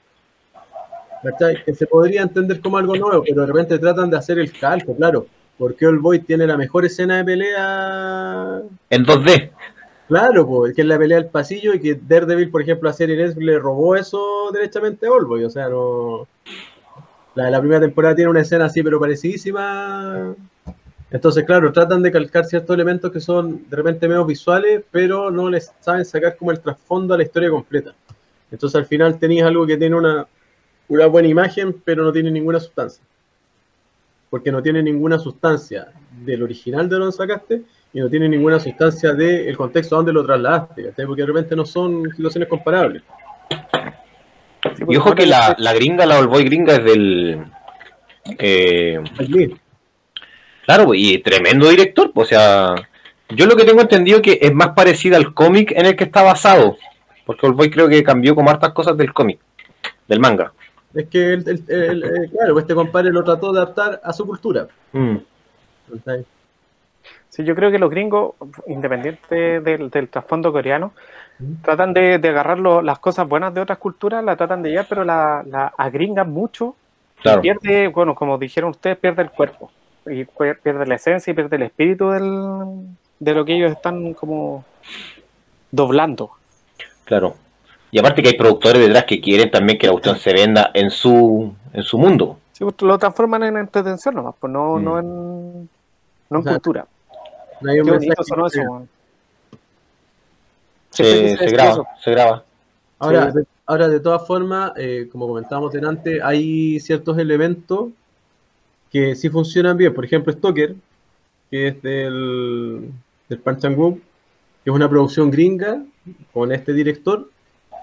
¿Cachai? 1.23 1.65
Que 1.65 1.75
se 1.75 1.87
podría 1.87 2.23
entender 2.23 2.61
como 2.61 2.79
algo 2.79 2.97
nuevo, 2.97 3.23
pero 3.23 3.43
de 3.43 3.47
repente 3.47 3.79
tratan 3.79 4.11
de 4.11 4.17
hacer 4.17 4.39
el 4.39 4.53
calco, 4.53 4.95
claro. 4.97 5.27
Porque 5.57 5.87
All 5.87 6.01
Boy 6.01 6.19
tiene 6.21 6.47
la 6.47 6.57
mejor 6.57 6.85
escena 6.85 7.19
de 7.19 7.25
pelea 7.25 8.63
En 8.91 9.05
2D. 9.05 9.51
Claro, 10.13 10.47
pues, 10.47 10.75
que 10.75 10.83
es 10.83 10.87
la 10.87 10.99
pelea 10.99 11.17
del 11.17 11.31
pasillo 11.31 11.73
y 11.73 11.81
que 11.81 11.95
Daredevil, 11.95 12.51
por 12.51 12.61
ejemplo, 12.61 12.91
a 12.91 12.93
Series 12.93 13.35
le 13.35 13.59
robó 13.59 13.97
eso 13.97 14.51
derechamente 14.53 15.07
a 15.07 15.11
Oldboy. 15.11 15.43
O 15.45 15.49
sea, 15.49 15.71
no. 15.71 16.29
La, 17.35 17.49
la 17.49 17.59
primera 17.61 17.81
temporada 17.81 18.15
tiene 18.15 18.31
una 18.31 18.43
escena 18.43 18.67
así, 18.67 18.83
pero 18.83 19.01
parecidísima. 19.01 20.35
Entonces, 21.11 21.45
claro, 21.45 21.73
tratan 21.73 22.03
de 22.03 22.13
calcar 22.13 22.45
ciertos 22.45 22.75
elementos 22.75 23.11
que 23.11 23.21
son 23.21 23.67
de 23.71 23.75
repente 23.75 24.07
menos 24.07 24.27
visuales, 24.27 24.85
pero 24.91 25.31
no 25.31 25.49
les 25.49 25.73
saben 25.81 26.05
sacar 26.05 26.37
como 26.37 26.51
el 26.51 26.61
trasfondo 26.61 27.15
a 27.15 27.17
la 27.17 27.23
historia 27.23 27.49
completa. 27.49 27.95
Entonces, 28.51 28.77
al 28.77 28.85
final 28.85 29.19
tenéis 29.19 29.45
algo 29.45 29.67
que 29.67 29.79
tiene 29.79 29.97
una, 29.97 30.27
una 30.89 31.07
buena 31.07 31.29
imagen, 31.29 31.81
pero 31.87 32.05
no 32.05 32.13
tiene 32.13 32.31
ninguna 32.31 32.61
sustancia. 32.61 33.03
Porque 34.29 34.53
no 34.53 34.63
tiene 34.63 34.83
ninguna 34.83 35.19
sustancia 35.19 35.91
del 36.23 36.43
original 36.43 36.87
de 36.91 36.97
donde 36.97 37.17
sacaste 37.17 37.63
y 37.95 38.01
no 38.01 38.09
tiene 38.09 38.29
ninguna 38.29 38.59
sustancia 38.59 39.13
del 39.13 39.57
contexto 39.57 39.95
a 39.95 39.99
donde 39.99 40.13
lo 40.13 40.25
trasladaste, 40.25 40.93
porque 41.07 41.23
de 41.23 41.27
repente 41.27 41.55
no 41.57 41.65
son 41.67 42.11
situaciones 42.15 42.49
comparables. 42.49 43.03
Sí, 44.77 44.85
Y 44.89 44.97
ojo 44.97 45.15
que 45.15 45.27
la, 45.27 45.55
la 45.59 45.73
gringa, 45.75 46.07
la 46.07 46.19
All 46.19 46.29
Boy 46.29 46.45
gringa 46.45 46.75
es 46.75 46.85
del. 46.85 47.45
eh, 48.39 49.01
claro, 50.65 50.87
pues, 50.87 51.01
y 51.01 51.19
tremendo 51.19 51.69
director. 51.69 52.13
pues, 52.13 52.29
O 52.29 52.31
sea, 52.31 52.75
yo 53.31 53.47
lo 53.47 53.57
que 53.57 53.65
tengo 53.65 53.81
entendido 53.81 54.19
es 54.19 54.23
que 54.23 54.39
es 54.41 54.55
más 54.55 54.69
parecida 54.71 55.17
al 55.17 55.35
cómic 55.35 55.73
en 55.73 55.87
el 55.87 55.97
que 55.97 56.05
está 56.05 56.23
basado. 56.23 56.77
Porque 57.27 57.47
All 57.47 57.55
Boy 57.55 57.71
creo 57.71 57.89
que 57.89 58.03
cambió 58.03 58.35
como 58.35 58.51
hartas 58.51 58.73
cosas 58.73 58.97
del 58.97 59.13
cómic, 59.13 59.39
del 60.09 60.21
manga. 60.21 60.53
Es 60.95 61.09
que, 61.09 61.33
el, 61.35 61.49
el- 61.49 61.65
el- 61.69 62.05
el- 62.05 62.31
claro, 62.31 62.59
este 62.59 62.75
compadre 62.75 63.11
lo 63.13 63.25
trató 63.25 63.53
de 63.53 63.61
adaptar 63.61 64.01
a 64.05 64.13
su 64.13 64.27
cultura. 64.27 64.67
Mm. 64.93 65.17
Sí, 67.35 67.45
yo 67.45 67.55
creo 67.55 67.71
que 67.71 67.79
los 67.79 67.89
gringos, 67.89 68.35
independiente 68.67 69.61
del, 69.61 69.89
del 69.89 70.09
trasfondo 70.11 70.53
coreano, 70.53 70.93
tratan 71.63 71.95
de, 71.95 72.19
de 72.19 72.29
agarrar 72.29 72.59
lo- 72.59 72.83
las 72.83 72.99
cosas 72.99 73.27
buenas 73.27 73.55
de 73.55 73.63
otras 73.63 73.79
culturas, 73.79 74.23
la 74.23 74.37
tratan 74.37 74.63
de 74.63 74.69
llevar, 74.69 74.85
pero 74.87 75.03
la, 75.03 75.43
la 75.47 75.73
agringan 75.79 76.31
mucho. 76.31 76.77
y 77.19 77.23
Claro. 77.23 77.41
Pierde, 77.41 77.89
bueno, 77.89 78.15
como 78.15 78.37
dijeron 78.37 78.69
ustedes, 78.73 78.99
pierde 78.99 79.23
el 79.23 79.31
cuerpo. 79.31 79.71
Y 80.05 80.25
pierde 80.27 80.85
la 80.85 80.97
esencia 80.97 81.31
y 81.31 81.35
pierde 81.35 81.57
el 81.57 81.63
espíritu 81.63 82.11
del, 82.11 82.87
de 83.19 83.33
lo 83.33 83.45
que 83.47 83.57
ellos 83.57 83.73
están 83.73 84.13
como 84.13 84.65
doblando. 85.71 86.33
Claro. 87.05 87.35
Y 87.91 87.99
aparte 87.99 88.23
que 88.23 88.29
hay 88.29 88.37
productores 88.37 88.83
detrás 88.83 89.05
que 89.05 89.21
quieren 89.23 89.51
también 89.51 89.79
que 89.79 89.87
la 89.87 89.93
cuestión 89.93 90.17
se 90.17 90.35
venda 90.35 90.71
en 90.75 90.91
su, 90.91 91.55
en 91.73 91.83
su 91.83 91.97
mundo. 91.99 92.39
Sí, 92.53 92.63
pues, 92.65 92.75
lo 92.83 92.99
transforman 92.99 93.43
en 93.45 93.57
entretención 93.57 94.15
nomás, 94.17 94.35
pues 94.39 94.53
no, 94.53 94.77
Mm. 94.77 94.85
no 94.85 94.99
en, 94.99 95.55
no 95.63 95.69
en 96.31 96.37
O 96.37 96.43
sea, 96.43 96.53
cultura. 96.53 96.87
Hay 97.69 97.81
un 97.81 97.87
Qué 97.87 97.93
bonito 97.93 98.15
mensaje 98.17 98.25
sonó 98.29 98.49
que- 98.49 98.59
eso, 98.61 98.71
weón. 98.71 98.89
Se, 100.91 101.47
graba, 101.47 101.71
eso. 101.71 101.87
se 102.03 102.11
graba. 102.11 102.45
Ahora, 102.99 103.33
Sí. 103.33 103.39
de, 103.39 103.45
ahora, 103.67 103.89
de 103.89 104.01
todas 104.01 104.27
formas, 104.27 104.73
eh, 104.77 105.09
como 105.11 105.27
comentábamos 105.27 105.73
delante, 105.73 106.21
hay 106.23 106.79
ciertos 106.81 107.19
elementos 107.19 107.91
que 108.91 109.15
sí 109.17 109.31
funcionan 109.31 109.77
bien. 109.77 109.95
Por 109.95 110.05
ejemplo, 110.05 110.33
Stoker, 110.33 110.75
que 111.51 111.69
es 111.69 111.83
del, 111.83 112.91
del 113.29 113.43
Chan-wook, 113.59 113.99
que 114.65 114.71
es 114.71 114.75
una 114.75 114.89
producción 114.89 115.31
gringa 115.31 115.83
con 116.33 116.53
este 116.53 116.73
director, 116.75 117.31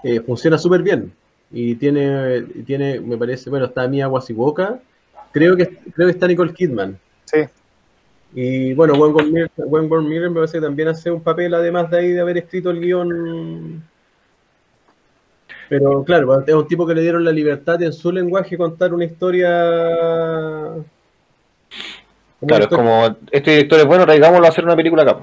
eh, 0.04 0.20
funciona 0.20 0.56
súper 0.56 0.82
bien. 0.82 1.12
Y 1.50 1.74
tiene, 1.74 2.42
tiene, 2.64 3.00
me 3.00 3.16
parece, 3.18 3.50
bueno, 3.50 3.66
está 3.66 3.88
Mia 3.88 4.08
Wasikowska, 4.08 4.78
creo 5.32 5.56
que, 5.56 5.66
creo 5.68 6.06
que 6.06 6.12
está 6.12 6.28
Nicole 6.28 6.54
Kidman. 6.54 6.96
Sí, 7.24 7.38
Y 8.32 8.74
bueno, 8.74 8.94
Wentworth 8.94 10.04
Miller 10.06 10.30
me 10.30 10.36
parece 10.36 10.58
que 10.58 10.64
también 10.64 10.88
hace 10.88 11.10
un 11.10 11.22
papel, 11.22 11.52
además 11.54 11.90
de 11.90 11.98
ahí 11.98 12.08
de 12.10 12.20
haber 12.20 12.38
escrito 12.38 12.70
el 12.70 12.80
guion. 12.80 13.82
Pero 15.68 16.04
claro, 16.04 16.44
es 16.46 16.54
un 16.54 16.66
tipo 16.66 16.86
que 16.86 16.94
le 16.94 17.02
dieron 17.02 17.24
la 17.24 17.32
libertad 17.32 17.78
de 17.78 17.86
en 17.86 17.92
su 17.92 18.10
lenguaje 18.10 18.56
contar 18.56 18.92
una 18.92 19.04
historia. 19.04 19.48
Claro, 22.46 22.64
es 22.64 22.66
como, 22.68 23.16
este 23.30 23.50
director 23.50 23.80
es 23.80 23.86
bueno, 23.86 24.04
traigámoslo 24.04 24.46
a 24.46 24.48
hacer 24.48 24.64
una 24.64 24.76
película 24.76 25.02
acá. 25.02 25.20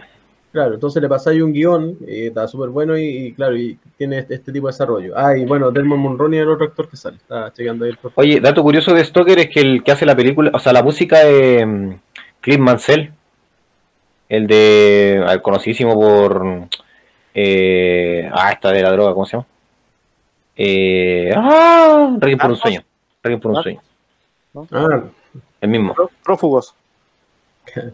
Claro, 0.51 0.75
entonces 0.75 1.01
le 1.01 1.09
pasáis 1.09 1.41
un 1.41 1.51
guion, 1.51 1.97
y 2.07 2.27
está 2.27 2.47
súper 2.47 2.69
bueno 2.69 2.97
y, 2.97 3.03
y 3.03 3.33
claro, 3.33 3.57
y 3.57 3.77
tiene 3.97 4.19
este, 4.19 4.35
este 4.35 4.51
tipo 4.51 4.67
de 4.67 4.71
desarrollo. 4.71 5.13
Ah, 5.15 5.37
y 5.37 5.45
bueno, 5.45 5.71
Delmon 5.71 5.99
Mulroney 5.99 6.39
es 6.39 6.43
el 6.43 6.49
otro 6.49 6.65
actor 6.65 6.89
que 6.89 6.97
sale. 6.97 7.17
Está 7.17 7.51
chequeando 7.53 7.85
ahí 7.85 7.91
el. 7.91 7.97
Oye, 8.15 8.39
dato 8.39 8.63
curioso 8.63 8.93
de 8.93 9.03
Stoker 9.03 9.37
es 9.39 9.49
que 9.49 9.59
el 9.59 9.83
que 9.83 9.91
hace 9.91 10.05
la 10.05 10.15
película, 10.15 10.51
o 10.53 10.59
sea, 10.59 10.73
la 10.73 10.81
música 10.81 11.19
de 11.25 11.65
mm, 11.65 11.93
Cliff 12.41 12.59
Mansell, 12.59 13.11
el 14.29 14.47
de, 14.47 15.15
el 15.27 15.41
conocidísimo 15.41 15.93
por, 15.95 16.67
eh, 17.33 18.29
ah, 18.33 18.51
esta 18.51 18.71
de 18.71 18.81
la 18.81 18.91
droga, 18.91 19.13
¿cómo 19.13 19.25
se 19.25 19.33
llama? 19.37 19.45
Eh, 20.55 21.31
ah, 21.35 22.15
Requiem 22.19 22.39
por 22.39 22.49
un 22.51 22.55
sueño, 22.57 22.81
Requiem 23.23 23.39
por 23.39 23.51
un 23.51 23.63
sueño, 23.63 23.81
Ah, 24.71 25.03
el 25.61 25.69
mismo. 25.69 25.93
Pró- 25.93 26.09
prófugos. 26.23 26.73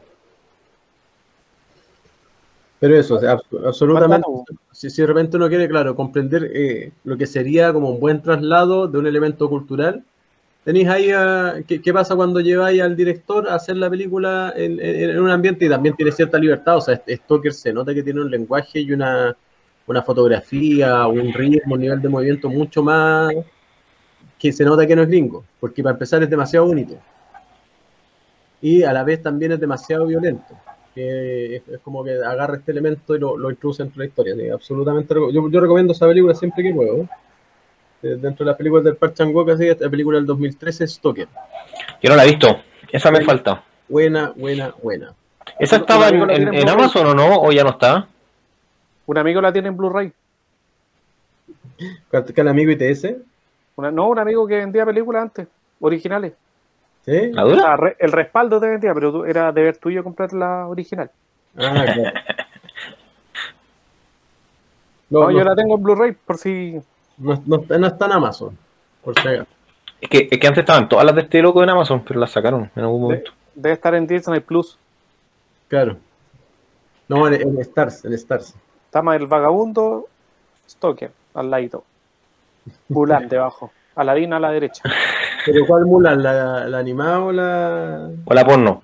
Pero 2.80 2.98
eso, 2.98 3.16
o 3.16 3.20
sea, 3.20 3.34
abs- 3.38 3.66
absolutamente. 3.66 4.28
Si, 4.72 4.90
si 4.90 5.02
de 5.02 5.08
repente 5.08 5.38
uno 5.38 5.48
quiere, 5.48 5.68
claro, 5.70 5.96
comprender 5.96 6.52
eh, 6.54 6.92
lo 7.06 7.18
que 7.18 7.26
sería 7.28 7.72
como 7.72 7.90
un 7.90 8.00
buen 8.00 8.22
traslado 8.22 8.88
de 8.88 8.98
un 8.98 9.08
elemento 9.08 9.48
cultural, 9.50 10.04
tenéis 10.64 10.88
ahí 10.88 11.12
a- 11.12 11.56
¿qué, 11.68 11.82
qué 11.82 11.94
pasa 11.94 12.16
cuando 12.16 12.40
lleváis 12.40 12.82
al 12.82 12.96
director 12.96 13.48
a 13.50 13.56
hacer 13.56 13.78
la 13.78 13.90
película 13.90 14.54
en, 14.56 14.80
en- 14.80 15.20
un 15.20 15.30
ambiente 15.30 15.66
y 15.66 15.70
también 15.70 15.96
tiene 15.96 16.12
cierta 16.12 16.38
libertad. 16.38 16.78
O 16.78 16.82
sea, 16.82 17.02
Stoker 17.08 17.54
se 17.54 17.74
nota 17.74 17.94
que 17.94 18.04
tiene 18.04 18.22
un 18.22 18.32
lenguaje 18.32 18.80
y 18.80 18.92
una, 18.92 19.36
una 19.88 20.02
fotografía, 20.02 21.08
un 21.08 21.34
ritmo, 21.34 21.76
un 21.76 21.82
nivel 21.82 22.02
de 22.02 22.10
movimiento 22.10 22.50
mucho 22.50 22.84
más 22.84 23.34
que 24.40 24.52
se 24.52 24.66
nota 24.66 24.86
que 24.86 24.96
no 24.96 25.04
es 25.04 25.08
gringo, 25.08 25.44
porque 25.60 25.82
para 25.82 25.94
empezar 25.94 26.22
es 26.22 26.30
demasiado 26.30 26.66
bonito. 26.66 26.96
Y 28.62 28.84
a 28.84 28.94
la 28.94 29.04
vez 29.04 29.22
también 29.22 29.52
es 29.54 29.60
demasiado 29.60 30.06
violento 30.06 30.54
es, 30.96 31.62
como 31.82 32.04
que 32.04 32.12
agarra 32.14 32.58
este 32.58 32.72
elemento 32.72 33.16
y 33.16 33.20
lo, 33.20 33.38
lo 33.38 33.50
introduce 33.50 33.84
dentro 33.84 34.00
de 34.00 34.06
la 34.06 34.10
historia. 34.10 34.54
absolutamente. 34.54 35.14
Yo, 35.32 35.50
yo 35.50 35.60
recomiendo 35.60 35.94
esa 35.94 36.08
película 36.08 36.34
siempre 36.36 36.64
que 36.64 36.74
puedo. 36.74 37.08
Dentro 38.04 38.44
de 38.44 38.52
las 38.52 38.58
películas 38.58 38.84
del 38.84 38.98
Park 38.98 39.14
Chan-wook, 39.14 39.50
así, 39.52 39.66
esta 39.68 39.90
película 39.90 40.18
del 40.18 40.26
2013 40.26 40.84
es 40.84 40.94
Stoker. 40.96 41.28
Yo 42.02 42.10
no 42.10 42.18
la 42.18 42.26
he 42.26 42.28
visto, 42.32 42.48
esa 42.92 43.10
me 43.12 43.22
falta. 43.24 43.64
Buena, 43.88 44.34
buena, 44.36 44.74
buena. 44.84 45.14
¿Esa 45.58 45.78
estaba 45.78 46.10
en, 46.10 46.30
en- 46.30 46.54
en 46.54 46.70
Amazon 46.70 47.08
o 47.08 47.14
no? 47.14 47.38
¿O 47.40 47.52
ya 47.54 47.64
no 47.64 47.70
está? 47.70 48.08
Un 49.06 49.18
amigo 49.18 49.40
la 49.40 49.54
tiene 49.54 49.70
en 49.70 49.78
Blu-ray. 49.78 50.12
¿Cuánto- 52.10 52.34
¿Can 52.34 52.50
amigo 52.50 52.72
ITS? 52.72 53.16
Una- 53.78 53.92
no, 53.92 54.10
un 54.10 54.20
amigo 54.20 54.46
que 54.48 54.58
vendía 54.58 54.86
películas 54.86 55.22
antes, 55.24 55.48
originales. 55.80 56.34
¿Sí? 57.06 57.32
¿La 57.32 57.46
O 57.46 57.50
dura? 57.50 57.62
sea, 57.62 57.76
re- 57.78 57.96
el 58.00 58.12
respaldo 58.12 58.60
te 58.60 58.68
vendía, 58.68 58.94
pero 58.94 59.12
tú- 59.14 59.26
era 59.26 59.52
deber 59.54 59.78
tuyo 59.78 60.04
comprar 60.04 60.34
la 60.34 60.68
original. 60.68 61.10
Ah, 61.58 61.86
claro. 61.86 62.04
No, 65.10 65.30
No, 65.30 65.32
yo 65.32 65.44
la 65.44 65.56
tengo 65.56 65.76
en 65.76 65.84
Blu-ray 65.84 66.12
por 66.14 66.38
si. 66.40 66.82
No, 67.18 67.42
no 67.46 67.56
está- 67.62 67.78
no 67.78 67.88
está 67.88 68.06
en 68.06 68.12
Amazon, 68.14 68.58
por 69.04 69.20
si 69.20 69.28
acaso. 69.28 69.48
Es 70.02 70.10
que, 70.10 70.28
es 70.30 70.38
que 70.38 70.48
antes 70.48 70.62
estaban 70.62 70.90
todas 70.90 71.06
las 71.06 71.16
de 71.16 71.22
este 71.22 71.42
loco 71.42 71.64
en 71.64 71.70
Amazon, 71.70 72.04
pero 72.06 72.20
las 72.20 72.32
sacaron 72.32 72.70
en 72.76 72.82
algún 72.84 72.98
de- 72.98 73.04
momento. 73.04 73.32
debe 73.56 73.74
estar 73.74 73.96
en 73.96 74.06
Disney 74.08 74.40
Plus. 74.42 74.78
Claro. 75.70 75.98
No, 77.08 77.28
en, 77.28 77.34
en 77.42 77.58
Stars, 77.62 78.04
en 78.06 78.14
Stars. 78.14 78.54
Está 78.86 79.02
más 79.02 79.16
el 79.18 79.28
vagabundo, 79.28 80.08
Stoker, 80.70 81.12
al 81.34 81.50
ladito. 81.50 81.84
Mulan 82.90 83.28
debajo. 83.28 83.72
Aladín 83.96 84.34
a 84.34 84.40
la 84.40 84.50
derecha. 84.52 84.84
¿Pero 85.46 85.66
cuál 85.68 85.86
Mulan? 85.86 86.24
¿La, 86.24 86.66
la 86.68 86.78
animada 86.80 87.20
o 87.20 87.32
la...? 87.32 88.10
O 88.26 88.34
la 88.34 88.46
porno. 88.46 88.82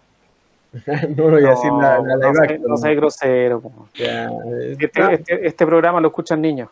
no, 0.85 1.23
no 1.25 1.31
voy 1.31 1.45
a 1.45 1.49
decir 1.49 1.71
la, 1.71 1.99
la 1.99 2.15
no, 2.17 2.33
sé- 2.33 2.41
action, 2.43 2.61
no 2.67 2.77
seas 2.77 2.95
grosero. 2.95 3.61
Ya, 3.95 4.25
eh, 4.25 4.75
Este, 4.79 5.13
este, 5.13 5.47
este 5.47 5.65
programa 5.65 5.99
lo 5.99 6.09
escuchan 6.09 6.41
niños. 6.41 6.69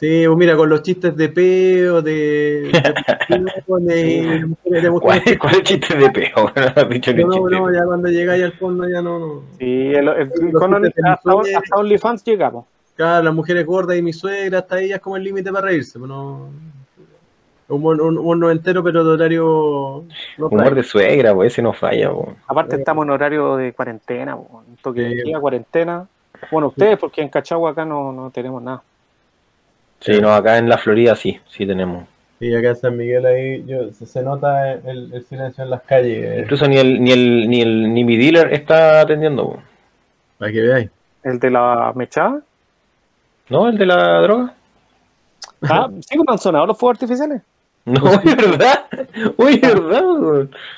Sí, 0.00 0.22
pues 0.26 0.38
mira, 0.38 0.56
con 0.56 0.70
los 0.70 0.82
chistes 0.82 1.14
de 1.14 1.28
peo, 1.28 2.00
de... 2.00 2.70
de, 2.72 2.72
de, 3.28 4.46
de- 4.64 4.80
de 4.80 4.90
¿Cuál, 4.98 5.20
mujeres- 5.20 5.38
cuál 5.38 5.52
es 5.52 5.58
el 5.58 5.64
chiste 5.64 5.94
de 5.96 6.10
peo? 6.10 6.50
No 7.26 7.48
No, 7.50 7.50
no, 7.50 7.72
ya 7.72 7.84
cuando 7.84 8.08
llegáis 8.08 8.42
al 8.44 8.52
fondo 8.54 8.88
ya 8.88 9.02
no, 9.02 9.18
no. 9.18 9.42
Sí, 9.58 9.92
el, 9.92 10.08
el- 10.08 10.52
con 10.54 10.74
hasta, 10.86 11.12
hasta 11.12 11.76
OnlyFans 11.76 12.24
llegamos. 12.24 12.64
Claro, 12.96 13.24
las 13.24 13.34
mujeres 13.34 13.66
gordas 13.66 13.96
y 13.98 14.02
mi 14.02 14.12
suegra, 14.14 14.60
hasta 14.60 14.80
ella 14.80 14.96
es 14.96 15.00
como 15.02 15.16
el 15.18 15.22
límite 15.24 15.52
para 15.52 15.66
reírse, 15.66 15.98
pero 15.98 16.06
no... 16.06 16.50
Un 17.68 17.82
buen, 17.82 18.00
un, 18.00 18.18
un 18.18 18.40
noventero, 18.40 18.82
pero 18.82 19.04
de 19.04 19.10
horario... 19.12 20.04
No 20.38 20.46
Humor 20.48 20.74
de 20.74 20.82
suegra, 20.82 21.34
pues 21.34 21.52
ese 21.52 21.62
no 21.62 21.72
falla. 21.72 22.10
po. 22.10 22.34
Aparte 22.48 22.76
estamos 22.76 23.04
en 23.04 23.10
horario 23.10 23.56
de 23.56 23.72
cuarentena, 23.74 24.34
po, 24.34 24.64
un 24.66 24.76
toque 24.76 25.02
de 25.02 25.22
queda, 25.22 25.38
cuarentena. 25.38 26.06
Bueno, 26.50 26.68
ustedes, 26.68 26.98
porque 26.98 27.20
en 27.22 27.28
Cachagua 27.28 27.70
acá 27.70 27.84
no, 27.84 28.12
no 28.12 28.30
tenemos 28.30 28.60
nada. 28.62 28.82
Sí, 30.00 30.20
no, 30.20 30.32
acá 30.32 30.58
en 30.58 30.68
la 30.68 30.78
Florida 30.78 31.14
sí, 31.14 31.38
sí 31.48 31.66
tenemos. 31.66 32.04
Sí, 32.38 32.54
acá 32.54 32.70
en 32.70 32.76
San 32.76 32.96
Miguel 32.96 33.26
ahí 33.26 33.64
yo, 33.66 33.90
se, 33.92 34.06
se 34.06 34.22
nota 34.22 34.72
el, 34.72 35.12
el 35.12 35.24
silencio 35.26 35.62
en 35.64 35.70
las 35.70 35.82
calles, 35.82 36.40
Incluso 36.42 36.66
ni 36.66 36.78
el, 36.78 37.02
ni 37.02 37.12
el, 37.12 37.48
ni 37.50 37.60
el, 37.60 37.92
ni 37.92 38.02
mi 38.04 38.16
dealer 38.16 38.52
está 38.54 39.00
atendiendo. 39.02 39.58
para 40.38 40.50
que 40.52 40.60
veáis. 40.62 40.90
El 41.22 41.38
de 41.38 41.50
la 41.50 41.92
mechada. 41.94 42.40
¿No? 43.50 43.68
¿El 43.68 43.76
de 43.76 43.84
la 43.86 44.20
droga? 44.22 44.54
Ah, 45.62 45.88
sí, 46.00 46.16
como 46.16 46.32
han 46.32 46.38
sonado 46.38 46.66
los 46.66 46.78
fuegos 46.78 46.96
artificiales. 46.96 47.42
No, 47.86 48.12
es 48.12 48.36
verdad. 48.36 48.84
Uy, 49.38 49.54
es 49.54 49.60
verdad. 49.62 50.02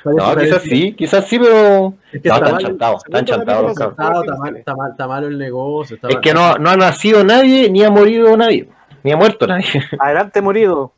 No, 0.04 0.36
quizás 0.36 0.62
sí, 0.62 0.94
quizás 0.94 1.26
sí, 1.28 1.36
pero. 1.38 1.94
Es 2.12 2.22
que 2.22 2.28
No, 2.28 2.34
está, 2.36 2.46
están 2.46 2.52
mal, 2.52 2.62
chantados, 2.62 3.02
chantados 3.04 3.70
está, 3.72 3.84
está 3.88 4.36
mal, 4.36 4.56
está, 4.56 4.76
mal, 4.76 4.90
está 4.92 5.06
malo 5.08 5.26
el 5.26 5.36
negocio. 5.36 5.96
Está 5.96 6.08
Es 6.08 6.14
mal. 6.14 6.22
que 6.22 6.32
no, 6.32 6.54
no 6.58 6.70
ha 6.70 6.76
nacido 6.76 7.24
nadie, 7.24 7.68
ni 7.70 7.82
ha 7.82 7.90
morido 7.90 8.34
nadie. 8.36 8.68
Ni 9.02 9.12
ha 9.12 9.16
muerto 9.16 9.46
nadie. 9.46 9.82
Adelante, 9.98 10.40
morido. 10.40 10.92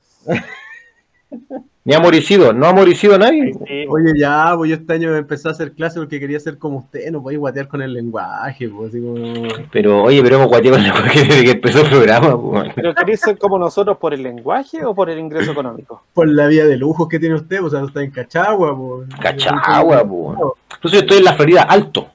Ni 1.84 1.92
ha 1.92 2.00
moricido. 2.00 2.52
No 2.52 2.66
ha 2.66 2.72
moricido 2.72 3.18
nadie. 3.18 3.52
Sí, 3.66 3.86
Oye, 3.88 4.12
ya, 4.18 4.54
pues 4.56 4.70
yo 4.70 4.76
este 4.76 4.94
año 4.94 5.14
empecé 5.14 5.48
a 5.48 5.50
hacer 5.50 5.72
clase 5.72 5.98
porque 5.98 6.18
quería 6.18 6.40
ser 6.40 6.56
como 6.56 6.78
usted, 6.78 7.10
no 7.10 7.22
podéis 7.22 7.40
guatear 7.40 7.68
con 7.68 7.82
el 7.82 7.92
lenguaje, 7.92 8.68
pues 8.68 8.88
así 8.88 9.02
como... 9.02 9.48
Pero, 9.70 10.02
oye, 10.04 10.22
pero 10.22 10.36
hemos 10.36 10.48
guateado 10.48 10.78
el 10.78 10.84
lenguaje 10.84 11.24
desde 11.24 11.44
que 11.44 11.50
empezó 11.50 11.82
el 11.82 11.90
programa. 11.90 12.30
po. 12.30 12.62
¿Pero 12.74 12.94
queréis 12.94 13.20
ser 13.20 13.36
como 13.36 13.58
nosotros 13.58 13.98
por 13.98 14.14
el 14.14 14.22
lenguaje 14.22 14.82
o 14.82 14.94
por 14.94 15.10
el 15.10 15.18
ingreso 15.18 15.52
económico? 15.52 16.02
Por 16.14 16.26
la 16.28 16.46
vida 16.46 16.64
de 16.64 16.78
lujos 16.78 17.06
que 17.06 17.18
tiene 17.18 17.34
usted, 17.34 17.60
pues, 17.60 17.74
o 17.74 17.76
sea, 17.76 17.86
está 17.86 18.02
en 18.02 18.10
Cachagua, 18.10 18.74
pues. 18.74 19.08
Cachagua, 19.20 20.08
po. 20.08 20.56
Entonces 20.74 21.00
yo 21.00 21.00
estoy 21.00 21.18
en 21.18 21.24
la 21.24 21.34
Florida 21.34 21.62
alto. 21.64 22.08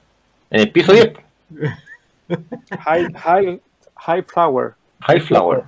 En 0.50 0.62
el 0.62 0.70
piso 0.72 0.92
10. 0.92 1.12
High, 2.80 3.12
high, 3.14 3.60
high 3.96 4.22
flower. 4.22 4.74
High 5.00 5.20
flower. 5.20 5.64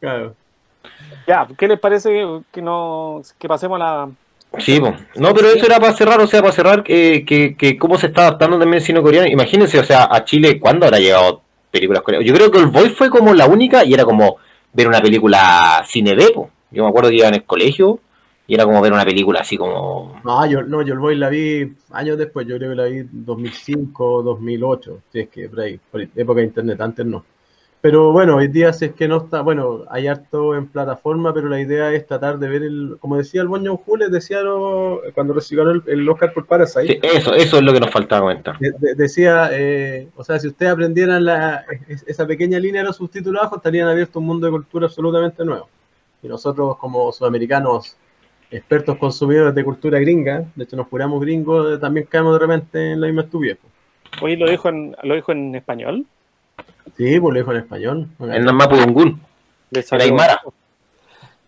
Claro. 0.00 0.34
Ya, 1.26 1.46
¿qué 1.56 1.68
les 1.68 1.78
parece 1.78 2.10
que, 2.10 2.40
que 2.52 2.62
no, 2.62 3.22
que 3.38 3.48
pasemos 3.48 3.80
a 3.80 3.84
la... 3.84 4.10
Sí, 4.58 4.80
po. 4.80 4.94
no, 5.16 5.34
pero 5.34 5.48
eso 5.48 5.66
era 5.66 5.78
para 5.80 5.92
cerrar, 5.92 6.20
o 6.20 6.26
sea, 6.26 6.40
para 6.40 6.52
cerrar 6.52 6.84
eh, 6.86 7.24
que, 7.26 7.56
que 7.56 7.76
cómo 7.76 7.98
se 7.98 8.06
está 8.06 8.22
adaptando 8.22 8.58
también 8.58 8.80
el 8.80 8.86
cine 8.86 9.02
coreano. 9.02 9.26
Imagínense, 9.26 9.78
o 9.78 9.84
sea, 9.84 10.08
a 10.10 10.24
Chile, 10.24 10.58
¿cuándo 10.58 10.86
habrá 10.86 10.98
llegado 10.98 11.42
películas 11.70 12.02
coreanas? 12.02 12.26
Yo 12.26 12.34
creo 12.34 12.50
que 12.50 12.58
el 12.58 12.66
Boy 12.66 12.90
fue 12.90 13.10
como 13.10 13.34
la 13.34 13.46
única 13.46 13.84
y 13.84 13.92
era 13.92 14.04
como 14.04 14.38
ver 14.72 14.88
una 14.88 15.00
película 15.00 15.82
cine 15.86 16.14
B, 16.14 16.30
po. 16.32 16.50
Yo 16.70 16.84
me 16.84 16.88
acuerdo 16.88 17.10
que 17.10 17.16
iba 17.16 17.28
en 17.28 17.34
el 17.34 17.44
colegio 17.44 18.00
y 18.46 18.54
era 18.54 18.64
como 18.64 18.80
ver 18.80 18.92
una 18.92 19.04
película 19.04 19.40
así 19.40 19.56
como... 19.56 20.20
No, 20.24 20.46
yo, 20.46 20.62
no, 20.62 20.82
yo 20.82 20.94
el 20.94 21.00
Boy 21.00 21.16
la 21.16 21.28
vi 21.28 21.74
años 21.90 22.16
después, 22.16 22.46
yo 22.46 22.56
creo 22.56 22.70
que 22.70 22.76
la 22.76 22.84
vi 22.84 23.02
2005, 23.10 24.22
2008, 24.22 25.00
si 25.12 25.20
es 25.20 25.28
que 25.28 25.48
por 25.48 25.60
ahí, 25.60 25.78
por 25.90 26.00
época 26.00 26.40
de 26.40 26.46
internet, 26.46 26.80
antes 26.80 27.04
no. 27.04 27.24
Pero 27.86 28.10
bueno, 28.10 28.34
hoy 28.34 28.48
día 28.48 28.72
si 28.72 28.86
es 28.86 28.94
que 28.94 29.06
no 29.06 29.18
está, 29.18 29.42
bueno, 29.42 29.84
hay 29.90 30.08
harto 30.08 30.56
en 30.56 30.66
plataforma, 30.66 31.32
pero 31.32 31.48
la 31.48 31.60
idea 31.60 31.92
es 31.92 32.04
tratar 32.04 32.36
de 32.36 32.48
ver 32.48 32.64
el, 32.64 32.96
como 32.98 33.16
decía 33.16 33.42
el 33.42 33.46
Boño 33.46 33.76
Jules, 33.76 34.10
decía 34.10 34.40
lo- 34.42 35.00
cuando 35.14 35.34
recibió 35.34 35.70
el, 35.70 35.84
el 35.86 36.08
Oscar 36.08 36.32
por 36.32 36.46
Parasite, 36.46 36.94
Sí, 36.94 36.98
eso, 37.00 37.32
eso 37.32 37.58
es 37.58 37.62
lo 37.62 37.72
que 37.72 37.78
nos 37.78 37.92
faltaba 37.92 38.22
comentar. 38.22 38.58
de- 38.58 38.72
de- 38.76 38.94
decía, 38.96 39.50
eh, 39.52 40.08
o 40.16 40.24
sea, 40.24 40.40
si 40.40 40.48
ustedes 40.48 40.72
aprendieran 40.72 41.24
la, 41.24 41.64
es- 41.86 42.02
esa 42.08 42.26
pequeña 42.26 42.58
línea 42.58 42.80
de 42.82 42.88
los 42.88 42.96
subtítulos 42.96 43.40
abajo, 43.40 43.58
estarían 43.58 43.86
abiertos 43.86 44.16
a 44.16 44.18
un 44.18 44.26
mundo 44.26 44.46
de 44.48 44.50
cultura 44.50 44.86
absolutamente 44.86 45.44
nuevo. 45.44 45.68
Y 46.24 46.26
nosotros 46.26 46.78
como 46.78 47.12
sudamericanos, 47.12 47.96
expertos 48.50 48.96
consumidores 48.98 49.54
de 49.54 49.62
cultura 49.62 50.00
gringa, 50.00 50.42
de 50.56 50.64
hecho 50.64 50.74
nos 50.74 50.88
juramos 50.88 51.20
gringos, 51.20 51.72
eh, 51.76 51.78
también 51.78 52.08
caemos 52.10 52.32
de 52.32 52.38
repente 52.44 52.92
en 52.94 53.00
la 53.00 53.06
misma 53.06 53.22
estupidez. 53.22 53.58
Oye, 54.22 54.36
¿lo 54.36 54.50
dijo 54.50 54.68
en, 54.70 54.96
lo 55.04 55.14
dijo 55.14 55.30
en 55.30 55.54
español? 55.54 56.04
Sí, 56.96 57.20
pues 57.20 57.34
lo 57.34 57.38
dijo 57.40 57.52
en 57.52 57.58
español. 57.58 58.08
En 58.20 58.44
la 58.46 58.52
Mapudungun. 58.52 59.20
Le 59.70 59.84
En 59.90 60.00
Aymara. 60.00 60.40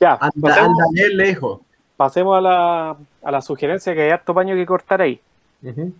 Ya, 0.00 0.12
Anda, 0.12 0.30
pasemos, 0.40 0.68
anda, 0.80 1.02
él 1.02 1.16
le 1.16 1.28
dijo. 1.28 1.60
pasemos 1.96 2.38
a, 2.38 2.40
la, 2.40 2.96
a 3.24 3.30
la 3.30 3.40
sugerencia 3.40 3.94
que 3.94 4.02
hay 4.02 4.10
harto 4.10 4.32
paño 4.34 4.54
que 4.54 4.66
cortar 4.66 5.02
ahí. 5.02 5.20
Ujú. 5.62 5.92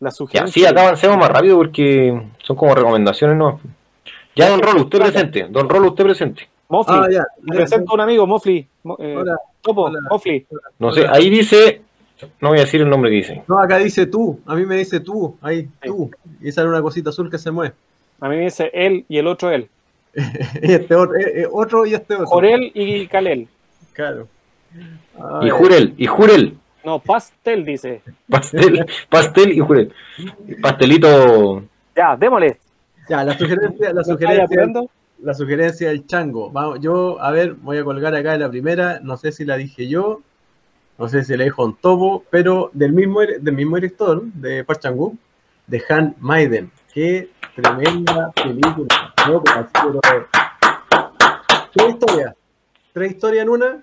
La 0.00 0.10
Ya, 0.10 0.14
sugerencia. 0.14 0.52
sí, 0.52 0.66
acá 0.66 0.82
avancemos 0.82 1.16
más 1.18 1.28
rápido 1.30 1.56
porque 1.56 2.22
son 2.42 2.56
como 2.56 2.74
recomendaciones, 2.74 3.36
¿no? 3.36 3.60
Ya, 4.36 4.48
don 4.48 4.60
Rolo, 4.62 4.82
usted 4.82 4.98
presente. 5.00 5.46
Don 5.50 5.68
Rolo, 5.68 5.88
usted 5.88 6.04
presente. 6.04 6.48
Mofli, 6.68 6.94
Ah, 6.96 7.08
ya. 7.10 7.24
presento 7.46 7.90
a 7.90 7.94
un 7.94 8.00
amigo, 8.00 8.26
Mofli. 8.26 8.66
Mo- 8.84 8.96
eh, 9.00 9.16
Hola. 9.16 9.36
Topo, 9.60 9.82
Hola. 9.86 9.98
Mofli. 10.08 10.46
No 10.78 10.92
sé, 10.92 11.06
ahí 11.08 11.28
dice... 11.30 11.82
No 12.40 12.50
voy 12.50 12.58
a 12.58 12.62
decir 12.62 12.80
el 12.82 12.88
nombre 12.90 13.10
que 13.10 13.16
dice. 13.16 13.42
No, 13.48 13.58
acá 13.58 13.78
dice 13.78 14.04
tú, 14.06 14.40
a 14.46 14.54
mí 14.54 14.66
me 14.66 14.76
dice 14.76 15.00
tú, 15.00 15.36
ahí, 15.40 15.66
tú. 15.82 16.10
Y 16.42 16.52
sale 16.52 16.68
una 16.68 16.82
cosita 16.82 17.08
azul 17.10 17.30
que 17.30 17.38
se 17.38 17.50
mueve. 17.50 17.74
A 18.20 18.28
mí 18.28 18.36
me 18.36 18.44
dice 18.44 18.70
él 18.72 19.04
y 19.08 19.18
el 19.18 19.26
otro 19.26 19.50
él. 19.50 19.68
Y 20.14 20.20
este 20.72 20.94
otro, 20.94 21.16
eh, 21.16 21.42
eh, 21.42 21.46
otro 21.50 21.86
y 21.86 21.94
este 21.94 22.14
otro. 22.14 22.26
Jorel 22.26 22.70
y 22.74 23.06
Kalel. 23.06 23.48
Claro. 23.92 24.28
Y 25.42 25.50
Jurel, 25.50 25.94
y 25.96 26.06
Jurel. 26.06 26.56
No, 26.84 26.98
pastel 26.98 27.64
dice. 27.64 28.02
Pastel, 28.28 28.86
pastel 29.08 29.52
y 29.52 29.60
Jurel. 29.60 29.92
Pastelito... 30.62 31.62
Ya, 31.94 32.16
démosle. 32.16 32.56
Ya, 33.08 33.24
la 33.24 33.36
sugerencia, 33.36 33.92
la 33.92 34.00
¿Estás 34.00 34.06
sugerencia, 34.06 34.82
la 35.22 35.34
sugerencia 35.34 35.88
del 35.88 36.06
chango. 36.06 36.50
Vamos, 36.50 36.80
yo, 36.80 37.20
a 37.20 37.30
ver, 37.32 37.54
voy 37.54 37.78
a 37.78 37.84
colgar 37.84 38.14
acá 38.14 38.38
la 38.38 38.48
primera, 38.48 39.00
no 39.02 39.16
sé 39.16 39.32
si 39.32 39.44
la 39.44 39.56
dije 39.56 39.88
yo, 39.88 40.22
no 40.98 41.08
sé 41.08 41.24
si 41.24 41.36
la 41.36 41.44
dijo 41.44 41.64
un 41.64 41.76
topo, 41.76 42.24
pero 42.30 42.70
del 42.72 42.92
mismo, 42.92 43.20
del 43.20 43.54
mismo 43.54 43.76
director 43.76 44.22
de 44.22 44.64
Park 44.64 44.80
Chan-wook, 44.80 45.14
de 45.66 45.82
Han 45.88 46.16
Maiden. 46.20 46.70
Qué 46.92 47.30
tremenda 47.54 48.30
película. 48.32 49.14
No, 49.28 49.42
así, 49.54 49.68
pero- 49.72 50.00
Tres 51.72 51.88
historias. 51.90 52.34
Tres 52.92 53.12
historias 53.12 53.42
en 53.44 53.48
una, 53.48 53.78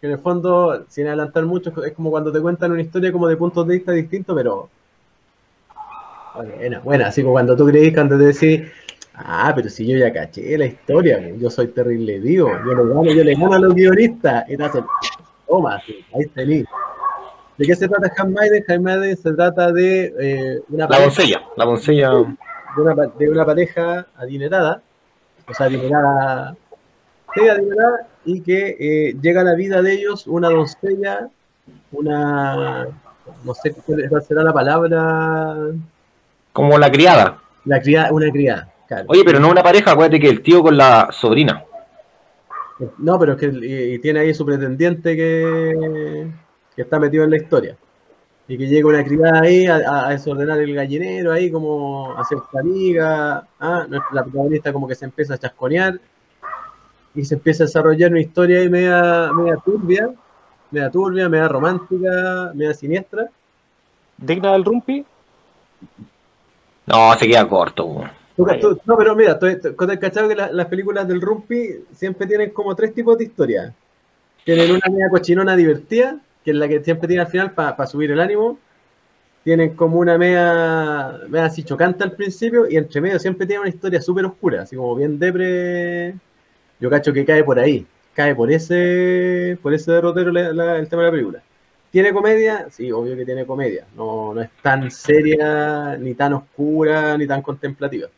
que 0.00 0.06
en 0.06 0.12
el 0.12 0.18
fondo, 0.18 0.84
sin 0.88 1.06
adelantar 1.06 1.44
mucho, 1.44 1.72
es 1.84 1.92
como 1.92 2.10
cuando 2.10 2.32
te 2.32 2.40
cuentan 2.40 2.72
una 2.72 2.82
historia 2.82 3.12
como 3.12 3.28
de 3.28 3.36
puntos 3.36 3.66
de 3.66 3.74
vista 3.74 3.92
distintos, 3.92 4.34
pero 4.36 4.68
Buena, 6.34 6.78
buena, 6.80 7.06
así 7.08 7.22
como 7.22 7.32
cuando 7.34 7.56
tú 7.56 7.66
creís, 7.66 7.92
cuando 7.92 8.16
te 8.16 8.24
decís, 8.24 8.62
ah, 9.14 9.52
pero 9.54 9.68
si 9.68 9.84
yo 9.86 9.98
ya 9.98 10.12
caché 10.12 10.56
la 10.56 10.66
historia, 10.66 11.18
yo 11.36 11.50
soy 11.50 11.68
terrible 11.68 12.20
vivo, 12.20 12.48
yo 12.64 12.72
le 12.74 12.88
gano, 12.88 13.04
yo 13.04 13.24
le 13.24 13.34
gano 13.34 13.52
a 13.54 13.58
los 13.58 13.74
guionistas, 13.74 14.48
y 14.48 14.56
te 14.56 14.62
hacen, 14.62 14.84
toma, 15.48 15.82
ahí 16.14 16.26
tenés. 16.32 16.64
¿De 17.60 17.66
qué 17.66 17.76
se 17.76 17.88
trata 17.88 18.10
Handmaiden? 18.16 18.64
Handmaiden 18.66 19.18
se 19.18 19.34
trata 19.34 19.70
de, 19.70 20.14
eh, 20.18 20.62
una 20.70 20.84
La 20.84 20.88
pareja, 20.88 21.04
doncella. 21.04 21.42
La 21.58 21.64
doncella... 21.66 22.08
de, 22.08 22.82
una, 22.82 22.94
de 23.18 23.28
una 23.28 23.44
pareja 23.44 24.06
adinerada, 24.16 24.80
o 25.46 25.52
sea, 25.52 25.66
adinerada, 25.66 26.56
sí, 27.34 27.46
adinerada, 27.46 28.06
y 28.24 28.40
que 28.40 28.76
eh, 28.80 29.16
llega 29.20 29.42
a 29.42 29.44
la 29.44 29.54
vida 29.56 29.82
de 29.82 29.92
ellos 29.92 30.26
una 30.26 30.48
doncella, 30.48 31.28
una, 31.92 32.86
no 33.44 33.52
sé 33.52 33.74
cuál 34.08 34.22
será 34.22 34.42
la 34.42 34.54
palabra, 34.54 35.54
Como 36.54 36.78
la 36.78 36.90
criada. 36.90 37.42
la 37.66 37.78
criada, 37.82 38.10
una 38.10 38.30
criada, 38.30 38.72
Claro. 38.88 39.04
Oye, 39.08 39.22
pero 39.22 39.38
no 39.38 39.50
una 39.50 39.62
pareja, 39.62 39.90
acuérdate 39.90 40.18
que 40.18 40.30
el 40.30 40.40
tío 40.40 40.62
con 40.62 40.78
la 40.78 41.10
sobrina. 41.12 41.62
No, 42.96 43.18
pero 43.18 43.34
es 43.34 43.38
que 43.38 43.48
y 43.94 43.98
tiene 43.98 44.20
ahí 44.20 44.32
su 44.32 44.46
pretendiente 44.46 45.14
que, 45.14 46.26
que 46.74 46.82
está 46.82 46.98
metido 46.98 47.24
en 47.24 47.30
la 47.30 47.36
historia. 47.36 47.76
Y 48.48 48.58
que 48.58 48.66
llega 48.66 48.88
una 48.88 49.04
criada 49.04 49.42
ahí 49.42 49.66
a, 49.66 50.08
desordenar 50.08 50.58
el 50.58 50.74
gallinero, 50.74 51.32
ahí 51.32 51.50
como 51.50 52.12
a 52.16 52.22
hacer 52.22 52.38
amiga. 52.58 53.46
Ah, 53.60 53.86
la 53.88 54.24
protagonista 54.24 54.72
como 54.72 54.88
que 54.88 54.94
se 54.96 55.04
empieza 55.04 55.34
a 55.34 55.38
chasconear. 55.38 56.00
Y 57.14 57.24
se 57.24 57.34
empieza 57.34 57.64
a 57.64 57.66
desarrollar 57.66 58.10
una 58.10 58.20
historia 58.20 58.58
ahí 58.58 58.68
media, 58.68 59.30
media 59.32 59.56
turbia, 59.64 60.10
media 60.70 60.90
turbia, 60.90 61.28
media 61.28 61.48
romántica, 61.48 62.50
media 62.54 62.74
siniestra. 62.74 63.28
¿Digna 64.16 64.52
del 64.52 64.64
Rumpi? 64.64 65.04
No, 66.86 67.14
se 67.16 67.26
queda 67.28 67.48
corto. 67.48 68.02
Tú- 68.36 68.46
tú- 68.60 68.80
no, 68.84 68.96
pero 68.96 69.14
mira, 69.14 69.38
tú 69.38 69.46
has 69.46 69.98
cachado 69.98 70.28
que 70.28 70.34
la- 70.34 70.50
las 70.50 70.66
películas 70.66 71.06
del 71.06 71.20
Rumpi 71.20 71.84
siempre 71.92 72.26
tienen 72.26 72.50
como 72.50 72.74
tres 72.74 72.94
tipos 72.94 73.16
de 73.18 73.24
historias. 73.24 73.72
Tienen 74.44 74.70
una 74.70 74.88
media 74.90 75.08
cochinona 75.10 75.54
divertida, 75.54 76.18
que 76.44 76.50
es 76.52 76.56
la 76.56 76.68
que 76.68 76.82
siempre 76.82 77.08
tiene 77.08 77.22
al 77.22 77.28
final 77.28 77.52
para 77.52 77.86
subir 77.86 78.10
el 78.10 78.20
ánimo. 78.20 78.58
Tienen 79.44 79.74
como 79.74 79.98
una 79.98 80.18
media, 80.18 81.20
media 81.28 81.46
así 81.46 81.62
chocante 81.64 82.04
al 82.04 82.12
principio 82.12 82.68
y 82.68 82.76
entre 82.76 83.00
medio 83.00 83.18
siempre 83.18 83.46
tiene 83.46 83.60
una 83.60 83.70
historia 83.70 84.02
súper 84.02 84.26
oscura, 84.26 84.62
así 84.62 84.76
como 84.76 84.94
bien 84.96 85.18
depre. 85.18 86.14
Yo 86.78 86.90
cacho 86.90 87.12
que 87.12 87.24
cae 87.24 87.44
por 87.44 87.58
ahí, 87.58 87.86
cae 88.14 88.34
por 88.34 88.50
ese, 88.50 89.58
por 89.62 89.72
ese 89.74 89.92
derrotero 89.92 90.30
el 90.30 90.88
tema 90.88 91.02
de 91.02 91.08
la 91.08 91.10
película. 91.10 91.42
¿Tiene 91.90 92.12
comedia? 92.12 92.68
Sí, 92.70 92.92
obvio 92.92 93.16
que 93.16 93.24
tiene 93.24 93.44
comedia. 93.46 93.86
No, 93.96 94.32
no 94.34 94.42
es 94.42 94.50
tan 94.62 94.90
seria, 94.90 95.96
ni 95.96 96.14
tan 96.14 96.34
oscura, 96.34 97.18
ni 97.18 97.26
tan 97.26 97.42
contemplativa. 97.42 98.08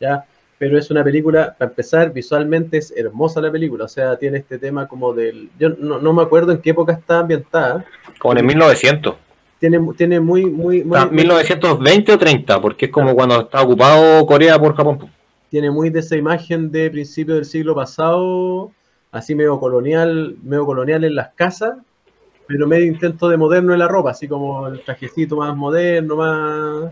¿ya? 0.00 0.26
Pero 0.64 0.78
es 0.78 0.90
una 0.90 1.04
película, 1.04 1.54
para 1.58 1.68
empezar, 1.68 2.10
visualmente 2.10 2.78
es 2.78 2.90
hermosa 2.96 3.38
la 3.38 3.52
película, 3.52 3.84
o 3.84 3.88
sea, 3.88 4.16
tiene 4.16 4.38
este 4.38 4.58
tema 4.58 4.88
como 4.88 5.12
del... 5.12 5.50
Yo 5.58 5.68
no, 5.78 5.98
no 5.98 6.14
me 6.14 6.22
acuerdo 6.22 6.52
en 6.52 6.58
qué 6.62 6.70
época 6.70 6.94
está 6.94 7.18
ambientada, 7.18 7.84
Como 8.18 8.32
en 8.32 8.38
el 8.38 8.44
1900. 8.46 9.14
tiene, 9.60 9.78
tiene 9.94 10.20
muy, 10.20 10.46
muy, 10.46 10.82
muy, 10.82 10.96
sea, 10.96 11.04
1920 11.04 12.12
o 12.14 12.18
30, 12.18 12.62
porque 12.62 12.86
es 12.86 12.90
como 12.90 13.14
cuando 13.14 13.40
está 13.42 13.60
ocupado 13.60 14.24
Corea 14.24 14.58
por 14.58 14.74
Japón. 14.74 15.10
tiene 15.50 15.70
muy 15.70 15.90
de 15.90 16.00
esa 16.00 16.16
imagen 16.16 16.70
de 16.70 16.90
principio 16.90 17.34
del 17.34 17.44
siglo 17.44 17.74
pasado, 17.74 18.72
así 19.12 19.34
medio 19.34 19.60
colonial, 19.60 20.34
medio 20.42 20.64
colonial 20.64 21.04
en 21.04 21.14
las 21.14 21.34
casas, 21.34 21.74
pero 22.46 22.66
medio 22.66 22.86
intento 22.86 23.28
de 23.28 23.36
moderno 23.36 23.74
en 23.74 23.80
la 23.80 23.88
ropa, 23.88 24.12
así 24.12 24.26
como 24.26 24.66
el 24.68 24.82
trajecito 24.82 25.36
más 25.36 25.54
moderno, 25.54 26.16
más 26.16 26.90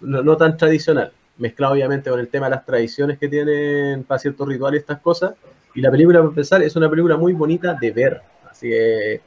no, 0.00 0.22
no 0.22 0.36
tan 0.38 0.56
tradicional, 0.56 1.12
mezclado 1.38 1.74
obviamente 1.74 2.10
con 2.10 2.20
el 2.20 2.28
tema 2.28 2.46
de 2.46 2.56
las 2.56 2.64
tradiciones 2.64 3.18
que 3.18 3.28
tienen 3.28 4.04
para 4.04 4.18
ciertos 4.18 4.48
rituales 4.48 4.80
estas 4.80 5.00
cosas. 5.00 5.34
Y 5.74 5.80
la 5.80 5.90
película, 5.90 6.18
para 6.20 6.28
empezar, 6.28 6.62
es 6.62 6.74
una 6.76 6.88
película 6.88 7.16
muy 7.16 7.32
bonita 7.32 7.74
de 7.74 7.90
ver, 7.90 8.22
así 8.50 8.68
que 8.68 9.20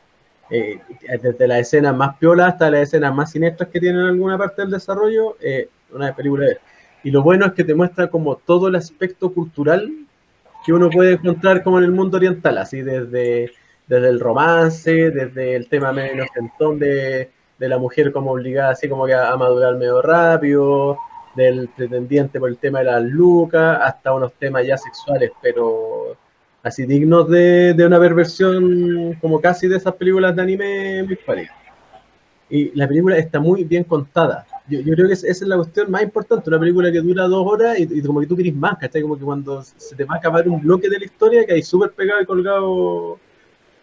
eh, 0.49 0.79
desde 1.21 1.47
las 1.47 1.59
escenas 1.59 1.95
más 1.95 2.17
piolas 2.17 2.53
hasta 2.53 2.71
las 2.71 2.81
escenas 2.81 3.13
más 3.13 3.31
siniestras 3.31 3.69
que 3.69 3.79
tienen 3.79 4.01
en 4.01 4.07
alguna 4.07 4.37
parte 4.37 4.63
del 4.63 4.71
desarrollo, 4.71 5.37
eh, 5.41 5.69
una 5.91 6.15
película 6.15 6.45
de 6.45 6.49
ver. 6.53 6.61
Y 7.03 7.11
lo 7.11 7.21
bueno 7.21 7.45
es 7.45 7.53
que 7.53 7.63
te 7.63 7.75
muestra 7.75 8.07
como 8.07 8.35
todo 8.37 8.67
el 8.67 8.75
aspecto 8.75 9.31
cultural 9.31 9.91
que 10.65 10.73
uno 10.73 10.89
puede 10.89 11.13
encontrar 11.13 11.63
como 11.63 11.77
en 11.77 11.85
el 11.85 11.91
mundo 11.91 12.17
oriental, 12.17 12.57
así 12.57 12.81
desde, 12.81 13.51
desde 13.87 14.09
el 14.09 14.19
romance, 14.19 15.11
desde 15.11 15.55
el 15.55 15.69
tema 15.69 15.93
medio 15.93 16.15
inocentón 16.15 16.79
de, 16.79 17.31
de 17.57 17.69
la 17.69 17.77
mujer 17.77 18.11
como 18.11 18.31
obligada 18.31 18.71
así 18.71 18.89
como 18.89 19.05
que 19.05 19.13
a, 19.13 19.29
a 19.31 19.37
madurar 19.37 19.75
medio 19.75 20.01
rápido, 20.01 20.97
del 21.39 21.69
pretendiente 21.69 22.39
por 22.39 22.49
el 22.49 22.57
tema 22.57 22.79
de 22.79 22.85
las 22.85 23.03
lucas, 23.03 23.79
hasta 23.81 24.13
unos 24.13 24.33
temas 24.33 24.65
ya 24.67 24.77
sexuales, 24.77 25.31
pero 25.41 26.17
así 26.61 26.85
dignos 26.85 27.29
de, 27.29 27.73
de 27.73 27.85
una 27.85 27.99
perversión 27.99 29.13
como 29.21 29.39
casi 29.39 29.67
de 29.67 29.77
esas 29.77 29.93
películas 29.95 30.35
de 30.35 30.41
anime 30.41 31.03
muy 31.03 31.15
parejas. 31.15 31.55
Y 32.49 32.75
la 32.75 32.87
película 32.87 33.17
está 33.17 33.39
muy 33.39 33.63
bien 33.63 33.83
contada. 33.83 34.45
Yo, 34.67 34.81
yo 34.81 34.93
creo 34.95 35.07
que 35.07 35.13
esa 35.13 35.27
es 35.27 35.41
la 35.41 35.55
cuestión 35.55 35.89
más 35.89 36.01
importante, 36.03 36.49
una 36.49 36.59
película 36.59 36.91
que 36.91 36.99
dura 36.99 37.23
dos 37.27 37.45
horas 37.47 37.79
y, 37.79 37.83
y 37.83 38.01
como 38.01 38.19
que 38.19 38.27
tú 38.27 38.35
querés 38.35 38.55
más, 38.55 38.77
¿cachai? 38.77 39.01
Como 39.01 39.17
que 39.17 39.23
cuando 39.23 39.63
se 39.63 39.95
te 39.95 40.03
va 40.03 40.15
a 40.15 40.17
acabar 40.17 40.47
un 40.49 40.59
bloque 40.61 40.89
de 40.89 40.99
la 40.99 41.05
historia 41.05 41.45
que 41.45 41.53
hay 41.53 41.63
súper 41.63 41.91
pegado 41.91 42.21
y 42.21 42.25
colgado 42.25 43.19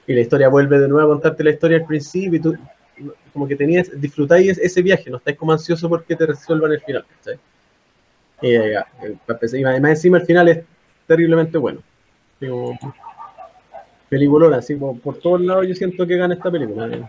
y 0.06 0.12
la 0.14 0.20
historia 0.20 0.48
vuelve 0.48 0.78
de 0.78 0.88
nuevo 0.88 1.10
a 1.10 1.14
contarte 1.14 1.42
la 1.42 1.50
historia 1.50 1.78
al 1.78 1.86
principio 1.86 2.38
y 2.38 2.42
tú 2.42 2.54
como 3.36 3.46
que 3.46 3.54
tenías, 3.54 3.90
disfrutáis 4.00 4.56
ese 4.56 4.80
viaje, 4.80 5.10
no 5.10 5.18
estáis 5.18 5.36
como 5.36 5.52
ansioso 5.52 5.90
porque 5.90 6.16
te 6.16 6.24
resuelvan 6.24 6.72
el 6.72 6.80
final, 6.80 7.04
¿cachai? 7.18 7.38
Eh, 8.40 8.74
eh, 9.02 9.14
empezar, 9.28 9.60
y 9.60 9.64
además 9.64 9.90
encima 9.90 10.16
el 10.16 10.24
final 10.24 10.48
es 10.48 10.64
terriblemente 11.06 11.58
bueno. 11.58 11.80
Digo, 12.40 12.72
así 14.54 14.74
por, 14.76 14.98
por 15.00 15.18
todos 15.18 15.42
lados 15.42 15.68
yo 15.68 15.74
siento 15.74 16.06
que 16.06 16.16
gana 16.16 16.32
esta 16.32 16.50
película. 16.50 16.86
¿eh? 16.86 17.02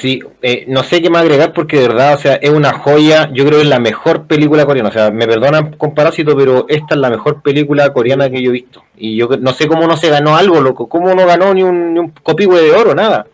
Sí, 0.00 0.22
no 0.68 0.84
sé 0.84 1.02
qué 1.02 1.10
más 1.10 1.22
agregar 1.22 1.52
porque 1.52 1.80
de 1.80 1.88
verdad, 1.88 2.14
o 2.14 2.18
sea, 2.18 2.34
es 2.36 2.50
una 2.50 2.72
joya. 2.72 3.30
Yo 3.32 3.44
creo 3.44 3.58
que 3.58 3.64
es 3.64 3.68
la 3.68 3.80
mejor 3.80 4.28
película 4.28 4.64
coreana. 4.64 4.90
O 4.90 4.92
sea, 4.92 5.10
me 5.10 5.26
perdonan 5.26 5.72
con 5.72 5.92
Parásito, 5.92 6.36
pero 6.36 6.66
esta 6.68 6.94
es 6.94 7.00
la 7.00 7.10
mejor 7.10 7.42
película 7.42 7.92
coreana 7.92 8.30
que 8.30 8.40
yo 8.40 8.50
he 8.50 8.52
visto. 8.52 8.84
Y 8.96 9.16
yo 9.16 9.28
no 9.40 9.52
sé 9.52 9.66
cómo 9.66 9.88
no 9.88 9.96
se 9.96 10.08
ganó 10.08 10.36
algo, 10.36 10.60
loco. 10.60 10.88
¿Cómo 10.88 11.12
no 11.14 11.26
ganó 11.26 11.52
ni 11.52 11.64
un, 11.64 11.94
ni 11.94 11.98
un 11.98 12.10
copihue 12.10 12.62
de 12.62 12.70
oro, 12.70 12.94
nada? 12.94 13.26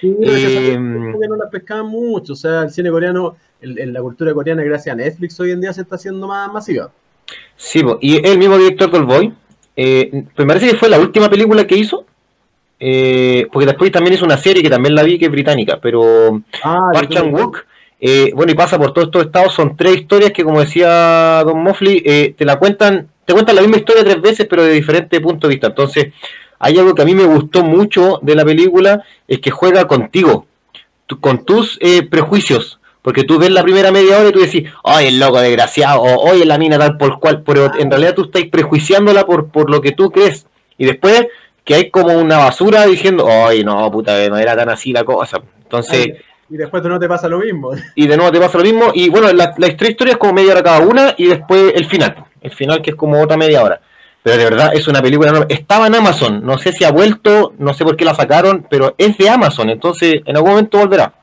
Sí, 0.00 0.16
Eh, 0.22 0.76
no 0.78 1.36
la 1.36 1.50
pescaban 1.50 1.86
mucho, 1.86 2.32
o 2.34 2.36
sea, 2.36 2.62
el 2.62 2.70
cine 2.70 2.90
coreano, 2.90 3.36
el- 3.60 3.78
el- 3.78 3.92
la 3.92 4.00
cultura 4.00 4.32
coreana 4.34 4.62
gracias 4.62 4.92
a 4.92 4.96
Netflix 4.96 5.38
hoy 5.40 5.50
en 5.50 5.60
día 5.60 5.72
se 5.72 5.82
está 5.82 5.96
haciendo 5.96 6.26
más 6.28 6.52
masiva. 6.52 6.90
Sí, 7.56 7.82
y 8.00 8.24
el 8.26 8.38
mismo 8.38 8.56
director 8.56 8.90
del 8.90 9.04
Boy. 9.04 9.32
Eh, 9.76 10.24
me 10.36 10.46
parece 10.46 10.70
que 10.70 10.76
fue 10.76 10.88
la 10.88 10.98
última 10.98 11.28
película 11.28 11.66
que 11.66 11.76
hizo. 11.76 12.04
eh, 12.80 13.48
porque 13.52 13.66
después 13.66 13.90
también 13.90 14.14
hizo 14.14 14.24
una 14.24 14.36
serie 14.38 14.62
que 14.62 14.70
también 14.70 14.94
la 14.94 15.02
vi 15.02 15.18
que 15.18 15.24
es 15.24 15.30
británica, 15.32 15.80
pero 15.82 16.40
Ah, 16.62 16.90
Park 16.92 17.10
Chan 17.10 17.34
Wook, 17.34 17.64
eh, 18.00 18.30
bueno, 18.36 18.52
y 18.52 18.54
pasa 18.54 18.78
por 18.78 18.92
todos 18.92 19.08
estos 19.08 19.26
estados, 19.26 19.52
son 19.52 19.76
tres 19.76 19.96
historias 19.96 20.30
que, 20.30 20.44
como 20.44 20.60
decía 20.60 21.42
Don 21.44 21.60
Moffley, 21.60 22.00
eh, 22.06 22.34
te 22.38 22.44
la 22.44 22.56
cuentan, 22.60 23.08
te 23.24 23.32
cuentan 23.32 23.56
la 23.56 23.62
misma 23.62 23.78
historia 23.78 24.04
tres 24.04 24.20
veces, 24.22 24.46
pero 24.48 24.62
de 24.62 24.72
diferente 24.74 25.20
punto 25.20 25.48
de 25.48 25.54
vista. 25.54 25.66
Entonces, 25.66 26.12
hay 26.58 26.78
algo 26.78 26.94
que 26.94 27.02
a 27.02 27.04
mí 27.04 27.14
me 27.14 27.24
gustó 27.24 27.62
mucho 27.62 28.18
de 28.22 28.34
la 28.34 28.44
película, 28.44 29.02
es 29.26 29.40
que 29.40 29.50
juega 29.50 29.86
contigo, 29.86 30.46
tú- 31.06 31.20
con 31.20 31.44
tus 31.44 31.78
eh, 31.80 32.02
prejuicios. 32.02 32.80
Porque 33.02 33.24
tú 33.24 33.38
ves 33.38 33.50
la 33.50 33.62
primera 33.62 33.90
media 33.90 34.18
hora 34.18 34.28
y 34.28 34.32
tú 34.32 34.40
decís, 34.40 34.64
ay, 34.84 35.06
el 35.06 35.18
loco 35.20 35.40
desgraciado, 35.40 36.02
o 36.02 36.30
oye, 36.30 36.44
la 36.44 36.58
mina 36.58 36.78
tal 36.78 36.98
por 36.98 37.18
cual, 37.20 37.42
pero 37.42 37.72
en 37.78 37.90
realidad 37.90 38.14
tú 38.14 38.24
estás 38.24 38.44
prejuiciándola 38.50 39.24
por, 39.24 39.48
por 39.48 39.70
lo 39.70 39.80
que 39.80 39.92
tú 39.92 40.10
crees. 40.10 40.46
Y 40.76 40.84
después 40.84 41.26
que 41.64 41.74
hay 41.74 41.90
como 41.90 42.12
una 42.18 42.38
basura 42.38 42.84
diciendo, 42.86 43.26
ay, 43.30 43.62
no, 43.64 43.90
puta, 43.90 44.28
no 44.28 44.36
era 44.36 44.56
tan 44.56 44.68
así 44.68 44.92
la 44.92 45.04
cosa. 45.04 45.40
Entonces, 45.62 46.08
Y 46.50 46.56
después 46.56 46.82
tú 46.82 46.88
no 46.88 46.98
te 46.98 47.08
pasa 47.08 47.28
lo 47.28 47.38
mismo. 47.38 47.70
y 47.94 48.06
de 48.06 48.16
nuevo 48.16 48.32
te 48.32 48.40
pasa 48.40 48.58
lo 48.58 48.64
mismo. 48.64 48.90
Y 48.92 49.08
bueno, 49.08 49.32
la, 49.32 49.54
la 49.56 49.76
tres 49.76 49.90
historias 49.90 50.14
es 50.14 50.18
como 50.18 50.32
media 50.34 50.52
hora 50.52 50.62
cada 50.62 50.80
una 50.80 51.14
y 51.16 51.26
después 51.28 51.72
el 51.76 51.84
final. 51.86 52.16
El 52.42 52.50
final 52.50 52.82
que 52.82 52.90
es 52.90 52.96
como 52.96 53.22
otra 53.22 53.36
media 53.36 53.62
hora. 53.62 53.80
Pero 54.28 54.36
de 54.36 54.44
verdad 54.44 54.74
es 54.74 54.86
una 54.88 55.00
película 55.00 55.30
enorme. 55.30 55.46
Estaba 55.48 55.86
en 55.86 55.94
Amazon. 55.94 56.44
No 56.44 56.58
sé 56.58 56.72
si 56.72 56.84
ha 56.84 56.90
vuelto, 56.92 57.54
no 57.58 57.72
sé 57.72 57.82
por 57.82 57.96
qué 57.96 58.04
la 58.04 58.14
sacaron, 58.14 58.66
pero 58.68 58.94
es 58.98 59.16
de 59.16 59.30
Amazon. 59.30 59.70
Entonces 59.70 60.20
en 60.26 60.36
algún 60.36 60.50
momento 60.50 60.76
volverá. 60.76 61.14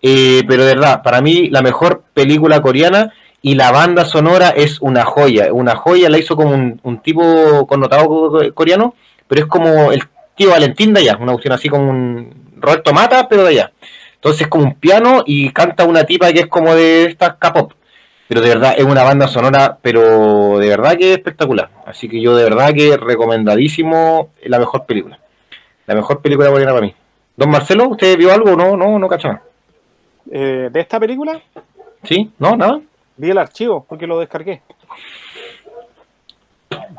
Eh, 0.00 0.42
pero 0.48 0.64
de 0.64 0.74
verdad, 0.74 1.02
para 1.02 1.20
mí 1.20 1.50
la 1.50 1.60
mejor 1.60 2.04
película 2.14 2.62
coreana 2.62 3.12
y 3.42 3.54
la 3.54 3.70
banda 3.70 4.06
sonora 4.06 4.48
es 4.48 4.80
una 4.80 5.04
joya. 5.04 5.52
Una 5.52 5.76
joya 5.76 6.08
la 6.08 6.16
hizo 6.16 6.36
como 6.36 6.52
un, 6.52 7.00
tipo 7.02 7.66
connotado 7.66 8.08
co- 8.08 8.40
coreano, 8.54 8.94
pero 9.26 9.42
es 9.42 9.46
como 9.46 9.92
el 9.92 10.02
tío 10.34 10.48
Valentín 10.50 10.94
de 10.94 11.00
allá. 11.00 11.18
Una 11.20 11.32
cuestión 11.32 11.52
así 11.52 11.68
como 11.68 11.90
un 11.90 12.54
Roberto 12.56 12.94
Mata, 12.94 13.28
pero 13.28 13.42
de 13.42 13.50
allá. 13.50 13.72
Entonces 14.14 14.40
es 14.42 14.48
como 14.48 14.64
un 14.64 14.74
piano 14.76 15.22
y 15.26 15.50
canta 15.50 15.84
una 15.84 16.04
tipa 16.04 16.32
que 16.32 16.40
es 16.40 16.46
como 16.46 16.74
de 16.74 17.04
estas 17.04 17.34
K-pop. 17.38 17.72
Pero 18.28 18.40
de 18.42 18.48
verdad 18.48 18.74
es 18.76 18.84
una 18.84 19.02
banda 19.02 19.26
sonora, 19.26 19.78
pero 19.80 20.58
de 20.58 20.68
verdad 20.68 20.96
que 20.98 21.12
es 21.12 21.16
espectacular. 21.18 21.70
Así 21.86 22.08
que 22.08 22.20
yo 22.20 22.36
de 22.36 22.44
verdad 22.44 22.74
que 22.74 22.96
recomendadísimo 22.96 24.30
la 24.44 24.58
mejor 24.58 24.84
película. 24.84 25.18
La 25.86 25.94
mejor 25.94 26.20
película 26.20 26.50
coreana 26.50 26.72
para 26.74 26.84
mí. 26.86 26.94
Don 27.36 27.50
Marcelo, 27.50 27.88
¿usted 27.88 28.18
vio 28.18 28.32
algo? 28.32 28.54
No, 28.54 28.76
no, 28.76 28.98
no 28.98 29.08
cacha 29.08 29.28
nada. 29.28 29.42
Eh, 30.30 30.68
de 30.70 30.80
esta 30.80 31.00
película 31.00 31.40
¿Sí? 32.04 32.30
¿No? 32.38 32.54
¿Nada? 32.54 32.80
vi 33.16 33.30
el 33.30 33.38
archivo 33.38 33.86
porque 33.88 34.06
lo 34.06 34.18
descargué. 34.20 34.60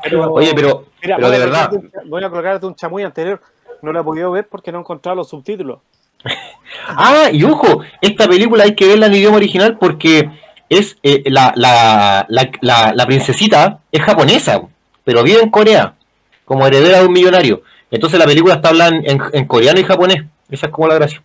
Pero, 0.02 0.32
Oye, 0.32 0.52
pero, 0.54 0.86
mira, 1.02 1.16
pero 1.16 1.30
de 1.30 1.38
verdad, 1.38 1.72
un- 1.72 1.90
voy 2.06 2.24
a 2.24 2.30
colocarte 2.30 2.66
un 2.66 2.74
chamuy 2.74 3.02
anterior. 3.04 3.40
No 3.82 3.92
lo 3.92 4.00
he 4.00 4.04
podido 4.04 4.30
ver 4.30 4.46
porque 4.48 4.72
no 4.72 4.78
he 4.78 4.80
encontrado 4.80 5.16
los 5.16 5.28
subtítulos. 5.28 5.78
Ah, 6.86 7.28
y 7.32 7.42
ojo, 7.44 7.82
esta 8.00 8.28
película 8.28 8.62
hay 8.64 8.74
que 8.74 8.86
verla 8.86 9.06
en 9.06 9.14
idioma 9.14 9.36
original 9.38 9.76
porque 9.78 10.30
es 10.70 10.96
eh, 11.02 11.22
la, 11.26 11.52
la, 11.56 12.24
la, 12.30 12.50
la, 12.62 12.92
la 12.94 13.06
princesita 13.06 13.80
es 13.92 14.00
japonesa, 14.02 14.62
pero 15.04 15.22
vive 15.22 15.42
en 15.42 15.50
Corea, 15.50 15.94
como 16.46 16.66
heredera 16.66 17.00
de 17.00 17.06
un 17.06 17.12
millonario. 17.12 17.62
Entonces 17.90 18.18
la 18.18 18.24
película 18.24 18.54
está 18.54 18.70
hablada 18.70 18.96
en, 18.96 19.04
en- 19.10 19.22
en 19.32 19.44
coreano 19.46 19.78
y 19.80 19.84
japonés. 19.84 20.24
Esa 20.50 20.66
es 20.66 20.72
como 20.72 20.88
la 20.88 20.94
gracia. 20.94 21.22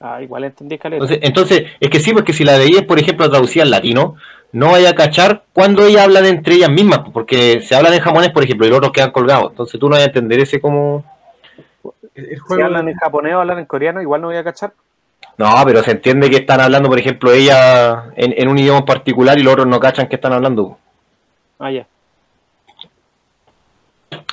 Ah, 0.00 0.22
igual 0.22 0.44
entendí 0.44 0.78
caleta. 0.78 1.02
Entonces, 1.02 1.18
entonces, 1.22 1.62
es 1.80 1.90
que 1.90 2.00
sí, 2.00 2.12
porque 2.12 2.32
si 2.32 2.44
la 2.44 2.56
es, 2.56 2.82
por 2.84 3.00
ejemplo, 3.00 3.28
traducida 3.28 3.64
al 3.64 3.70
latino, 3.70 4.14
no 4.52 4.70
vaya 4.70 4.90
a 4.90 4.94
cachar 4.94 5.42
cuando 5.52 5.84
ellas 5.84 6.04
hablan 6.04 6.24
entre 6.24 6.54
ellas 6.54 6.70
mismas, 6.70 7.00
porque 7.12 7.60
se 7.60 7.74
hablan 7.74 7.94
en 7.94 8.00
japonés, 8.00 8.30
por 8.30 8.44
ejemplo, 8.44 8.66
y 8.66 8.70
los 8.70 8.78
otros 8.78 8.92
quedan 8.92 9.10
colgados. 9.10 9.50
Entonces 9.50 9.78
tú 9.78 9.88
no 9.88 9.96
vas 9.96 10.04
a 10.04 10.06
entender 10.06 10.40
ese 10.40 10.60
como... 10.60 11.04
El, 12.14 12.38
Si 12.48 12.60
hablan 12.60 12.88
en 12.88 12.94
japonés 12.94 13.34
o 13.34 13.40
hablan 13.40 13.58
en 13.58 13.66
coreano, 13.66 14.00
igual 14.00 14.20
no 14.20 14.28
voy 14.28 14.36
a 14.36 14.44
cachar. 14.44 14.72
No, 15.38 15.54
pero 15.64 15.82
se 15.82 15.92
entiende 15.92 16.28
que 16.28 16.36
están 16.38 16.60
hablando, 16.60 16.88
por 16.88 16.98
ejemplo, 16.98 17.32
ella 17.32 18.12
en, 18.16 18.34
en 18.36 18.48
un 18.48 18.58
idioma 18.58 18.84
particular 18.84 19.38
y 19.38 19.42
los 19.42 19.52
otros 19.52 19.68
no 19.68 19.78
cachan 19.80 20.08
que 20.08 20.16
están 20.16 20.32
hablando. 20.32 20.76
Ah, 21.60 21.70
ya. 21.70 21.86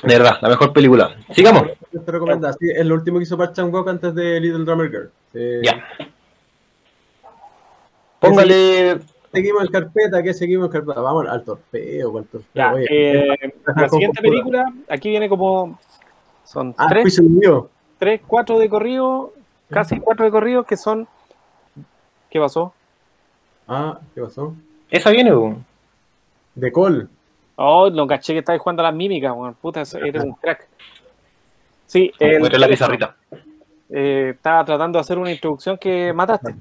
De 0.02 0.14
verdad, 0.18 0.38
la 0.42 0.48
mejor 0.48 0.72
película. 0.72 1.16
Sigamos. 1.32 1.64
te 2.04 2.12
recomienda. 2.12 2.52
Sí, 2.52 2.68
es 2.74 2.84
lo 2.84 2.94
último 2.94 3.18
que 3.18 3.22
hizo 3.24 3.38
Park 3.38 3.52
Chan 3.54 3.72
Wook 3.72 3.88
antes 3.88 4.14
de 4.14 4.40
Little 4.40 4.64
Drummer 4.64 4.90
Girl. 4.90 5.62
Ya. 5.62 5.84
Póngale. 8.20 8.98
Seguimos 9.32 9.64
en 9.64 9.70
carpeta, 9.70 10.22
¿qué 10.22 10.32
seguimos 10.32 10.66
en 10.66 10.72
carpeta? 10.72 11.00
Vamos 11.00 11.26
al 11.28 11.44
torpeo, 11.44 12.18
al 12.18 12.24
torpeo. 12.24 12.50
Ya, 12.54 12.72
Oye, 12.72 12.86
eh, 12.88 13.54
la 13.76 13.88
siguiente 13.88 14.22
película, 14.22 14.72
aquí 14.88 15.10
viene 15.10 15.28
como. 15.28 15.78
Son 16.44 16.74
Ah, 16.78 16.86
tres, 16.88 17.20
tres, 17.98 18.20
cuatro 18.26 18.58
de 18.58 18.68
corrido, 18.68 19.34
casi 19.70 19.98
cuatro 20.00 20.24
de 20.24 20.30
corrido 20.30 20.64
que 20.64 20.76
son. 20.76 21.06
¿Qué 22.30 22.40
pasó? 22.40 22.72
Ah, 23.68 23.98
¿qué 24.14 24.20
pasó? 24.22 24.54
Esa 24.90 25.10
viene, 25.10 25.32
po. 25.32 25.56
De 26.54 26.70
Col. 26.72 27.08
Oh, 27.56 27.88
no 27.90 28.06
caché 28.06 28.32
que 28.34 28.40
estabas 28.40 28.60
jugando 28.60 28.82
a 28.82 28.86
las 28.86 28.94
mímicas, 28.94 29.32
weón. 29.34 29.54
Puta, 29.54 29.82
eres 30.02 30.22
un 30.24 30.32
crack. 30.34 30.66
Sí, 31.86 32.12
el- 32.18 32.42
la 32.60 32.68
pizarrita. 32.68 33.16
eh, 33.88 34.32
estaba 34.34 34.64
tratando 34.64 34.98
de 34.98 35.00
hacer 35.00 35.18
una 35.18 35.30
introducción 35.30 35.78
que 35.78 36.12
mataste. 36.12 36.54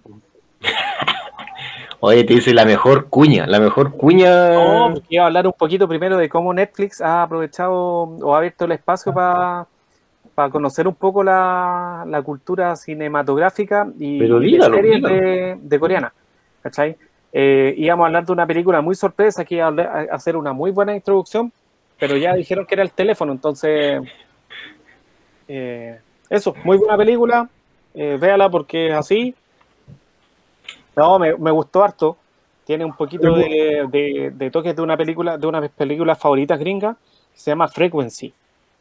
Oye, 1.99 2.23
te 2.23 2.35
dice 2.35 2.53
la 2.53 2.65
mejor 2.65 3.09
cuña, 3.09 3.47
la 3.47 3.59
mejor 3.59 3.91
cuña. 3.95 4.49
No, 4.53 4.89
porque 4.93 5.07
iba 5.09 5.23
a 5.23 5.27
hablar 5.27 5.47
un 5.47 5.53
poquito 5.53 5.87
primero 5.87 6.17
de 6.17 6.29
cómo 6.29 6.53
Netflix 6.53 7.01
ha 7.01 7.23
aprovechado 7.23 7.73
o 7.73 8.35
ha 8.35 8.37
abierto 8.37 8.65
el 8.65 8.73
espacio 8.73 9.11
para 9.13 9.65
conocer 10.51 10.87
un 10.87 10.95
poco 10.95 11.23
la, 11.23 12.03
la 12.07 12.21
cultura 12.21 12.75
cinematográfica 12.75 13.87
y 13.97 14.19
Pero 14.19 14.39
dígalo, 14.39 14.75
de 14.75 14.81
series 14.81 15.01
de, 15.01 15.57
de 15.61 15.79
coreana. 15.79 16.13
¿Cachai? 16.61 16.97
Eh, 17.31 17.73
íbamos 17.77 18.03
a 18.03 18.07
hablar 18.07 18.25
de 18.25 18.31
una 18.31 18.45
película 18.47 18.81
muy 18.81 18.95
sorpresa 18.95 19.43
que 19.45 19.55
iba 19.55 19.67
a 19.67 20.07
hacer 20.11 20.35
una 20.37 20.53
muy 20.53 20.71
buena 20.71 20.95
introducción, 20.95 21.51
pero 21.99 22.17
ya 22.17 22.33
dijeron 22.33 22.65
que 22.65 22.75
era 22.75 22.83
el 22.83 22.91
teléfono, 22.91 23.31
entonces. 23.31 24.01
eh, 25.47 25.99
eso, 26.29 26.53
muy 26.63 26.77
buena 26.77 26.97
película. 26.97 27.49
eh, 27.93 28.17
véala 28.19 28.49
porque 28.49 28.89
es 28.89 28.93
así. 28.95 29.35
No, 30.95 31.19
me, 31.19 31.35
me 31.37 31.51
gustó 31.51 31.83
harto. 31.83 32.17
Tiene 32.65 32.83
un 32.83 32.95
poquito 32.95 33.35
de, 33.35 33.85
de, 33.89 34.31
de 34.33 34.51
toques 34.51 34.75
de 34.75 34.81
una 34.81 34.97
película, 34.97 35.37
de 35.37 35.45
una 35.45 35.59
de 35.61 35.67
mis 35.67 35.75
películas 35.75 36.17
favoritas 36.17 36.57
gringas, 36.57 36.97
que 37.33 37.39
se 37.39 37.51
llama 37.51 37.67
Frequency. 37.67 38.33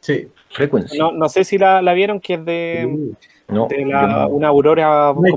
Sí. 0.05 0.27
Frequency. 0.51 0.97
No, 0.97 1.11
no 1.11 1.27
sé 1.29 1.43
si 1.43 1.57
la, 1.57 1.81
la 1.81 1.93
vieron, 1.93 2.19
que 2.19 2.35
es 2.35 2.45
de, 2.45 3.13
No, 3.47 3.67
de 3.67 3.81
yo 3.81 3.87
la- 3.87 4.07
no. 4.07 4.27
una 4.29 4.47
aurora, 4.49 5.11
una 5.11 5.29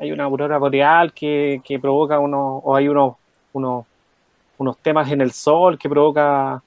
hay 0.00 0.12
una 0.12 0.24
aurora 0.24 0.56
boreal 0.58 1.12
que, 1.12 1.60
que 1.64 1.78
provoca 1.78 2.18
unos, 2.18 2.60
o 2.64 2.74
hay 2.76 2.88
unos, 2.88 3.14
unos, 3.52 3.84
unos 4.58 4.78
temas 4.78 5.10
en 5.10 5.20
el 5.20 5.32
sol 5.32 5.78
que 5.78 5.88
provoca 5.88 6.62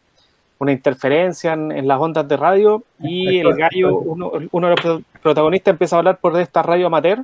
una 0.59 0.71
interferencia 0.71 1.53
en, 1.53 1.71
en 1.71 1.87
las 1.87 1.99
ondas 1.99 2.27
de 2.27 2.35
radio 2.37 2.83
y 2.99 3.39
el 3.39 3.53
gallo, 3.55 3.97
uno, 3.97 4.31
uno 4.51 4.67
de 4.69 4.75
los 4.75 4.81
pro- 4.81 5.01
protagonistas 5.21 5.71
empieza 5.71 5.95
a 5.95 5.99
hablar 5.99 6.17
por 6.17 6.37
esta 6.39 6.61
radio 6.61 6.87
amateur, 6.87 7.19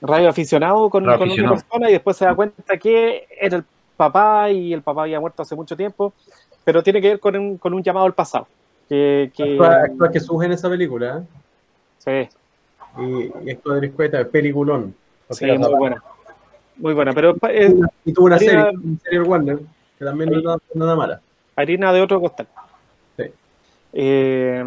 radio 0.00 0.28
aficionado 0.28 0.88
con, 0.88 1.04
Radio 1.04 1.18
con 1.18 1.30
una 1.30 1.50
persona 1.50 1.90
y 1.90 1.92
después 1.94 2.16
se 2.16 2.24
da 2.24 2.34
cuenta 2.34 2.76
que 2.78 3.26
era 3.40 3.56
el 3.58 3.64
papá 3.96 4.50
y 4.50 4.72
el 4.72 4.82
papá 4.82 5.02
había 5.02 5.20
muerto 5.20 5.42
hace 5.42 5.54
mucho 5.56 5.76
tiempo, 5.76 6.12
pero 6.64 6.82
tiene 6.82 7.00
que 7.00 7.08
ver 7.08 7.20
con 7.20 7.36
un, 7.36 7.58
con 7.58 7.74
un 7.74 7.82
llamado 7.82 8.06
al 8.06 8.14
pasado. 8.14 8.46
Que, 8.88 9.30
que- 9.36 9.52
Actúa, 9.60 9.82
actúa 10.08 10.44
en 10.46 10.52
esa 10.52 10.68
película. 10.68 11.22
sí, 11.98 12.10
¿eh? 12.10 12.28
Y, 12.98 13.48
y 13.48 13.50
actúa 13.52 13.78
de 13.78 13.86
Escueta, 13.86 14.24
peliculón. 14.24 14.94
O 15.28 15.34
sí, 15.34 15.46
muy 15.46 15.74
buena. 15.74 16.02
Muy 16.76 16.94
buena, 16.94 17.12
pero 17.12 17.36
es 17.50 17.74
Y 18.04 18.12
tuvo 18.12 18.26
una 18.26 18.36
Harina- 18.36 18.64
serie, 18.64 18.78
una 18.82 18.98
serie 19.00 19.20
Warner, 19.20 19.58
que 19.98 20.04
también 20.04 20.30
no 20.30 20.38
es 20.38 20.44
nada, 20.44 20.58
nada 20.74 20.96
mala. 20.96 21.20
harina 21.56 21.92
de 21.92 22.00
otro 22.00 22.20
costal. 22.20 22.48
Sí. 23.16 23.24
Eh, 23.92 24.64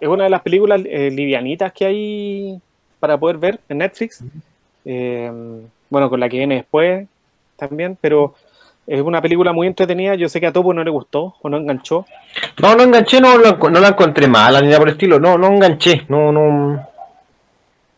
es 0.00 0.08
una 0.08 0.24
de 0.24 0.30
las 0.30 0.42
películas 0.42 0.82
eh, 0.84 1.10
livianitas 1.10 1.72
que 1.72 1.86
hay 1.86 2.60
para 3.00 3.16
poder 3.16 3.38
ver 3.38 3.60
en 3.68 3.78
Netflix. 3.78 4.22
Eh, 4.84 5.30
bueno, 5.88 6.10
con 6.10 6.18
la 6.20 6.28
que 6.28 6.38
viene 6.38 6.56
después 6.56 7.06
también, 7.56 7.96
pero 8.00 8.34
es 8.86 9.00
una 9.00 9.20
película 9.22 9.52
muy 9.52 9.66
entretenida. 9.66 10.14
Yo 10.14 10.28
sé 10.28 10.40
que 10.40 10.46
a 10.46 10.52
Topo 10.52 10.72
no 10.74 10.84
le 10.84 10.90
gustó 10.90 11.34
o 11.42 11.48
no 11.48 11.56
enganchó. 11.56 12.04
No, 12.62 12.74
no 12.74 12.82
enganché, 12.82 13.20
no, 13.20 13.36
no 13.38 13.80
la 13.80 13.88
encontré 13.88 14.26
mala 14.26 14.60
ni 14.60 14.66
nada 14.68 14.78
por 14.78 14.88
el 14.88 14.94
estilo. 14.94 15.18
No, 15.18 15.38
no 15.38 15.48
enganché. 15.48 16.04
No, 16.08 16.30
no. 16.32 16.86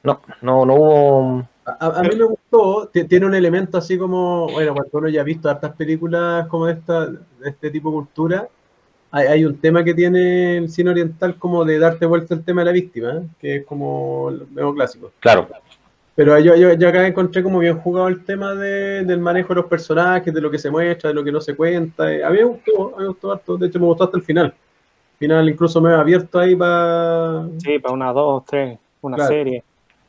No, 0.02 0.20
no, 0.42 0.64
no 0.64 0.74
hubo. 0.74 1.48
A, 1.64 1.98
a 1.98 2.02
mí 2.02 2.10
me 2.16 2.24
gustó, 2.24 2.88
ti- 2.92 3.04
tiene 3.08 3.26
un 3.26 3.34
elemento 3.34 3.76
así 3.76 3.98
como, 3.98 4.46
bueno, 4.48 4.72
cuando 4.72 4.90
uno 4.98 5.08
ya 5.08 5.22
ha 5.22 5.24
visto 5.24 5.50
hartas 5.50 5.74
películas 5.74 6.46
como 6.46 6.66
de, 6.66 6.74
esta, 6.74 7.06
de 7.06 7.18
este 7.44 7.70
tipo 7.72 7.90
de 7.90 7.94
cultura, 7.96 8.48
hay, 9.10 9.26
hay 9.26 9.44
un 9.44 9.58
tema 9.58 9.82
que 9.82 9.92
tiene 9.92 10.58
el 10.58 10.68
cine 10.70 10.90
oriental 10.90 11.34
como 11.36 11.64
de 11.64 11.80
darte 11.80 12.06
vuelta 12.06 12.34
el 12.34 12.44
tema 12.44 12.60
de 12.60 12.66
la 12.66 12.70
víctima, 12.72 13.14
¿eh? 13.14 13.22
que 13.40 13.56
es 13.56 13.66
como 13.66 14.28
el 14.30 14.46
nuevo 14.54 14.74
clásico. 14.74 15.10
Claro. 15.18 15.48
Pero 16.16 16.38
yo, 16.40 16.56
yo, 16.56 16.72
yo 16.72 16.88
acá 16.88 17.06
encontré 17.06 17.42
como 17.42 17.58
bien 17.58 17.78
jugado 17.78 18.08
el 18.08 18.24
tema 18.24 18.54
de- 18.54 19.04
del 19.04 19.20
manejo 19.20 19.50
de 19.50 19.56
los 19.56 19.66
personajes, 19.66 20.32
de 20.32 20.40
lo 20.40 20.50
que 20.50 20.58
se 20.58 20.70
muestra, 20.70 21.10
de 21.10 21.14
lo 21.14 21.22
que 21.22 21.30
no 21.30 21.40
se 21.40 21.54
cuenta. 21.54 22.10
eh, 22.12 22.24
A 22.24 22.30
mí 22.30 22.38
me 22.38 22.44
gustó, 22.44 22.94
a 22.94 22.98
mí 22.98 23.02
me 23.02 23.08
gustó 23.08 23.32
harto, 23.32 23.56
de 23.58 23.66
hecho 23.66 23.78
me 23.78 23.84
gustó 23.86 24.04
hasta 24.04 24.16
el 24.16 24.22
final. 24.24 24.54
Final 25.18 25.48
incluso 25.48 25.80
me 25.80 25.90
he 25.90 25.94
abierto 25.94 26.38
ahí 26.38 26.56
para... 26.56 27.46
Sí, 27.58 27.78
para 27.78 27.94
una, 27.94 28.12
dos, 28.12 28.44
tres, 28.46 28.78
una 29.02 29.16
Claro. 29.16 29.30
serie. 29.30 29.62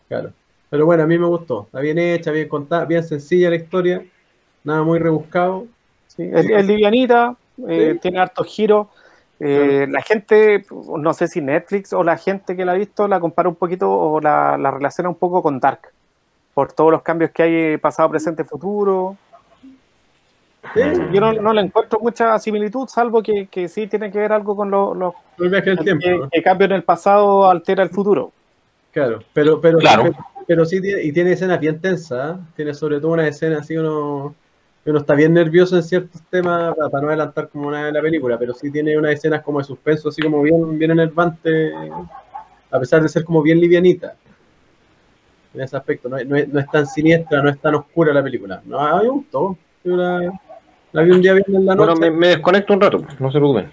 Claro. 0.08 0.32
Pero 0.70 0.86
bueno, 0.86 1.04
a 1.04 1.08
mí 1.08 1.18
me 1.18 1.28
gustó. 1.28 1.64
Está 1.66 1.80
bien 1.82 1.98
hecha, 1.98 2.32
bien 2.32 2.48
contada, 2.48 2.86
bien 2.86 3.04
sencilla 3.04 3.50
la 3.50 3.56
historia. 3.58 4.04
Nada 4.64 4.84
muy 4.84 5.00
rebuscado. 5.00 5.66
Sí, 6.08 6.24
es, 6.34 6.50
es 6.50 6.66
livianita, 6.66 7.36
eh, 7.68 7.92
Sí. 7.94 8.00
tiene 8.00 8.20
hartos 8.20 8.48
giros. 8.48 8.88
Eh, 9.40 9.86
La 9.90 10.02
gente, 10.02 10.66
no 10.98 11.14
sé 11.14 11.28
si 11.28 11.42
Netflix 11.42 11.94
o 11.94 12.04
la 12.04 12.18
gente 12.18 12.56
que 12.56 12.66
la 12.66 12.72
ha 12.72 12.76
visto 12.76 13.08
la 13.08 13.20
compara 13.20 13.48
un 13.48 13.56
poquito 13.56 13.90
o 13.92 14.20
la, 14.20 14.58
la 14.58 14.72
relaciona 14.72 15.10
un 15.10 15.16
poco 15.16 15.44
con 15.44 15.60
Dark, 15.60 15.94
por 16.58 16.74
todos 16.74 16.92
los 16.92 17.04
cambios 17.04 17.30
que 17.30 17.44
hay 17.44 17.54
eh, 17.54 17.78
pasado, 17.78 18.10
presente, 18.10 18.44
futuro. 18.44 19.16
Yo 21.14 21.22
no, 21.22 21.32
no 21.32 21.54
le 21.54 21.62
encuentro 21.62 22.00
mucha 22.00 22.40
similitud, 22.40 22.88
salvo 22.88 23.22
que, 23.22 23.46
que 23.46 23.68
sí 23.68 23.86
tiene 23.86 24.12
que 24.12 24.18
ver 24.18 24.32
algo 24.32 24.56
con 24.56 24.72
los 24.72 25.14
del 25.38 25.78
tiempo. 25.78 26.04
que, 26.04 26.18
¿no? 26.18 26.30
que 26.32 26.42
cambio 26.42 26.66
en 26.66 26.72
el 26.72 26.84
pasado 26.84 27.48
altera 27.48 27.84
el 27.84 27.92
futuro. 27.92 28.32
Claro. 28.92 29.20
Pero, 29.34 29.62
pero, 29.62 29.78
Claro. 29.78 30.02
pero, 30.06 30.16
pero 30.48 30.66
sí 30.66 30.82
tiene, 30.82 31.04
y 31.04 31.12
tiene 31.12 31.34
escenas 31.34 31.60
bien 31.60 31.80
tensas. 31.80 32.38
¿eh? 32.38 32.40
Tiene 32.56 32.74
sobre 32.74 33.00
todo 33.00 33.12
una 33.12 33.28
escena 33.28 33.60
así 33.60 33.78
uno, 33.78 34.34
uno 34.84 34.98
está 34.98 35.14
bien 35.14 35.36
nervioso 35.36 35.76
en 35.76 35.84
ciertos 35.84 36.24
temas 36.32 36.76
para, 36.76 36.90
para 36.90 37.02
no 37.04 37.10
adelantar 37.10 37.50
como 37.50 37.68
una 37.68 37.86
de 37.86 37.92
la 37.92 38.02
película, 38.02 38.40
pero 38.40 38.56
sí 38.56 38.72
tiene 38.72 38.98
unas 38.98 39.14
escenas 39.14 39.44
como 39.44 39.60
de 39.60 39.66
suspenso, 39.66 40.10
así 40.10 40.24
como 40.24 40.42
bien, 40.42 40.80
bien 40.80 40.90
enervante, 40.90 41.72
a 42.72 42.80
pesar 42.80 43.04
de 43.04 43.10
ser 43.10 43.24
como 43.26 43.44
bien 43.44 43.60
livianita. 43.60 44.16
En 45.58 45.64
ese 45.64 45.76
aspecto, 45.76 46.08
no 46.08 46.18
es, 46.18 46.28
no 46.28 46.36
es- 46.36 46.48
no 46.50 46.60
es 46.60 46.70
tan 46.70 46.86
siniestra, 46.86 47.42
no 47.42 47.50
es 47.50 47.58
tan 47.60 47.74
oscura 47.74 48.14
la 48.14 48.22
película. 48.22 48.62
No, 48.66 48.80
a 48.80 48.98
mí 49.00 49.06
me 49.06 49.10
gustó. 49.10 49.58
Yo 49.84 49.96
la, 49.96 50.32
la 50.92 51.02
vi 51.02 51.10
un 51.12 51.22
día 51.22 51.34
bien 51.34 51.46
en 51.48 51.66
la 51.66 51.76
Bueno, 51.76 51.96
noche. 51.96 52.12
me, 52.12 52.12
me 52.16 52.28
desconecto 52.28 52.74
un 52.74 52.82
rato, 52.82 53.04
no 53.20 53.32
se 53.32 53.40
preocupen. 53.40 53.72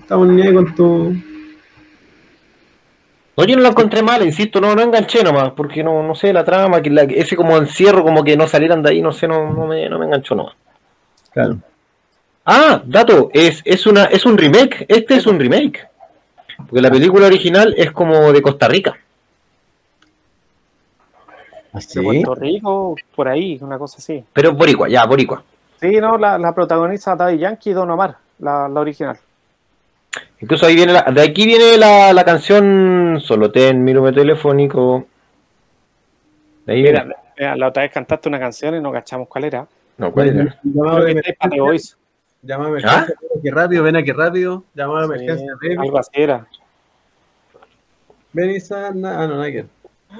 Estamos 0.00 0.28
ni 0.28 0.42
ahí 0.42 0.54
con 0.54 0.72
tu. 0.74 1.12
No, 3.36 3.44
yo 3.44 3.56
no 3.56 3.62
la 3.62 3.70
encontré 3.70 4.02
mala, 4.02 4.24
insisto, 4.24 4.60
no, 4.60 4.74
no 4.76 4.82
enganché 4.82 5.24
nomás, 5.24 5.50
porque 5.52 5.82
no, 5.82 6.02
no 6.02 6.14
sé, 6.14 6.32
la 6.32 6.44
trama, 6.44 6.80
que 6.80 6.90
la- 6.90 7.02
ese 7.02 7.34
como 7.34 7.56
encierro, 7.56 8.04
como 8.04 8.22
que 8.22 8.36
no 8.36 8.46
salieran 8.46 8.82
de 8.82 8.90
ahí, 8.90 9.02
no 9.02 9.10
sé, 9.12 9.26
no, 9.26 9.52
no, 9.52 9.66
me, 9.66 9.88
no 9.88 9.98
me 9.98 10.04
enganchó 10.06 10.34
nomás. 10.36 10.54
Claro. 11.32 11.56
Ah, 12.44 12.82
dato, 12.84 13.30
es, 13.32 13.62
es, 13.64 13.86
una, 13.86 14.04
es 14.04 14.24
un 14.26 14.38
remake, 14.38 14.84
este 14.88 15.14
es 15.16 15.26
un 15.26 15.40
remake. 15.40 15.88
Porque 16.58 16.82
la 16.82 16.90
película 16.90 17.26
original 17.26 17.74
es 17.76 17.90
como 17.90 18.32
de 18.32 18.42
Costa 18.42 18.68
Rica. 18.68 18.96
De 21.72 22.02
Puerto 22.02 22.34
Rico, 22.34 22.96
por 23.14 23.28
ahí, 23.28 23.58
una 23.62 23.78
cosa 23.78 23.98
así. 23.98 24.24
Pero 24.32 24.52
boricua, 24.52 24.88
ya, 24.88 25.04
boricua. 25.06 25.42
Sí, 25.80 25.98
no, 26.00 26.18
la, 26.18 26.36
la 26.38 26.52
protagoniza 26.54 27.14
Daddy 27.16 27.38
Yankee 27.38 27.70
y 27.70 27.72
Don 27.72 27.90
Omar, 27.90 28.16
la, 28.40 28.68
la 28.68 28.80
original. 28.80 29.16
Incluso 30.40 30.66
ahí 30.66 30.74
viene 30.74 30.92
la, 30.92 31.02
de 31.02 31.22
aquí 31.22 31.46
viene 31.46 31.76
la, 31.78 32.12
la 32.12 32.24
canción 32.24 33.18
Solo 33.20 33.52
ten 33.52 33.84
mi 33.84 33.92
número 33.92 34.16
telefónico. 34.16 35.06
De 36.66 36.72
ahí 36.72 36.82
Mira, 36.82 37.04
viene. 37.04 37.16
mira, 37.38 37.56
la 37.56 37.68
otra 37.68 37.82
vez 37.84 37.92
cantaste 37.92 38.28
una 38.28 38.38
canción 38.40 38.74
y 38.74 38.80
no 38.80 38.90
cachamos 38.90 39.28
cuál 39.28 39.44
era. 39.44 39.66
No, 39.98 40.10
¿cuál 40.12 40.28
era? 40.28 40.44
Que 41.24 41.34
Pate 41.38 41.56
emergencia. 41.56 41.96
Llamado 42.42 42.72
de 42.72 42.80
emergencia. 42.80 43.14
Ven 43.20 43.38
aquí 43.38 43.50
rápido, 43.50 43.82
ven 43.84 43.96
aquí 43.96 44.12
rápido. 44.12 44.64
Llamado 44.74 45.08
de 45.08 45.18
Sí, 45.18 45.24
emergencia. 45.24 45.52
Algo 45.78 45.98
así 45.98 46.10
era. 46.14 46.46
ven 48.32 48.50
y 48.50 48.60
sana- 48.60 49.22
Ah, 49.22 49.26
no, 49.26 49.36
no 49.36 49.42
hay 49.42 49.52
que. 49.52 49.66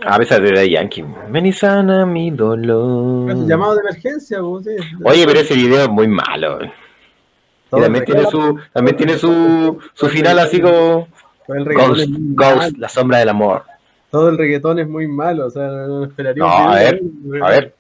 A 0.04 0.18
veces 0.18 0.40
de 0.40 0.70
Yankee. 0.70 1.04
Ven 1.30 1.46
y 1.46 1.52
sana 1.52 2.06
mi 2.06 2.30
dolor. 2.30 3.34
Llamado 3.46 3.74
de 3.74 3.80
emergencia, 3.80 4.38
sí. 4.62 4.76
Oye, 5.04 5.26
pero 5.26 5.40
ese 5.40 5.54
video 5.54 5.82
es 5.82 5.88
muy 5.88 6.08
malo. 6.08 6.58
Y 6.62 7.80
también 7.80 8.04
tiene 8.04 8.24
su, 8.26 8.58
también 8.72 8.96
tiene 8.96 9.18
su, 9.18 9.78
su 9.94 10.08
final 10.08 10.38
así 10.38 10.60
como 10.60 11.06
Ghost, 11.46 12.78
la 12.78 12.88
sombra 12.88 13.18
del 13.18 13.28
amor. 13.28 13.62
Todo 14.10 14.28
el 14.28 14.38
reggaetón 14.38 14.78
es 14.80 14.88
muy 14.88 15.06
malo, 15.06 15.46
o 15.46 15.50
sea, 15.50 15.68
no 15.68 16.04
esperaría 16.04 16.42
No, 16.42 16.48
a 16.50 16.74
ver, 16.74 17.00
de- 17.00 17.42
A 17.44 17.48
ver, 17.50 17.74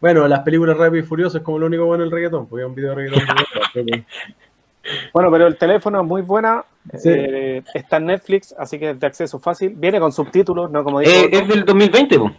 Bueno, 0.00 0.26
las 0.26 0.40
películas 0.40 0.76
Rápido 0.76 1.04
y 1.04 1.06
Furioso 1.06 1.38
es 1.38 1.44
como 1.44 1.58
lo 1.60 1.66
único 1.66 1.86
bueno 1.86 2.02
del 2.02 2.10
reggaetón, 2.10 2.46
porque 2.48 2.62
es 2.64 2.68
un 2.68 2.74
video 2.74 2.90
de 2.90 2.96
reggaetón. 2.96 3.22
muy 3.24 3.36
bueno, 3.36 3.68
pero- 3.72 4.04
Bueno, 5.12 5.30
pero 5.32 5.46
el 5.48 5.56
teléfono 5.56 6.00
es 6.00 6.06
muy 6.06 6.22
buena. 6.22 6.64
Sí. 6.98 7.08
eh, 7.12 7.62
está 7.74 7.96
en 7.96 8.06
Netflix, 8.06 8.54
así 8.58 8.78
que 8.78 8.90
es 8.90 9.00
de 9.00 9.06
acceso 9.06 9.38
fácil. 9.38 9.70
Viene 9.76 9.98
con 10.00 10.12
subtítulos, 10.12 10.70
no 10.70 10.84
como 10.84 11.00
dijo. 11.00 11.12
eh, 11.12 11.28
es 11.32 11.48
del 11.48 11.64
2020, 11.64 12.18
po. 12.18 12.30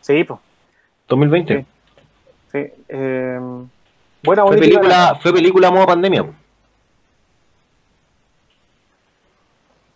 Sí, 0.00 0.24
pues. 0.24 0.40
2020. 1.08 1.66
Sí. 2.52 2.58
eh, 2.88 3.38
buena, 4.22 4.42
Fue 4.46 4.56
película, 4.56 5.18
fue 5.20 5.32
película 5.32 5.70
modo 5.70 5.86
pandemia. 5.86 6.24
po. 6.24 6.32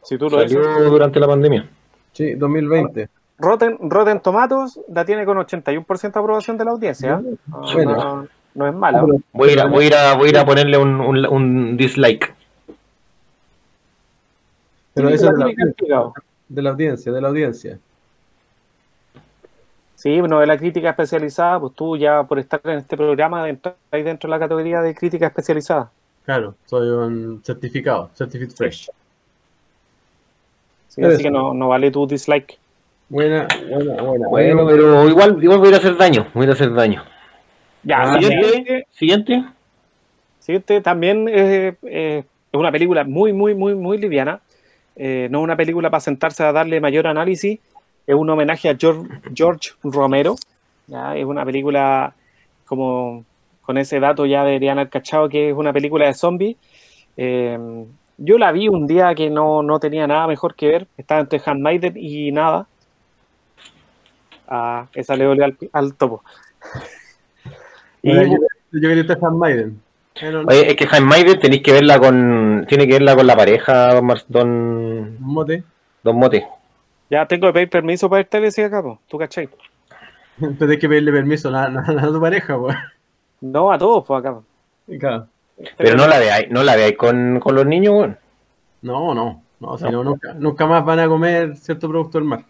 Si 0.03 0.17
tú 0.19 0.31
lo 0.31 0.43
dices. 0.43 0.63
Salió 0.65 0.91
durante 0.91 1.19
la 1.21 1.27
pandemia. 1.27 1.69
Sí, 2.13 2.35
2020. 2.35 3.09
Rotten, 3.39 3.77
Rotten 3.81 4.21
Tomatoes 4.21 4.81
la 4.89 5.05
tiene 5.05 5.25
con 5.27 5.37
81% 5.39 6.01
de 6.15 6.21
aprobación 6.21 6.57
de 6.57 6.65
la 6.65 6.71
audiencia. 6.71 7.21
No, 7.47 7.61
Bueno. 7.73 7.93
no- 7.97 8.29
no 8.55 8.67
es 8.67 8.73
mala. 8.75 9.05
Voy 9.33 9.51
a 9.51 9.53
ir 9.53 9.61
a, 9.61 9.67
voy 9.67 9.85
a, 9.85 9.87
ir 9.89 9.95
a, 9.95 10.15
voy 10.15 10.27
a, 10.29 10.31
ir 10.31 10.39
a 10.39 10.47
ponerle 10.47 10.79
un, 10.79 10.99
un, 10.99 11.27
un 11.27 11.77
dislike. 11.77 12.35
Pero 14.97 15.09
eso 15.11 15.31
de 15.31 15.39
la, 15.39 15.45
crítica. 15.55 16.13
de 16.49 16.63
la 16.63 16.71
audiencia, 16.71 17.13
de 17.13 17.21
la 17.21 17.29
audiencia. 17.29 17.79
Sí, 19.95 20.21
bueno, 20.21 20.41
de 20.41 20.47
la 20.47 20.59
crítica 20.59 20.91
especializada, 20.91 21.61
pues 21.61 21.75
tú 21.75 21.97
ya 21.97 22.23
por 22.25 22.39
estar 22.39 22.61
en 22.65 22.79
este 22.79 22.97
programa 22.97 23.45
ahí 23.45 24.03
dentro 24.03 24.29
de 24.29 24.31
la 24.31 24.39
categoría 24.39 24.81
de 24.83 24.95
crítica 24.95 25.27
especializada. 25.27 25.91
Claro, 26.25 26.55
soy 26.67 26.89
un 26.89 27.41
certificado, 27.45 28.11
Certificate 28.15 28.57
Fresh. 28.57 28.91
Sí, 30.89 31.01
Eso. 31.03 31.09
así 31.15 31.23
que 31.23 31.31
no, 31.31 31.55
no 31.55 31.69
vale 31.69 31.91
tu 31.91 32.07
dislike. 32.07 32.59
Buena, 33.09 33.47
buena, 33.71 34.03
buena. 34.03 34.29
Bueno, 34.29 34.67
pero 34.67 35.09
igual, 35.09 35.43
igual 35.43 35.59
voy 35.59 35.67
a 35.67 35.71
ir 35.71 35.75
a 35.75 35.79
hacer 35.79 35.97
daño. 35.97 36.27
Voy 36.35 36.43
a 36.43 36.45
ir 36.45 36.51
a 36.51 36.53
hacer 36.55 36.75
daño. 36.75 37.05
Ya, 37.85 38.03
Ah, 38.03 38.19
Siguiente, 38.21 38.87
siguiente, 38.91 39.45
siguiente. 40.41 40.81
también 40.81 41.27
eh, 41.31 41.77
es 41.83 42.25
una 42.53 42.73
película 42.73 43.05
muy, 43.05 43.33
muy, 43.33 43.55
muy, 43.55 43.75
muy 43.75 43.97
liviana. 43.99 44.41
Eh, 44.97 45.29
no 45.31 45.39
es 45.39 45.45
una 45.45 45.57
película 45.57 45.91
para 45.91 46.01
sentarse 46.01 46.43
a 46.43 46.53
darle 46.53 46.81
mayor 46.81 47.07
análisis. 47.07 47.61
Es 48.07 48.15
un 48.15 48.29
homenaje 48.31 48.69
a 48.69 48.77
George, 48.77 49.09
George 49.35 49.71
Romero. 49.83 50.37
¿ya? 50.87 51.17
Es 51.17 51.25
una 51.25 51.45
película 51.45 52.15
como 52.65 53.25
con 53.63 53.79
ese 53.79 54.01
dato 54.01 54.27
ya 54.27 54.45
deberían 54.45 54.79
haber 54.79 54.91
cachado 54.91 55.29
que 55.29 55.51
es 55.51 55.57
una 55.57 55.73
película 55.73 56.07
de 56.07 56.15
zombies. 56.15 56.57
Eh, 57.17 57.59
yo 58.19 58.39
la 58.39 58.53
vi 58.53 58.69
un 58.69 58.87
día 58.87 59.15
que 59.15 59.29
no, 59.29 59.63
no 59.63 59.79
tenía 59.79 60.07
nada 60.07 60.27
mejor 60.27 60.55
que 60.55 60.69
ver. 60.69 60.87
Estaba 60.97 61.21
entre 61.21 61.43
Handmaiden 61.45 61.95
y 61.97 62.33
nada. 62.33 62.67
Ah, 64.49 64.87
esa 64.95 65.17
le 65.17 65.25
dolió 65.25 65.45
al, 65.45 65.59
al 65.73 65.95
topo. 65.95 66.23
Y, 68.03 68.15
yo, 68.15 68.23
yo 68.73 68.89
quería 68.89 69.01
estar 69.03 69.19
Oye, 70.47 70.71
es 70.71 70.77
que 70.77 70.87
Jaime 70.87 71.07
Maiden 71.07 71.39
tenéis 71.41 71.63
que 71.63 71.73
verla 71.73 71.99
con. 71.99 72.65
Tiene 72.69 72.87
que 72.87 72.95
verla 72.95 73.15
con 73.17 73.27
la 73.27 73.37
pareja, 73.37 73.95
don, 73.95 74.07
Mar- 74.07 74.25
don, 74.29 75.17
mote. 75.21 75.63
don 76.03 76.17
Mote. 76.17 76.47
Ya 77.11 77.27
tengo 77.27 77.47
que 77.49 77.53
pedir 77.53 77.71
permiso 77.71 78.09
para 78.09 78.23
estar 78.23 78.43
ese 78.45 78.65
acá, 78.65 78.83
po. 78.83 78.99
¿tú 79.09 79.19
cachai? 79.19 79.49
Pero 80.59 80.71
hay 80.71 80.79
que 80.79 80.89
pedirle 80.89 81.13
permiso 81.13 81.55
a, 81.55 81.65
a- 81.65 81.67
a 82.03 82.07
tu 82.07 82.21
pareja, 82.21 82.59
pues. 82.59 82.77
No 83.41 83.71
a 83.71 83.79
todos, 83.79 84.05
pues 84.07 84.21
acá. 84.21 84.39
Claro. 84.99 85.27
Pero 85.77 85.97
no 85.97 86.07
la 86.07 86.19
veáis, 86.19 86.51
no 86.51 86.63
la 86.63 86.77
veáis 86.77 86.97
con, 86.97 87.39
con 87.41 87.55
los 87.55 87.67
niños, 87.67 87.95
weón. 87.95 88.19
No, 88.83 89.15
no. 89.15 89.43
No, 89.59 89.79
si 89.79 89.85
no, 89.85 90.05
nunca, 90.05 90.35
nunca 90.35 90.67
más 90.67 90.85
van 90.85 91.01
a 91.01 91.09
comer 91.09 91.57
cierto 91.57 91.89
producto 91.89 92.19
del 92.19 92.27
mar. 92.27 92.41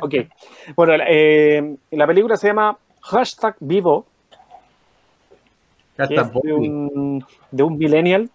Ok. 0.00 0.14
Bueno, 0.74 0.94
eh, 1.06 1.76
la 1.90 2.06
película 2.06 2.36
se 2.36 2.46
llama 2.48 2.76
Hashtag 3.04 3.56
Vivo, 3.60 4.06
que 5.96 6.02
es 6.14 6.32
de 6.42 6.52
un, 6.52 7.24
de 7.50 7.62
un 7.62 7.78
millennial 7.78 8.30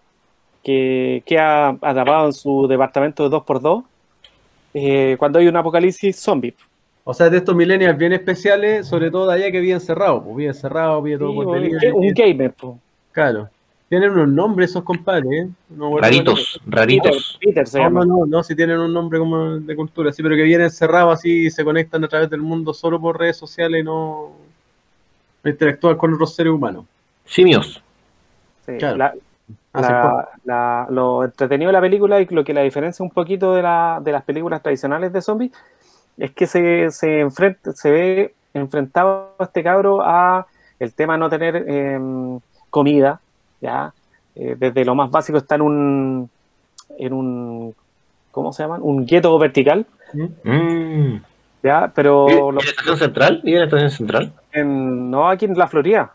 que 0.63 1.23
queda 1.25 1.69
atrapado 1.81 2.27
en 2.27 2.33
su 2.33 2.67
departamento 2.67 3.27
de 3.27 3.35
2x2 3.35 3.83
eh, 4.73 5.15
cuando 5.17 5.39
hay 5.39 5.47
un 5.47 5.55
apocalipsis 5.55 6.19
zombie. 6.19 6.53
O 7.03 7.13
sea, 7.13 7.29
de 7.29 7.37
estos 7.37 7.55
millennials 7.55 7.97
bien 7.97 8.13
especiales, 8.13 8.87
sobre 8.87 9.09
todo 9.09 9.27
de 9.27 9.33
allá 9.35 9.51
que 9.51 9.59
vive 9.59 9.73
encerrado, 9.73 10.23
pues 10.23 10.35
vive 10.35 10.49
encerrado, 10.49 11.01
vive 11.01 11.17
todo 11.17 11.31
Sí, 11.31 11.35
por 11.37 11.47
un, 11.47 12.05
un 12.05 12.13
gamer, 12.13 12.53
po. 12.53 12.77
Claro. 13.11 13.49
Tienen 13.87 14.11
unos 14.11 14.27
nombres 14.29 14.69
esos 14.69 14.83
compadres, 14.83 15.47
¿eh? 15.47 15.49
Raritos, 15.99 16.59
Peter, 16.63 16.79
raritos. 16.79 17.39
Peter 17.41 17.67
se 17.67 17.79
No, 17.79 17.83
llama. 17.85 18.05
no, 18.05 18.17
no, 18.19 18.25
no, 18.27 18.43
si 18.43 18.55
tienen 18.55 18.77
un 18.77 18.93
nombre 18.93 19.17
como 19.17 19.57
de 19.57 19.75
cultura, 19.75 20.11
sí, 20.13 20.21
pero 20.21 20.35
que 20.35 20.43
vienen 20.43 20.65
encerrados 20.65 21.15
así 21.15 21.47
y 21.47 21.49
se 21.49 21.63
conectan 21.63 22.03
a 22.03 22.07
través 22.07 22.29
del 22.29 22.41
mundo 22.41 22.71
solo 22.75 23.01
por 23.01 23.17
redes 23.17 23.37
sociales 23.37 23.81
y 23.81 23.83
no, 23.83 24.33
no 25.43 25.51
interactúan 25.51 25.97
con 25.97 26.13
otros 26.13 26.35
seres 26.35 26.51
humanos. 26.53 26.85
Simios. 27.25 27.81
Sí, 28.65 28.73
claro. 28.77 28.97
la- 30.43 30.87
lo 30.89 31.23
entretenido 31.23 31.69
de 31.69 31.73
la 31.73 31.81
película 31.81 32.19
y 32.21 32.25
lo 32.27 32.43
que 32.43 32.53
la 32.53 32.61
diferencia 32.61 33.03
un 33.03 33.09
poquito 33.11 33.53
de, 33.53 33.61
la, 33.61 33.99
de 34.03 34.11
las 34.11 34.23
películas 34.23 34.61
tradicionales 34.61 35.13
de 35.13 35.21
zombies 35.21 35.51
es 36.17 36.31
que 36.31 36.47
se, 36.47 36.89
se, 36.91 37.19
enfrenta, 37.21 37.71
se 37.73 37.91
ve 37.91 38.33
enfrentado 38.53 39.33
a 39.39 39.43
este 39.43 39.63
cabro 39.63 40.01
a 40.03 40.45
el 40.79 40.93
tema 40.93 41.13
de 41.13 41.19
no 41.19 41.29
tener 41.29 41.55
em, 41.69 42.39
comida, 42.69 43.19
¿ya? 43.61 43.93
Eh, 44.35 44.55
desde 44.57 44.85
lo 44.85 44.95
más 44.95 45.11
básico 45.11 45.37
está 45.37 45.55
en 45.55 45.61
un, 45.61 46.29
en 46.97 47.13
un 47.13 47.75
¿cómo 48.31 48.51
se 48.53 48.63
llama? 48.63 48.77
Un 48.81 49.05
gueto 49.05 49.37
vertical, 49.39 49.85
Mm. 50.43 51.17
¿ya? 51.61 51.91
Pero 51.93 52.25
¿Vive 52.25 52.39
lo- 52.41 52.49
en 52.49 52.55
la 52.55 52.61
estación 52.63 52.97
central? 52.97 53.41
¿Vive 53.43 53.57
en 53.57 53.59
la 53.61 53.65
estación 53.65 53.91
central? 53.91 54.33
En- 54.53 55.09
no 55.11 55.29
aquí 55.29 55.45
en 55.45 55.57
la 55.57 55.67
Florida. 55.67 56.13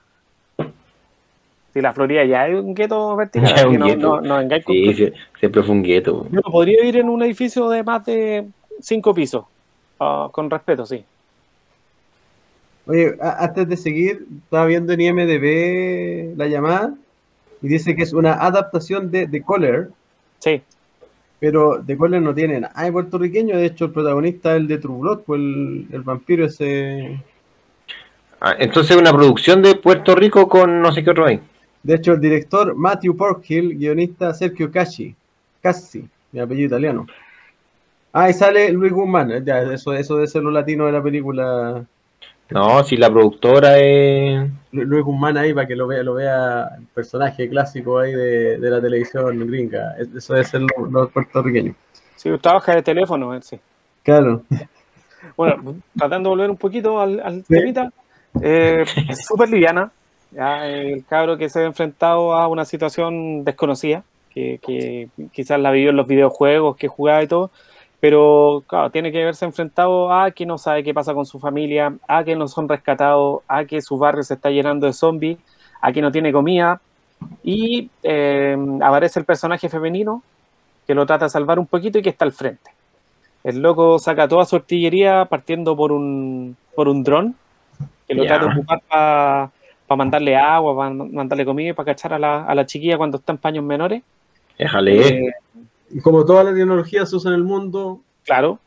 Si 1.72 1.80
la 1.80 1.92
Florida 1.92 2.24
ya 2.24 2.46
es 2.46 2.60
un 2.60 2.72
gueto 2.74 3.16
vertical, 3.16 3.48
Ya 3.48 3.54
es 3.56 3.64
un 3.64 3.72
que 3.72 3.78
no, 3.78 3.86
gueto. 3.86 4.20
no, 4.20 4.20
no 4.20 4.36
vengáis 4.38 4.64
con 4.64 4.74
Sí, 4.74 4.94
sí, 4.94 5.12
siempre 5.40 5.62
fue 5.62 5.74
un 5.74 5.82
gueto. 5.82 6.26
Yo 6.30 6.40
no 6.44 6.52
podría 6.52 6.78
vivir 6.80 6.98
en 6.98 7.08
un 7.08 7.22
edificio 7.22 7.68
de 7.68 7.82
más 7.82 8.04
de 8.06 8.46
cinco 8.80 9.12
pisos. 9.12 9.44
Ah, 9.98 10.28
con 10.30 10.48
respeto, 10.50 10.86
sí. 10.86 11.04
Oye, 12.86 13.16
antes 13.20 13.68
de 13.68 13.76
seguir, 13.76 14.26
estaba 14.44 14.66
viendo 14.66 14.92
en 14.92 15.00
IMDB 15.00 16.36
la 16.36 16.46
llamada 16.46 16.94
y 17.62 17.68
dice 17.68 17.96
que 17.96 18.02
es 18.02 18.12
una 18.12 18.34
adaptación 18.34 19.10
de 19.10 19.26
The 19.26 19.42
Caller, 19.42 19.88
Sí. 20.40 20.60
pero 21.40 21.82
The 21.84 21.96
Caller 21.96 22.20
no 22.20 22.34
tiene 22.34 22.60
nada 22.60 22.82
de 22.84 22.92
puertorriqueño, 22.92 23.56
de 23.56 23.66
hecho 23.66 23.86
el 23.86 23.92
protagonista 23.92 24.52
es 24.54 24.58
el 24.60 24.68
de 24.68 24.78
True 24.78 24.98
Blood, 25.00 25.20
pues 25.26 25.40
el, 25.40 25.86
el 25.92 26.02
vampiro 26.02 26.44
ese... 26.44 27.18
Ah, 28.40 28.54
entonces 28.58 28.96
una 28.96 29.12
producción 29.12 29.62
de 29.62 29.74
Puerto 29.76 30.14
Rico 30.14 30.48
con 30.48 30.80
no 30.82 30.92
sé 30.92 31.02
qué 31.02 31.10
otro 31.10 31.26
hay. 31.26 31.40
De 31.82 31.94
hecho 31.94 32.12
el 32.12 32.20
director 32.20 32.74
Matthew 32.74 33.16
Porkhill, 33.16 33.76
guionista 33.76 34.32
Sergio 34.34 34.70
Casci, 34.70 35.14
Cassi, 35.62 36.06
mi 36.32 36.40
apellido 36.40 36.66
italiano. 36.68 37.06
Ah, 38.12 38.30
y 38.30 38.32
sale 38.32 38.70
Luis 38.72 38.92
Guzmán, 38.92 39.44
ya, 39.44 39.60
eso, 39.62 39.92
eso 39.92 40.14
debe 40.14 40.26
ser 40.28 40.42
lo 40.42 40.50
latino 40.50 40.86
de 40.86 40.92
la 40.92 41.02
película. 41.02 41.84
No, 42.50 42.84
si 42.84 42.96
la 42.96 43.10
productora 43.10 43.78
es... 43.78 44.48
Lu- 44.70 44.84
Luis 44.84 45.02
Guzmán 45.04 45.36
ahí 45.38 45.52
para 45.54 45.66
que 45.66 45.74
lo 45.74 45.86
vea, 45.86 46.02
lo 46.02 46.14
vea 46.14 46.68
el 46.78 46.84
personaje 46.94 47.48
clásico 47.48 47.98
ahí 47.98 48.12
de, 48.12 48.58
de 48.58 48.70
la 48.70 48.80
televisión 48.80 49.46
gringa. 49.46 49.94
Es- 49.98 50.14
Eso 50.14 50.34
debe 50.34 50.44
ser 50.44 50.60
lo, 50.60 50.86
lo 50.90 51.08
puertorriqueño. 51.08 51.74
Sí, 52.16 52.30
trabaja 52.40 52.74
de 52.76 52.82
teléfono, 52.82 53.34
él 53.34 53.42
sí. 53.42 53.58
Claro. 54.04 54.42
Bueno, 55.36 55.74
tratando 55.98 56.28
de 56.28 56.36
volver 56.36 56.50
un 56.50 56.56
poquito 56.56 57.00
al, 57.00 57.18
al 57.20 57.36
Sí. 57.44 57.54
temita. 57.54 57.90
Eh, 58.42 58.84
súper 59.26 59.48
liviana. 59.48 59.90
Ya, 60.30 60.66
el 60.66 61.04
cabro 61.06 61.36
que 61.36 61.48
se 61.48 61.60
ha 61.60 61.64
enfrentado 61.64 62.34
a 62.34 62.48
una 62.48 62.64
situación 62.64 63.44
desconocida, 63.44 64.02
que, 64.30 64.58
que 64.66 65.08
quizás 65.32 65.60
la 65.60 65.70
vivió 65.70 65.90
en 65.90 65.96
los 65.96 66.08
videojuegos 66.08 66.76
que 66.76 66.88
jugaba 66.88 67.22
y 67.22 67.28
todo, 67.28 67.50
pero 68.00 68.62
claro, 68.66 68.90
tiene 68.90 69.12
que 69.12 69.24
verse 69.24 69.44
enfrentado 69.44 70.12
a 70.12 70.30
que 70.32 70.44
no 70.44 70.58
sabe 70.58 70.84
qué 70.84 70.92
pasa 70.92 71.14
con 71.14 71.24
su 71.24 71.38
familia, 71.38 71.96
a 72.06 72.22
que 72.24 72.36
no 72.36 72.48
son 72.48 72.68
rescatados, 72.68 73.42
a 73.48 73.64
que 73.64 73.80
su 73.80 73.96
barrio 73.96 74.22
se 74.22 74.34
está 74.34 74.50
llenando 74.50 74.86
de 74.86 74.92
zombies, 74.92 75.38
a 75.80 75.90
que 75.90 76.02
no 76.02 76.12
tiene 76.12 76.32
comida, 76.32 76.80
y 77.42 77.88
eh, 78.02 78.56
aparece 78.82 79.20
el 79.20 79.24
personaje 79.24 79.68
femenino 79.68 80.22
que 80.86 80.94
lo 80.94 81.06
trata 81.06 81.26
de 81.26 81.30
salvar 81.30 81.58
un 81.58 81.66
poquito 81.66 81.98
y 81.98 82.02
que 82.02 82.10
está 82.10 82.24
al 82.24 82.32
frente. 82.32 82.70
El 83.42 83.60
loco 83.60 83.98
saca 83.98 84.28
toda 84.28 84.44
su 84.44 84.56
artillería 84.56 85.24
partiendo 85.26 85.76
por 85.76 85.92
un, 85.92 86.56
por 86.74 86.88
un 86.88 87.04
dron, 87.04 87.34
que 88.06 88.14
lo 88.14 88.24
Ya. 88.24 88.28
trata 88.30 88.46
de 88.46 88.52
ocupar 88.58 88.80
para 88.88 89.96
mandarle 89.96 90.36
agua, 90.36 90.76
para 90.76 90.90
mandarle 90.90 91.44
comida 91.44 91.70
y 91.70 91.72
para 91.72 91.86
cachar 91.86 92.12
a 92.14 92.18
la, 92.18 92.44
a 92.44 92.54
la 92.54 92.66
chiquilla 92.66 92.96
cuando 92.96 93.18
está 93.18 93.32
en 93.32 93.38
paños 93.38 93.64
menores. 93.64 94.02
Déjale. 94.58 95.08
Eh, 95.28 95.32
como 96.02 96.24
toda 96.24 96.44
la 96.44 96.54
tecnología 96.54 97.06
se 97.06 97.16
usa 97.16 97.30
en 97.30 97.36
el 97.36 97.44
mundo, 97.44 98.00
Claro, 98.24 98.58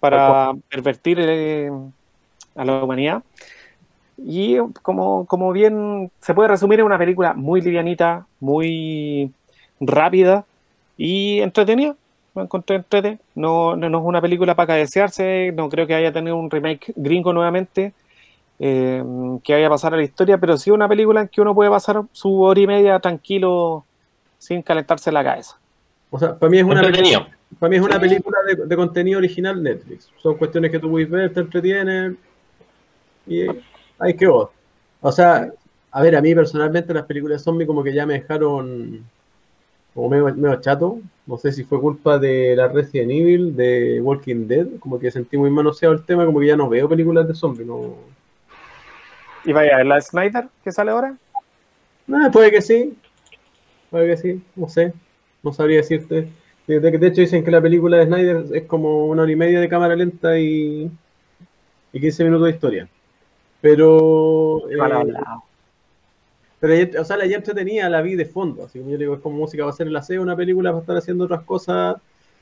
para 0.00 0.52
pervertir 0.70 1.18
eh, 1.20 1.70
a 2.56 2.64
la 2.64 2.82
humanidad. 2.82 3.22
Y 4.16 4.58
como, 4.82 5.26
como 5.26 5.52
bien 5.52 6.10
se 6.20 6.34
puede 6.34 6.48
resumir 6.48 6.80
en 6.80 6.86
una 6.86 6.98
película 6.98 7.34
muy 7.34 7.60
livianita, 7.60 8.26
muy 8.40 9.30
rápida 9.80 10.44
y 10.96 11.40
entretenida. 11.40 11.96
Me 12.34 12.42
encontré 12.42 12.76
entrete. 12.76 13.18
No, 13.34 13.76
no, 13.76 13.88
no 13.88 13.98
es 13.98 14.04
una 14.04 14.20
película 14.20 14.54
para 14.54 14.68
cabecearse, 14.68 15.52
no 15.54 15.68
creo 15.68 15.86
que 15.86 15.94
haya 15.94 16.12
tenido 16.12 16.36
un 16.36 16.50
remake 16.50 16.92
gringo 16.96 17.32
nuevamente, 17.32 17.92
eh, 18.58 19.02
que 19.42 19.52
vaya 19.52 19.66
a 19.66 19.70
pasar 19.70 19.94
a 19.94 19.96
la 19.96 20.02
historia, 20.02 20.38
pero 20.38 20.56
sí 20.56 20.70
una 20.70 20.88
película 20.88 21.22
en 21.22 21.28
que 21.28 21.40
uno 21.40 21.54
puede 21.54 21.70
pasar 21.70 22.02
su 22.12 22.40
hora 22.42 22.60
y 22.60 22.66
media 22.66 22.98
tranquilo 23.00 23.84
sin 24.38 24.62
calentarse 24.62 25.10
la 25.10 25.24
cabeza. 25.24 25.58
o 26.10 26.18
sea, 26.18 26.38
para 26.38 26.50
mí 26.50 26.58
es 26.58 26.64
una 26.64 26.82
película, 26.82 27.28
para 27.58 27.70
mí 27.70 27.76
es 27.76 27.82
una 27.82 27.98
película 27.98 28.38
de, 28.46 28.66
de 28.66 28.76
contenido 28.76 29.18
original 29.18 29.62
Netflix. 29.62 30.10
Son 30.22 30.36
cuestiones 30.36 30.70
que 30.70 30.78
tú 30.78 30.90
puedes 30.90 31.10
ver, 31.10 31.32
te 31.32 31.40
entretienen 31.40 32.18
y 33.26 33.46
ahí 33.98 34.14
quedó. 34.14 34.52
O 35.00 35.12
sea, 35.12 35.50
a 35.90 36.02
ver, 36.02 36.16
a 36.16 36.22
mí 36.22 36.34
personalmente 36.34 36.94
las 36.94 37.06
películas 37.06 37.40
de 37.40 37.44
zombie 37.44 37.66
como 37.66 37.82
que 37.82 37.92
ya 37.92 38.06
me 38.06 38.14
dejaron 38.14 39.04
como 39.94 40.08
medio, 40.08 40.34
medio 40.34 40.60
chato. 40.60 40.98
No 41.26 41.38
sé 41.38 41.52
si 41.52 41.64
fue 41.64 41.80
culpa 41.80 42.18
de 42.18 42.54
la 42.56 42.68
Resident 42.68 43.10
Evil, 43.10 43.56
de 43.56 44.00
Walking 44.00 44.46
Dead, 44.46 44.66
como 44.80 44.98
que 44.98 45.10
sentí 45.10 45.36
muy 45.36 45.50
manoseado 45.50 45.94
el 45.94 46.04
tema, 46.04 46.26
como 46.26 46.40
que 46.40 46.48
ya 46.48 46.56
no 46.56 46.68
veo 46.68 46.88
películas 46.88 47.28
de 47.28 47.34
zombies, 47.34 47.66
no. 47.66 47.94
¿Y 49.44 49.52
vaya 49.52 49.74
a 49.74 49.76
ver 49.78 49.86
la 49.86 49.94
de 49.96 50.02
Snyder 50.02 50.48
que 50.62 50.72
sale 50.72 50.90
ahora? 50.90 51.16
Ah, 52.12 52.30
puede 52.32 52.50
que 52.50 52.62
sí. 52.62 52.96
Puede 53.90 54.08
que 54.08 54.16
sí. 54.16 54.42
No 54.56 54.68
sé. 54.68 54.92
No 55.42 55.52
sabría 55.52 55.78
decirte. 55.78 56.28
De, 56.66 57.06
hecho, 57.06 57.20
dicen 57.20 57.44
que 57.44 57.50
la 57.50 57.60
película 57.60 57.98
de 57.98 58.06
Snyder 58.06 58.44
es 58.54 58.64
como 58.64 59.06
una 59.06 59.22
hora 59.22 59.32
y 59.32 59.36
media 59.36 59.60
de 59.60 59.68
cámara 59.68 59.94
lenta 59.94 60.38
y, 60.38 60.90
y 61.92 62.00
15 62.00 62.24
minutos 62.24 62.46
de 62.46 62.52
historia. 62.52 62.88
Pero. 63.60 64.68
eh, 64.70 64.76
pero 66.60 66.72
ayer- 66.72 66.98
o 66.98 67.04
sea, 67.04 67.18
la 67.18 67.26
ya 67.26 67.36
entretenida, 67.36 67.90
la 67.90 68.00
vi 68.00 68.14
de 68.14 68.24
fondo. 68.24 68.64
Así 68.64 68.78
como 68.78 68.90
yo 68.90 68.96
digo, 68.98 69.14
es 69.14 69.20
como 69.20 69.36
música 69.36 69.64
va 69.64 69.70
a 69.70 69.74
ser 69.74 69.86
el 69.86 69.96
aseo, 69.96 70.22
una 70.22 70.36
película 70.36 70.70
va 70.72 70.78
a 70.78 70.80
estar 70.80 70.96
haciendo 70.96 71.24
otras 71.24 71.42
cosas. 71.42 71.96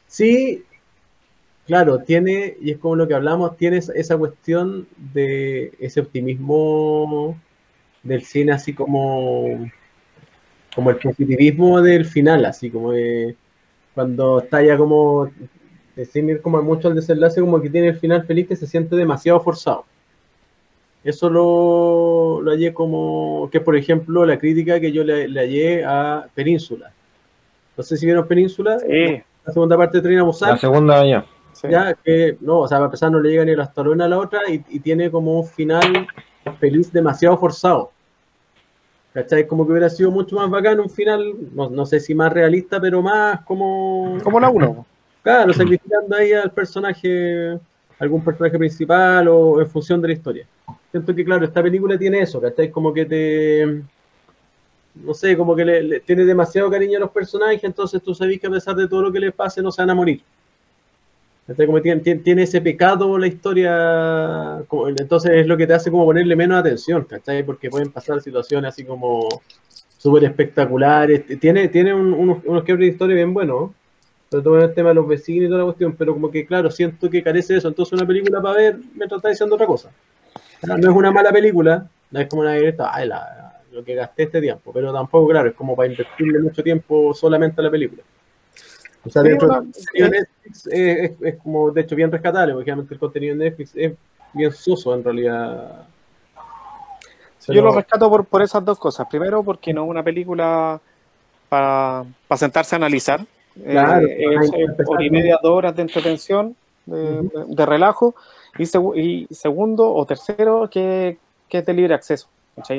Sí, 0.06 0.62
claro, 1.66 1.98
tiene, 2.00 2.56
y 2.60 2.70
es 2.72 2.78
como 2.78 2.96
lo 2.96 3.08
que 3.08 3.14
hablamos, 3.14 3.56
tiene 3.56 3.78
esa- 3.78 4.16
cuestión 4.18 4.86
de 5.14 5.72
ese 5.80 6.00
optimismo 6.00 7.36
del 8.02 8.24
cine, 8.24 8.52
así 8.52 8.74
como, 8.74 9.70
como 10.74 10.90
el 10.90 10.96
positivismo 10.96 11.80
del 11.82 12.04
final, 12.04 12.44
así 12.44 12.70
como 12.70 12.92
de 12.92 13.36
cuando 13.94 14.40
está 14.40 14.62
ya 14.62 14.76
como, 14.76 15.30
sin 16.10 16.30
ir 16.30 16.40
como 16.42 16.62
mucho 16.62 16.88
al 16.88 16.94
desenlace, 16.94 17.40
como 17.40 17.60
que 17.60 17.70
tiene 17.70 17.88
el 17.88 17.98
final 17.98 18.24
feliz 18.26 18.48
que 18.48 18.56
se 18.56 18.66
siente 18.66 18.96
demasiado 18.96 19.40
forzado. 19.40 19.84
Eso 21.04 21.28
lo, 21.28 22.40
lo 22.42 22.50
hallé 22.52 22.72
como, 22.72 23.48
que 23.50 23.60
por 23.60 23.76
ejemplo 23.76 24.24
la 24.24 24.38
crítica 24.38 24.78
que 24.78 24.92
yo 24.92 25.02
le, 25.02 25.26
le 25.28 25.40
hallé 25.40 25.84
a 25.84 26.28
Península. 26.34 26.92
No 27.76 27.82
sé 27.82 27.96
si 27.96 28.06
vieron 28.06 28.28
Península, 28.28 28.78
Sí, 28.78 29.22
la 29.44 29.52
segunda 29.52 29.76
parte 29.76 29.98
de 29.98 30.02
Trina 30.02 30.20
La 30.20 30.26
Busan, 30.26 30.58
segunda 30.58 31.04
ya. 31.04 31.26
Sí. 31.52 31.68
ya 31.68 31.94
que 31.94 32.36
no, 32.40 32.60
o 32.60 32.68
sea, 32.68 32.78
para 32.78 32.86
empezar 32.86 33.10
no 33.10 33.20
le 33.20 33.30
llega 33.30 33.44
ni 33.44 33.54
la 33.54 33.72
una 33.76 34.04
a 34.04 34.08
la 34.08 34.18
otra 34.18 34.40
y, 34.48 34.64
y 34.68 34.80
tiene 34.80 35.10
como 35.10 35.40
un 35.40 35.46
final 35.46 36.06
feliz 36.58 36.92
demasiado 36.92 37.36
forzado. 37.38 37.90
¿Cachai? 39.14 39.46
Como 39.46 39.66
que 39.66 39.72
hubiera 39.72 39.90
sido 39.90 40.10
mucho 40.10 40.36
más 40.36 40.48
bacán 40.48 40.80
un 40.80 40.88
final, 40.88 41.34
no, 41.54 41.68
no 41.68 41.84
sé 41.84 42.00
si 42.00 42.14
más 42.14 42.32
realista, 42.32 42.80
pero 42.80 43.02
más 43.02 43.42
como, 43.44 44.18
Como 44.22 44.40
la 44.40 44.48
1. 44.48 44.86
claro, 45.22 45.52
sacrificando 45.52 46.16
ahí 46.16 46.32
al 46.32 46.50
personaje, 46.50 47.58
algún 47.98 48.24
personaje 48.24 48.58
principal 48.58 49.28
o 49.28 49.60
en 49.60 49.68
función 49.68 50.00
de 50.00 50.08
la 50.08 50.14
historia. 50.14 50.46
Siento 50.90 51.14
que, 51.14 51.24
claro, 51.24 51.44
esta 51.44 51.62
película 51.62 51.98
tiene 51.98 52.20
eso, 52.20 52.40
¿cachai? 52.40 52.70
Como 52.70 52.92
que 52.92 53.04
te. 53.04 53.82
No 54.94 55.14
sé, 55.14 55.36
como 55.36 55.56
que 55.56 55.64
le, 55.64 55.82
le- 55.82 56.00
tiene 56.00 56.24
demasiado 56.24 56.70
cariño 56.70 56.98
a 56.98 57.00
los 57.00 57.10
personajes, 57.10 57.64
entonces 57.64 58.02
tú 58.02 58.14
sabes 58.14 58.38
que 58.40 58.46
a 58.46 58.50
pesar 58.50 58.76
de 58.76 58.88
todo 58.88 59.02
lo 59.02 59.12
que 59.12 59.20
les 59.20 59.34
pase, 59.34 59.62
no 59.62 59.72
se 59.72 59.82
van 59.82 59.90
a 59.90 59.94
morir. 59.94 60.22
Tiene, 61.82 62.16
tiene, 62.20 62.42
ese 62.44 62.60
pecado 62.60 63.18
la 63.18 63.26
historia, 63.26 64.64
entonces 64.96 65.32
es 65.34 65.46
lo 65.46 65.56
que 65.56 65.66
te 65.66 65.74
hace 65.74 65.90
como 65.90 66.04
ponerle 66.04 66.36
menos 66.36 66.60
atención, 66.60 67.04
¿cachai? 67.04 67.42
Porque 67.42 67.68
pueden 67.68 67.90
pasar 67.90 68.20
situaciones 68.20 68.68
así 68.68 68.84
como 68.84 69.28
súper 69.98 70.24
espectaculares. 70.24 71.24
Tiene, 71.40 71.68
tiene 71.68 71.92
un- 71.94 72.12
unos, 72.14 72.38
unos 72.44 72.62
quiebres 72.62 72.86
de 72.88 72.92
historia 72.92 73.16
bien 73.16 73.34
buenos, 73.34 73.70
sobre 74.30 74.44
todo 74.44 74.58
en 74.58 74.62
el 74.64 74.74
tema 74.74 74.90
de 74.90 74.94
los 74.96 75.08
vecinos 75.08 75.44
y 75.46 75.48
toda 75.48 75.58
la 75.58 75.64
cuestión, 75.64 75.94
pero 75.96 76.12
como 76.14 76.30
que, 76.30 76.46
claro, 76.46 76.70
siento 76.70 77.10
que 77.10 77.22
carece 77.22 77.54
de 77.54 77.58
eso. 77.58 77.68
Entonces, 77.68 77.92
una 77.92 78.06
película 78.06 78.40
para 78.40 78.56
ver 78.56 78.76
mientras 78.94 79.18
está 79.18 79.28
diciendo 79.30 79.56
otra 79.56 79.66
cosa. 79.66 79.90
No 80.62 80.76
es 80.90 80.96
una 80.96 81.10
mala 81.12 81.32
película, 81.32 81.86
no 82.10 82.20
es 82.20 82.28
como 82.28 82.42
una 82.42 82.54
directa, 82.54 82.90
ay, 82.94 83.08
la- 83.08 83.60
lo 83.72 83.84
que 83.84 83.94
gasté 83.94 84.24
este 84.24 84.40
tiempo, 84.40 84.72
pero 84.72 84.92
tampoco, 84.92 85.28
claro, 85.28 85.48
es 85.50 85.54
como 85.54 85.74
para 85.76 85.90
invertirle 85.90 86.38
mucho 86.40 86.62
tiempo 86.62 87.14
solamente 87.14 87.60
a 87.60 87.64
la 87.64 87.70
película. 87.70 88.02
O 89.04 89.10
sea, 89.10 89.22
Sí, 89.22 89.28
de 89.28 90.10
Netflix 90.10 90.66
es, 90.66 91.10
es- 91.10 91.22
es 91.22 91.36
como, 91.42 91.70
de 91.70 91.80
hecho, 91.80 91.96
bien 91.96 92.10
rescatable, 92.12 92.52
porque 92.54 92.66
realmente 92.66 92.94
el 92.94 93.00
contenido 93.00 93.36
de 93.36 93.44
Netflix 93.44 93.72
es 93.74 93.92
bien 94.32 94.52
soso 94.52 94.94
en 94.94 95.02
realidad. 95.04 95.86
Yo 97.48 97.60
lo 97.60 97.72
rescato 97.74 98.08
por, 98.08 98.24
por 98.24 98.42
esas 98.42 98.64
dos 98.64 98.78
cosas. 98.78 99.06
Primero, 99.10 99.42
porque 99.42 99.72
no 99.74 99.84
es 99.84 99.90
una 99.90 100.02
película 100.02 100.80
para 101.48 102.04
sentarse 102.36 102.76
a 102.76 102.78
analizar. 102.78 103.20
Claro, 103.60 104.06
Eh, 104.06 104.16
es 104.18 104.50
para 104.50 104.58
eh, 104.58 104.64
empezar 104.64 104.86
hora 104.94 105.04
y 105.04 105.10
media, 105.10 105.38
dos 105.42 105.52
horas 105.52 105.74
de 105.76 105.82
entretención, 105.82 106.56
de, 106.86 107.66
relajo. 107.66 108.14
Y 108.56 109.26
segundo 109.34 109.92
o 109.92 110.06
tercero, 110.06 110.68
que, 110.70 111.18
que 111.48 111.58
es 111.58 111.66
de 111.66 111.72
libre 111.74 111.94
acceso. 111.94 112.28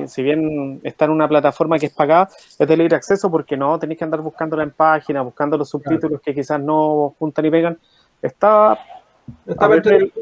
Si 0.05 0.21
bien 0.21 0.79
está 0.83 1.05
en 1.05 1.11
una 1.11 1.27
plataforma 1.27 1.79
que 1.79 1.87
es 1.87 1.93
pagada, 1.93 2.29
es 2.59 2.67
de 2.67 2.77
libre 2.77 2.95
acceso 2.95 3.29
porque 3.31 3.57
no 3.57 3.79
tenéis 3.79 3.97
que 3.97 4.05
andar 4.05 4.21
buscándola 4.21 4.63
en 4.63 4.71
página, 4.71 5.21
buscando 5.21 5.57
los 5.57 5.69
subtítulos 5.69 6.21
que 6.21 6.33
quizás 6.33 6.59
no 6.59 7.15
juntan 7.17 7.45
y 7.45 7.51
pegan. 7.51 7.77
Está 8.21 8.77
Está 9.45 9.69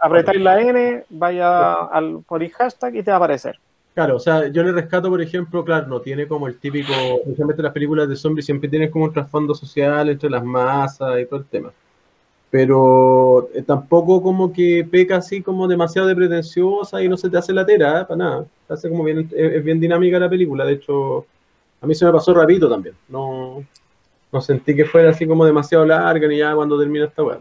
apretáis 0.01 0.41
la 0.41 0.61
N, 0.61 1.05
vaya 1.09 1.73
al 1.73 2.23
por 2.25 2.43
el 2.43 2.51
hashtag 2.51 2.95
y 2.95 3.03
te 3.03 3.11
va 3.11 3.15
a 3.15 3.17
aparecer. 3.17 3.59
Claro, 3.93 4.15
o 4.15 4.19
sea, 4.19 4.47
yo 4.47 4.63
le 4.63 4.71
rescato, 4.71 5.09
por 5.09 5.21
ejemplo, 5.21 5.65
claro, 5.65 5.87
no 5.87 5.99
tiene 5.99 6.27
como 6.27 6.47
el 6.47 6.57
típico, 6.59 6.93
especialmente 6.93 7.61
las 7.61 7.73
películas 7.73 8.07
de 8.07 8.15
zombies 8.15 8.45
siempre 8.45 8.69
tienen 8.69 8.89
como 8.89 9.05
un 9.05 9.13
trasfondo 9.13 9.53
social 9.53 10.09
entre 10.09 10.29
las 10.29 10.43
masas 10.43 11.19
y 11.19 11.25
todo 11.25 11.39
el 11.39 11.45
tema. 11.45 11.71
Pero 12.51 13.49
eh, 13.53 13.61
tampoco 13.63 14.21
como 14.21 14.51
que 14.51 14.85
peca 14.89 15.15
así 15.17 15.41
como 15.41 15.67
demasiado 15.67 16.07
de 16.07 16.15
pretenciosa 16.15 17.01
y 17.01 17.07
no 17.07 17.15
se 17.17 17.29
te 17.29 17.37
hace 17.37 17.53
latera, 17.53 18.01
¿eh? 18.01 18.05
para 18.05 18.17
nada. 18.17 18.45
Se 18.67 18.73
hace 18.73 18.89
como 18.89 19.03
bien, 19.05 19.19
es, 19.19 19.33
es 19.33 19.63
bien 19.63 19.79
dinámica 19.79 20.19
la 20.19 20.29
película, 20.29 20.65
de 20.65 20.73
hecho, 20.73 21.25
a 21.81 21.87
mí 21.87 21.95
se 21.95 22.05
me 22.05 22.11
pasó 22.11 22.33
rapidito 22.33 22.69
también. 22.69 22.93
No, 23.07 23.63
no 24.31 24.41
sentí 24.41 24.75
que 24.75 24.85
fuera 24.85 25.11
así 25.11 25.25
como 25.25 25.45
demasiado 25.45 25.85
larga 25.85 26.27
ni 26.27 26.37
ya 26.37 26.53
cuando 26.53 26.77
termina 26.77 27.05
esta 27.05 27.23
weá. 27.23 27.39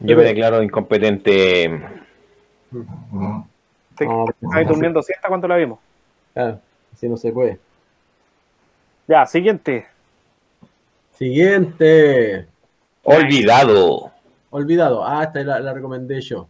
Yo 0.00 0.16
me 0.16 0.24
declaro 0.24 0.62
incompetente. 0.62 1.80
Te 3.96 4.04
No, 4.06 4.26
estabas 4.42 4.68
durmiendo 4.68 5.02
siesta 5.02 5.28
cuando 5.28 5.48
la 5.48 5.56
vimos. 5.56 5.78
claro, 6.34 6.60
así 6.92 7.08
no 7.08 7.16
se 7.16 7.32
puede. 7.32 7.58
Ya, 9.08 9.24
siguiente. 9.26 9.86
Siguiente. 11.18 12.46
Olvidado. 13.02 14.12
Olvidado. 14.50 15.04
Ah, 15.04 15.24
esta 15.24 15.42
la, 15.42 15.60
la 15.60 15.72
recomendé 15.72 16.20
yo. 16.20 16.48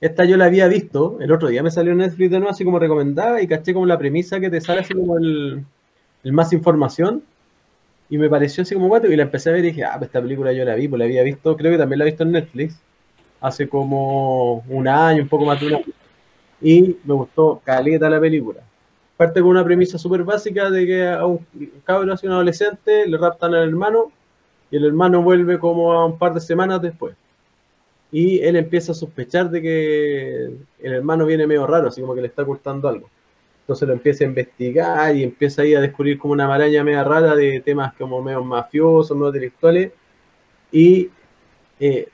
Esta 0.00 0.24
yo 0.24 0.36
la 0.36 0.44
había 0.44 0.68
visto, 0.68 1.18
el 1.20 1.32
otro 1.32 1.48
día 1.48 1.62
me 1.62 1.72
salió 1.72 1.90
en 1.90 1.98
Netflix 1.98 2.30
de 2.30 2.38
nuevo 2.38 2.52
así 2.52 2.64
como 2.64 2.78
recomendada 2.78 3.42
y 3.42 3.48
caché 3.48 3.74
como 3.74 3.84
la 3.84 3.98
premisa 3.98 4.38
que 4.38 4.48
te 4.48 4.60
sale 4.60 4.80
así 4.80 4.94
como 4.94 5.18
el, 5.18 5.64
el 6.22 6.32
más 6.32 6.52
información 6.52 7.24
y 8.08 8.16
me 8.16 8.30
pareció 8.30 8.62
así 8.62 8.76
como 8.76 8.86
guato 8.86 9.08
y 9.08 9.16
la 9.16 9.24
empecé 9.24 9.50
a 9.50 9.54
ver 9.54 9.64
y 9.64 9.68
dije, 9.68 9.84
ah, 9.84 9.94
pues 9.98 10.08
esta 10.08 10.22
película 10.22 10.52
yo 10.52 10.64
la 10.64 10.76
vi, 10.76 10.86
pues 10.86 11.00
la 11.00 11.04
había 11.04 11.24
visto, 11.24 11.56
creo 11.56 11.72
que 11.72 11.78
también 11.78 11.98
la 11.98 12.04
he 12.04 12.10
visto 12.10 12.22
en 12.22 12.30
Netflix 12.30 12.80
hace 13.40 13.68
como 13.68 14.62
un 14.68 14.86
año, 14.86 15.22
un 15.24 15.28
poco 15.28 15.44
más 15.44 15.60
de 15.60 15.66
un 15.66 15.74
año 15.74 15.84
y 16.60 16.96
me 17.04 17.14
gustó 17.14 17.60
caleta 17.64 18.08
la 18.08 18.20
película. 18.20 18.60
Parte 19.18 19.40
con 19.42 19.50
una 19.50 19.64
premisa 19.64 19.98
súper 19.98 20.24
básica 20.24 20.70
de 20.70 20.86
que 20.86 21.06
a 21.06 21.26
un 21.26 21.46
cabro, 21.84 22.10
así 22.10 22.26
un 22.26 22.32
adolescente, 22.32 23.06
le 23.06 23.18
raptan 23.18 23.54
al 23.54 23.68
hermano 23.68 24.10
y 24.70 24.76
el 24.76 24.86
hermano 24.86 25.22
vuelve 25.22 25.58
como 25.58 25.92
a 25.92 26.06
un 26.06 26.16
par 26.18 26.32
de 26.32 26.40
semanas 26.40 26.80
después. 26.80 27.14
Y 28.10 28.38
él 28.40 28.56
empieza 28.56 28.92
a 28.92 28.94
sospechar 28.94 29.50
de 29.50 29.60
que 29.60 30.44
el 30.78 30.92
hermano 30.92 31.26
viene 31.26 31.46
medio 31.46 31.66
raro, 31.66 31.88
así 31.88 32.00
como 32.00 32.14
que 32.14 32.22
le 32.22 32.28
está 32.28 32.42
ocultando 32.42 32.88
algo. 32.88 33.10
Entonces 33.68 33.86
lo 33.86 33.92
empieza 33.92 34.24
a 34.24 34.28
investigar 34.28 35.14
y 35.14 35.24
empieza 35.24 35.60
ahí 35.60 35.74
a 35.74 35.80
descubrir 35.82 36.18
como 36.18 36.32
una 36.32 36.48
maraña 36.48 36.82
media 36.82 37.04
rara 37.04 37.36
de 37.36 37.60
temas 37.60 37.92
como 37.94 38.22
medio 38.22 38.42
mafiosos, 38.42 39.14
medio 39.14 39.28
intelectuales. 39.28 39.92
Y 40.72 41.10
eh, 41.80 42.08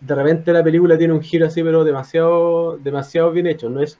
de 0.00 0.14
repente 0.14 0.52
la 0.52 0.62
película 0.62 0.96
tiene 0.96 1.14
un 1.14 1.22
giro 1.22 1.46
así, 1.46 1.62
pero 1.62 1.82
demasiado, 1.84 2.76
demasiado 2.78 3.32
bien 3.32 3.48
hecho. 3.48 3.68
No 3.68 3.82
es, 3.82 3.98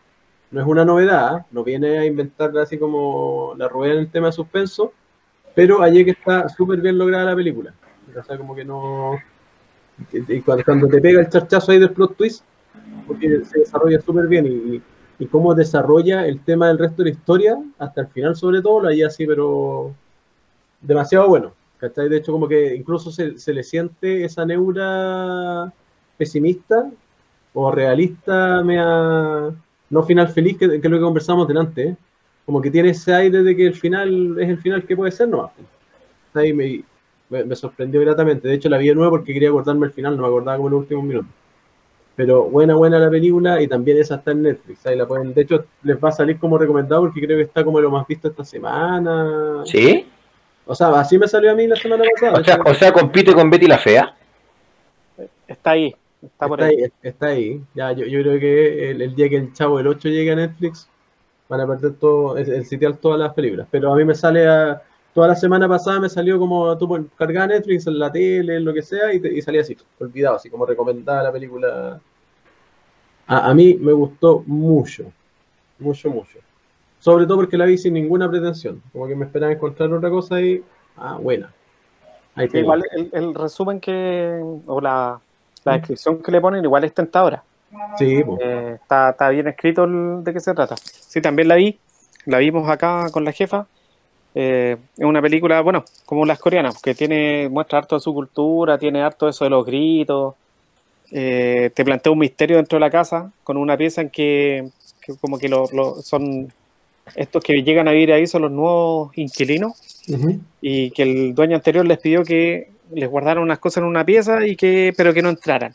no 0.51 0.61
es 0.61 0.67
una 0.67 0.85
novedad, 0.85 1.47
no 1.51 1.65
viene 1.65 1.99
a 1.99 2.07
inventar 2.07 2.57
así 2.59 2.79
como 2.79 3.55
la 3.57 3.69
rueda 3.69 3.95
en 3.95 4.01
el 4.01 4.11
tema 4.11 4.27
de 4.27 4.33
suspenso, 4.33 4.93
pero 5.55 5.83
allí 5.83 6.05
que 6.05 6.13
está 6.13 6.49
súper 6.49 6.81
bien 6.81 6.99
lograda 6.99 7.27
la 7.27 7.37
película. 7.37 7.75
O 8.19 8.23
sea, 8.23 8.37
como 8.37 8.55
que 8.55 8.65
no... 8.65 9.19
y 10.13 10.41
cuando, 10.41 10.89
te 10.89 11.01
pega 11.01 11.21
el 11.21 11.29
charchazo 11.29 11.73
ahí 11.73 11.79
del 11.79 11.93
plot 11.93 12.17
twist, 12.17 12.45
porque 13.07 13.45
se 13.45 13.61
desarrolla 13.61 14.01
súper 14.01 14.27
bien 14.27 14.47
y, 14.47 14.83
y 15.23 15.27
cómo 15.27 15.55
desarrolla 15.55 16.27
el 16.27 16.41
tema 16.45 16.69
del 16.69 16.79
resto 16.79 17.03
de 17.03 17.11
la 17.11 17.17
historia, 17.17 17.59
hasta 17.79 18.03
el 18.03 18.09
final 18.09 18.35
sobre 18.37 18.63
todo, 18.63 18.81
lo 18.81 18.89
hay 18.89 19.03
así, 19.03 19.27
pero 19.27 19.95
demasiado 20.81 21.29
bueno. 21.29 21.53
¿cachai? 21.81 22.09
De 22.09 22.19
hecho, 22.19 22.33
como 22.33 22.47
que 22.47 22.75
incluso 22.75 23.11
se, 23.11 23.39
se 23.39 23.53
le 23.53 23.63
siente 23.63 24.25
esa 24.25 24.45
neura 24.45 25.73
pesimista 26.17 26.91
o 27.55 27.73
realista, 27.73 28.63
mea, 28.63 29.51
no 29.91 30.03
final 30.03 30.29
feliz, 30.29 30.57
que, 30.57 30.69
que 30.69 30.77
es 30.77 30.91
lo 30.91 30.97
que 30.97 31.05
conversamos 31.05 31.47
delante, 31.47 31.83
¿eh? 31.83 31.97
como 32.47 32.61
que 32.61 32.71
tiene 32.71 32.91
ese 32.91 33.15
aire 33.15 33.43
de 33.43 33.55
que 33.55 33.67
el 33.67 33.75
final 33.75 34.37
es 34.41 34.49
el 34.49 34.59
final 34.59 34.85
que 34.85 34.97
puede 34.97 35.13
ser, 35.13 35.29
no. 35.29 35.53
Ahí 36.35 36.53
me, 36.53 36.83
me, 37.29 37.45
me 37.45 37.57
sorprendió 37.57 38.01
gratamente. 38.01 38.49
De 38.49 38.55
hecho, 38.55 38.69
la 38.69 38.79
vi 38.79 38.89
de 38.89 38.95
nuevo 38.95 39.11
porque 39.11 39.33
quería 39.33 39.51
acordarme 39.51 39.87
el 39.87 39.93
final, 39.93 40.17
no 40.17 40.23
me 40.23 40.29
acordaba 40.29 40.57
como 40.57 40.69
en 40.69 40.73
los 40.73 40.81
últimos 40.83 41.05
minutos. 41.05 41.31
Pero 42.17 42.45
buena, 42.45 42.75
buena 42.75 42.99
la 42.99 43.09
película 43.09 43.63
y 43.63 43.69
también 43.69 43.99
esa 43.99 44.17
está 44.17 44.33
en 44.33 44.43
Netflix. 44.43 44.85
Ahí 44.87 44.97
la 44.97 45.07
pueden, 45.07 45.33
de 45.33 45.43
hecho, 45.43 45.65
les 45.83 45.97
va 45.97 46.09
a 46.11 46.13
salir 46.13 46.39
como 46.39 46.59
recomendado 46.59 47.03
porque 47.03 47.21
creo 47.21 47.37
que 47.37 47.45
está 47.45 47.65
como 47.65 47.81
lo 47.81 47.91
más 47.91 48.07
visto 48.07 48.29
esta 48.29 48.45
semana. 48.45 49.63
¿Sí? 49.65 50.07
O 50.67 50.75
sea, 50.75 50.89
así 50.89 51.19
me 51.19 51.27
salió 51.27 51.53
a 51.53 51.55
mí 51.55 51.67
la 51.67 51.77
semana 51.77 52.05
pasada. 52.15 52.41
O 52.41 52.45
sea, 52.45 52.61
o 52.65 52.75
sea, 52.75 52.93
compite 52.93 53.33
con 53.33 53.49
Betty 53.49 53.67
la 53.67 53.79
Fea. 53.79 54.15
Está 55.49 55.71
ahí. 55.71 55.95
Está 56.23 56.49
por 56.49 56.61
está 56.61 56.65
ahí. 56.65 56.77
ahí, 56.85 56.85
está 57.03 57.27
ahí. 57.29 57.63
Ya, 57.75 57.93
yo, 57.93 58.05
yo 58.07 58.21
creo 58.23 58.41
que 58.41 58.91
el, 58.91 59.03
el 59.03 59.15
día 59.15 59.29
que 59.29 59.37
el 59.37 59.53
Chavo 59.53 59.79
del 59.79 59.87
8 59.89 60.09
llegue 60.09 60.33
a 60.33 60.37
Netflix, 60.37 60.89
van 61.49 61.61
a 61.61 61.67
perder 61.67 61.95
todo, 61.95 62.37
el, 62.39 62.51
el 62.53 62.67
sitial 62.67 62.99
todas 62.99 63.19
las 63.21 63.35
películas. 63.35 63.69
Pero 63.71 63.93
a 63.93 63.97
mí 63.97 64.05
me 64.05 64.15
sale 64.15 64.49
a, 64.49 64.83
toda 65.15 65.29
la 65.29 65.37
semana 65.37 65.69
pasada 65.69 66.01
me 66.01 66.09
salió 66.09 66.39
como 66.39 66.77
tú 66.79 67.11
cargaba 67.17 67.49
Netflix 67.49 67.87
en 67.87 67.99
la 67.99 68.13
tele, 68.13 68.57
en 68.57 68.65
lo 68.65 68.75
que 68.75 68.83
sea, 68.83 69.13
y, 69.15 69.21
te- 69.21 69.33
y 69.35 69.43
salía 69.43 69.63
así, 69.63 69.77
olvidado, 70.01 70.37
así 70.37 70.51
como 70.51 70.67
recomendada 70.67 71.25
la 71.25 71.33
película. 71.33 72.01
A, 73.27 73.51
a 73.51 73.55
mí 73.55 73.75
me 73.81 73.93
gustó 73.93 74.43
mucho, 74.47 75.13
mucho, 75.79 76.11
mucho. 76.11 76.39
Sobre 77.01 77.27
todo 77.27 77.39
porque 77.39 77.59
la 77.59 77.67
vi 77.67 77.79
sin 77.79 77.95
ninguna 77.95 78.31
pretensión. 78.31 78.83
Como 78.93 79.09
que 79.09 79.17
me 79.17 79.27
esperaba 79.27 79.53
encontrar 79.53 79.93
otra 79.93 80.11
cosa 80.11 80.41
y, 80.43 80.65
ah, 80.97 81.19
buena. 81.21 81.53
Ahí 82.35 82.49
Sí, 82.53 82.59
tiene. 82.59 82.59
igual 82.59 82.83
el, 82.93 83.11
el 83.13 83.35
resumen 83.35 83.81
que, 83.81 84.41
o 84.67 84.81
la, 84.81 85.21
la 85.65 85.73
descripción 85.79 86.23
que 86.23 86.33
le 86.33 86.41
ponen, 86.41 86.65
igual 86.65 86.85
es 86.85 86.95
tentadora. 86.95 87.43
Sí, 87.99 88.23
po. 88.25 88.39
Eh, 88.41 88.79
está, 88.83 89.11
está 89.11 89.29
bien 89.29 89.47
escrito 89.49 89.85
el- 89.85 90.25
de 90.25 90.33
qué 90.33 90.41
se 90.41 90.55
trata. 90.55 90.77
Sí, 90.77 91.21
también 91.21 91.49
la 91.49 91.55
vi, 91.57 91.79
la 92.27 92.39
vimos 92.39 92.69
acá 92.69 93.07
con 93.13 93.25
la 93.25 93.33
jefa. 93.33 93.67
Eh, 94.35 94.77
es 94.97 95.05
una 95.05 95.21
película, 95.23 95.61
bueno, 95.61 95.85
como 96.07 96.25
las 96.25 96.39
coreanas, 96.39 96.81
que 96.81 96.95
tiene, 96.95 97.49
muestra 97.49 97.79
harto 97.79 97.97
de 97.97 98.01
su 98.01 98.13
cultura, 98.15 98.79
tiene 98.79 99.03
harto 99.03 99.29
eso 99.29 99.45
de 99.45 99.51
los 99.51 99.65
gritos. 99.67 100.35
Eh, 101.13 101.71
te 101.75 101.85
plantea 101.85 102.13
un 102.13 102.19
misterio 102.21 102.57
dentro 102.57 102.77
de 102.77 102.81
la 102.81 102.91
casa 102.91 103.33
con 103.43 103.57
una 103.57 103.77
pieza 103.77 104.01
en 104.01 104.11
que, 104.11 104.69
que 105.01 105.17
como 105.17 105.39
que 105.39 105.49
lo, 105.49 105.67
lo- 105.73 105.97
son 106.03 106.53
estos 107.17 107.43
que 107.43 107.63
llegan 107.65 107.89
a 107.89 107.91
vivir 107.91 108.13
ahí 108.13 108.29
son 108.29 108.43
los 108.43 108.53
nuevos 108.53 109.11
inquilinos 109.19 109.73
y 110.61 110.91
que 110.93 111.03
el 111.03 111.35
dueño 111.35 111.57
anterior 111.57 111.85
les 111.85 111.99
pidió 111.99 112.23
que 112.23 112.71
les 112.93 113.09
guardaran 113.09 113.43
unas 113.43 113.59
cosas 113.59 113.79
en 113.83 113.89
una 113.89 114.05
pieza 114.05 114.47
y 114.47 114.57
que 114.57 114.93
pero 114.97 115.13
que 115.15 115.23
no 115.23 115.29
entraran 115.31 115.75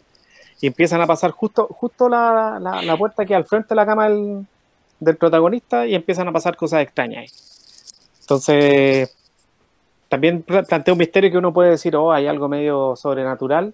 y 0.61 0.67
empiezan 0.67 1.01
a 1.01 1.07
pasar 1.07 1.31
justo 1.31 1.67
justo 1.69 2.07
la, 2.09 2.57
la- 2.61 2.81
la 2.81 2.97
puerta 2.97 3.25
que 3.25 3.35
al 3.35 3.45
frente 3.45 3.69
de 3.69 3.75
la 3.75 3.85
cama 3.85 4.09
del, 4.09 4.45
del 4.99 5.17
protagonista 5.17 5.85
y 5.85 5.95
empiezan 5.95 6.27
a 6.27 6.31
pasar 6.31 6.55
cosas 6.55 6.81
extrañas 6.81 7.19
ahí. 7.23 7.27
entonces 8.21 9.15
también 10.09 10.43
pla- 10.43 10.63
plantea 10.63 10.93
un 10.93 10.97
misterio 10.99 11.31
que 11.31 11.37
uno 11.37 11.53
puede 11.53 11.71
decir 11.71 11.95
oh 11.95 12.11
hay 12.11 12.27
algo 12.27 12.47
medio 12.47 12.95
sobrenatural 12.95 13.73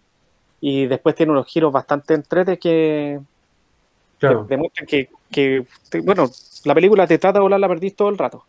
y 0.60 0.86
después 0.88 1.16
tiene 1.16 1.32
unos 1.32 1.48
giros 1.48 1.72
bastante 1.72 2.14
entretes 2.14 2.60
que, 2.60 3.20
Claro, 4.20 4.46
que 4.48 4.54
demuestran 4.54 4.86
que, 4.88 5.10
que, 5.32 5.66
bueno 6.04 6.30
la 6.66 6.76
película 6.76 7.08
te 7.08 7.18
trata 7.18 7.40
de 7.40 7.44
volar 7.44 7.60
la 7.60 7.68
perdís 7.68 7.96
todo 7.96 8.10
el 8.10 8.18
rato 8.18 8.46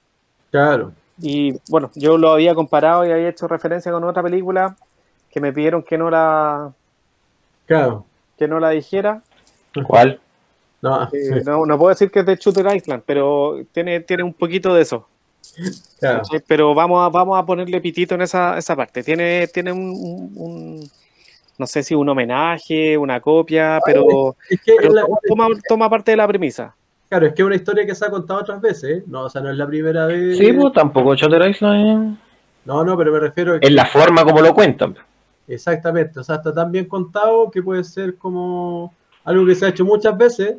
claro. 0.50 0.92
Y 1.22 1.54
bueno, 1.70 1.90
yo 1.94 2.18
lo 2.18 2.32
había 2.32 2.54
comparado 2.54 3.06
y 3.06 3.10
había 3.12 3.28
hecho 3.28 3.48
referencia 3.48 3.90
con 3.92 4.04
otra 4.04 4.22
película 4.22 4.76
que 5.30 5.40
me 5.40 5.52
pidieron 5.52 5.82
que 5.82 5.96
no 5.96 6.10
la, 6.10 6.72
Claro. 7.66 8.04
que 8.38 8.46
no 8.48 8.58
la 8.60 8.70
dijera. 8.70 9.22
¿Cuál? 9.86 10.20
No, 10.82 11.04
Eh, 11.04 11.08
sí, 11.12 11.30
no, 11.46 11.64
no 11.64 11.78
puedo 11.78 11.90
decir 11.90 12.10
que 12.10 12.20
es 12.20 12.26
de 12.26 12.36
Shooter 12.36 12.74
Island, 12.76 13.04
pero 13.06 13.56
tiene, 13.72 14.00
tiene 14.00 14.24
un 14.24 14.34
poquito 14.34 14.74
de 14.74 14.82
eso. 14.82 15.06
Pero 16.46 16.74
vamos 16.74 17.04
a, 17.04 17.08
vamos 17.08 17.38
a 17.38 17.46
ponerle 17.46 17.80
pitito 17.80 18.14
en 18.14 18.22
esa, 18.22 18.58
esa 18.58 18.74
parte. 18.74 19.02
Tiene, 19.02 19.46
tiene 19.48 19.72
un, 19.72 19.80
un- 19.90 20.32
un- 20.36 20.90
no 21.58 21.66
sé 21.66 21.82
si 21.82 21.94
un 21.94 22.08
homenaje, 22.08 22.98
una 22.98 23.20
copia, 23.20 23.78
pero, 23.84 24.34
Es 24.50 24.60
que 24.60 24.72
pero 24.76 24.88
es 24.88 24.94
la- 24.94 25.06
toma, 25.28 25.46
toma 25.68 25.88
parte 25.90 26.10
de 26.10 26.16
la 26.16 26.26
premisa. 26.26 26.74
Claro, 27.12 27.26
es 27.26 27.34
que 27.34 27.42
es 27.42 27.46
una 27.46 27.56
historia 27.56 27.84
que 27.84 27.94
se 27.94 28.06
ha 28.06 28.10
contado 28.10 28.40
otras 28.40 28.58
veces, 28.58 28.84
¿eh? 28.84 29.02
No, 29.06 29.24
o 29.24 29.28
sea, 29.28 29.42
no 29.42 29.50
es 29.50 29.56
la 29.58 29.66
primera 29.66 30.06
vez. 30.06 30.38
Sí, 30.38 30.50
pues 30.54 30.72
tampoco 30.72 31.14
Shutter 31.14 31.46
Island. 31.46 32.16
No, 32.64 32.82
no, 32.82 32.96
pero 32.96 33.12
me 33.12 33.20
refiero 33.20 33.52
a 33.52 33.56
Es 33.56 33.60
que... 33.60 33.70
la 33.70 33.84
forma 33.84 34.24
como 34.24 34.40
lo 34.40 34.54
cuentan. 34.54 34.94
Exactamente, 35.46 36.20
o 36.20 36.24
sea, 36.24 36.36
está 36.36 36.54
tan 36.54 36.72
bien 36.72 36.86
contado 36.86 37.50
que 37.50 37.62
puede 37.62 37.84
ser 37.84 38.16
como 38.16 38.94
algo 39.24 39.44
que 39.44 39.54
se 39.54 39.66
ha 39.66 39.68
hecho 39.68 39.84
muchas 39.84 40.16
veces 40.16 40.56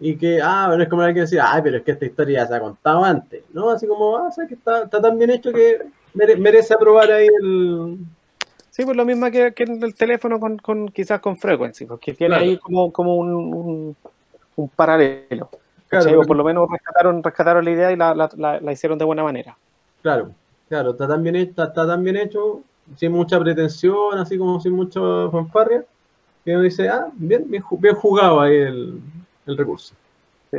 y 0.00 0.16
que, 0.16 0.40
ah, 0.42 0.72
no 0.76 0.82
es 0.82 0.88
como 0.88 1.02
alguien 1.02 1.14
que 1.14 1.20
decir, 1.20 1.38
ay, 1.40 1.60
pero 1.62 1.76
es 1.76 1.84
que 1.84 1.92
esta 1.92 2.06
historia 2.06 2.40
ya 2.40 2.46
se 2.48 2.54
ha 2.56 2.60
contado 2.60 3.04
antes, 3.04 3.44
¿no? 3.52 3.70
Así 3.70 3.86
como, 3.86 4.16
ah, 4.16 4.26
o 4.30 4.32
sea, 4.32 4.48
que 4.48 4.54
está, 4.54 4.82
está 4.82 5.00
tan 5.00 5.16
bien 5.16 5.30
hecho 5.30 5.52
que 5.52 5.78
mere- 6.14 6.34
merece 6.38 6.74
aprobar 6.74 7.08
ahí 7.12 7.28
el... 7.40 7.98
Sí, 8.70 8.84
pues 8.84 8.96
lo 8.96 9.04
mismo 9.04 9.30
que, 9.30 9.52
que 9.52 9.62
en 9.62 9.80
el 9.80 9.94
teléfono 9.94 10.40
con, 10.40 10.58
con 10.58 10.88
quizás 10.88 11.20
con 11.20 11.36
Frequency, 11.36 11.84
porque 11.84 12.14
tiene 12.14 12.34
Claro. 12.34 12.50
ahí 12.50 12.56
como, 12.58 12.90
como 12.92 13.16
un, 13.16 13.30
un, 13.32 13.96
un 14.56 14.68
paralelo. 14.68 15.48
Por 16.26 16.36
lo 16.36 16.44
menos 16.44 16.68
rescataron, 16.70 17.22
rescataron 17.22 17.64
la 17.64 17.70
idea 17.70 17.92
y 17.92 17.96
la, 17.96 18.14
la, 18.14 18.30
la- 18.36 18.60
la 18.60 18.72
hicieron 18.72 18.98
de 18.98 19.04
buena 19.04 19.22
manera. 19.22 19.56
Claro, 20.00 20.30
claro, 20.68 20.92
está 20.92 21.06
tan 21.06 21.22
bien 21.22 21.36
hecho, 21.36 21.50
está, 21.50 21.64
está 21.64 21.86
tan 21.86 22.02
bien 22.02 22.16
hecho, 22.16 22.60
sin 22.96 23.12
mucha 23.12 23.38
pretensión, 23.38 24.18
así 24.18 24.38
como 24.38 24.58
sin 24.60 24.72
mucho 24.72 25.30
fanfarria, 25.30 25.84
que 26.44 26.52
uno 26.52 26.62
dice, 26.62 26.88
ah, 26.88 27.08
bien, 27.12 27.44
bien, 27.46 27.62
bien 27.78 27.94
jugado 27.94 28.40
ahí 28.40 28.56
el, 28.56 29.00
el 29.46 29.56
recurso. 29.58 29.94
Sí. 30.50 30.58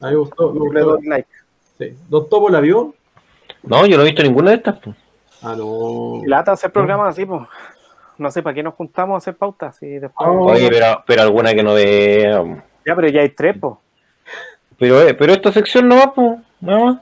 A 0.00 0.06
mí 0.06 0.12
me 0.12 0.16
gustó, 0.18 0.52
me 0.52 0.58
Le 0.60 0.82
gustó. 0.82 0.84
doy 0.96 1.06
like. 1.06 1.28
Sí. 1.78 1.96
¿Don 2.08 2.28
Topo 2.28 2.48
la 2.50 2.60
vio? 2.60 2.94
No, 3.62 3.86
yo 3.86 3.96
no 3.96 4.02
he 4.02 4.06
visto 4.06 4.22
ninguna 4.24 4.50
de 4.50 4.56
estas. 4.56 4.78
pues. 4.80 4.96
Ah, 5.40 5.54
no. 5.56 6.20
Lata 6.26 6.52
hacer 6.52 6.72
programas 6.72 7.10
así, 7.10 7.24
pues. 7.24 7.42
No 8.18 8.28
sé, 8.32 8.42
¿para 8.42 8.54
qué 8.54 8.62
nos 8.64 8.74
juntamos 8.74 9.14
a 9.14 9.18
hacer 9.18 9.36
pautas? 9.36 9.80
Y 9.82 9.86
después... 10.00 10.28
Oh. 10.28 10.46
Oye, 10.50 10.68
pero, 10.68 11.04
pero 11.06 11.22
alguna 11.22 11.54
que 11.54 11.62
no 11.62 11.74
ve. 11.74 12.60
Ya, 12.88 12.96
pero 12.96 13.08
ya 13.08 13.20
hay 13.20 13.28
tres, 13.28 13.54
pues. 13.60 13.74
Pero, 14.78 15.02
eh, 15.02 15.12
pero 15.12 15.34
esta 15.34 15.52
sección 15.52 15.86
no 15.88 15.96
va, 15.96 16.14
pues. 16.14 16.38
Nada 16.58 16.84
más. 16.84 16.98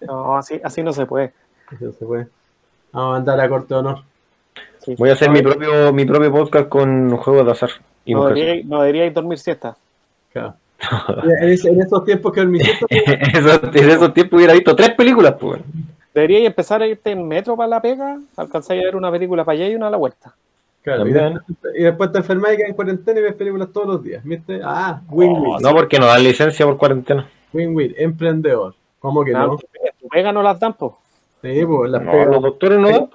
No, 0.00 0.36
así, 0.36 0.60
así 0.62 0.84
no 0.84 0.92
se 0.92 1.04
puede. 1.04 1.32
Eso 1.72 1.92
se 1.98 2.06
puede. 2.06 2.28
Vamos 2.92 3.08
a 3.08 3.12
mandar 3.14 3.40
a 3.40 3.48
corte 3.48 3.74
de 3.74 3.80
honor. 3.80 4.02
Sí. 4.78 4.94
Voy 4.96 5.10
a 5.10 5.14
hacer 5.14 5.28
no, 5.28 5.34
mi 5.34 5.42
propio, 5.42 5.92
mi 5.92 6.04
propio 6.04 6.30
podcast 6.30 6.68
con 6.68 7.16
juegos 7.16 7.44
de 7.44 7.50
azar. 7.50 7.70
Y 8.04 8.14
no, 8.14 8.26
deberíais, 8.28 8.64
no 9.12 9.20
dormir 9.20 9.38
siesta. 9.38 9.76
Claro. 10.32 10.54
En, 11.40 11.80
esos 11.80 12.04
tiempos 12.04 12.32
que 12.32 12.38
el 12.38 12.48
misito 12.48 12.86
Eso- 12.88 13.60
en 13.64 13.90
esos 13.90 14.14
tiempos 14.14 14.36
hubiera 14.36 14.52
visto 14.52 14.76
tres 14.76 14.90
películas, 14.90 15.34
pues. 15.40 15.60
Deberíais 16.14 16.46
empezar 16.46 16.82
a 16.82 16.86
irte 16.86 17.10
en 17.10 17.26
metro 17.26 17.56
para 17.56 17.68
la 17.68 17.82
pega, 17.82 18.16
alcanzáis 18.36 18.80
a 18.80 18.84
ver 18.84 18.94
una 18.94 19.10
película 19.10 19.44
para 19.44 19.58
allá 19.58 19.68
y 19.68 19.74
una 19.74 19.88
a 19.88 19.90
la 19.90 19.96
vuelta. 19.96 20.36
Claro, 20.82 21.06
y, 21.06 21.12
También. 21.12 21.34
después, 21.46 21.74
y 21.76 21.82
después 21.82 22.12
te 22.12 22.18
enfermas 22.18 22.52
y 22.52 22.56
quedas 22.56 22.68
en 22.70 22.74
cuarentena 22.76 23.20
y 23.20 23.22
ves 23.22 23.34
películas 23.34 23.68
todos 23.72 23.86
los 23.88 24.02
días. 24.02 24.24
¿Viste? 24.24 24.60
Ah, 24.64 25.00
win-win. 25.10 25.56
No, 25.60 25.72
porque 25.74 25.98
no 25.98 26.06
dan 26.06 26.22
licencia 26.22 26.64
por 26.64 26.76
cuarentena. 26.78 27.28
Win-win. 27.52 27.94
Emprendedor. 27.98 28.74
¿Cómo 29.00 29.24
que 29.24 29.34
Ah, 29.34 29.46
no? 29.46 29.52
En 29.54 29.58
tu 30.00 30.08
pega 30.08 30.32
no 30.32 30.42
las 30.42 30.58
dan, 30.58 30.74
pues. 30.74 30.92
Sí, 31.42 31.64
pues 31.64 31.86
en 31.86 31.92
las 31.92 32.02
No, 32.02 32.10
pegas, 32.10 32.26
los 32.28 32.42
doctores 32.42 32.78
no 32.78 32.88
dan, 32.90 33.08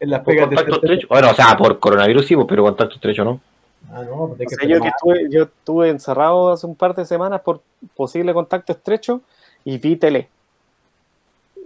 en 0.00 0.10
las 0.10 0.20
pegas 0.24 0.48
de 0.50 0.56
contacto 0.56 0.74
estrecho. 0.76 1.08
Bueno, 1.10 1.30
o 1.30 1.34
sea, 1.34 1.56
por 1.56 1.78
coronavirus 1.78 2.26
sí, 2.26 2.36
pero 2.48 2.62
contacto 2.62 2.94
estrecho 2.94 3.24
no. 3.24 3.40
Ah, 3.92 4.02
no, 4.04 4.34
pues 4.36 4.56
que 4.56 4.68
yo, 4.68 4.80
que 4.80 4.88
estuve, 4.88 5.28
yo 5.30 5.42
estuve 5.44 5.88
encerrado 5.88 6.52
hace 6.52 6.66
un 6.66 6.76
par 6.76 6.94
de 6.94 7.04
semanas 7.04 7.40
por 7.40 7.60
posible 7.96 8.32
contacto 8.32 8.72
estrecho 8.72 9.20
y 9.64 9.78
vi 9.78 9.96
tele. 9.96 10.28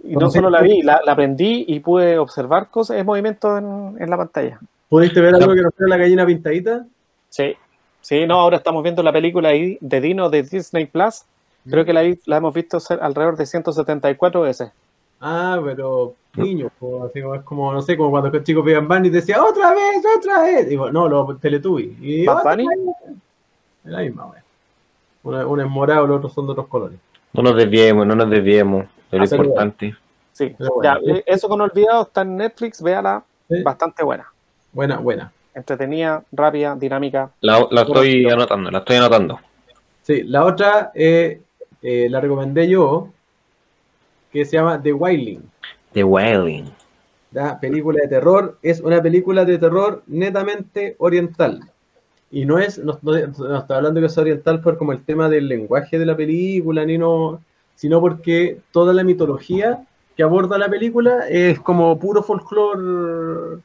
Y 0.03 0.15
no 0.15 0.29
solo 0.29 0.49
la 0.49 0.61
vi, 0.61 0.81
la, 0.81 1.01
la 1.05 1.11
aprendí 1.13 1.65
y 1.67 1.79
pude 1.79 2.17
observar 2.17 2.69
cosas, 2.69 3.03
movimientos 3.05 3.59
en, 3.59 3.95
en 3.99 4.09
la 4.09 4.17
pantalla. 4.17 4.59
¿Pudiste 4.89 5.19
ver 5.21 5.35
algo 5.35 5.53
que 5.53 5.61
no 5.61 5.71
fuera 5.71 5.89
la 5.89 5.97
gallina 5.97 6.25
pintadita? 6.25 6.85
Sí, 7.29 7.55
sí, 8.01 8.25
no, 8.25 8.35
ahora 8.39 8.57
estamos 8.57 8.83
viendo 8.83 9.01
la 9.03 9.11
película 9.11 9.49
ahí 9.49 9.77
de 9.81 10.01
Dino 10.01 10.29
de 10.29 10.43
Disney 10.43 10.85
Plus. 10.85 11.23
Creo 11.69 11.83
que 11.83 11.93
la, 11.93 12.37
hemos 12.37 12.53
visto 12.53 12.79
ser 12.79 12.99
alrededor 13.01 13.37
de 13.37 13.45
174 13.47 14.41
veces. 14.41 14.71
Ah, 15.19 15.59
pero 15.63 16.13
niños, 16.35 16.71
pues, 16.77 17.03
así 17.09 17.21
como 17.21 17.35
es 17.35 17.41
como, 17.41 17.73
no 17.73 17.81
sé, 17.81 17.97
como 17.97 18.11
cuando 18.11 18.29
los 18.29 18.43
chicos 18.43 18.63
veían 18.63 18.87
Barney 18.87 19.09
y 19.09 19.13
decían, 19.13 19.39
otra 19.39 19.71
vez, 19.73 20.03
otra 20.17 20.43
vez. 20.43 20.71
Y 20.71 20.75
bueno, 20.75 21.07
no, 21.09 21.23
los 21.25 21.39
Teletubbies. 21.39 21.97
Y 21.99 22.25
¿Bad 22.25 22.37
otra 22.39 22.51
Bunny? 22.55 22.65
Es 23.85 23.91
la 23.91 23.99
misma. 24.01 24.31
Una, 25.23 25.47
una 25.47 25.63
es 25.63 25.69
morado, 25.69 26.05
los 26.05 26.17
otros 26.17 26.33
son 26.33 26.45
de 26.45 26.51
otros 26.51 26.67
colores. 26.67 26.99
No 27.33 27.41
nos 27.41 27.55
desviemos, 27.55 28.05
no 28.05 28.15
nos 28.15 28.29
desviemos 28.29 28.85
de 29.11 29.17
lo 29.17 29.23
Ah, 29.23 29.27
importante. 29.31 29.95
Sí, 30.33 30.55
ya, 30.83 30.99
bueno. 30.99 31.15
eh, 31.17 31.23
eso 31.25 31.47
con 31.49 31.61
Olvidado 31.61 32.03
está 32.03 32.21
en 32.21 32.37
Netflix, 32.37 32.81
véala, 32.81 33.23
Sí. 33.49 33.63
bastante 33.63 34.03
buena. 34.03 34.27
Buena, 34.75 34.97
buena. 34.97 35.31
Entretenida, 35.53 36.21
rápida, 36.33 36.75
dinámica. 36.75 37.31
La, 37.39 37.65
la 37.71 37.83
estoy 37.83 38.25
anotando, 38.29 38.69
la 38.69 38.79
estoy 38.79 38.97
anotando. 38.97 39.39
Sí, 40.01 40.23
la 40.23 40.43
otra 40.43 40.91
eh, 40.93 41.39
eh, 41.81 42.07
la 42.09 42.19
recomendé 42.19 42.67
yo, 42.67 43.07
que 44.33 44.43
se 44.43 44.57
llama 44.57 44.81
The 44.81 44.91
Wailing. 44.91 45.41
The 45.93 46.03
Wailing. 46.03 46.65
¿ya? 47.31 47.57
Película 47.57 47.99
de 48.01 48.09
terror. 48.09 48.57
Es 48.61 48.81
una 48.81 49.01
película 49.01 49.45
de 49.45 49.57
terror 49.57 50.03
netamente 50.07 50.95
oriental. 50.99 51.61
Y 52.29 52.43
no 52.43 52.59
es, 52.59 52.77
no, 52.77 52.99
no- 53.01 53.13
no 53.27 53.57
está 53.57 53.77
hablando 53.77 54.01
que 54.01 54.07
es 54.07 54.17
oriental 54.17 54.59
por 54.59 54.77
como 54.77 54.91
el 54.91 55.05
tema 55.05 55.29
del 55.29 55.47
lenguaje 55.47 55.97
de 55.97 56.05
la 56.05 56.17
película, 56.17 56.83
ni 56.83 56.97
no, 56.97 57.39
sino 57.75 58.01
porque 58.01 58.57
toda 58.73 58.93
la 58.93 59.05
mitología 59.05 59.85
que 60.17 60.23
aborda 60.23 60.57
la 60.57 60.67
película 60.67 61.29
es 61.29 61.61
como 61.61 61.97
puro 61.97 62.23
folclore 62.23 63.61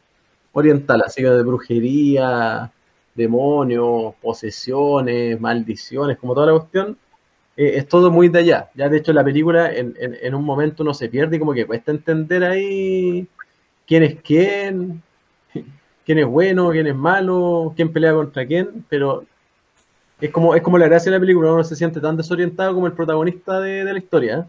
oriental, 0.52 1.02
así 1.04 1.22
de 1.22 1.42
brujería, 1.42 2.72
demonios, 3.14 4.14
posesiones, 4.20 5.40
maldiciones, 5.40 6.18
como 6.18 6.34
toda 6.34 6.46
la 6.46 6.58
cuestión, 6.58 6.96
eh, 7.56 7.72
es 7.76 7.88
todo 7.88 8.10
muy 8.10 8.28
de 8.28 8.40
allá. 8.40 8.70
Ya 8.74 8.88
de 8.88 8.98
hecho 8.98 9.12
la 9.12 9.24
película 9.24 9.70
en, 9.72 10.34
un 10.34 10.44
momento 10.44 10.82
uno 10.82 10.94
se 10.94 11.08
pierde 11.08 11.36
y 11.36 11.38
como 11.38 11.52
que 11.52 11.66
cuesta 11.66 11.90
entender 11.90 12.44
ahí 12.44 13.28
quién 13.86 14.02
es 14.02 14.20
quién, 14.22 15.02
quién 16.04 16.18
es 16.18 16.26
bueno, 16.26 16.70
quién 16.70 16.86
es 16.86 16.96
malo, 16.96 17.72
quién 17.76 17.92
pelea 17.92 18.14
contra 18.14 18.46
quién, 18.46 18.84
pero 18.88 19.24
es 20.20 20.30
como, 20.30 20.54
es 20.54 20.62
como 20.62 20.78
la 20.78 20.86
gracia 20.86 21.10
de 21.10 21.18
la 21.18 21.20
película, 21.20 21.52
uno 21.52 21.64
se 21.64 21.76
siente 21.76 22.00
tan 22.00 22.16
desorientado 22.16 22.74
como 22.74 22.86
el 22.86 22.92
protagonista 22.92 23.60
de, 23.60 23.84
de 23.84 23.92
la 23.92 23.98
historia. 23.98 24.48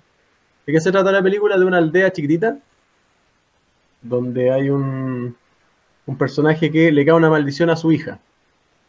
¿De 0.66 0.74
qué 0.74 0.82
se 0.82 0.92
trata 0.92 1.12
la 1.12 1.24
película? 1.24 1.58
De 1.58 1.66
una 1.66 1.78
aldea 1.78 2.12
chiquitita, 2.12 2.60
donde 4.02 4.52
hay 4.52 4.70
un, 4.70 5.36
un 6.12 6.18
personaje 6.18 6.72
que 6.72 6.92
le 6.92 7.06
cae 7.06 7.16
una 7.16 7.30
maldición 7.30 7.70
a 7.70 7.76
su 7.76 7.92
hija. 7.92 8.20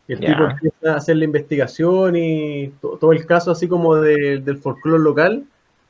Y 0.09 0.15
el 0.15 0.21
tipo 0.21 0.45
empieza 0.45 0.95
a 0.95 0.97
hacer 0.97 1.17
la 1.17 1.25
investigación 1.25 2.17
y 2.17 2.69
to- 2.81 2.99
todo 3.01 3.13
el 3.13 3.25
caso 3.27 3.51
así 3.53 3.69
como 3.69 3.97
de- 3.97 4.39
del 4.41 4.59
folclore 4.59 5.03
local. 5.03 5.45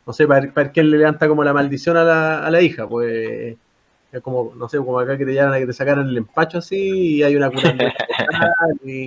No 0.07 0.13
sé, 0.13 0.27
para, 0.27 0.53
para 0.53 0.73
que 0.73 0.83
le 0.83 0.99
levanta 0.99 1.29
como 1.29 1.45
la 1.45 1.53
maldición 1.55 1.97
a 1.97 2.05
la, 2.05 2.47
a 2.47 2.51
la 2.51 2.61
hija, 2.63 2.89
pues 2.89 3.57
es 4.13 4.21
como, 4.23 4.53
no 4.57 4.69
sé, 4.69 4.79
como 4.79 4.99
acá 5.01 5.17
que 5.17 5.25
te 5.25 5.35
llaman 5.35 5.55
a 5.55 5.59
que 5.61 5.67
te 5.67 5.73
sacaran 5.73 6.09
el 6.09 6.17
empacho 6.19 6.59
así 6.59 7.17
y 7.17 7.23
hay 7.23 7.37
una 7.37 7.49
local 7.49 7.93
y- 8.85 9.07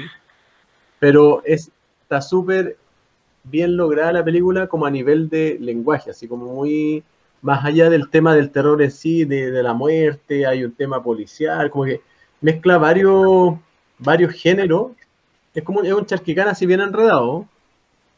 Pero 1.00 1.44
es, 1.46 1.72
está 2.04 2.22
súper 2.22 2.78
bien 3.44 3.78
lograda 3.78 4.14
la 4.14 4.24
película 4.24 4.68
como 4.68 4.86
a 4.86 4.92
nivel 4.92 5.30
de 5.30 5.58
lenguaje, 5.60 6.12
así 6.12 6.28
como 6.28 6.54
muy 6.54 7.04
más 7.42 7.64
allá 7.64 7.90
del 7.90 8.10
tema 8.10 8.36
del 8.36 8.50
terror 8.50 8.82
en 8.82 8.92
sí, 8.92 9.26
de, 9.26 9.52
de 9.52 9.64
la 9.64 9.74
muerte, 9.74 10.48
hay 10.48 10.64
un 10.64 10.72
tema 10.72 11.04
policial, 11.04 11.70
como 11.70 11.86
que 11.86 12.02
mezcla 12.42 12.78
varios, 12.78 13.56
varios 14.00 14.34
géneros. 14.34 14.92
Es 15.54 15.64
como 15.64 15.84
es 15.84 15.94
un 15.94 16.06
charquicán 16.06 16.48
así 16.50 16.66
bien 16.66 16.82
enredado, 16.82 17.48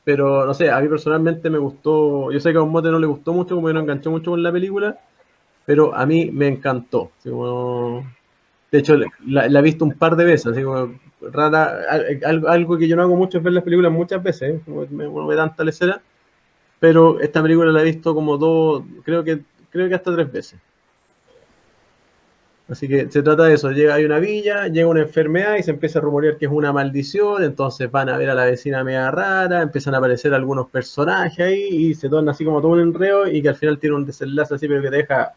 pero 0.04 0.46
no 0.46 0.54
sé, 0.54 0.70
a 0.72 0.80
mí 0.82 0.88
personalmente 0.90 1.50
me 1.50 1.58
gustó, 1.60 2.32
yo 2.32 2.40
sé 2.40 2.52
que 2.52 2.58
a 2.60 2.62
un 2.64 2.72
mote 2.72 2.90
no 2.92 3.00
le 3.00 3.08
gustó 3.08 3.34
mucho, 3.34 3.56
como 3.56 3.68
que 3.68 3.74
no 3.74 3.82
enganchó 3.82 4.12
mucho 4.12 4.32
con 4.32 4.44
la 4.44 4.52
película, 4.52 4.98
pero 5.66 5.96
a 5.96 6.06
mí 6.06 6.32
me 6.32 6.48
encantó. 6.48 7.12
así 7.20 7.30
como- 7.32 8.06
de 8.72 8.80
hecho, 8.80 8.98
la, 9.28 9.50
la 9.50 9.60
he 9.60 9.64
visto 9.64 9.86
un 9.86 9.94
par 9.94 10.16
de 10.18 10.26
veces, 10.26 10.48
así 10.48 10.64
como 10.64 10.96
rara, 11.22 11.82
al- 11.90 12.22
algo, 12.26 12.50
algo 12.50 12.78
que 12.80 12.88
yo 12.88 12.96
no 12.98 13.04
hago 13.04 13.16
mucho 13.18 13.38
es 13.40 13.44
ver 13.44 13.54
las 13.54 13.64
películas 13.64 13.92
muchas 13.94 14.24
veces, 14.24 14.62
como 14.66 14.82
me, 14.88 15.08
me 15.10 15.36
pero 16.80 17.20
esta 17.20 17.42
película 17.42 17.72
la 17.72 17.82
he 17.82 17.86
visto 17.86 18.14
como 18.14 18.38
dos, 18.38 18.84
creo 19.04 19.24
que, 19.24 19.42
creo 19.70 19.90
que 19.90 19.96
hasta 19.96 20.14
tres 20.16 20.32
veces. 20.32 20.60
Así 22.70 22.88
que 22.88 23.10
se 23.10 23.24
trata 23.24 23.44
de 23.46 23.54
eso, 23.54 23.72
llega, 23.72 23.96
hay 23.96 24.04
una 24.06 24.20
villa, 24.20 24.68
llega 24.68 24.88
una 24.90 25.02
enfermedad 25.02 25.56
y 25.56 25.64
se 25.64 25.72
empieza 25.72 26.00
a 26.00 26.02
rumorear 26.02 26.38
que 26.38 26.46
es 26.46 26.52
una 26.52 26.74
maldición, 26.74 27.44
entonces 27.44 27.90
van 27.90 28.10
a 28.10 28.18
ver 28.18 28.30
a 28.30 28.36
la 28.36 28.44
vecina 28.46 28.84
media 28.84 29.10
rara, 29.10 29.62
empiezan 29.62 29.96
a 29.96 30.00
aparecer 30.00 30.34
algunos 30.34 30.70
personajes 30.70 31.40
ahí 31.46 31.68
y 31.70 31.96
se 31.96 32.10
torna 32.10 32.32
así 32.32 32.44
como 32.44 32.62
todo 32.62 32.72
un 32.74 32.82
enredo 32.82 33.28
y 33.28 33.42
que 33.42 33.50
al 33.50 33.56
final 33.56 33.80
tiene 33.80 33.96
un 33.96 34.06
desenlace 34.06 34.56
así, 34.56 34.68
pero 34.68 34.82
que 34.82 34.90
te 34.90 34.98
deja 34.98 35.34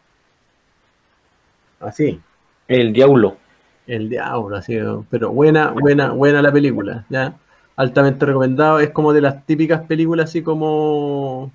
así, 1.79 2.25
El 2.69 2.93
Diablo. 2.93 3.43
el 3.87 4.09
diablo, 4.09 4.57
así, 4.57 4.79
pero 5.11 5.33
buena, 5.33 5.73
buena, 5.73 6.13
buena 6.13 6.43
la 6.43 6.53
película, 6.53 7.07
ya, 7.09 7.41
altamente 7.77 8.27
recomendado, 8.27 8.81
es 8.81 8.91
como 8.91 9.13
de 9.13 9.21
las 9.23 9.45
típicas 9.47 9.83
películas 9.87 10.31
así 10.31 10.43
como 10.43 11.55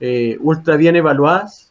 eh, 0.00 0.36
ultra 0.40 0.76
bien 0.76 0.96
evaluadas, 0.96 1.67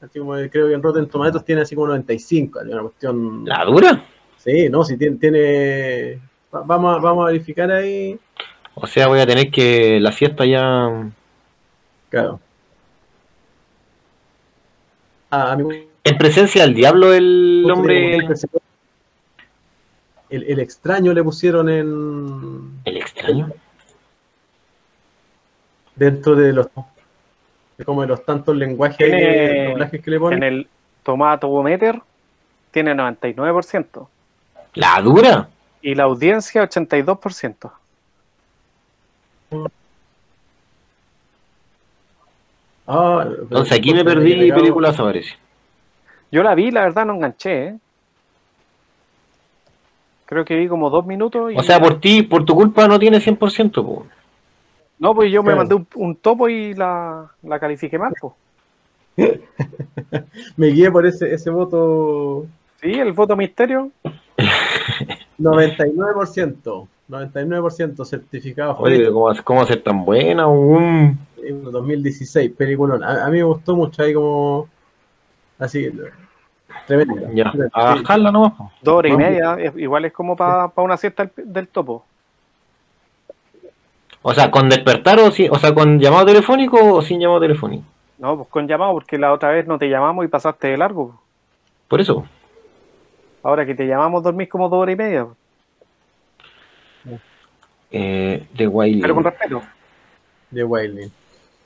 así 0.00 0.18
como 0.18 0.34
que 0.36 0.50
creo 0.50 0.68
que 0.68 0.74
en 0.74 0.82
Rotten 0.82 1.08
Tomatoes 1.08 1.44
tiene 1.44 1.62
así 1.62 1.74
como 1.74 1.88
95, 1.88 2.60
así 2.60 2.70
una 2.70 2.82
cuestión... 2.82 3.44
¿La 3.44 3.64
dura? 3.64 4.04
Sí, 4.36 4.68
no, 4.68 4.84
si 4.84 4.96
tiene, 4.96 5.16
tiene... 5.16 6.20
va- 6.54 6.62
Vamos 6.64 6.96
a, 6.96 7.00
vamos 7.00 7.24
a 7.24 7.32
verificar 7.32 7.70
ahí. 7.70 8.18
O 8.74 8.86
sea, 8.86 9.08
voy 9.08 9.18
a 9.20 9.26
tener 9.26 9.50
que 9.50 9.98
la 10.00 10.12
siesta 10.12 10.44
ya. 10.46 11.10
Claro. 12.10 12.40
Ah, 15.30 15.56
En 16.04 16.16
presencia 16.18 16.62
del 16.62 16.74
diablo, 16.74 17.12
el 17.12 17.66
hombre. 17.70 18.16
El, 20.30 20.42
el 20.44 20.58
extraño 20.60 21.12
le 21.12 21.22
pusieron 21.24 21.68
en 21.68 22.80
El 22.84 22.96
extraño. 22.98 23.50
dentro 25.96 26.36
de 26.36 26.52
los 26.52 26.68
como 27.84 28.02
de 28.02 28.08
los 28.08 28.24
tantos 28.24 28.56
lenguajes 28.56 28.96
Tiene- 28.98 29.68
doblajes 29.70 30.02
que 30.02 30.10
le 30.10 30.16
En 30.16 30.22
ponen. 30.22 30.42
el 30.42 30.68
Tomatometer 31.04 32.00
tiene 32.70 32.94
99% 32.94 34.08
¿La 34.74 35.00
dura? 35.00 35.48
y 35.80 35.94
la 35.94 36.04
audiencia 36.04 36.62
82%. 36.62 37.70
Ah, 42.86 43.26
Entonces 43.42 43.72
aquí 43.78 43.92
me 43.92 44.04
perdí 44.04 44.50
películas, 44.50 44.96
parece. 44.96 45.36
Yo 46.30 46.42
la 46.42 46.54
vi, 46.54 46.70
la 46.70 46.82
verdad 46.82 47.04
no 47.04 47.14
enganché. 47.14 47.66
¿eh? 47.68 47.78
Creo 50.26 50.44
que 50.44 50.56
vi 50.56 50.68
como 50.68 50.90
dos 50.90 51.04
minutos. 51.06 51.52
Y... 51.52 51.56
O 51.58 51.62
sea, 51.62 51.80
por 51.80 52.00
ti, 52.00 52.22
por 52.22 52.44
tu 52.44 52.54
culpa 52.54 52.86
no 52.88 52.98
tiene 52.98 53.18
100%, 53.18 53.72
po. 53.84 54.06
No, 54.98 55.14
pues 55.14 55.30
yo 55.30 55.42
me 55.42 55.48
Claro. 55.52 55.58
mandé 55.58 55.74
un, 55.76 55.86
un 55.94 56.16
topo 56.16 56.48
y 56.48 56.74
la, 56.74 57.30
la 57.42 57.58
califiqué 57.60 57.98
mal. 57.98 58.12
Pues. 58.20 58.32
Me 60.56 60.68
guié 60.68 60.90
por 60.90 61.04
ese, 61.06 61.32
ese 61.34 61.50
voto 61.50 62.46
Sí, 62.80 62.92
el 62.92 63.12
voto 63.12 63.36
misterio. 63.36 63.90
99%. 65.38 66.88
99% 67.08 68.04
certificado 68.04 68.76
Oye. 68.78 69.10
¿cómo, 69.10 69.32
cómo 69.42 69.64
ser 69.64 69.82
tan 69.82 70.04
buena? 70.04 70.46
Un... 70.46 71.18
en 71.42 71.64
2016, 71.64 72.52
peliculón. 72.56 73.02
A, 73.02 73.24
a 73.24 73.28
mí 73.30 73.38
me 73.38 73.44
gustó 73.44 73.74
mucho 73.74 74.02
ahí 74.02 74.12
como 74.12 74.68
así 75.58 75.90
tremenda. 76.86 77.30
Ya, 77.32 77.52
a 77.72 77.94
bajarla 77.94 78.30
nomás. 78.30 78.52
Dos 78.82 78.94
horas 78.94 79.12
y 79.12 79.16
media. 79.16 79.56
igual 79.76 80.04
es 80.04 80.12
como 80.12 80.36
para 80.36 80.70
una 80.76 80.96
siesta 80.98 81.24
del, 81.34 81.52
del 81.52 81.68
topo. 81.68 82.04
O 84.30 84.34
sea, 84.34 84.50
con 84.50 84.68
despertar 84.68 85.18
o, 85.20 85.30
si- 85.30 85.48
o 85.48 85.54
sea, 85.54 85.72
con 85.72 85.98
llamado 85.98 86.26
telefónico 86.26 86.76
o 86.96 87.00
sin 87.00 87.18
llamado 87.18 87.40
telefónico. 87.40 87.84
No, 88.18 88.36
pues 88.36 88.48
con 88.48 88.68
llamado, 88.68 88.92
porque 88.92 89.16
la 89.16 89.32
otra 89.32 89.50
vez 89.52 89.66
no 89.66 89.78
te 89.78 89.88
llamamos 89.88 90.22
y 90.24 90.28
pasaste 90.28 90.68
de 90.68 90.76
largo. 90.76 91.18
Por 91.88 91.98
eso. 92.00 92.26
Ahora 93.42 93.64
que 93.64 93.74
te 93.74 93.86
llamamos 93.86 94.22
dormís 94.22 94.48
como 94.50 94.68
dos 94.68 94.80
horas 94.80 94.92
y 94.92 94.96
media. 94.96 95.26
Eh, 97.90 98.46
The 98.56 98.66
Wild. 98.66 99.00
Pero 99.00 99.14
con 99.14 99.24
respeto. 99.24 99.62
de 100.50 100.64
Wilding. 100.64 101.08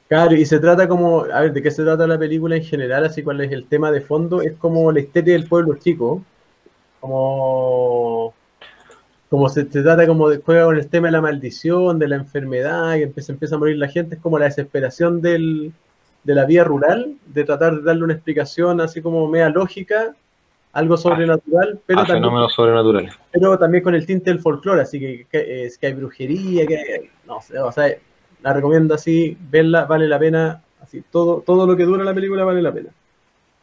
Claro, 0.09 0.36
y 0.36 0.44
se 0.44 0.60
trata 0.60 0.86
como, 0.86 1.22
a 1.24 1.40
ver, 1.40 1.52
¿de 1.52 1.62
qué 1.62 1.70
se 1.70 1.82
trata 1.82 2.06
la 2.06 2.18
película 2.18 2.55
en 2.55 2.62
general? 2.64 3.05
Así 3.06 3.22
cuál 3.24 3.40
es 3.40 3.51
el 3.51 3.64
tema 3.66 3.90
de 3.90 4.02
fondo, 4.02 4.40
es 4.43 4.52
como 4.59 4.93
la 4.93 5.01
historia 5.01 5.32
del 5.34 5.48
pueblo 5.48 5.74
chico, 5.78 6.22
como, 7.01 8.34
como 9.33 9.49
se, 9.49 9.65
se 9.65 9.83
trata 9.83 10.07
como 10.07 10.29
de 10.29 10.43
juega 10.45 10.67
con 10.67 10.77
el 10.77 10.87
tema 10.89 11.09
de 11.09 11.13
la 11.13 11.23
maldición, 11.23 11.99
de 11.99 12.07
la 12.07 12.17
enfermedad, 12.17 12.97
y 12.97 13.03
empieza, 13.03 13.33
empieza 13.33 13.55
a 13.55 13.59
morir 13.59 13.79
la 13.79 13.89
gente, 13.89 14.17
es 14.17 14.21
como 14.21 14.39
la 14.39 14.45
desesperación 14.45 15.23
del, 15.23 15.73
de 16.23 16.35
la 16.35 16.45
vida 16.45 16.65
rural, 16.65 17.15
de 17.25 17.43
tratar 17.45 17.77
de 17.77 17.83
darle 17.83 18.05
una 18.05 18.13
explicación 18.13 18.83
así 18.83 19.01
como 19.01 19.27
media 19.29 19.49
lógica, 19.49 20.15
algo 20.75 20.99
sobrenatural, 20.99 21.81
pero 21.87 22.01
a 22.01 22.03
también 22.03 22.25
fenómenos 22.25 22.53
sobrenaturales. 22.53 23.15
pero 23.33 23.59
también 23.59 23.83
con 23.83 23.95
el 23.95 24.05
tinte 24.05 24.29
del 24.29 24.41
folclore, 24.41 24.83
así 24.83 25.01
que, 25.01 25.27
que, 25.33 25.65
es 25.65 25.79
que 25.79 25.87
hay 25.87 25.95
brujería, 25.95 26.67
que 26.67 26.77
hay- 26.77 27.11
no 27.27 27.41
sé, 27.41 27.59
o 27.59 27.73
sea, 27.73 27.87
la 28.43 28.53
recomiendo 28.53 28.93
así, 28.93 29.35
verla, 29.49 29.87
vale 29.87 30.09
la 30.09 30.19
pena, 30.19 30.63
así, 30.83 31.03
todo, 31.11 31.41
todo 31.41 31.67
lo 31.67 31.75
que 31.75 31.85
dura 31.85 32.05
la 32.05 32.13
película 32.13 32.45
vale 32.45 32.61
la 32.61 32.71
pena. 32.71 32.91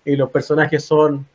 Y 0.04 0.16
los 0.16 0.32
personajes 0.32 0.84
son 0.84 1.28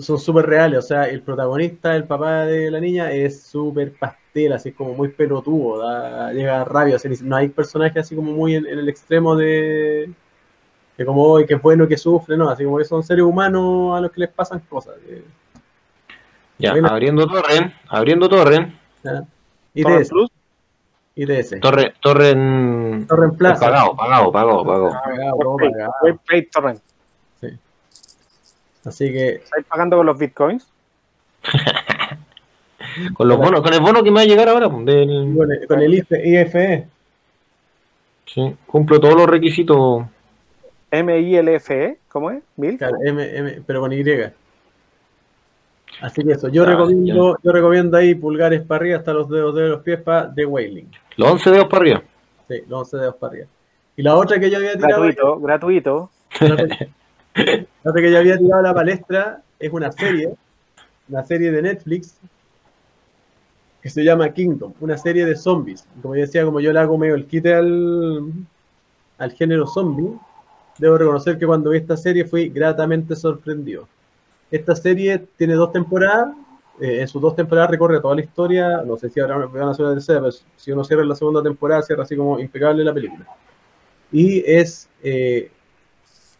son 0.00 0.18
súper 0.18 0.46
reales, 0.46 0.78
o 0.78 0.82
sea, 0.82 1.04
el 1.04 1.22
protagonista, 1.22 1.94
el 1.96 2.04
papá 2.04 2.44
de 2.44 2.70
la 2.70 2.80
niña, 2.80 3.10
es 3.12 3.42
súper 3.42 3.92
pastel, 3.92 4.52
así 4.52 4.72
como 4.72 4.94
muy 4.94 5.08
pelotudo, 5.08 5.78
da- 5.78 6.32
llega 6.32 6.60
a 6.60 6.64
rabia, 6.64 6.96
o 6.96 6.98
sea, 6.98 7.10
no 7.22 7.36
hay 7.36 7.48
personajes 7.48 8.04
así 8.04 8.14
como 8.14 8.32
muy 8.32 8.54
en, 8.54 8.66
en 8.66 8.78
el 8.78 8.88
extremo 8.88 9.34
de, 9.36 10.10
que 10.96 11.04
como 11.04 11.22
hoy, 11.22 11.46
que 11.46 11.54
es 11.54 11.62
bueno, 11.62 11.86
que 11.88 11.96
sufre, 11.96 12.36
no, 12.36 12.48
así 12.48 12.64
como 12.64 12.78
que 12.78 12.84
son 12.84 13.02
seres 13.02 13.24
humanos 13.24 13.96
a 13.96 14.00
los 14.00 14.10
que 14.12 14.20
les 14.20 14.30
pasan 14.30 14.60
cosas. 14.68 14.94
eh, 15.08 15.24
Ya, 16.58 16.72
Bueno. 16.72 16.88
abriendo 16.88 17.26
Torren, 17.26 17.72
abriendo 17.88 18.28
Torren. 18.28 18.76
Torrent 19.02 19.28
ITS, 19.74 20.08
Plus. 20.08 20.30
ITS. 21.14 21.60
Torre, 21.60 21.94
Torren 22.00 23.06
Torrent 23.08 23.36
Plaza. 23.38 23.66
pagado, 23.66 23.96
pagado, 23.96 24.32
pagado, 24.32 24.64
pagado. 24.64 24.90
Pagado, 24.90 25.36
Webplay, 25.36 25.70
pagado. 25.72 25.92
Torrent. 26.52 26.82
Así 28.84 29.12
que 29.12 29.28
¿Estáis 29.36 29.66
pagando 29.66 29.96
con 29.96 30.06
los 30.06 30.18
bitcoins? 30.18 30.66
Con 33.14 33.28
los 33.28 33.36
bonos, 33.36 33.60
con 33.60 33.72
el 33.72 33.80
bono 33.80 34.02
que 34.02 34.10
me 34.10 34.16
va 34.16 34.20
a 34.22 34.26
llegar 34.26 34.48
ahora, 34.48 34.68
pues, 34.70 34.84
del, 34.86 35.34
con 35.36 35.52
el, 35.52 35.66
con 35.66 35.80
el 35.80 35.94
IFE, 35.94 36.28
IFE, 36.42 36.88
sí, 38.26 38.56
cumplo 38.66 38.98
todos 38.98 39.14
los 39.14 39.28
requisitos. 39.28 40.04
M-I-L-F-E, 40.90 41.84
E, 41.84 41.98
¿cómo 42.08 42.30
es? 42.30 42.42
¿Mil? 42.56 42.78
claro, 42.78 42.96
M, 43.04 43.36
M, 43.36 43.62
pero 43.66 43.80
con 43.80 43.92
Y. 43.92 44.02
Así 46.00 46.24
que 46.24 46.32
eso, 46.32 46.48
yo 46.48 46.62
Ah, 46.62 46.66
recomiendo, 46.66 47.36
yo 47.42 47.52
recomiendo 47.52 47.96
ahí 47.96 48.14
pulgares 48.14 48.62
para 48.62 48.80
arriba 48.80 48.98
hasta 48.98 49.12
los 49.12 49.28
dedos 49.28 49.54
de 49.54 49.68
los 49.68 49.82
pies 49.82 50.00
para 50.00 50.32
The 50.32 50.46
Wailing. 50.46 50.90
Los 51.16 51.32
11 51.32 51.50
dedos 51.50 51.66
para 51.68 51.82
arriba. 51.82 52.02
Sí, 52.48 52.62
los 52.68 52.80
11 52.80 52.96
dedos 52.96 53.16
para 53.16 53.32
arriba. 53.32 53.48
Y 53.96 54.02
la 54.02 54.14
otra 54.16 54.38
que 54.38 54.50
yo 54.50 54.58
había 54.58 54.74
tirado, 54.74 55.02
Gratuito, 55.02 55.40
gratuito. 55.40 56.10
la 57.38 57.90
otra 57.90 58.02
que 58.02 58.10
yo 58.10 58.18
había 58.18 58.36
tirado 58.36 58.62
la 58.62 58.74
palestra 58.74 59.42
es 59.58 59.72
una 59.72 59.92
serie, 59.92 60.34
una 61.08 61.24
serie 61.24 61.50
de 61.50 61.62
Netflix 61.62 62.18
que 63.82 63.90
se 63.90 64.02
llama 64.02 64.32
Kingdom, 64.32 64.72
una 64.80 64.98
serie 64.98 65.24
de 65.24 65.36
zombies. 65.36 65.86
Como 66.02 66.14
yo 66.16 66.22
decía, 66.22 66.44
como 66.44 66.60
yo 66.60 66.72
le 66.72 66.80
hago 66.80 66.98
medio 66.98 67.14
el 67.14 67.26
quite 67.26 67.54
al, 67.54 68.32
al 69.18 69.32
género 69.32 69.66
zombie, 69.66 70.12
debo 70.78 70.98
reconocer 70.98 71.38
que 71.38 71.46
cuando 71.46 71.70
vi 71.70 71.78
esta 71.78 71.96
serie 71.96 72.24
fui 72.24 72.48
gratamente 72.48 73.14
sorprendido. 73.14 73.88
Esta 74.50 74.74
serie 74.74 75.26
tiene 75.36 75.54
dos 75.54 75.72
temporadas, 75.72 76.34
eh, 76.80 77.00
en 77.00 77.08
sus 77.08 77.20
dos 77.20 77.36
temporadas 77.36 77.70
recorre 77.70 78.00
toda 78.00 78.14
la 78.14 78.22
historia, 78.22 78.82
no 78.82 78.96
sé 78.96 79.10
si 79.10 79.20
ahora 79.20 79.46
van 79.46 79.68
a 79.68 79.70
hacer 79.72 79.84
una 79.84 79.94
tercera, 79.94 80.20
pero 80.20 80.32
si 80.56 80.72
uno 80.72 80.84
cierra 80.84 81.04
la 81.04 81.14
segunda 81.14 81.42
temporada, 81.42 81.82
cierra 81.82 82.04
así 82.04 82.16
como 82.16 82.38
impecable 82.38 82.84
la 82.84 82.94
película. 82.94 83.26
Y 84.10 84.42
es 84.50 84.88
eh, 85.02 85.50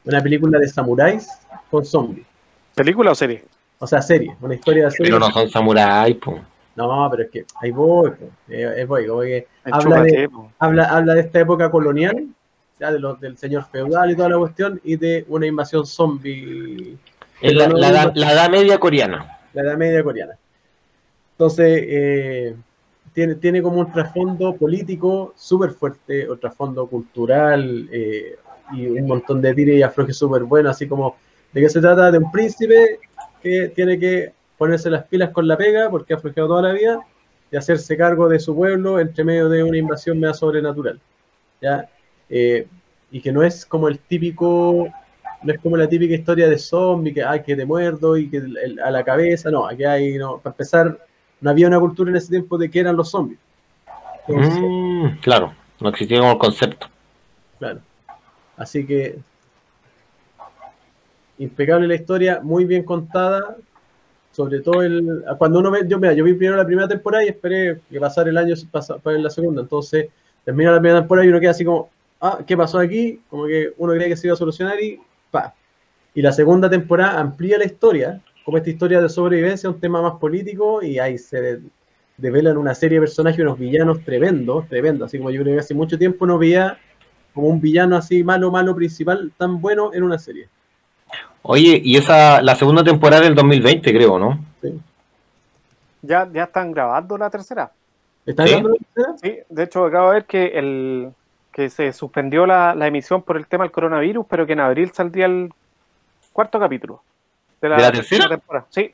una 0.04 0.22
película 0.22 0.58
de 0.58 0.68
samuráis 0.68 1.28
con 1.70 1.84
zombies. 1.84 2.26
¿Película 2.74 3.10
o 3.10 3.14
serie? 3.14 3.44
O 3.78 3.86
sea, 3.86 4.00
serie, 4.02 4.36
una 4.40 4.54
historia 4.54 4.86
de 4.86 4.90
serie. 4.90 5.06
Pero 5.06 5.18
no 5.18 5.30
son 5.30 5.48
samuráis, 5.50 6.16
pues. 6.16 6.40
No, 6.76 7.08
pero 7.10 7.24
es 7.24 7.30
que 7.30 7.44
ahí 7.60 7.70
voy, 7.70 8.10
po. 8.10 8.26
Eh, 8.48 8.74
eh, 8.78 8.84
voy, 8.84 9.06
como 9.06 9.20
que 9.22 9.46
habla 9.64 10.02
de, 10.02 10.28
habla, 10.58 10.84
habla 10.84 11.14
de 11.14 11.20
esta 11.22 11.40
época 11.40 11.70
colonial, 11.70 12.26
ya 12.78 12.92
de 12.92 13.00
los, 13.00 13.20
del 13.20 13.36
señor 13.36 13.64
feudal 13.70 14.10
y 14.10 14.16
toda 14.16 14.28
la 14.28 14.38
cuestión, 14.38 14.80
y 14.84 14.96
de 14.96 15.24
una 15.28 15.46
invasión 15.46 15.84
zombie, 15.86 16.96
Es 17.40 17.52
la, 17.54 17.66
no- 17.68 17.76
la 17.76 17.88
edad- 17.90 18.12
la 18.14 18.32
edad 18.32 18.48
media 18.50 18.78
coreana. 18.78 19.38
la 19.54 19.62
edad 19.62 19.76
media 19.76 20.02
coreana. 20.04 20.34
Entonces, 21.32 21.82
eh, 21.86 22.56
tiene, 23.12 23.34
tiene 23.36 23.62
como 23.62 23.80
un 23.80 23.92
trasfondo 23.92 24.54
político 24.56 25.34
súper 25.36 25.70
fuerte, 25.70 26.28
un 26.30 26.38
trasfondo 26.38 26.86
cultural, 26.86 27.88
eh, 27.92 28.36
y 28.72 28.86
un 28.86 29.06
montón 29.06 29.40
de 29.40 29.54
tires 29.54 29.76
y 29.76 29.82
aflojes 29.82 30.16
súper 30.16 30.44
buenos, 30.44 30.72
así 30.76 30.86
como 30.86 31.16
de 31.52 31.60
qué 31.62 31.68
se 31.68 31.80
trata 31.80 32.10
de 32.10 32.18
un 32.18 32.30
príncipe 32.30 32.98
que 33.42 33.68
tiene 33.74 33.98
que 33.98 34.32
ponerse 34.56 34.90
las 34.90 35.04
pilas 35.04 35.30
con 35.30 35.46
la 35.46 35.56
pega, 35.56 35.88
porque 35.90 36.14
ha 36.14 36.18
flojeado 36.18 36.48
toda 36.48 36.62
la 36.62 36.72
vida, 36.72 37.00
y 37.50 37.56
hacerse 37.56 37.96
cargo 37.96 38.28
de 38.28 38.38
su 38.38 38.54
pueblo 38.54 39.00
entre 39.00 39.24
medio 39.24 39.48
de 39.48 39.62
una 39.62 39.78
invasión 39.78 40.18
media 40.20 40.34
sobrenatural. 40.34 41.00
¿ya? 41.62 41.88
Eh, 42.28 42.66
y 43.10 43.20
que 43.20 43.32
no 43.32 43.42
es 43.42 43.64
como 43.64 43.88
el 43.88 43.98
típico, 44.00 44.88
no 45.42 45.52
es 45.52 45.58
como 45.60 45.76
la 45.76 45.88
típica 45.88 46.14
historia 46.14 46.48
de 46.48 46.58
zombie, 46.58 47.14
que, 47.14 47.22
ay, 47.22 47.42
que 47.42 47.56
te 47.56 47.64
muerdo 47.64 48.16
y 48.16 48.28
que 48.28 48.36
el- 48.38 48.78
a 48.84 48.90
la 48.90 49.02
cabeza, 49.04 49.50
no, 49.50 49.66
aquí 49.66 49.84
hay, 49.84 50.18
no, 50.18 50.38
para 50.38 50.52
empezar, 50.52 50.98
no 51.40 51.50
había 51.50 51.68
una 51.68 51.80
cultura 51.80 52.10
en 52.10 52.16
ese 52.16 52.30
tiempo 52.30 52.58
de 52.58 52.70
que 52.70 52.80
eran 52.80 52.96
los 52.96 53.10
zombies. 53.10 53.38
Entonces, 54.26 54.58
Mm, 54.60 55.06
claro, 55.22 55.54
no 55.80 55.88
existía 55.88 56.18
como 56.18 56.32
el 56.32 56.38
concepto. 56.38 56.88
Claro. 57.58 57.80
Así 58.58 58.84
que 58.84 59.18
impecable 61.38 61.86
la 61.86 61.94
historia, 61.94 62.40
muy 62.42 62.64
bien 62.64 62.82
contada. 62.82 63.56
Sobre 64.32 64.60
todo 64.60 64.82
el 64.82 65.24
cuando 65.38 65.60
uno 65.60 65.70
ve, 65.70 65.80
yo 65.86 65.98
mira, 65.98 66.12
yo 66.12 66.22
vi 66.22 66.34
primero 66.34 66.56
la 66.56 66.66
primera 66.66 66.86
temporada 66.86 67.24
y 67.24 67.28
esperé 67.28 67.80
que 67.90 67.98
pasara 67.98 68.28
el 68.30 68.36
año 68.36 68.54
para 68.70 68.98
ver 69.04 69.20
la 69.20 69.30
segunda. 69.30 69.62
Entonces, 69.62 70.08
termina 70.44 70.72
la 70.72 70.80
primera 70.80 71.00
temporada 71.00 71.26
y 71.26 71.30
uno 71.30 71.40
queda 71.40 71.52
así 71.52 71.64
como, 71.64 71.88
ah, 72.20 72.40
¿qué 72.46 72.56
pasó 72.56 72.78
aquí? 72.78 73.20
Como 73.30 73.46
que 73.46 73.72
uno 73.78 73.94
creía 73.94 74.08
que 74.08 74.16
se 74.16 74.26
iba 74.26 74.34
a 74.34 74.36
solucionar 74.36 74.80
y 74.80 75.00
pa. 75.30 75.54
Y 76.14 76.22
la 76.22 76.32
segunda 76.32 76.68
temporada 76.68 77.18
amplía 77.18 77.58
la 77.58 77.64
historia, 77.64 78.20
como 78.44 78.58
esta 78.58 78.70
historia 78.70 79.00
de 79.00 79.08
sobrevivencia, 79.08 79.70
un 79.70 79.80
tema 79.80 80.02
más 80.02 80.14
político, 80.20 80.82
y 80.82 80.98
ahí 80.98 81.18
se 81.18 81.40
de- 81.40 81.60
develan 82.16 82.56
una 82.56 82.74
serie 82.74 82.96
de 82.98 83.02
personajes, 83.02 83.40
unos 83.40 83.58
villanos 83.58 84.04
tremendos, 84.04 84.68
tremendos. 84.68 85.06
Así 85.06 85.18
como 85.18 85.30
yo 85.30 85.42
creo 85.42 85.54
que 85.54 85.60
hace 85.60 85.74
mucho 85.74 85.98
tiempo 85.98 86.26
no 86.26 86.38
veía 86.38 86.78
como 87.38 87.50
un 87.50 87.60
villano 87.60 87.96
así 87.96 88.24
malo, 88.24 88.50
malo 88.50 88.74
principal 88.74 89.30
tan 89.36 89.60
bueno 89.60 89.94
en 89.94 90.02
una 90.02 90.18
serie. 90.18 90.48
Oye, 91.42 91.80
y 91.84 91.96
esa, 91.96 92.42
la 92.42 92.56
segunda 92.56 92.82
temporada 92.82 93.22
del 93.22 93.36
2020, 93.36 93.92
creo, 93.94 94.18
¿no? 94.18 94.40
¿Ya, 96.02 96.28
¿Ya 96.32 96.42
están 96.44 96.72
grabando 96.72 97.16
la 97.16 97.30
tercera? 97.30 97.70
¿Está 98.26 98.44
¿Sí? 98.44 98.54
hablando 98.54 98.70
de 98.70 98.78
la 98.80 98.86
tercera? 99.14 99.18
Sí, 99.22 99.38
de 99.48 99.62
hecho 99.62 99.84
acabo 99.84 100.08
de 100.08 100.14
ver 100.14 100.24
que 100.24 100.46
el 100.58 101.12
que 101.52 101.70
se 101.70 101.92
suspendió 101.92 102.44
la, 102.44 102.74
la 102.74 102.88
emisión 102.88 103.22
por 103.22 103.36
el 103.36 103.46
tema 103.46 103.62
del 103.62 103.70
coronavirus, 103.70 104.26
pero 104.28 104.44
que 104.44 104.54
en 104.54 104.60
abril 104.60 104.90
saldría 104.92 105.26
el 105.26 105.52
cuarto 106.32 106.58
capítulo 106.58 107.02
¿De 107.60 107.68
la 107.68 107.92
tercera? 107.92 108.28
temporada. 108.28 108.66
Sí, 108.70 108.92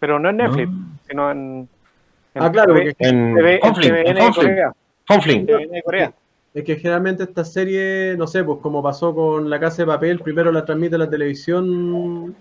pero 0.00 0.18
no 0.18 0.30
en 0.30 0.36
Netflix, 0.38 0.68
No. 0.68 0.98
sino 1.08 1.30
en, 1.30 1.68
en 2.34 2.42
Ah, 2.42 2.50
claro, 2.50 2.74
TV, 2.74 2.96
En 2.98 3.34
TV, 3.36 3.60
en 3.62 3.72
TVN 3.72 3.96
en 4.08 4.14
de 4.14 4.20
Conflict, 4.20 4.34
Corea. 4.50 4.72
Conflict. 5.06 5.46
TVN 5.46 5.70
de 5.70 5.82
Corea. 5.82 6.12
Es 6.54 6.64
que 6.64 6.76
generalmente 6.76 7.22
esta 7.22 7.44
serie, 7.44 8.14
no 8.18 8.26
sé, 8.26 8.44
pues 8.44 8.58
como 8.60 8.82
pasó 8.82 9.14
con 9.14 9.48
La 9.48 9.58
Casa 9.58 9.82
de 9.82 9.86
Papel, 9.86 10.20
primero 10.20 10.52
la 10.52 10.64
transmite 10.64 10.98
la 10.98 11.08
televisión 11.08 12.34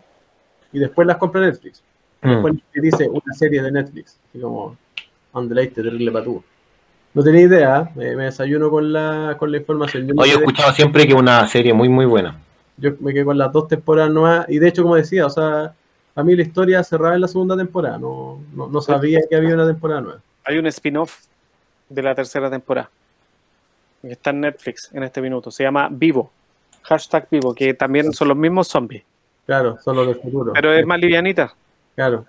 y 0.74 0.80
después 0.80 1.08
las 1.08 1.18
compra 1.18 1.42
Netflix. 1.42 1.82
Mm. 2.22 2.30
Después 2.30 2.54
te 2.74 2.82
dice 2.82 3.10
una 3.10 3.34
serie 3.34 3.62
de 3.64 3.72
Netflix, 3.72 4.20
así 4.30 4.40
como 4.42 4.76
Andelaiste, 5.34 5.82
terrible 5.82 6.12
patú. 6.12 6.44
No 7.14 7.24
tenía 7.24 7.42
idea, 7.42 7.92
me, 7.96 8.16
me 8.16 8.26
desayuno 8.26 8.70
con 8.70 8.92
la, 8.94 9.36
con 9.40 9.52
la 9.52 9.58
información. 9.58 10.08
Yo 10.08 10.14
Oye, 10.18 10.32
he 10.32 10.34
quedé, 10.34 10.44
escuchado 10.44 10.74
siempre 10.74 11.06
que 11.06 11.14
es 11.14 11.20
una 11.20 11.48
serie 11.48 11.74
muy, 11.74 11.90
muy 11.90 12.06
buena. 12.06 12.38
yo 12.78 12.92
me 13.00 13.14
quedé 13.14 13.26
con 13.26 13.38
las 13.38 13.52
dos 13.52 13.68
temporadas 13.68 14.12
nuevas 14.12 14.46
y 14.50 14.60
de 14.60 14.68
hecho, 14.68 14.84
como 14.84 14.96
decía, 14.96 15.26
o 15.26 15.30
sea, 15.30 15.74
a 16.16 16.24
mí 16.24 16.36
la 16.36 16.42
historia 16.42 16.84
cerraba 16.84 17.16
en 17.16 17.22
la 17.22 17.28
segunda 17.28 17.56
temporada, 17.56 17.98
no, 17.98 18.40
no, 18.54 18.68
no 18.68 18.82
sabía 18.82 19.22
que 19.30 19.36
había 19.36 19.54
una 19.56 19.66
temporada 19.68 20.02
nueva. 20.02 20.20
Hay 20.44 20.58
un 20.58 20.68
spin-off 20.68 21.26
de 21.90 22.02
la 22.02 22.14
tercera 22.16 22.50
temporada. 22.50 22.90
Que 24.02 24.11
está 24.14 24.32
en 24.32 24.41
Netflix 24.41 24.90
en 24.94 25.03
este 25.03 25.22
minuto. 25.22 25.52
Se 25.52 25.64
llama 25.64 25.88
Vivo. 25.91 26.32
Hashtag 26.84 27.28
Vivo, 27.30 27.53
que 27.53 27.73
también 27.73 28.11
son 28.14 28.28
los 28.30 28.38
mismos 28.38 28.68
zombies. 28.68 29.03
Claro, 29.45 29.78
son 29.84 29.95
los 29.95 30.07
del 30.07 30.15
futuro. 30.15 30.53
Pero 30.53 30.73
es 30.73 30.86
más 30.86 30.99
livianita. 30.99 31.53
Claro. 31.95 32.26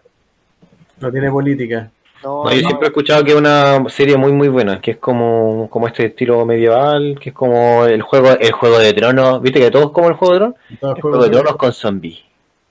No 1.00 1.10
tiene 1.10 1.30
política. 1.30 1.90
No, 2.22 2.44
No, 2.44 2.50
yo 2.50 2.62
no, 2.62 2.68
siempre 2.68 2.86
he 2.86 2.90
escuchado 2.90 3.24
que 3.24 3.32
es 3.32 3.36
una 3.36 3.84
serie 3.88 4.16
muy, 4.16 4.32
muy 4.32 4.48
buena, 4.48 4.80
que 4.80 4.92
es 4.92 4.96
como, 4.98 5.68
como 5.70 5.88
este 5.88 6.06
estilo 6.06 6.44
medieval, 6.46 7.18
que 7.20 7.30
es 7.30 7.34
como 7.34 7.84
el 7.86 8.02
juego, 8.02 8.28
el 8.38 8.52
juego 8.52 8.78
de 8.78 8.92
tronos. 8.92 9.42
¿Viste 9.42 9.58
que 9.60 9.70
todo 9.70 9.86
es 9.86 9.90
como 9.90 10.08
el 10.08 10.14
juego 10.14 10.34
de 10.34 10.38
tronos? 10.40 10.56
El 10.70 10.76
juego 10.78 11.00
juego 11.00 11.18
de 11.24 11.28
de- 11.30 11.36
tronos 11.36 11.56
con 11.56 11.72
zombies. 11.72 12.20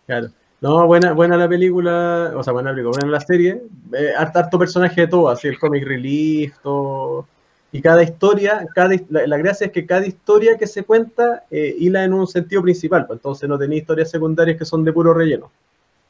Claro. 0.06 0.28
No, 0.61 0.86
buena, 0.86 1.14
buena 1.14 1.36
la 1.38 1.49
película, 1.49 2.34
o 2.36 2.44
sea, 2.44 2.53
buena 2.53 2.69
la 2.69 2.76
película, 2.76 2.98
buena 3.02 3.18
la 3.18 3.22
serie. 3.26 3.61
Eh, 3.98 4.11
harto, 4.15 4.40
harto 4.40 4.60
personaje 4.60 5.02
de 5.02 5.07
todo, 5.07 5.28
así 5.30 5.48
el 5.48 5.57
comic 5.60 5.84
relief, 5.86 6.53
todo. 6.61 7.26
Y 7.72 7.81
cada 7.81 8.03
historia, 8.03 8.68
cada, 8.76 8.95
la, 9.10 9.27
la 9.27 9.38
gracia 9.38 9.68
es 9.68 9.72
que 9.72 9.85
cada 9.85 10.06
historia 10.06 10.57
que 10.57 10.68
se 10.68 10.84
cuenta 10.84 11.45
eh, 11.49 11.73
hila 11.80 12.03
en 12.03 12.14
un 12.14 12.27
sentido 12.27 12.61
principal, 12.61 13.07
pues 13.07 13.18
entonces 13.18 13.48
no 13.48 13.57
tenés 13.57 13.80
historias 13.80 14.11
secundarias 14.11 14.57
que 14.57 14.65
son 14.65 14.84
de 14.84 14.91
puro 14.91 15.14
relleno. 15.14 15.49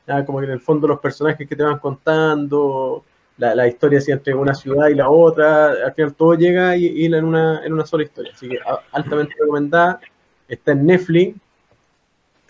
Ah, 0.07 0.25
como 0.25 0.39
que 0.39 0.45
en 0.45 0.51
el 0.51 0.59
fondo 0.59 0.87
los 0.87 0.99
personajes 0.99 1.47
que 1.47 1.55
te 1.55 1.63
van 1.63 1.77
contando, 1.77 3.03
la, 3.37 3.53
la 3.55 3.67
historia 3.67 3.99
entre 4.07 4.33
una 4.33 4.55
ciudad 4.55 4.87
y 4.89 4.95
la 4.95 5.09
otra, 5.09 5.71
al 5.85 5.93
final 5.93 6.13
todo 6.15 6.33
llega 6.33 6.75
y 6.75 6.85
hila 6.87 7.19
en 7.19 7.25
una, 7.25 7.65
en 7.65 7.73
una 7.73 7.85
sola 7.85 8.03
historia. 8.03 8.31
Así 8.33 8.49
que 8.49 8.59
altamente 8.91 9.35
recomendada. 9.39 9.99
Está 10.47 10.71
en 10.73 10.85
Netflix. 10.85 11.37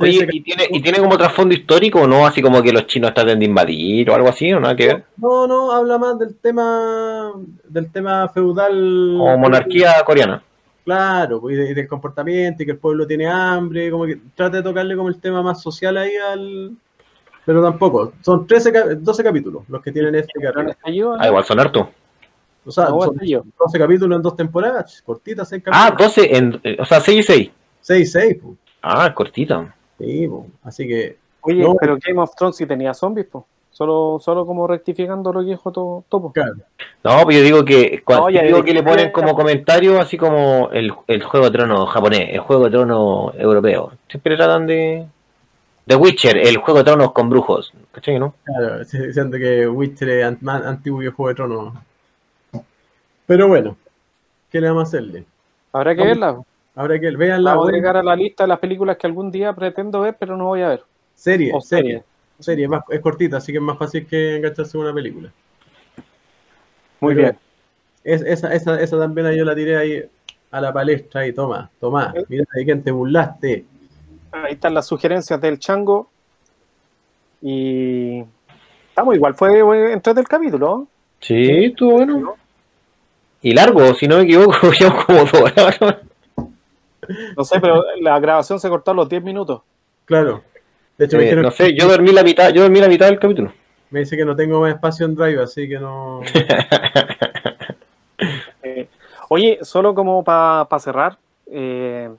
Oye, 0.02 0.18
13 0.19 0.36
¿y 0.38 0.41
tiene, 0.41 0.64
¿y 0.69 0.82
tiene 0.82 0.99
como 0.99 1.18
trasfondo 1.18 1.53
histórico 1.53 2.02
o 2.02 2.07
no? 2.07 2.26
Así 2.26 2.41
como 2.41 2.61
que 2.61 2.72
los 2.72 2.88
chinos 2.88 3.14
tratan 3.14 3.40
de 3.40 3.45
invadir 3.45 4.10
o 4.10 4.15
algo 4.15 4.30
así, 4.30 4.52
o 4.53 4.60
nada 4.60 4.76
que 4.76 4.88
ver. 4.88 5.03
No, 5.18 5.48
no, 5.48 5.72
habla 5.72 5.98
más 5.98 6.18
del 6.19 6.36
tema 6.38 7.32
del 7.68 7.91
tema 7.91 8.28
feudal. 8.30 9.18
O 9.19 9.38
monarquía 9.38 9.94
coreana. 10.06 10.44
Claro, 10.84 11.40
pues, 11.41 11.56
y, 11.56 11.60
de- 11.61 11.72
y 11.72 11.73
del 11.76 11.88
comportamiento 11.88 12.64
y 12.64 12.65
que 12.65 12.72
el 12.73 12.78
pueblo 12.80 13.06
tiene 13.06 13.28
hambre, 13.28 13.91
como 13.91 14.06
que 14.06 14.18
trata 14.36 14.57
de 14.57 14.64
tocarle 14.64 14.95
como 14.95 15.10
el 15.10 15.19
tema 15.22 15.41
más 15.44 15.61
social 15.61 15.95
ahí 15.98 16.14
al... 16.15 16.72
Pero 17.45 17.61
tampoco, 17.61 18.14
son 18.22 18.45
13, 18.48 18.72
cap- 18.72 18.88
12 18.90 19.23
capítulos 19.23 19.64
los 19.68 19.82
que 19.82 19.91
tienen 19.91 20.15
este 20.15 20.40
¿No 20.40 20.52
capítulo. 20.52 20.94
yo? 20.94 21.15
Ah, 21.19 21.28
igual 21.28 21.44
son 21.44 21.60
harto. 21.60 21.90
O 22.65 22.72
sea, 22.72 22.88
son 22.88 23.14
está 23.14 23.26
yo. 23.26 23.44
12 23.60 23.80
capítulos 23.80 24.15
en 24.18 24.22
dos 24.22 24.36
temporadas, 24.36 25.02
cortitas, 25.03 25.49
6 25.49 25.64
Ah, 25.68 25.88
capítulos. 25.90 26.15
12, 26.15 26.38
en, 26.38 26.61
eh, 26.64 26.78
o 26.80 26.86
sea, 26.86 26.99
6 26.99 27.19
y 27.19 27.23
6. 27.23 27.49
6, 27.82 28.11
6, 28.11 28.38
pues. 28.44 28.57
Ah, 28.84 29.11
cortita. 29.14 29.73
Sí, 30.02 30.28
po. 30.28 30.48
así 30.64 30.88
que 30.88 31.18
Oye, 31.44 31.64
No. 31.64 31.73
pero 31.80 31.98
Game 32.06 32.22
of 32.22 32.36
Thrones 32.36 32.56
sí 32.56 32.65
tenía 32.68 32.94
zombies, 32.94 33.28
po. 33.28 33.45
Solo, 33.72 34.19
solo 34.22 34.45
como 34.45 34.68
rectificando 34.68 35.32
lo 35.34 35.40
que 35.40 35.48
dijo 35.48 35.72
To- 35.72 36.03
Topo. 36.10 36.32
claro. 36.34 36.53
No, 37.03 37.18
pero 37.26 37.32
yo 37.32 37.41
digo 37.44 37.65
que 37.65 38.03
cuando 38.03 38.26
No, 38.26 38.30
ya 38.30 38.44
digo 38.44 38.64
que 38.64 38.73
le 38.73 38.84
ponen 38.84 39.11
como 39.11 39.34
comentario 39.34 39.99
así 39.99 40.18
como 40.18 40.69
el, 40.72 40.94
el 41.07 41.23
juego 41.23 41.45
de 41.48 41.52
trono 41.57 41.86
japonés, 41.88 42.30
el 42.34 42.40
juego 42.41 42.65
de 42.65 42.69
trono 42.72 43.34
europeo. 43.38 43.94
Siempre 44.10 44.36
tratan 44.36 44.68
de 44.68 45.07
The 45.88 45.95
Witcher, 45.95 46.38
el 46.38 46.57
juego 46.57 46.80
de 46.80 46.84
tronos 46.84 47.11
con 47.14 47.30
brujos, 47.30 47.73
¿cachai, 47.91 48.19
no? 48.19 48.36
Claro, 48.44 48.84
sí, 48.86 48.99
diciendo 48.99 49.38
que 49.40 49.68
Witcher 49.68 50.10
es 50.10 50.41
más 50.44 50.64
antiguo 50.65 50.99
que 50.99 51.10
Juego 51.10 51.30
de 51.30 51.36
Tronos. 51.36 51.73
Pero 53.26 53.48
bueno, 53.48 53.78
¿qué 54.52 54.61
le 54.61 54.68
vamos 54.68 54.84
a 54.84 54.88
hacerle? 54.88 55.26
Habrá 55.73 55.95
que 55.95 56.02
Vamos. 56.02 56.11
verla. 56.19 56.41
Ahora 56.81 56.99
que 56.99 57.11
vean 57.11 57.43
la 57.43 57.51
Vamos 57.51 57.67
a 57.67 57.69
agregar 57.69 57.95
a 57.97 58.01
la 58.01 58.15
lista 58.15 58.43
de 58.43 58.47
las 58.47 58.57
películas 58.57 58.97
que 58.97 59.05
algún 59.05 59.29
día 59.29 59.53
pretendo 59.53 60.01
ver, 60.01 60.15
pero 60.19 60.35
no 60.35 60.45
voy 60.45 60.63
a 60.63 60.69
ver. 60.69 60.83
serie, 61.13 61.51
O 61.53 61.61
serie, 61.61 62.03
serie. 62.39 62.67
más- 62.67 62.83
es 62.89 62.99
cortita, 63.01 63.37
así 63.37 63.51
que 63.51 63.59
es 63.59 63.63
más 63.63 63.77
fácil 63.77 64.07
que 64.07 64.37
engancharse 64.37 64.75
en 64.75 64.83
una 64.83 64.91
película. 64.93 65.29
Muy 66.99 67.13
Pero 67.13 67.27
bien. 67.27 67.37
Es, 68.03 68.23
esa, 68.23 68.51
esa, 68.55 68.81
esa 68.81 68.97
también 68.97 69.31
yo 69.33 69.45
la 69.45 69.53
tiré 69.53 69.77
ahí 69.77 70.03
a 70.49 70.59
la 70.59 70.73
palestra 70.73 71.27
y 71.27 71.33
toma, 71.33 71.69
toma, 71.79 72.15
mira 72.29 72.45
de 72.51 72.65
quién 72.65 72.81
te 72.81 72.89
burlaste. 72.89 73.63
Ahí 74.31 74.53
están 74.53 74.73
las 74.73 74.87
sugerencias 74.87 75.39
del 75.39 75.59
chango. 75.59 76.09
Y 77.43 78.23
estamos 78.89 79.13
igual, 79.15 79.35
fue 79.35 79.93
entre 79.93 80.15
del 80.15 80.27
capítulo. 80.27 80.87
Sí, 81.19 81.65
estuvo 81.65 81.91
bueno. 81.91 82.33
Y 83.43 83.53
largo, 83.53 83.93
si 83.93 84.07
no 84.07 84.17
me 84.17 84.23
equivoco, 84.23 84.71
llevamos 84.79 85.05
como 85.05 85.19
dos 85.19 85.33
horas. 85.35 85.77
No 87.38 87.43
sé, 87.43 87.59
pero 87.59 87.83
la 88.01 88.19
grabación 88.19 88.59
se 88.59 88.69
cortó 88.69 88.91
a 88.91 88.93
los 88.93 89.07
10 89.09 89.23
minutos. 89.23 89.61
Claro. 90.05 90.43
De 90.97 91.05
hecho, 91.05 91.17
me, 91.17 91.23
Eh, 91.23 91.25
dijeron- 91.25 91.43
no 91.45 91.51
sé, 91.51 91.73
yo 91.75 91.88
dormí 91.88 92.11
la 92.11 92.23
mitad, 92.23 92.49
yo 92.51 92.61
dormí 92.63 92.79
la 92.79 92.88
mitad 92.88 93.07
del 93.07 93.19
capítulo. 93.19 93.51
me 93.89 93.99
dice 94.01 94.15
que 94.15 94.23
no 94.25 94.35
tengo 94.35 94.61
más 94.61 94.73
espacio 94.73 95.05
en 95.05 95.15
Drive, 95.15 95.41
así 95.41 95.67
que 95.67 95.79
no. 95.79 96.21
Eh, 98.63 98.88
oye, 99.29 99.59
solo 99.63 99.95
como 99.95 100.23
para 100.23 100.67
cerrar, 100.79 101.17
eh, 101.47 102.09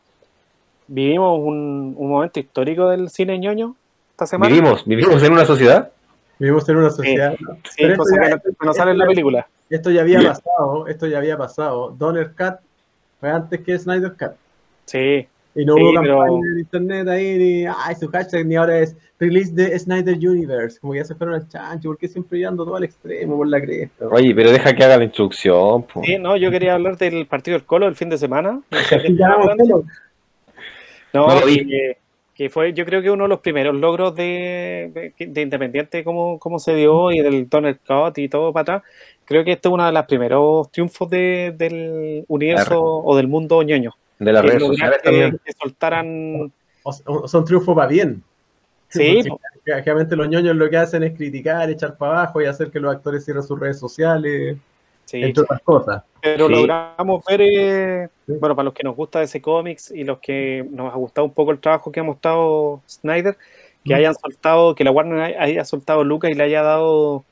vivimos 0.89 1.39
un, 1.39 1.95
un 1.97 2.11
momento 2.11 2.41
histórico 2.41 2.89
del 2.89 3.09
cine 3.11 3.39
ñoño 3.39 3.77
esta 4.11 4.27
semana. 4.27 4.53
Vivimos, 4.53 4.85
vivimos 4.85 5.23
en 5.23 5.33
una 5.33 5.45
sociedad. 5.45 5.91
Vivimos 6.39 6.69
en 6.69 6.77
una 6.77 6.91
sociedad. 6.91 7.35
Sí, 7.39 7.75
Pero 7.79 7.93
esto 7.93 8.03
cosa 8.05 8.17
ya- 8.17 8.23
que 8.23 8.35
no- 8.35 8.57
que 8.59 8.67
no 8.67 8.75
sale 8.75 8.91
en 8.91 8.99
la 8.99 9.07
película. 9.07 9.47
Esto 9.71 9.91
ya 9.91 10.01
había 10.03 10.21
pasado, 10.23 10.87
esto 10.89 11.07
ya 11.07 11.19
había 11.19 11.39
pasado. 11.39 11.95
Donner 11.97 12.33
Cut 12.37 12.57
fue 13.21 13.31
antes 13.31 13.61
que 13.61 13.79
Snyder 13.79 14.13
Cut. 14.19 14.33
Sí, 14.87 15.27
Y 15.55 15.65
no 15.67 15.75
Sí, 15.75 15.83
hubo 15.83 16.01
pero- 16.01 16.19
campaña 16.19 16.49
en 16.53 16.59
internet 16.61 17.09
ahí, 17.09 17.37
ni 17.39 17.67
ay, 17.67 17.95
su 18.01 18.09
hashtag, 18.09 18.47
ni 18.47 18.57
ahora 18.57 18.79
es 18.79 18.97
release 19.21 19.53
de 19.53 19.79
Snyder 19.79 20.15
Universe. 20.17 20.81
Como 20.81 20.95
ya 20.95 21.05
se 21.05 21.15
fueron 21.15 21.35
al 21.37 21.47
chancho, 21.49 21.91
porque 21.91 22.09
siempre 22.09 22.39
yendo 22.39 22.65
todo 22.65 22.77
al 22.77 22.85
extremo 22.85 23.37
por 23.37 23.47
la 23.47 23.61
cresta. 23.61 24.07
Oye, 24.11 24.35
pero 24.35 24.51
deja 24.51 24.73
que 24.75 24.83
haga 24.83 24.97
la 24.97 25.05
instrucción. 25.05 25.83
po. 25.83 26.03
sí, 26.03 26.17
no, 26.19 26.37
yo 26.39 26.51
quería 26.51 26.75
hablar 26.75 26.97
del 26.97 27.27
partido 27.27 27.59
del 27.59 27.67
Colo 27.67 27.87
el 27.87 27.95
fin 27.95 28.09
de 28.09 28.17
semana. 28.19 28.63
No 31.15 31.27
que, 31.45 31.99
que 32.35 32.49
fue, 32.49 32.73
yo 32.73 32.87
creo 32.87 33.03
que 33.03 33.11
uno 33.11 33.25
de 33.25 33.29
los 33.29 33.41
primeros 33.41 33.75
logros 33.75 34.15
de, 34.17 35.13
de, 35.19 35.27
de 35.27 35.43
Independiente, 35.43 36.03
cómo, 36.03 36.39
cómo 36.39 36.59
se 36.59 36.75
dio 36.75 37.13
y 37.13 37.21
del 37.21 37.49
Donner 37.51 37.79
Cut 37.87 38.17
y 38.17 38.29
todo 38.31 38.53
para 38.53 38.63
atrás. 38.79 38.83
Creo 39.27 39.45
que 39.45 39.53
este 39.53 39.69
es 39.69 39.75
uno 39.75 39.85
de 39.85 39.93
los 39.93 40.07
primeros 40.07 40.71
triunfos 40.71 41.11
de- 41.11 41.55
del 41.57 42.25
universo 42.29 42.65
Claro. 42.71 42.83
o 42.83 43.17
del 43.17 43.29
mundo 43.29 43.63
ñoño. 43.63 43.93
De 44.25 44.33
las 44.33 44.43
Que 44.43 44.49
redes 44.49 44.63
sociales 44.63 44.99
que, 45.03 45.11
también. 45.11 45.41
que 45.45 45.53
soltaran. 45.53 46.53
O- 46.85 46.95
o- 47.07 47.29
son 47.29 47.45
triunfos 47.45 47.75
para 47.75 47.89
bien. 47.89 48.23
Sí, 48.89 49.23
Generalmente 49.65 50.17
los 50.17 50.29
ñoños 50.29 50.55
lo 50.57 50.69
que 50.69 50.77
hacen 50.77 51.03
es 51.05 51.17
criticar, 51.17 51.71
echar 51.71 51.97
para 51.97 52.13
abajo 52.23 52.43
y 52.43 52.47
hacer 52.47 52.71
que 52.71 52.81
los 52.81 52.95
actores 52.95 53.25
cierren 53.25 53.43
sus 53.45 53.59
redes 53.59 53.79
sociales, 53.79 54.57
sí, 55.05 55.23
entre 55.23 55.45
otras 55.45 55.61
cosas. 55.63 56.03
pero 56.21 56.47
Sí. 56.49 56.53
logramos 56.55 57.25
ver, 57.25 57.41
eh, 57.43 58.09
Sí. 58.27 58.35
bueno, 58.41 58.55
para 58.57 58.65
los 58.65 58.75
que 58.75 58.83
nos 58.83 58.95
gusta 58.97 59.23
ese 59.23 59.41
cómics 59.41 59.91
y 59.93 60.05
los 60.05 60.19
que 60.19 60.67
nos 60.71 60.93
ha 60.93 60.97
gustado 60.97 61.25
un 61.25 61.33
poco 61.33 61.53
el 61.53 61.59
trabajo 61.61 61.91
que 61.93 62.01
ha 62.01 62.03
mostrado 62.03 62.81
Snyder, 62.89 63.37
que 63.85 63.95
hayan 63.95 64.15
soltado, 64.15 64.75
que 64.75 64.85
la 64.85 64.91
Warner 64.91 65.21
haya- 65.21 65.43
haya 65.43 65.65
soltado 65.65 66.05
Lucas 66.05 66.31
y 66.31 66.35
le 66.35 66.45
haya 66.45 66.63
dado 66.63 67.25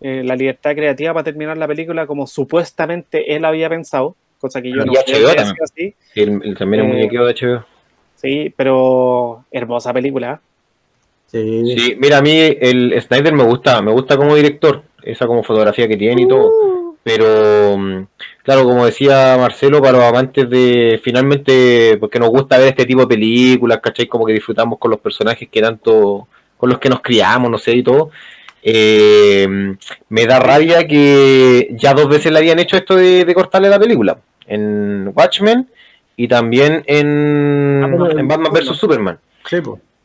eh, 0.00 0.22
la 0.24 0.36
libertad 0.36 0.74
creativa 0.76 1.12
para 1.12 1.24
terminar 1.24 1.58
la 1.58 1.66
película 1.66 2.06
como 2.06 2.26
supuestamente 2.28 3.34
él 3.34 3.44
había 3.44 3.68
pensado, 3.68 4.14
cosa 4.40 4.60
que 4.62 4.70
yo 4.70 4.76
Y 4.82 4.86
no 4.86 4.92
HBO 4.92 5.34
también. 5.34 5.56
así. 5.62 5.94
Sí, 6.14 6.20
el, 6.20 6.40
el- 6.44 6.56
también 6.56 6.84
es 6.84 6.90
Eh, 6.90 6.92
muñequeo 6.94 7.24
de 7.26 7.34
HBO. 7.34 7.64
Sí, 8.16 8.52
pero 8.56 9.44
hermosa 9.50 9.92
película. 9.92 10.40
Sí. 11.26 11.76
Sí, 11.76 11.96
mira, 11.98 12.18
a 12.18 12.22
mí 12.22 12.32
el 12.60 13.00
Snyder 13.02 13.32
me 13.34 13.44
gusta, 13.44 13.82
me 13.82 13.92
gusta 13.92 14.16
como 14.16 14.34
director, 14.34 14.82
esa 15.02 15.26
como 15.26 15.42
fotografía 15.44 15.86
que 15.86 15.96
tiene 15.96 16.22
y 16.22 16.28
todo. 16.28 16.50
Pero, 17.04 17.76
mm, 17.78 18.06
claro, 18.42 18.64
como 18.64 18.84
decía 18.84 19.36
Marcelo, 19.38 19.80
para 19.80 19.98
los 19.98 20.04
amantes 20.06 20.48
de, 20.50 21.00
finalmente, 21.02 21.96
porque 22.00 22.18
nos 22.18 22.28
gusta 22.30 22.58
ver 22.58 22.68
este 22.68 22.84
tipo 22.86 23.00
de 23.02 23.06
películas, 23.06 23.78
¿cachai? 23.82 24.06
Como 24.06 24.26
que 24.26 24.32
disfrutamos 24.32 24.78
con 24.78 24.90
los 24.90 25.00
personajes 25.00 25.48
que 25.50 25.60
tanto, 25.62 26.26
con 26.56 26.68
los 26.70 26.78
que 26.78 26.88
nos 26.88 27.00
criamos, 27.00 27.50
no 27.50 27.56
sé, 27.58 27.72
y 27.76 27.82
todo. 27.82 28.10
Eh, 28.62 29.46
me 30.08 30.26
da 30.26 30.40
rabia 30.40 30.86
que 30.86 31.68
ya 31.72 31.94
dos 31.94 32.08
veces 32.08 32.32
le 32.32 32.38
habían 32.38 32.58
hecho 32.58 32.76
esto 32.76 32.96
de, 32.96 33.24
de 33.24 33.34
cortarle 33.34 33.68
la 33.68 33.78
película. 33.78 34.18
En 34.48 35.12
Watchmen 35.14 35.68
y 36.16 36.26
también 36.28 36.82
en, 36.86 37.82
Ah, 37.84 38.08
en 38.18 38.26
Batman 38.28 38.52
vs. 38.52 38.76
Superman. 38.76 39.18
Sí. 39.48 39.58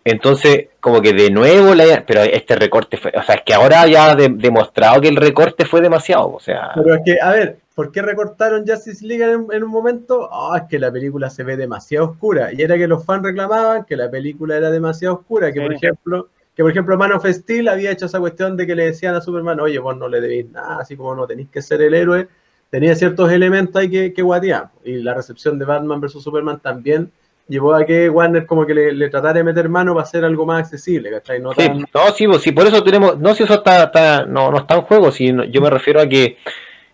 Entonces, 0.05 0.67
como 0.79 1.01
que 1.01 1.13
de 1.13 1.31
nuevo, 1.31 1.73
la, 1.73 2.03
pero 2.05 2.21
este 2.21 2.55
recorte 2.55 2.97
fue, 2.97 3.11
o 3.15 3.23
sea, 3.23 3.35
es 3.35 3.41
que 3.45 3.53
ahora 3.53 3.87
ya 3.87 4.11
ha 4.11 4.15
de- 4.15 4.29
demostrado 4.29 4.99
que 4.99 5.07
el 5.07 5.15
recorte 5.15 5.63
fue 5.65 5.79
demasiado, 5.81 6.33
o 6.33 6.39
sea, 6.41 6.71
Pero 6.75 6.95
es 6.95 7.01
que, 7.05 7.17
a 7.21 7.31
ver, 7.31 7.57
¿por 7.73 7.89
qué 7.91 8.01
recortaron 8.01 8.65
Justice 8.67 9.05
League 9.05 9.23
en, 9.23 9.47
en 9.51 9.63
un 9.63 9.69
momento? 9.71 10.29
Ah, 10.31 10.57
es 10.61 10.63
que 10.69 10.77
la 10.77 10.91
película 10.91 11.29
se 11.29 11.43
ve 11.43 11.55
demasiado 11.55 12.05
oscura. 12.11 12.51
Y 12.51 12.61
era 12.61 12.77
que 12.77 12.87
los 12.87 13.05
fans 13.05 13.23
reclamaban 13.23 13.85
que 13.85 13.95
la 13.95 14.11
película 14.11 14.57
era 14.57 14.69
demasiado 14.71 15.15
oscura. 15.15 15.53
Que, 15.53 15.61
por 15.61 15.73
ejemplo, 15.73 16.27
que 16.53 16.61
por 16.63 16.71
ejemplo 16.71 16.97
Man 16.97 17.13
of 17.13 17.25
Steel 17.25 17.69
había 17.69 17.91
hecho 17.91 18.05
esa 18.07 18.19
cuestión 18.19 18.57
de 18.57 18.67
que 18.67 18.75
le 18.75 18.85
decían 18.87 19.15
a 19.15 19.21
Superman, 19.21 19.59
oye, 19.61 19.79
vos 19.79 19.95
no 19.97 20.09
le 20.09 20.19
debéis 20.19 20.51
nada, 20.51 20.79
así 20.81 20.97
como 20.97 21.15
no 21.15 21.25
tenéis 21.25 21.47
que 21.49 21.61
ser 21.61 21.81
el 21.81 21.93
héroe. 21.93 22.27
Tenía 22.73 22.95
ciertos 22.95 23.31
elementos 23.31 23.79
ahí 23.79 23.87
que, 23.87 24.13
que 24.13 24.23
guatear. 24.23 24.69
Y 24.83 24.93
la 24.93 25.13
recepción 25.13 25.59
de 25.59 25.65
Batman 25.65 26.01
vs. 26.01 26.13
Superman 26.23 26.59
también 26.59 27.11
llevó 27.47 27.75
a 27.75 27.85
que 27.85 28.09
Warner 28.09 28.47
como 28.47 28.65
que 28.65 28.73
le, 28.73 28.93
le 28.93 29.09
tratara 29.11 29.35
de 29.35 29.43
meter 29.43 29.69
mano 29.69 29.93
para 29.93 30.01
hacer 30.01 30.25
algo 30.25 30.43
más 30.43 30.61
accesible, 30.61 31.11
¿cachai? 31.11 31.39
No 31.39 31.53
sí, 31.53 31.69
no, 31.69 32.11
sí, 32.15 32.25
pues, 32.25 32.41
sí, 32.41 32.51
por 32.51 32.65
eso 32.65 32.83
tenemos, 32.83 33.19
no, 33.19 33.35
si 33.35 33.43
eso 33.43 33.53
está, 33.53 33.83
está- 33.83 34.25
no, 34.25 34.49
no 34.49 34.57
está 34.57 34.73
en 34.73 34.81
juego, 34.81 35.11
si 35.11 35.31
no- 35.31 35.43
yo 35.43 35.61
me 35.61 35.69
refiero 35.69 36.01
a 36.01 36.07
que, 36.09 36.37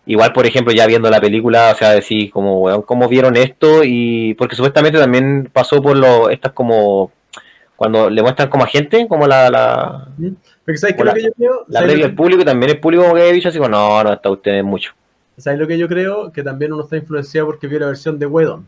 igual, 0.05 0.33
por 0.33 0.45
ejemplo, 0.45 0.73
ya 0.73 0.85
viendo 0.85 1.09
la 1.09 1.21
película, 1.21 1.71
o 1.71 1.75
sea, 1.77 1.91
decir, 1.91 2.29
como, 2.29 2.59
weón, 2.59 2.81
cómo 2.81 3.07
vieron 3.07 3.37
esto, 3.37 3.85
y 3.85 4.33
porque 4.33 4.57
supuestamente 4.57 4.99
también 4.99 5.49
pasó 5.53 5.81
por 5.81 5.95
lo, 5.95 6.29
estas 6.29 6.51
como, 6.51 7.13
cuando 7.77 8.09
le 8.09 8.21
muestran 8.21 8.49
como 8.49 8.65
a 8.65 8.67
gente, 8.67 9.07
como 9.07 9.27
la, 9.27 9.49
la, 9.49 10.09
Porque 10.65 10.77
¿sabes 10.77 10.97
Hola. 10.99 11.11
lo 11.11 11.15
que 11.15 11.23
yo 11.23 11.31
creo? 11.37 11.65
la 11.69 11.79
¿Sabes 11.79 12.03
al 12.03 12.15
público, 12.15 12.41
y 12.41 12.45
también 12.45 12.71
el 12.71 12.81
público 12.81 13.03
como 13.03 13.15
que 13.15 13.21
ha 13.21 13.31
dicho 13.31 13.47
así, 13.47 13.59
como, 13.59 13.69
no, 13.69 14.03
no, 14.03 14.11
está 14.11 14.29
ustedes 14.29 14.61
mucho. 14.61 14.91
¿Sabes 15.39 15.59
lo 15.59 15.67
que 15.67 15.77
yo 15.77 15.87
creo? 15.87 16.31
Que 16.31 16.43
también 16.43 16.73
uno 16.73 16.83
está 16.83 16.97
influenciado 16.97 17.47
porque 17.47 17.67
vio 17.67 17.79
la 17.79 17.87
versión 17.87 18.19
de 18.19 18.25
Wedon. 18.25 18.67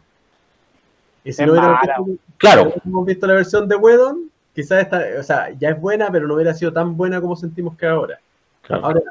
Y 1.24 1.34
si 1.34 1.42
Es 1.42 1.48
no 1.48 1.54
hubiéramos 1.54 2.08
visto, 2.08 2.24
Claro, 2.38 2.74
no 2.84 3.04
visto 3.04 3.28
la 3.28 3.34
versión 3.34 3.68
de 3.68 3.76
Wedon, 3.76 4.32
quizás 4.56 4.82
esta, 4.84 5.04
o 5.20 5.24
sea, 5.24 5.50
ya 5.60 5.70
es 5.70 5.80
buena, 5.80 6.12
pero 6.12 6.28
no 6.28 6.36
hubiera 6.36 6.54
sido 6.54 6.74
tan 6.74 6.98
buena 6.98 7.22
como 7.22 7.36
sentimos 7.36 7.76
que 7.78 7.86
ahora. 7.86 8.20
claro. 8.64 8.86
Ahora, 8.86 9.02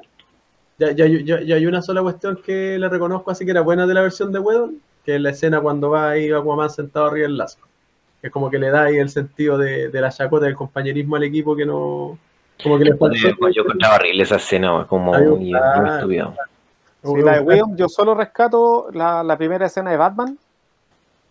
ya, 0.79 0.93
ya, 0.93 1.07
ya- 1.07 1.41
ya 1.43 1.55
hay 1.57 1.67
una 1.67 1.83
sola 1.83 2.03
cuestión 2.03 2.41
que 2.45 2.79
le 2.79 2.89
reconozco 2.89 3.31
así 3.31 3.45
que 3.45 3.51
era 3.51 3.61
buena 3.61 3.87
de 3.87 3.95
la 3.95 4.03
versión 4.03 4.33
de 4.33 4.39
Wedon, 4.39 4.77
que 5.05 5.17
es 5.17 5.21
la 5.21 5.31
escena 5.31 5.61
cuando 5.61 5.91
va 5.91 6.11
ahí 6.11 6.31
Aquaman 6.31 6.71
sentado 6.71 7.07
arriba 7.07 7.29
del 7.29 7.37
lazo. 7.37 7.59
Que 8.21 8.27
es 8.27 8.33
como 8.33 8.51
que 8.51 8.59
le 8.59 8.71
da 8.71 8.85
ahí 8.85 8.97
el 8.97 9.09
sentido 9.09 9.57
de, 9.57 9.89
de 9.89 10.01
la 10.01 10.11
chacota 10.11 10.47
del 10.47 10.55
compañerismo 10.55 11.17
al 11.17 11.23
equipo 11.25 11.55
que 11.57 11.65
no. 11.65 12.19
Como 12.63 12.79
que 12.79 12.85
le. 12.85 12.91
Yo 12.91 13.63
encontraba 13.63 13.95
horrible 13.97 14.23
esa 14.25 14.37
escena, 14.37 14.85
como 14.89 15.13
muy, 15.13 15.51
muy 15.53 15.55
estúpido. 15.97 16.35
Sí, 17.03 17.23
la 17.23 17.35
de 17.35 17.41
William, 17.41 17.77
yo 17.77 17.89
solo 17.89 18.15
rescato 18.15 18.89
la, 18.93 19.23
la 19.23 19.37
primera 19.39 19.67
escena 19.67 19.91
de 19.91 19.97
Batman, 19.97 20.39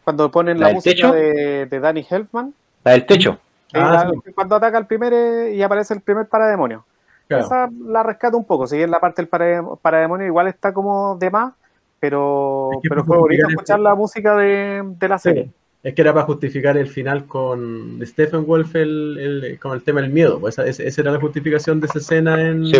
cuando 0.03 0.31
ponen 0.31 0.59
¿La 0.59 0.69
la, 0.69 0.73
música 0.73 0.95
techo? 0.95 1.11
de, 1.13 1.65
de 1.67 1.79
Danny 1.79 2.05
Elfman, 2.09 2.53
La 2.83 2.91
del 2.93 3.05
techo. 3.05 3.37
Ah, 3.73 3.91
la- 4.05 4.09
sí. 4.25 4.31
cuando 4.33 4.55
ataca 4.55 4.77
el 4.79 4.87
primer 4.87 5.13
eh, 5.13 5.53
y 5.55 5.61
aparece 5.61 5.93
el 5.93 6.01
primer 6.01 6.27
parademonio. 6.27 6.85
Claro. 7.27 7.45
Esa 7.45 7.69
la 7.85 8.01
rescato 8.01 8.35
un 8.37 8.45
poco, 8.45 8.65
si 8.65 8.77
bien 8.77 8.89
la 8.89 8.99
parte 8.99 9.21
del 9.21 9.29
parade- 9.29 9.77
parademonio 9.81 10.25
igual 10.25 10.47
está 10.47 10.73
como 10.73 11.15
de 11.17 11.29
más, 11.29 11.53
pero, 11.99 12.69
Es 12.73 12.79
que 12.81 12.89
pero 12.89 13.03
fue 13.05 13.17
bonito 13.19 13.47
escuchar 13.47 13.77
el- 13.77 13.83
la 13.83 13.93
música 13.93 14.35
de, 14.37 14.81
de 14.83 15.07
la 15.07 15.19
serie. 15.19 15.51
Es 15.83 15.93
que 15.93 16.01
era 16.01 16.11
para 16.13 16.25
justificar 16.25 16.75
el 16.77 16.87
final 16.87 17.25
con 17.25 17.99
Stephen 18.03 18.45
Wolf 18.47 18.75
el, 18.75 19.17
el- 19.19 19.59
con 19.59 19.73
el 19.73 19.83
tema 19.83 20.01
del 20.01 20.09
miedo. 20.09 20.39
Pues 20.39 20.57
esa, 20.57 21.01
era 21.01 21.11
la 21.11 21.19
justificación 21.19 21.79
de 21.79 21.85
esa 21.87 21.99
escena 21.99 22.41
en 22.41 22.65
Sí. 22.65 22.77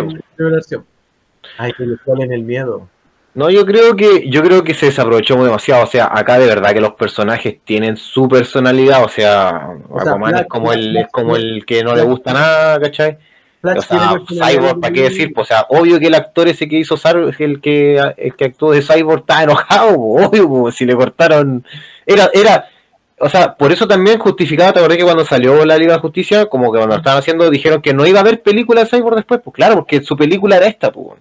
La 1.58 1.64
versión. 1.64 1.66
Ay, 1.66 1.72
que 1.72 1.84
le 2.18 2.24
en 2.24 2.32
el 2.32 2.42
miedo. 2.42 2.88
No, 3.32 3.48
yo 3.48 3.64
creo 3.64 3.94
que 3.94 4.28
yo 4.28 4.42
creo 4.42 4.64
que 4.64 4.74
se 4.74 4.86
desaprovechó 4.86 5.42
demasiado. 5.42 5.84
O 5.84 5.86
sea, 5.86 6.10
acá 6.12 6.38
de 6.38 6.46
verdad 6.46 6.72
que 6.72 6.80
los 6.80 6.94
personajes 6.94 7.58
tienen 7.64 7.96
su 7.96 8.28
personalidad. 8.28 9.04
O 9.04 9.08
sea, 9.08 9.76
O 9.88 10.00
sea, 10.00 10.12
Aquaman 10.12 10.32
Flash- 10.32 10.40
es 10.40 10.48
como 10.48 10.72
el 10.72 10.96
es 10.96 11.06
como 11.12 11.36
el 11.36 11.64
que 11.64 11.84
no 11.84 11.94
le 11.94 12.02
gusta 12.02 12.32
nada, 12.32 12.80
¿cachai? 12.80 13.18
O 13.62 13.82
sea, 13.82 14.14
Cyborg, 14.26 14.80
¿para 14.80 14.92
qué 14.92 15.02
decir? 15.02 15.32
Pues, 15.34 15.46
o 15.46 15.48
sea, 15.48 15.66
obvio 15.68 16.00
que 16.00 16.06
el 16.06 16.14
actor 16.14 16.48
ese 16.48 16.66
que 16.66 16.78
hizo 16.78 16.98
el 17.38 17.60
que, 17.60 17.98
el 18.16 18.34
que 18.34 18.44
actuó 18.46 18.72
de 18.72 18.80
Cyborg, 18.80 19.20
estaba 19.20 19.42
enojado, 19.42 19.96
obvio, 19.98 20.48
po, 20.48 20.72
si 20.72 20.86
le 20.86 20.96
cortaron. 20.96 21.62
Era, 22.06 22.30
era, 22.32 22.70
o 23.18 23.28
sea, 23.28 23.54
por 23.54 23.70
eso 23.70 23.86
también 23.86 24.18
justificaba, 24.18 24.72
te 24.72 24.78
acordás 24.78 24.96
que 24.96 25.04
cuando 25.04 25.26
salió 25.26 25.64
la 25.66 25.76
Liga 25.76 25.92
de 25.92 26.00
Justicia, 26.00 26.46
como 26.46 26.72
que 26.72 26.78
cuando 26.78 26.96
estaban 26.96 27.18
haciendo, 27.18 27.50
dijeron 27.50 27.82
que 27.82 27.92
no 27.92 28.06
iba 28.06 28.20
a 28.20 28.22
haber 28.22 28.42
película 28.42 28.82
de 28.82 28.88
Cyborg 28.88 29.16
después, 29.16 29.42
pues 29.44 29.54
claro, 29.54 29.74
porque 29.74 30.02
su 30.02 30.16
película 30.16 30.56
era 30.56 30.66
esta, 30.66 30.90
pues. 30.90 31.18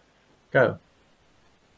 Claro. 0.51 0.79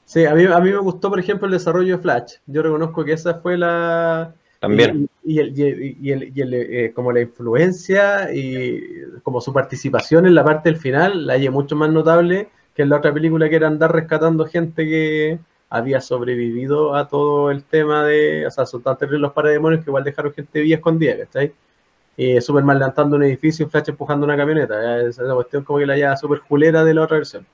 Sí, 0.06 0.26
a 0.26 0.34
mí, 0.36 0.44
a 0.46 0.60
mí 0.60 0.72
me 0.72 0.78
gustó, 0.78 1.10
por 1.10 1.20
ejemplo, 1.20 1.48
el 1.48 1.54
desarrollo 1.54 1.96
de 1.96 2.02
Flash. 2.02 2.34
Yo 2.46 2.62
reconozco 2.64 3.06
que 3.06 3.14
esa 3.14 3.36
fue 3.36 3.58
la... 3.58 4.34
También. 4.60 5.10
Y, 5.24 5.40
el, 5.40 5.58
y 5.58 5.64
el- 5.64 5.84
y 6.02 6.12
el- 6.12 6.32
y 6.36 6.42
eh, 6.86 6.92
como 6.94 7.12
la 7.12 7.22
influencia 7.22 8.32
y 8.34 8.80
como 9.24 9.42
su 9.42 9.54
participación 9.54 10.26
en 10.28 10.36
la 10.36 10.44
parte 10.44 10.70
del 10.70 10.78
final 10.78 11.26
la 11.26 11.34
hallé 11.34 11.50
mucho 11.50 11.76
más 11.76 11.90
notable 11.90 12.50
que 12.76 12.84
en 12.84 12.90
la 12.90 12.98
otra 12.98 13.14
película 13.14 13.50
que 13.50 13.56
era 13.56 13.68
andar 13.68 13.92
rescatando 13.92 14.46
gente 14.46 14.86
que 14.86 15.40
había 15.70 16.00
sobrevivido 16.02 16.94
a 16.96 17.08
todo 17.08 17.50
el 17.50 17.64
tema 17.64 18.04
de, 18.06 18.46
o 18.46 18.52
sea, 18.52 18.66
terribles 18.98 19.22
los 19.22 19.34
parademonios 19.34 19.84
que 19.84 19.90
igual 19.90 20.04
dejaron 20.04 20.34
gente 20.34 20.62
viva 20.62 20.76
escondida, 20.76 21.18
¿cachai? 21.18 21.54
Y 22.18 22.40
Superman 22.42 22.80
levantando 22.80 23.16
un 23.18 23.24
edificio 23.24 23.66
y 23.66 23.70
Flash 23.70 23.90
empujando 23.90 24.26
una 24.26 24.38
camioneta. 24.38 24.82
ya, 24.82 24.98
Esa 25.08 25.24
esa 25.24 25.34
cuestión 25.34 25.64
como 25.64 25.80
que 25.80 25.86
la 25.88 25.94
hallaba 25.94 26.18
súper 26.18 26.42
culera 26.42 26.84
de 26.84 26.94
la 26.94 27.04
otra 27.04 27.18
versión. 27.18 27.46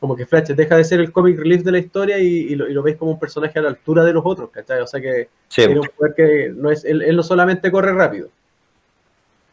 Como 0.00 0.16
que 0.16 0.24
Flash 0.26 0.48
deja 0.48 0.76
de 0.76 0.84
ser 0.84 0.98
el 1.00 1.12
comic 1.12 1.38
relief 1.38 1.62
de 1.62 1.72
la 1.72 1.78
historia 1.78 2.18
y, 2.18 2.24
y 2.26 2.54
lo, 2.56 2.66
y 2.68 2.72
lo 2.72 2.82
veis 2.82 2.96
como 2.96 3.10
un 3.12 3.18
personaje 3.18 3.58
a 3.58 3.62
la 3.62 3.68
altura 3.68 4.02
de 4.02 4.14
los 4.14 4.22
otros, 4.24 4.48
¿cachai? 4.50 4.80
O 4.80 4.86
sea 4.86 4.98
que 5.00 5.28
Sí, 5.48 5.62
tiene 5.66 5.80
un 5.80 5.88
poder 5.94 6.14
que 6.14 6.52
no 6.56 6.70
es, 6.70 6.84
él, 6.86 7.02
él 7.02 7.14
no 7.16 7.22
solamente 7.22 7.70
corre 7.70 7.92
rápido. 7.92 8.28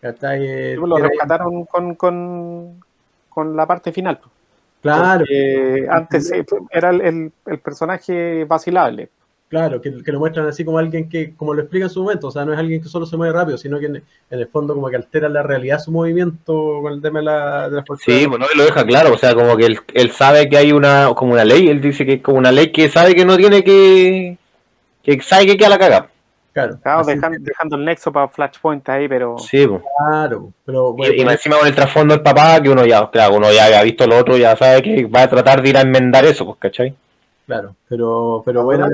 ¿Cachai? 0.01 0.45
Eh, 0.47 0.75
Lo 0.77 0.85
tiene 0.95 1.01
ahí- 1.03 1.09
rescataron 1.09 1.65
con, 1.65 1.95
con, 1.95 2.83
con 3.29 3.55
la 3.57 3.65
parte 3.65 3.91
final. 3.91 4.19
pues. 4.19 4.31
claro, 4.81 5.19
Porque 5.19 5.85
antes 5.89 6.31
eh, 6.31 6.45
era 6.71 6.91
el, 6.91 7.01
el- 7.01 7.31
el 7.45 7.59
personaje 7.59 8.45
vacilable. 8.45 9.09
Claro, 9.49 9.81
que, 9.81 10.03
que 10.03 10.11
lo 10.11 10.19
muestran 10.19 10.47
así 10.47 10.63
como 10.65 10.77
alguien 10.77 11.09
que, 11.09 11.33
como 11.35 11.53
lo 11.53 11.61
explica 11.61 11.85
en 11.85 11.89
su 11.89 12.01
momento, 12.03 12.27
o 12.27 12.31
sea, 12.31 12.45
no 12.45 12.53
es 12.53 12.59
alguien 12.59 12.81
que 12.81 12.89
solo 12.89 13.05
se 13.05 13.15
mueve 13.17 13.33
rápido, 13.33 13.57
sino 13.57 13.79
que 13.79 13.85
en, 13.87 13.95
en 13.97 14.03
el 14.39 14.47
fondo 14.47 14.73
como 14.73 14.89
que 14.89 14.95
altera 14.97 15.29
la 15.29 15.43
realidad 15.43 15.79
su 15.79 15.91
movimiento 15.91 16.79
con 16.81 16.93
el 16.93 17.01
tema 17.01 17.19
de 17.19 17.25
la, 17.25 17.69
de 17.69 17.75
la 17.77 17.83
fuerza. 17.85 18.03
Sí, 18.05 18.25
bueno, 18.25 18.45
él 18.51 18.57
lo 18.57 18.65
deja 18.65 18.85
claro, 18.85 19.13
o 19.13 19.17
sea, 19.17 19.33
como 19.33 19.55
que 19.57 19.65
él, 19.65 19.79
él 19.93 20.11
sabe 20.11 20.49
que 20.49 20.57
hay 20.57 20.71
una, 20.71 21.11
como 21.15 21.33
una 21.33 21.45
ley, 21.45 21.67
él 21.69 21.81
dice 21.81 22.05
que 22.05 22.13
es 22.13 22.21
como 22.21 22.37
una 22.37 22.51
ley 22.51 22.71
que 22.71 22.89
sabe 22.89 23.15
que 23.15 23.25
no 23.25 23.37
tiene 23.37 23.63
que, 23.63 24.37
que 25.03 25.21
sabe 25.21 25.45
que 25.45 25.57
queda 25.57 25.69
la 25.69 25.77
caga. 25.79 26.09
Claro, 26.53 26.79
Claro, 26.81 27.03
dejando 27.05 27.75
el 27.75 27.85
nexo 27.85 28.11
para 28.11 28.27
Flashpoint 28.29 28.89
ahí, 28.89 29.07
pero 29.07 29.37
Sí, 29.37 29.67
pues. 29.67 29.79
claro, 29.99 30.51
pero 30.65 30.89
Y- 30.97 30.97
bueno, 30.97 31.13
y, 31.31 31.33
encima 31.33 31.55
con 31.59 31.67
el 31.67 31.75
trasfondo 31.75 32.15
del 32.15 32.23
papá, 32.23 32.59
que 32.59 32.69
uno 32.71 32.83
ya, 32.83 33.07
claro, 33.11 33.35
uno 33.35 33.51
ya 33.53 33.65
había 33.65 33.83
visto 33.83 34.07
lo 34.07 34.17
otro, 34.17 34.35
ya 34.37 34.55
sabe 34.55 34.81
que 34.81 35.05
va 35.05 35.21
a 35.21 35.29
tratar 35.29 35.61
de 35.61 35.69
ir 35.69 35.77
a 35.77 35.81
enmendar 35.81 36.25
eso, 36.25 36.45
pues, 36.47 36.57
¿cachai? 36.57 36.95
Claro, 37.45 37.75
pero, 37.87 38.41
pero 38.43 38.63
buena, 38.63 38.89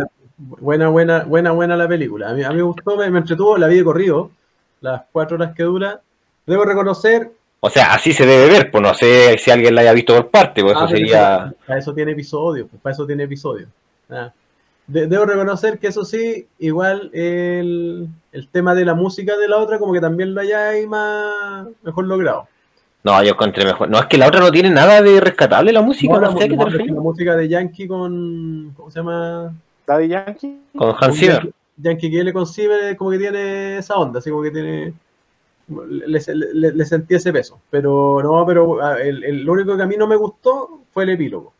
buena, 0.59 0.89
buena, 0.89 1.23
buena, 1.23 1.51
buena 1.51 1.75
la 1.77 1.87
película. 1.87 2.29
A 2.29 2.33
mí, 2.33 2.43
a 2.43 2.49
mí 2.49 2.55
me 2.57 2.61
gustó, 2.63 2.95
me, 2.97 3.09
me 3.09 3.19
entretuvo, 3.19 3.57
la 3.57 3.67
vi 3.67 3.77
de 3.77 3.83
corrido, 3.83 4.31
las 4.81 5.03
cuatro 5.11 5.35
horas 5.35 5.53
que 5.55 5.63
dura. 5.63 6.01
Debo 6.45 6.65
reconocer, 6.65 7.31
O 7.61 7.69
sea, 7.69 7.93
así 7.93 8.11
se 8.13 8.25
debe 8.25 8.47
ver, 8.51 8.69
pues 8.71 8.81
no 8.83 8.93
sé 8.93 9.37
si 9.37 9.49
alguien 9.51 9.73
la 9.75 9.81
haya 9.81 9.93
visto 9.93 10.13
por 10.15 10.29
parte, 10.29 10.61
pues 10.61 10.73
eso 10.73 10.81
Ah, 10.83 10.87
pero 10.87 10.97
sería... 10.97 11.35
eso- 11.47 11.55
Para 11.65 11.79
eso 11.79 11.93
tiene 11.93 12.11
episodio, 12.11 12.67
pues 12.67 12.81
para 12.81 12.93
eso 12.93 13.05
tiene 13.07 13.23
episodio. 13.23 13.67
Ah. 14.09 14.31
De- 14.85 15.07
debo 15.07 15.25
reconocer 15.25 15.79
que 15.79 15.87
eso 15.87 16.03
sí, 16.03 16.45
igual 16.59 17.09
el, 17.13 18.09
el 18.33 18.47
tema 18.49 18.75
de 18.75 18.83
la 18.83 18.93
música 18.95 19.37
de 19.37 19.47
la 19.47 19.57
otra, 19.57 19.79
como 19.79 19.93
que 19.93 20.01
también 20.01 20.35
lo 20.35 20.41
ahí 20.41 20.85
más 20.85 21.67
mejor 21.83 22.05
logrado. 22.05 22.47
No, 23.03 23.21
yo 23.23 23.31
encontré 23.31 23.65
mejor. 23.65 23.89
No, 23.89 23.99
es 23.99 24.05
que 24.05 24.17
la 24.17 24.27
otra 24.27 24.39
no 24.41 24.51
tiene 24.51 24.69
nada 24.69 25.01
de 25.01 25.19
rescatable 25.19 25.71
la 25.73 25.81
música, 25.81 26.13
No, 26.13 26.19
no, 26.21 26.27
la, 26.27 26.37
sé 26.37 26.43
a 26.45 26.47
qué 26.47 26.57
te 26.57 26.85
la 26.93 27.01
música 27.01 27.35
de 27.35 27.47
Yankee 27.49 27.87
con. 27.87 28.73
¿Cómo 28.75 28.89
se 28.91 28.99
llama? 28.99 29.53
Daddy 29.87 30.07
Yankee. 30.07 30.59
Con 30.77 30.95
Hans 30.99 31.17
Zimmer. 31.17 31.51
Yankee 31.77 32.11
que 32.11 32.23
le 32.23 32.33
concibe 32.33 32.95
como 32.95 33.11
que 33.11 33.17
tiene 33.19 33.77
esa 33.79 33.95
onda, 33.95 34.19
así 34.19 34.29
como 34.29 34.43
que 34.43 34.51
tiene. 34.51 34.93
Le, 35.67 36.19
le- 36.53 36.71
le 36.73 36.85
sentí 36.85 37.15
ese 37.15 37.31
peso. 37.33 37.59
Pero 37.69 38.21
no, 38.21 38.45
pero 38.45 38.95
el, 38.97 39.23
el- 39.23 39.43
lo 39.43 39.53
único 39.53 39.75
que 39.77 39.83
a 39.83 39.87
mí 39.87 39.95
no 39.97 40.07
me 40.07 40.15
gustó 40.15 40.81
fue 40.93 41.03
el 41.03 41.11
epílogo. 41.11 41.53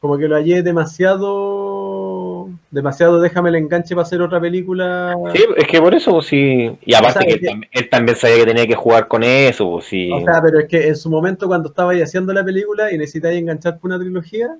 Como 0.00 0.16
que 0.18 0.28
lo 0.28 0.36
hallé 0.36 0.62
demasiado. 0.62 2.48
Demasiado 2.70 3.20
déjame 3.20 3.48
el 3.50 3.56
enganche 3.56 3.94
para 3.94 4.04
hacer 4.06 4.22
otra 4.22 4.40
película. 4.40 5.14
Sí, 5.34 5.44
es 5.56 5.66
que 5.66 5.80
por 5.80 5.94
eso, 5.94 6.12
pues 6.12 6.26
sí. 6.26 6.76
Y 6.84 6.94
aparte 6.94 7.18
O 7.18 7.22
sea, 7.22 7.28
que 7.28 7.34
él, 7.34 7.40
que- 7.40 7.46
tam- 7.48 7.68
él 7.72 7.90
también 7.90 8.16
sabía 8.16 8.36
que 8.36 8.46
tenía 8.46 8.66
que 8.66 8.74
jugar 8.74 9.08
con 9.08 9.22
eso, 9.22 9.68
pues 9.70 9.86
sí. 9.86 10.10
O 10.12 10.20
sea, 10.24 10.40
pero 10.42 10.60
es 10.60 10.68
que 10.68 10.88
en 10.88 10.96
su 10.96 11.10
momento 11.10 11.46
cuando 11.46 11.68
estaba 11.70 11.92
ahí 11.92 12.02
haciendo 12.02 12.32
la 12.32 12.44
película 12.44 12.92
y 12.92 12.98
necesitáis 12.98 13.38
enganchar 13.40 13.78
por 13.78 13.90
una 13.90 13.98
trilogía, 13.98 14.56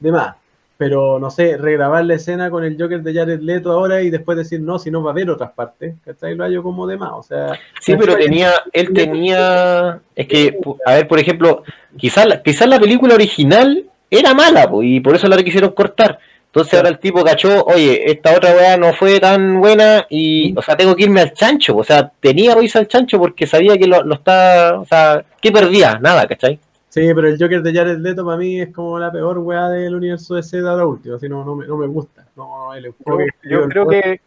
de 0.00 0.12
más. 0.12 0.36
Pero 0.78 1.18
no 1.18 1.28
sé, 1.30 1.56
regrabar 1.56 2.04
la 2.04 2.14
escena 2.14 2.50
con 2.50 2.62
el 2.64 2.80
Joker 2.80 3.02
de 3.02 3.12
Jared 3.12 3.40
Leto 3.40 3.72
ahora 3.72 4.00
y 4.00 4.10
después 4.10 4.38
decir 4.38 4.60
no, 4.60 4.78
si 4.78 4.90
no 4.92 5.02
va 5.02 5.10
a 5.10 5.12
haber 5.12 5.28
otras 5.28 5.50
partes, 5.50 5.96
¿cachai? 6.04 6.36
Lo 6.36 6.44
hallo 6.44 6.62
como 6.62 6.86
de 6.86 6.96
más. 6.96 7.10
O 7.14 7.22
sea, 7.24 7.58
Sí, 7.80 7.96
pero 7.98 8.16
tenía, 8.16 8.52
él 8.72 8.92
tenía, 8.94 10.00
es 10.14 10.26
que, 10.28 10.56
pu- 10.56 10.78
a 10.86 10.94
ver, 10.94 11.08
por 11.08 11.18
ejemplo, 11.18 11.64
quizás 11.96 12.26
la, 12.26 12.42
quizás 12.42 12.68
la 12.68 12.78
película 12.78 13.14
original 13.14 13.84
era 14.10 14.34
mala, 14.34 14.70
pues, 14.70 14.86
y 14.88 15.00
por 15.00 15.16
eso 15.16 15.26
la 15.26 15.36
quisieron 15.42 15.72
cortar. 15.72 16.18
Entonces 16.46 16.72
ahora 16.74 16.88
el 16.88 16.98
tipo 16.98 17.22
cachó, 17.24 17.64
oye, 17.64 18.10
esta 18.10 18.34
otra 18.34 18.52
weá 18.54 18.76
no 18.78 18.94
fue 18.94 19.20
tan 19.20 19.60
buena 19.60 20.06
y, 20.08 20.56
o 20.56 20.62
sea, 20.62 20.76
tengo 20.76 20.96
que 20.96 21.02
irme 21.02 21.20
al 21.20 21.32
chancho, 21.34 21.76
o 21.76 21.84
sea, 21.84 22.10
tenía 22.20 22.54
que 22.54 22.64
irse 22.64 22.78
al 22.78 22.88
chancho 22.88 23.18
porque 23.18 23.46
sabía 23.46 23.76
que 23.76 23.86
lo, 23.86 24.02
lo 24.02 24.14
está, 24.14 24.78
o 24.80 24.84
sea, 24.86 25.24
¿qué 25.42 25.52
perdía? 25.52 25.98
Nada, 26.00 26.26
¿cachai? 26.26 26.58
Sí, 26.88 27.12
pero 27.14 27.28
el 27.28 27.38
Joker 27.38 27.62
de 27.62 27.72
Jared 27.74 27.98
Leto 27.98 28.24
para 28.24 28.36
mí 28.36 28.60
es 28.60 28.72
como 28.74 28.98
la 28.98 29.10
peor 29.12 29.38
weá 29.38 29.68
del 29.68 29.94
universo 29.94 30.34
de 30.34 30.42
de 30.42 30.68
ahora 30.68 30.86
último. 30.86 31.16
Así 31.16 31.28
no, 31.28 31.44
no, 31.44 31.54
me, 31.54 31.66
no 31.66 31.76
me 31.76 31.86
gusta. 31.86 32.26
No, 32.36 32.72
el 32.74 32.84
Yo, 32.84 32.88
enfoque 32.88 33.26
yo 33.44 33.58
el 33.64 33.68
creo 33.68 33.88
que 33.88 34.20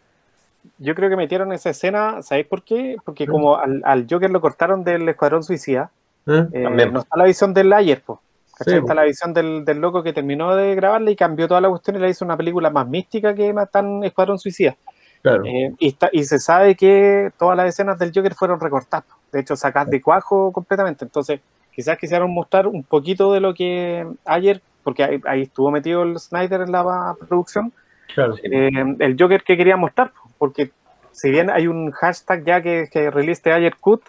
yo 0.77 0.93
creo 0.95 1.09
que 1.09 1.15
metieron 1.15 1.51
esa 1.53 1.71
escena, 1.71 2.21
¿sabéis 2.21 2.47
por 2.47 2.63
qué? 2.63 2.97
Porque 3.03 3.25
como 3.27 3.57
al, 3.57 3.81
al 3.83 4.05
Joker 4.09 4.29
lo 4.29 4.41
cortaron 4.41 4.83
del 4.83 5.07
Escuadrón 5.09 5.43
Suicida, 5.43 5.91
¿Eh? 6.27 6.45
eh, 6.53 6.63
También. 6.63 6.93
no 6.93 6.99
está 6.99 7.17
la 7.17 7.23
visión 7.25 7.53
del 7.53 7.71
ayer, 7.73 8.01
po. 8.01 8.21
Sí, 8.63 8.71
está 8.75 8.81
po. 8.87 8.93
la 8.93 9.03
visión 9.03 9.33
del, 9.33 9.65
del 9.65 9.79
loco 9.79 10.03
que 10.03 10.13
terminó 10.13 10.55
de 10.55 10.75
grabarla 10.75 11.09
y 11.09 11.15
cambió 11.15 11.47
toda 11.47 11.61
la 11.61 11.69
cuestión 11.69 11.95
y 11.95 11.99
la 11.99 12.09
hizo 12.09 12.23
una 12.25 12.37
película 12.37 12.69
más 12.69 12.87
mística 12.87 13.33
que 13.33 13.51
más 13.53 13.71
tan 13.71 14.03
Escuadrón 14.03 14.37
Suicida. 14.37 14.75
Claro. 15.23 15.43
Eh, 15.45 15.73
y, 15.79 15.87
está- 15.89 16.09
y 16.11 16.23
se 16.25 16.37
sabe 16.39 16.75
que 16.75 17.31
todas 17.39 17.57
las 17.57 17.67
escenas 17.69 17.97
del 17.97 18.11
Joker 18.13 18.33
fueron 18.35 18.59
recortadas, 18.59 19.05
po. 19.05 19.15
de 19.31 19.39
hecho 19.41 19.55
sacadas 19.55 19.89
de 19.89 20.01
cuajo 20.01 20.51
completamente. 20.51 21.05
Entonces, 21.05 21.39
quizás 21.73 21.97
quisieron 21.97 22.31
mostrar 22.33 22.67
un 22.67 22.83
poquito 22.83 23.31
de 23.33 23.39
lo 23.39 23.53
que 23.53 24.05
ayer, 24.25 24.61
porque 24.83 25.03
ahí, 25.03 25.21
ahí 25.25 25.41
estuvo 25.43 25.71
metido 25.71 26.03
el 26.03 26.19
Snyder 26.19 26.61
en 26.61 26.71
la 26.71 27.15
producción, 27.27 27.71
claro. 28.13 28.35
eh, 28.43 28.69
el 28.99 29.15
Joker 29.19 29.43
que 29.43 29.57
quería 29.57 29.77
mostrar, 29.77 30.11
porque 30.37 30.71
si 31.11 31.29
bien 31.29 31.49
hay 31.49 31.67
un 31.67 31.91
hashtag 31.91 32.43
ya 32.45 32.61
que, 32.61 32.87
que 32.91 33.09
release 33.11 33.51
ayer 33.51 33.75
cut, 33.79 34.01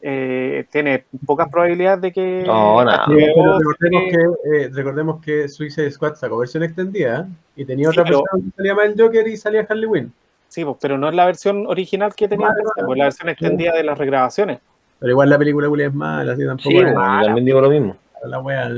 eh, 0.00 0.64
tiene 0.70 1.04
pocas 1.26 1.48
probabilidades 1.48 2.00
de 2.00 2.12
que... 2.12 2.44
No, 2.46 2.84
nada. 2.84 3.04
Sí, 3.08 3.16
que- 3.16 3.32
pero 3.34 3.58
recordemos 3.58 4.02
que, 4.10 4.56
eh, 4.64 4.70
recordemos 4.72 5.20
que 5.24 5.48
Suicide 5.48 5.90
Squad 5.90 6.14
sacó 6.14 6.38
versión 6.38 6.62
extendida 6.62 7.26
¿eh? 7.28 7.32
y 7.56 7.64
tenía 7.64 7.90
Sí, 7.90 7.98
otra 7.98 8.04
pero- 8.04 8.22
versión 8.32 8.50
que 8.50 8.56
salía 8.56 8.74
más 8.76 8.84
el 8.86 8.94
Joker 9.00 9.26
y 9.26 9.36
salía 9.36 9.66
Harley 9.68 9.90
Quinn. 9.92 10.12
Sí, 10.46 10.64
pues, 10.64 10.76
pero 10.80 10.96
no 10.98 11.08
es 11.08 11.14
la 11.16 11.26
versión 11.26 11.66
original 11.66 12.14
que 12.14 12.28
tenía, 12.28 12.46
vale. 12.46 12.62
pues 12.86 12.96
la 12.98 13.04
versión 13.04 13.28
extendida 13.28 13.74
de 13.74 13.82
las 13.82 13.98
regrabaciones. 13.98 14.60
Pero 15.00 15.12
igual 15.12 15.30
la 15.30 15.38
película 15.38 15.68
Julia 15.68 15.86
es 15.86 15.94
mala, 15.94 16.32
así 16.32 16.44
tampoco 16.44 16.70
Sí, 16.70 16.76
es 16.78 16.86
yo 16.86 16.94
también 16.94 17.44
digo 17.44 17.60
lo 17.60 17.70
mismo. 17.70 17.96
la 18.26 18.40
wea. 18.40 18.68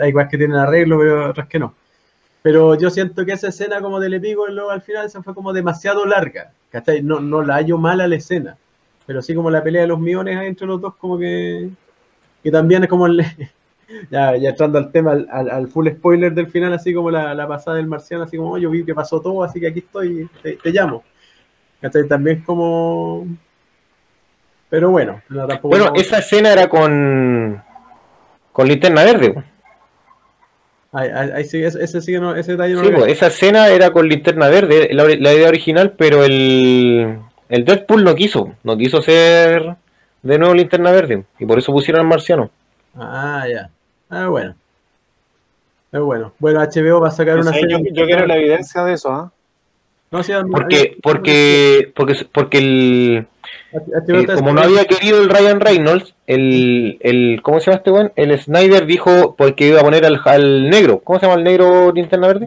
Hay 0.00 0.12
cosas 0.12 0.28
que 0.30 0.38
tienen 0.38 0.56
arreglo, 0.56 0.98
pero 0.98 1.30
otras 1.30 1.48
que 1.48 1.58
no. 1.58 1.74
Pero 2.42 2.74
yo 2.78 2.90
siento 2.90 3.24
que 3.24 3.32
esa 3.32 3.48
escena 3.48 3.80
como 3.80 4.00
del 4.00 4.14
epílogo 4.14 4.70
al 4.70 4.82
final 4.82 5.08
se 5.10 5.22
fue 5.22 5.34
como 5.34 5.52
demasiado 5.52 6.04
larga. 6.06 6.52
¿cachai? 6.70 7.02
No, 7.02 7.20
no 7.20 7.42
la 7.42 7.54
hallo 7.56 7.78
mala 7.78 8.06
la 8.08 8.16
escena. 8.16 8.56
Pero 9.06 9.22
sí 9.22 9.34
como 9.34 9.50
la 9.50 9.62
pelea 9.62 9.82
de 9.82 9.88
los 9.88 10.00
millones 10.00 10.38
entre 10.46 10.66
los 10.66 10.80
dos, 10.80 10.94
como 10.96 11.18
que. 11.18 11.70
Y 12.44 12.50
también 12.50 12.84
es 12.84 12.90
como 12.90 13.06
el. 13.06 13.24
Ya, 14.10 14.34
ya 14.36 14.50
entrando 14.50 14.78
al 14.78 14.90
tema, 14.90 15.12
al, 15.12 15.28
al- 15.30 15.50
al 15.50 15.68
full 15.68 15.86
spoiler 15.88 16.32
del 16.34 16.46
final, 16.48 16.72
así 16.72 16.94
como 16.94 17.10
la, 17.10 17.34
la 17.34 17.46
pasada 17.46 17.76
del 17.76 17.86
marciano, 17.86 18.24
así 18.24 18.36
como, 18.38 18.52
"Oh, 18.52 18.58
yo 18.58 18.70
vi 18.70 18.82
que 18.84 18.94
pasó 18.94 19.20
todo, 19.20 19.44
así 19.44 19.60
que 19.60 19.68
aquí 19.68 19.80
estoy, 19.80 20.28
te, 20.42 20.56
te 20.56 20.70
llamo. 20.72 21.04
¿Cachai? 21.80 22.08
También 22.08 22.42
como... 22.42 23.26
Pero 24.74 24.90
bueno, 24.90 25.22
no, 25.28 25.46
tampoco... 25.46 25.68
Bueno, 25.68 25.84
no- 25.84 25.94
esa 25.94 26.18
escena 26.18 26.52
era 26.52 26.68
con, 26.68 27.62
con 28.50 28.66
linterna 28.66 29.04
verde, 29.04 29.30
pues. 29.30 29.46
Ahí, 30.90 31.08
ahí- 31.14 31.30
ahí 31.30 31.44
sí, 31.44 31.62
ese, 31.62 31.80
ese 31.84 32.00
sí 32.00 32.10
que 32.10 32.18
no, 32.18 32.34
ese 32.34 32.52
detalle 32.52 32.74
no 32.74 32.80
Sí, 32.80 32.90
lo 32.90 32.98
pues, 32.98 33.12
esa 33.12 33.28
escena 33.28 33.68
era 33.68 33.92
con 33.92 34.08
linterna 34.08 34.48
verde, 34.48 34.88
la, 34.90 35.04
la 35.04 35.32
idea 35.32 35.46
original, 35.46 35.92
pero 35.96 36.24
el, 36.24 37.20
el 37.50 37.64
Deadpool 37.64 38.02
no 38.02 38.16
quiso, 38.16 38.56
no 38.64 38.76
quiso 38.76 39.00
ser 39.00 39.76
de 40.22 40.38
nuevo 40.40 40.54
linterna 40.54 40.90
verde, 40.90 41.22
y 41.38 41.46
por 41.46 41.56
eso 41.60 41.70
pusieron 41.70 42.00
al 42.00 42.08
marciano. 42.08 42.50
Ah, 42.96 43.46
ya. 43.48 43.70
Ah, 44.10 44.26
bueno. 44.26 44.56
Pero 45.92 46.04
bueno, 46.06 46.32
bueno, 46.40 46.60
HBO 46.62 47.00
va 47.00 47.08
a 47.08 47.12
sacar 47.12 47.36
No 47.36 47.42
una 47.42 47.52
serie. 47.52 47.78
yo, 47.78 47.92
yo 47.92 48.06
quiero 48.06 48.26
la 48.26 48.34
evidencia 48.38 48.82
de 48.82 48.94
eso, 48.94 49.12
¿ah? 49.12 49.30
No, 50.10 50.20
sí, 50.24 50.32
Porque, 50.50 50.96
porque, 51.00 51.92
porque, 51.94 52.26
porque 52.32 52.58
el, 52.58 53.26
eh, 53.72 54.26
como 54.34 54.52
no 54.52 54.60
había 54.62 54.84
querido 54.84 55.20
el 55.20 55.28
Ryan 55.28 55.60
Reynolds, 55.60 56.14
el, 56.26 56.98
el 57.00 57.40
¿cómo 57.42 57.60
se 57.60 57.66
llama 57.66 57.76
este 57.78 57.90
weón? 57.90 58.12
El 58.16 58.38
Snyder 58.40 58.86
dijo 58.86 59.34
porque 59.36 59.68
iba 59.68 59.80
a 59.80 59.84
poner 59.84 60.04
al, 60.04 60.20
al 60.24 60.70
negro. 60.70 61.00
¿Cómo 61.02 61.18
se 61.18 61.26
llama 61.26 61.38
el 61.38 61.44
negro 61.44 61.92
linterna 61.92 62.26
verde? 62.28 62.46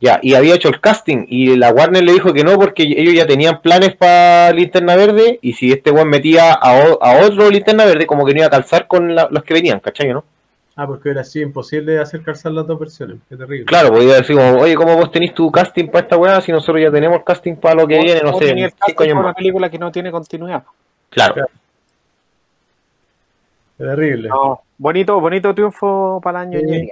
Ya, 0.00 0.18
y 0.20 0.34
había 0.34 0.56
hecho 0.56 0.68
el 0.68 0.80
casting 0.80 1.26
y 1.28 1.54
la 1.56 1.70
Warner 1.72 2.02
le 2.02 2.12
dijo 2.12 2.32
que 2.32 2.42
no 2.42 2.58
porque 2.58 2.82
ellos 2.82 3.14
ya 3.14 3.24
tenían 3.26 3.60
planes 3.62 3.94
para 3.94 4.50
Linterna 4.52 4.96
Verde 4.96 5.38
y 5.42 5.52
si 5.52 5.70
este 5.70 5.92
weón 5.92 6.08
metía 6.08 6.52
a, 6.54 6.70
a 7.00 7.24
otro 7.24 7.48
Linterna 7.50 7.84
Verde 7.84 8.06
como 8.06 8.26
que 8.26 8.32
no 8.32 8.38
iba 8.40 8.48
a 8.48 8.50
calzar 8.50 8.88
con 8.88 9.14
la- 9.14 9.28
los 9.30 9.44
que 9.44 9.54
venían, 9.54 9.78
¿cachai? 9.78 10.08
¿no? 10.12 10.24
Ah, 10.74 10.86
porque 10.86 11.10
era 11.10 11.20
así 11.20 11.40
imposible 11.40 11.98
hacer 11.98 12.22
calzar 12.22 12.52
las 12.52 12.66
dos 12.66 12.78
versiones. 12.78 13.18
Qué 13.28 13.36
terrible. 13.36 13.66
Claro, 13.66 13.90
podía 13.90 14.14
decir 14.14 14.36
como, 14.36 14.60
oye, 14.60 14.74
¿cómo 14.74 14.96
vos 14.96 15.10
tenés 15.10 15.34
tu 15.34 15.50
casting 15.52 15.86
para 15.86 16.04
esta 16.04 16.16
weá 16.16 16.40
si 16.40 16.50
nosotros 16.50 16.82
ya 16.82 16.90
tenemos 16.90 17.22
casting 17.24 17.56
para 17.56 17.74
lo 17.74 17.86
que 17.86 17.98
viene, 17.98 18.20
no 18.22 18.38
sé, 18.38 18.46
tenía 18.46 18.66
el 18.66 18.74
casting 18.74 19.04
años 19.04 19.14
para 19.14 19.26
una 19.26 19.34
película 19.34 19.70
que 19.70 19.78
no 19.78 19.92
tiene 19.92 20.10
continuidad. 20.10 20.62
Claro. 21.10 21.34
Claro. 21.34 21.48
Qué 23.76 23.84
terrible. 23.84 24.28
No, 24.28 24.62
bonito, 24.78 25.20
bonito 25.20 25.54
triunfo 25.54 26.20
para 26.22 26.42
el 26.42 26.54
año 26.54 26.60
Sí. 26.60 26.88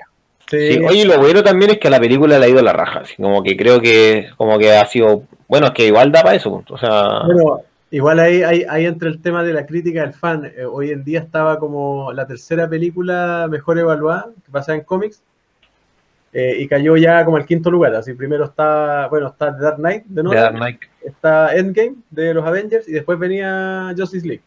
Sí, 0.48 0.72
Sí, 0.72 0.84
oye, 0.84 0.98
y 0.98 1.04
lo 1.04 1.16
bueno 1.18 1.44
también 1.44 1.70
es 1.70 1.78
que 1.78 1.86
a 1.86 1.92
la 1.92 2.00
película 2.00 2.36
le 2.36 2.44
ha 2.44 2.48
ido 2.48 2.58
a 2.58 2.62
la 2.62 2.72
raja, 2.72 3.00
así 3.00 3.14
como 3.14 3.40
que 3.40 3.56
creo 3.56 3.80
que 3.80 4.30
como 4.36 4.58
que 4.58 4.76
ha 4.76 4.84
sido, 4.84 5.22
bueno, 5.46 5.68
es 5.68 5.72
que 5.72 5.86
igual 5.86 6.10
da 6.10 6.24
para 6.24 6.34
eso, 6.34 6.64
o 6.68 6.76
sea, 6.78 7.20
Bueno, 7.24 7.62
igual 7.90 8.20
ahí, 8.20 8.42
ahí, 8.42 8.64
ahí 8.68 8.86
entra 8.86 9.08
el 9.08 9.20
tema 9.20 9.42
de 9.42 9.52
la 9.52 9.66
crítica 9.66 10.02
del 10.02 10.12
fan. 10.12 10.44
Eh, 10.44 10.64
hoy 10.64 10.90
en 10.90 11.04
día 11.04 11.20
estaba 11.20 11.58
como 11.58 12.12
la 12.12 12.26
tercera 12.26 12.68
película 12.68 13.46
mejor 13.50 13.78
evaluada, 13.78 14.30
que 14.44 14.50
pasa 14.50 14.74
en 14.74 14.82
cómics, 14.82 15.22
eh, 16.32 16.56
y 16.60 16.68
cayó 16.68 16.96
ya 16.96 17.24
como 17.24 17.36
al 17.36 17.46
quinto 17.46 17.70
lugar. 17.70 17.94
Así 17.94 18.14
primero 18.14 18.44
está, 18.44 19.08
bueno, 19.08 19.28
está 19.28 19.56
The 19.56 19.62
Dark 19.62 19.76
Knight 19.76 20.04
de 20.06 20.22
Dark 20.22 20.54
Knight. 20.54 20.80
está 21.04 21.54
Endgame 21.56 21.96
de 22.10 22.34
los 22.34 22.46
Avengers, 22.46 22.88
y 22.88 22.92
después 22.92 23.18
venía 23.18 23.92
Justice 23.96 24.26
League. 24.26 24.42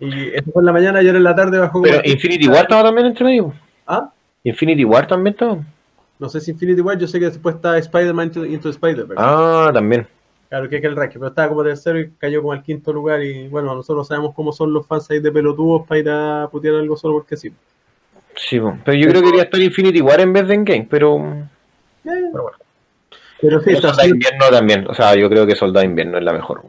Y 0.00 0.34
eso 0.34 0.50
fue 0.52 0.62
en 0.62 0.66
la 0.66 0.72
mañana 0.72 1.00
y 1.00 1.06
ahora 1.06 1.18
en 1.18 1.24
la 1.24 1.34
tarde 1.34 1.58
bajó. 1.58 1.82
Pero 1.82 2.00
Infinity 2.04 2.48
War 2.48 2.62
estaba 2.62 2.82
también 2.84 3.06
entre 3.06 3.24
medio. 3.24 3.52
Ah, 3.86 4.10
Infinity 4.42 4.84
War 4.84 5.06
también 5.06 5.34
estaba. 5.34 5.58
no 6.18 6.28
sé 6.28 6.40
si 6.40 6.50
Infinity 6.50 6.80
War, 6.80 6.98
yo 6.98 7.06
sé 7.06 7.20
que 7.20 7.26
después 7.26 7.54
está 7.54 7.78
Spider-Man 7.78 8.26
Into, 8.26 8.44
Into 8.44 8.70
Spider-Man. 8.70 9.16
Ah, 9.18 9.70
también. 9.72 10.06
Claro, 10.52 10.68
que 10.68 10.76
es 10.76 10.84
el 10.84 10.94
ranking, 10.94 11.18
pero 11.18 11.30
estaba 11.30 11.48
como 11.48 11.64
tercero 11.64 11.98
y 11.98 12.10
cayó 12.10 12.42
como 12.42 12.52
al 12.52 12.62
quinto 12.62 12.92
lugar. 12.92 13.22
Y 13.22 13.48
bueno, 13.48 13.74
nosotros 13.74 14.06
sabemos 14.06 14.34
cómo 14.34 14.52
son 14.52 14.70
los 14.70 14.86
fans 14.86 15.10
ahí 15.10 15.18
de 15.18 15.32
pelotudos 15.32 15.88
para 15.88 15.98
ir 15.98 16.10
a 16.10 16.46
putear 16.52 16.74
algo 16.74 16.94
solo 16.94 17.14
porque 17.14 17.38
sí. 17.38 17.50
Sí, 18.36 18.60
pero 18.84 18.94
yo 18.94 19.08
creo 19.08 19.22
que 19.22 19.28
quería 19.28 19.44
estar 19.44 19.58
Infinity 19.58 20.02
War 20.02 20.20
en 20.20 20.34
vez 20.34 20.46
de 20.46 20.52
Endgame, 20.52 20.86
pero, 20.90 21.18
Pero 22.04 22.50
sí, 22.50 23.16
pero 23.40 23.60
está 23.60 23.88
Soldado 23.88 24.02
de 24.02 24.08
Invierno 24.10 24.50
también. 24.50 24.86
O 24.88 24.94
sea, 24.94 25.14
yo 25.14 25.30
creo 25.30 25.46
que 25.46 25.56
Soldado 25.56 25.86
Invierno 25.86 26.18
es 26.18 26.24
la 26.24 26.34
mejor. 26.34 26.60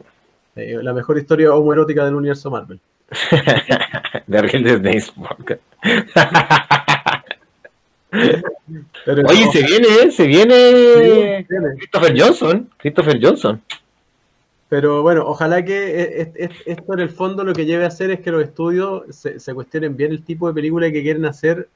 eh, 0.56 0.78
la 0.80 0.94
mejor 0.94 1.18
historia 1.18 1.52
homoerótica 1.52 2.06
del 2.06 2.14
universo 2.14 2.50
Marvel. 2.50 2.80
De 4.26 4.40
Real 4.40 5.02
Podcast. 5.14 5.60
Pero 9.04 9.22
Oye, 9.28 9.44
no, 9.44 9.52
se 9.52 9.62
viene, 9.62 9.88
¿eh? 9.88 10.10
se 10.10 10.26
viene 10.26 11.46
sí. 11.48 11.54
Christopher 11.76 12.14
Johnson. 12.18 12.70
Christopher 12.78 13.18
Johnson. 13.22 13.62
Pero 14.68 15.02
bueno, 15.02 15.24
ojalá 15.26 15.64
que 15.64 16.00
e- 16.00 16.22
e- 16.22 16.44
e- 16.44 16.50
esto 16.72 16.94
en 16.94 17.00
el 17.00 17.10
fondo 17.10 17.44
lo 17.44 17.52
que 17.52 17.66
lleve 17.66 17.84
a 17.84 17.88
hacer 17.88 18.10
es 18.10 18.20
que 18.20 18.30
los 18.30 18.42
estudios 18.42 19.02
se, 19.10 19.38
se 19.38 19.54
cuestionen 19.54 19.96
bien 19.96 20.10
el 20.10 20.24
tipo 20.24 20.48
de 20.48 20.54
película 20.54 20.90
que 20.90 21.02
quieren 21.02 21.26
hacer 21.26 21.68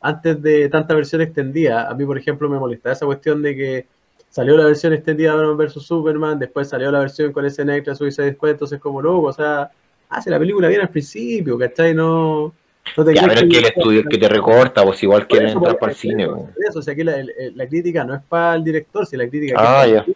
antes 0.00 0.40
de 0.42 0.68
tanta 0.68 0.94
versión 0.94 1.22
extendida. 1.22 1.88
A 1.88 1.94
mí, 1.94 2.04
por 2.04 2.18
ejemplo, 2.18 2.48
me 2.48 2.58
molesta 2.58 2.92
esa 2.92 3.06
cuestión 3.06 3.42
de 3.42 3.56
que 3.56 3.86
salió 4.28 4.56
la 4.56 4.66
versión 4.66 4.92
extendida 4.92 5.32
de 5.32 5.38
Batman 5.38 5.56
vs 5.56 5.82
Superman, 5.82 6.38
después 6.38 6.68
salió 6.68 6.90
la 6.90 7.00
versión 7.00 7.32
con 7.32 7.44
ese 7.46 7.62
extra 7.62 7.94
Suicide 7.94 8.34
Squad, 8.34 8.50
entonces 8.52 8.78
como 8.78 9.00
loco, 9.00 9.28
o 9.28 9.32
sea, 9.32 9.70
hace 10.10 10.30
la 10.30 10.38
película 10.38 10.68
bien 10.68 10.82
al 10.82 10.90
principio, 10.90 11.58
¿cachai? 11.58 11.94
No, 11.94 12.52
no 12.96 13.04
te 13.04 13.14
Ya, 13.14 13.22
pero 13.22 13.32
es 13.34 13.40
que 13.40 13.44
el 13.46 13.62
que- 13.62 13.68
estudio 13.68 14.02
que 14.04 14.18
te 14.18 14.28
recorta, 14.28 14.84
pues 14.84 15.02
igual 15.02 15.26
eso, 15.28 15.58
entrar 15.58 15.78
para 15.78 15.92
el 15.92 15.98
cine. 15.98 16.28
eso, 16.68 16.78
o 16.78 16.82
sea, 16.82 16.92
aquí 16.94 17.04
la, 17.04 17.16
la 17.54 17.66
crítica 17.68 18.04
no 18.04 18.14
es 18.14 18.22
para 18.28 18.54
el 18.56 18.64
director, 18.64 19.06
si 19.06 19.16
la 19.16 19.28
crítica 19.28 19.54
es 19.54 19.58
Ah, 19.60 19.64
para 19.80 19.86
ya. 19.86 20.06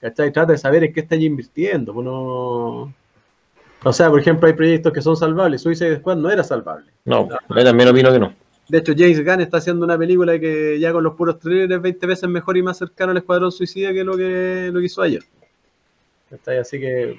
¿cachai? 0.00 0.32
Trata 0.32 0.52
de 0.52 0.58
saber 0.58 0.84
en 0.84 0.92
qué 0.92 1.00
está 1.00 1.16
invirtiendo. 1.16 1.92
pues 1.94 2.04
no- 2.04 2.92
O 3.84 3.92
sea, 3.92 4.08
por 4.10 4.20
ejemplo, 4.20 4.46
hay 4.46 4.52
proyectos 4.54 4.92
que 4.92 5.02
son 5.02 5.16
salvables. 5.16 5.60
Suicide 5.62 5.96
Squad 5.98 6.16
no 6.16 6.30
era 6.30 6.42
salvable. 6.44 6.90
No, 7.04 7.28
yo 7.28 7.64
también 7.64 7.88
opino 7.88 8.12
que 8.12 8.18
no. 8.20 8.32
De 8.68 8.78
hecho, 8.78 8.92
James 8.96 9.24
Gunn 9.24 9.40
está 9.40 9.58
haciendo 9.58 9.84
una 9.84 9.98
película 9.98 10.38
que 10.38 10.78
ya 10.78 10.92
con 10.92 11.02
los 11.02 11.14
puros 11.14 11.38
trailers 11.40 11.70
es 11.72 11.82
20 11.82 12.06
veces 12.06 12.28
mejor 12.28 12.56
y 12.56 12.62
más 12.62 12.78
cercano 12.78 13.10
al 13.10 13.18
Escuadrón 13.18 13.50
Suicida 13.52 13.92
que 13.92 14.04
lo 14.04 14.16
que, 14.16 14.70
lo 14.72 14.78
que 14.80 14.86
hizo 14.86 15.02
ayer. 15.02 15.22
¿Cachai? 16.30 16.58
Así 16.58 16.78
que... 16.80 17.18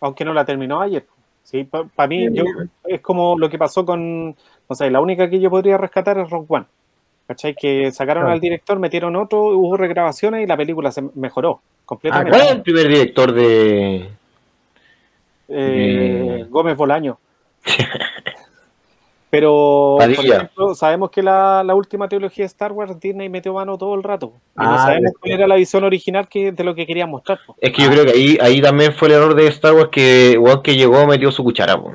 Aunque 0.00 0.24
no 0.24 0.34
la 0.34 0.44
terminó 0.44 0.80
ayer. 0.80 1.06
Sí, 1.42 1.64
para 1.64 2.08
mí 2.08 2.28
yo, 2.32 2.44
es 2.84 3.00
como 3.00 3.36
lo 3.38 3.48
que 3.48 3.58
pasó 3.58 3.84
con, 3.84 4.28
no 4.30 4.74
sé, 4.76 4.90
la 4.90 5.00
única 5.00 5.28
que 5.28 5.40
yo 5.40 5.50
podría 5.50 5.76
rescatar 5.78 6.18
es 6.18 6.30
Rock 6.30 6.50
One. 6.50 6.66
¿Cachai? 7.26 7.54
Que 7.54 7.90
sacaron 7.92 8.22
Claro. 8.22 8.34
al 8.34 8.40
director, 8.40 8.78
metieron 8.78 9.14
otro, 9.16 9.40
hubo 9.56 9.76
regrabaciones 9.76 10.42
y 10.42 10.46
la 10.46 10.56
película 10.56 10.90
se 10.90 11.02
mejoró 11.14 11.60
completamente. 11.84 12.30
¿Cuál 12.32 12.42
es 12.46 12.52
el 12.52 12.62
primer 12.62 12.88
director 12.88 13.32
de, 13.32 14.08
Eh, 15.48 16.44
Mm. 16.46 16.50
Gómez 16.50 16.76
Bolaño. 16.76 17.18
Pero, 19.30 19.96
por 20.00 20.10
ejemplo, 20.10 20.74
sabemos 20.74 21.10
que 21.10 21.22
la, 21.22 21.62
la 21.64 21.74
última 21.76 22.08
trilogía 22.08 22.42
de 22.42 22.46
Star 22.46 22.72
Wars, 22.72 22.98
Disney 22.98 23.28
metió 23.28 23.54
mano 23.54 23.78
todo 23.78 23.94
el 23.94 24.02
rato. 24.02 24.32
Y 24.58 24.62
no 24.64 24.74
Ah, 24.74 24.78
sabemos 24.78 25.12
es 25.12 25.18
cuál 25.18 25.32
era 25.32 25.46
la 25.46 25.54
visión 25.54 25.84
original 25.84 26.28
que, 26.28 26.50
de 26.50 26.64
lo 26.64 26.74
que 26.74 26.84
querían 26.84 27.08
mostrar. 27.10 27.38
po. 27.46 27.54
Es 27.60 27.72
que 27.72 27.82
yo 27.82 27.90
creo 27.90 28.04
que 28.06 28.10
ahí, 28.10 28.38
ahí 28.40 28.60
también 28.60 28.92
fue 28.92 29.06
el 29.08 29.14
error 29.14 29.34
de 29.36 29.46
Star 29.46 29.72
Wars 29.74 29.90
que 29.92 30.32
igual 30.32 30.62
que 30.62 30.74
llegó 30.74 31.06
metió 31.06 31.30
su 31.30 31.44
cuchara. 31.44 31.80
po. 31.80 31.92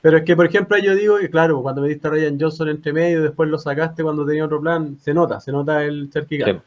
Pero 0.00 0.16
es 0.16 0.24
que, 0.24 0.34
por 0.34 0.46
ejemplo, 0.46 0.78
yo 0.78 0.94
digo 0.94 1.18
que, 1.18 1.28
claro, 1.28 1.60
cuando 1.60 1.82
metiste 1.82 2.08
a 2.08 2.12
Ryan 2.12 2.38
Johnson 2.40 2.70
entre 2.70 2.94
medio, 2.94 3.22
después 3.22 3.50
lo 3.50 3.58
sacaste 3.58 4.02
cuando 4.02 4.24
tenía 4.24 4.46
otro 4.46 4.58
plan, 4.58 4.96
se 5.02 5.12
nota, 5.12 5.38
se 5.40 5.52
nota 5.52 5.84
el 5.84 6.10
ser 6.10 6.26
gigante. 6.26 6.62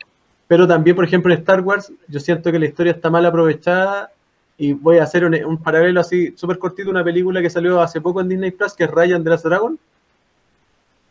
Pero 0.46 0.68
también, 0.68 0.96
por 0.96 1.06
ejemplo, 1.06 1.34
en 1.34 1.40
Star 1.40 1.62
Wars, 1.62 1.92
yo 2.08 2.20
siento 2.20 2.52
que 2.52 2.60
la 2.60 2.66
historia 2.68 2.92
está 2.92 3.10
mal 3.10 3.26
aprovechada 3.26 4.12
y 4.60 4.74
voy 4.74 5.00
a 5.00 5.04
hacer 5.04 5.26
un, 5.26 5.34
un 5.44 5.58
paralelo 5.58 6.00
así 6.00 6.34
súper 6.38 6.60
cortito, 6.60 6.92
una 6.92 7.04
película 7.04 7.42
que 7.42 7.50
salió 7.50 7.82
hace 7.82 8.00
poco 8.00 8.22
en 8.22 8.30
Disney 8.30 8.52
Plus, 8.52 8.74
que 8.76 8.84
es 8.84 8.92
Ryan 8.92 9.24
de 9.24 9.30
las 9.32 9.42
Dragon. 9.42 9.80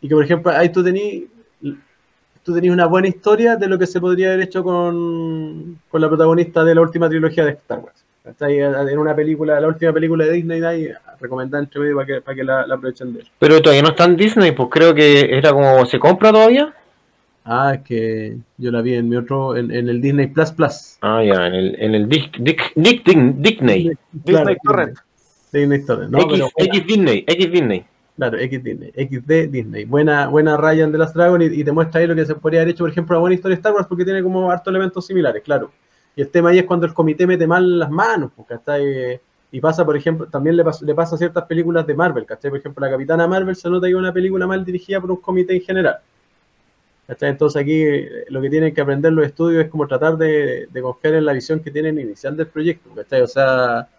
Y 0.03 0.07
que, 0.07 0.13
por 0.13 0.23
ejemplo, 0.23 0.51
ahí 0.51 0.69
tú 0.69 0.83
tenías 0.83 1.23
tú 2.43 2.53
tenías 2.53 2.73
una 2.73 2.87
buena 2.87 3.07
historia 3.07 3.55
de 3.55 3.67
lo 3.67 3.79
que 3.79 3.87
se 3.87 4.01
podría 4.01 4.27
haber 4.33 4.41
hecho 4.41 4.65
con, 4.65 5.79
con 5.89 6.01
la 6.01 6.09
protagonista 6.09 6.65
de 6.65 6.75
la 6.75 6.81
última 6.81 7.07
trilogía 7.07 7.45
de 7.45 7.51
Star 7.51 7.79
Wars. 7.79 8.03
Está 8.25 8.47
ahí 8.47 8.57
en 8.59 8.99
una 8.99 9.15
película, 9.15 9.59
la 9.61 9.67
última 9.69 9.93
película 9.93 10.25
de 10.25 10.33
Disney, 10.33 10.61
ahí, 10.61 10.89
recomendada 11.21 11.63
entre 11.63 11.79
medio 11.79 11.95
para 11.95 12.05
que, 12.05 12.21
para 12.21 12.35
que 12.35 12.43
la, 12.43 12.67
la 12.67 12.75
aprovechen 12.75 13.13
de 13.13 13.21
él. 13.21 13.27
Pero 13.39 13.61
todavía 13.61 13.81
no 13.81 13.89
está 13.89 14.03
en 14.05 14.17
Disney, 14.17 14.51
pues 14.51 14.67
creo 14.69 14.93
que 14.93 15.37
era 15.37 15.51
como 15.53 15.85
se 15.85 15.97
compra 15.99 16.31
todavía. 16.31 16.73
Ah, 17.45 17.75
es 17.75 17.81
que 17.81 18.37
yo 18.57 18.71
la 18.71 18.81
vi 18.81 18.95
en 18.95 19.07
mi 19.07 19.15
otro, 19.15 19.55
en, 19.55 19.71
en 19.71 19.87
el 19.87 20.01
Disney 20.01 20.27
Plus 20.27 20.51
Plus. 20.51 20.97
Ah, 21.01 21.23
ya, 21.23 21.47
en 21.47 21.53
el, 21.53 21.75
en 21.79 21.95
el 21.95 22.09
Dick, 22.09 22.37
Dick, 22.39 22.73
Dick, 22.75 23.05
Dick- 23.05 23.33
Disney. 23.37 23.91
Disney 24.11 24.57
Torrent. 24.63 24.97
Disney 25.51 25.85
Torrent. 25.85 26.11
No, 26.11 26.19
X, 26.19 26.27
pero 26.29 26.49
X 26.57 26.87
Disney, 26.87 27.23
X 27.27 27.51
Disney. 27.51 27.85
Claro, 28.15 28.37
X 28.37 28.63
Disney, 28.63 28.91
XD 28.91 29.49
Disney. 29.49 29.85
Buena, 29.85 30.27
buena 30.27 30.57
Ryan 30.57 30.91
de 30.91 30.97
las 30.97 31.13
Dragon 31.13 31.41
y, 31.41 31.45
y 31.45 31.63
te 31.63 31.71
muestra 31.71 32.01
ahí 32.01 32.07
lo 32.07 32.15
que 32.15 32.25
se 32.25 32.35
podría 32.35 32.61
haber 32.61 32.73
hecho, 32.73 32.83
por 32.83 32.91
ejemplo, 32.91 33.15
una 33.15 33.21
buena 33.21 33.35
historia 33.35 33.55
de 33.55 33.59
Star 33.59 33.73
Wars 33.73 33.87
porque 33.87 34.05
tiene 34.05 34.21
como 34.23 34.49
hartos 34.51 34.71
elementos 34.71 35.05
similares, 35.05 35.41
claro. 35.43 35.71
Y 36.15 36.21
el 36.21 36.29
tema 36.29 36.49
ahí 36.49 36.59
es 36.59 36.65
cuando 36.65 36.85
el 36.85 36.93
comité 36.93 37.25
mete 37.25 37.47
mal 37.47 37.79
las 37.79 37.89
manos, 37.89 38.31
pues, 38.35 38.47
¿cachai? 38.47 39.19
Y 39.51 39.61
pasa, 39.61 39.85
por 39.85 39.95
ejemplo, 39.95 40.27
también 40.27 40.55
le, 40.55 40.63
le 40.81 40.95
pasa 40.95 41.15
a 41.15 41.17
ciertas 41.17 41.45
películas 41.45 41.85
de 41.85 41.93
Marvel, 41.95 42.25
¿cachai? 42.25 42.49
Por 42.51 42.59
ejemplo, 42.59 42.85
la 42.85 42.91
Capitana 42.91 43.27
Marvel 43.27 43.55
se 43.55 43.69
nota 43.69 43.87
que 43.87 43.93
es 43.93 43.97
una 43.97 44.13
película 44.13 44.47
mal 44.47 44.63
dirigida 44.65 44.99
por 44.99 45.11
un 45.11 45.17
comité 45.17 45.55
en 45.55 45.61
general. 45.61 45.97
¿Cachai? 47.07 47.29
Entonces 47.29 47.61
aquí 47.61 47.83
eh, 47.83 48.25
lo 48.29 48.41
que 48.41 48.49
tienen 48.49 48.73
que 48.73 48.81
aprender 48.81 49.11
los 49.11 49.25
estudios 49.25 49.65
es 49.65 49.69
como 49.69 49.87
tratar 49.87 50.17
de, 50.17 50.67
de 50.71 50.81
confiar 50.81 51.15
en 51.15 51.25
la 51.25 51.33
visión 51.33 51.59
que 51.59 51.69
tienen 51.69 51.99
inicial 51.99 52.37
del 52.37 52.47
proyecto, 52.47 52.89
¿cachai? 52.95 53.21
O 53.21 53.27
sea, 53.27 53.89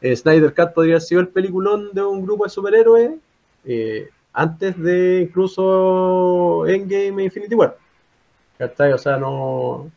eh, 0.00 0.14
Snyder 0.14 0.52
Cut 0.54 0.74
podría 0.74 0.94
haber 0.94 1.02
sido 1.02 1.20
el 1.20 1.28
peliculón 1.28 1.90
de 1.92 2.02
un 2.02 2.22
grupo 2.22 2.44
de 2.44 2.50
superhéroes 2.50 3.12
eh, 3.64 4.08
antes 4.32 4.80
de 4.80 5.22
incluso 5.28 6.66
Endgame 6.66 7.22
e 7.22 7.24
Infinity 7.26 7.54
War. 7.54 7.76
¿Cachai? 8.58 8.92
O 8.92 8.98
sea, 8.98 9.16
no... 9.16 9.90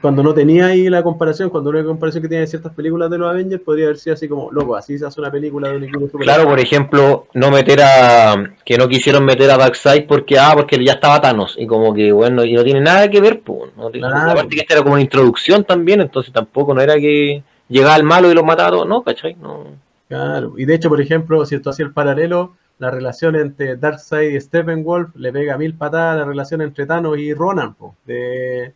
Cuando 0.00 0.22
no 0.22 0.32
tenía 0.32 0.66
ahí 0.66 0.88
la 0.88 1.02
comparación, 1.02 1.50
cuando 1.50 1.70
una 1.70 1.82
comparación 1.82 2.22
que 2.22 2.28
tiene 2.28 2.46
ciertas 2.46 2.72
películas 2.72 3.10
de 3.10 3.18
los 3.18 3.28
Avengers, 3.28 3.60
podría 3.60 3.86
haber 3.86 3.98
sido 3.98 4.14
así 4.14 4.28
como, 4.28 4.48
loco, 4.52 4.76
así 4.76 4.96
se 4.96 5.04
hace 5.04 5.20
una 5.20 5.32
película 5.32 5.68
de 5.68 5.78
un 5.78 5.82
equipo 5.82 6.06
superhéroes. 6.06 6.26
Claro, 6.36 6.48
por 6.48 6.60
ejemplo, 6.60 7.26
no 7.34 7.50
meter 7.50 7.80
a. 7.82 8.54
que 8.64 8.78
no 8.78 8.86
quisieron 8.86 9.24
meter 9.24 9.50
a 9.50 9.56
Darkseid 9.56 10.06
porque, 10.06 10.38
ah, 10.38 10.52
porque 10.54 10.82
ya 10.84 10.92
estaba 10.92 11.20
Thanos. 11.20 11.56
Y 11.58 11.66
como 11.66 11.92
que, 11.92 12.12
bueno, 12.12 12.44
y 12.44 12.52
no 12.52 12.62
tiene 12.62 12.80
nada 12.80 13.10
que 13.10 13.20
ver, 13.20 13.40
pues. 13.40 13.72
No 13.76 13.90
tiene- 13.90 14.06
Claro. 14.06 14.30
Aparte 14.30 14.54
que 14.54 14.60
esta 14.60 14.74
era 14.74 14.82
como 14.84 14.92
una 14.94 15.02
introducción 15.02 15.64
también, 15.64 16.00
entonces 16.00 16.32
tampoco 16.32 16.72
no 16.72 16.80
era 16.80 16.94
que 16.94 17.42
llegaba 17.68 17.96
el 17.96 18.04
malo 18.04 18.30
y 18.30 18.34
los 18.34 18.44
mataba 18.44 18.68
a 18.68 18.72
todos, 18.72 18.86
no, 18.86 19.02
¿cachai? 19.02 19.34
No. 19.34 19.64
Claro, 20.08 20.54
y 20.56 20.66
de 20.66 20.74
hecho, 20.76 20.88
por 20.88 21.00
ejemplo, 21.00 21.44
si 21.46 21.56
esto 21.56 21.70
hacía 21.70 21.86
el 21.86 21.92
paralelo, 21.92 22.54
la 22.80 22.90
relación 22.90 23.36
entre 23.36 23.76
Darkseid 23.76 24.34
y 24.34 24.40
Steppenwolf 24.40 25.14
le 25.14 25.32
pega 25.32 25.56
mil 25.58 25.74
patadas 25.74 26.14
a 26.14 26.18
la 26.20 26.24
relación 26.24 26.62
entre 26.62 26.86
Thanos 26.86 27.18
y 27.18 27.32
Ronan, 27.34 27.74
po, 27.74 27.94
de, 28.06 28.72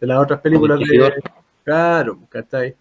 de 0.00 0.06
las 0.06 0.18
otras 0.18 0.40
películas 0.40 0.78
de... 0.78 1.14
Claro, 1.64 2.18
¿cachai? 2.28 2.76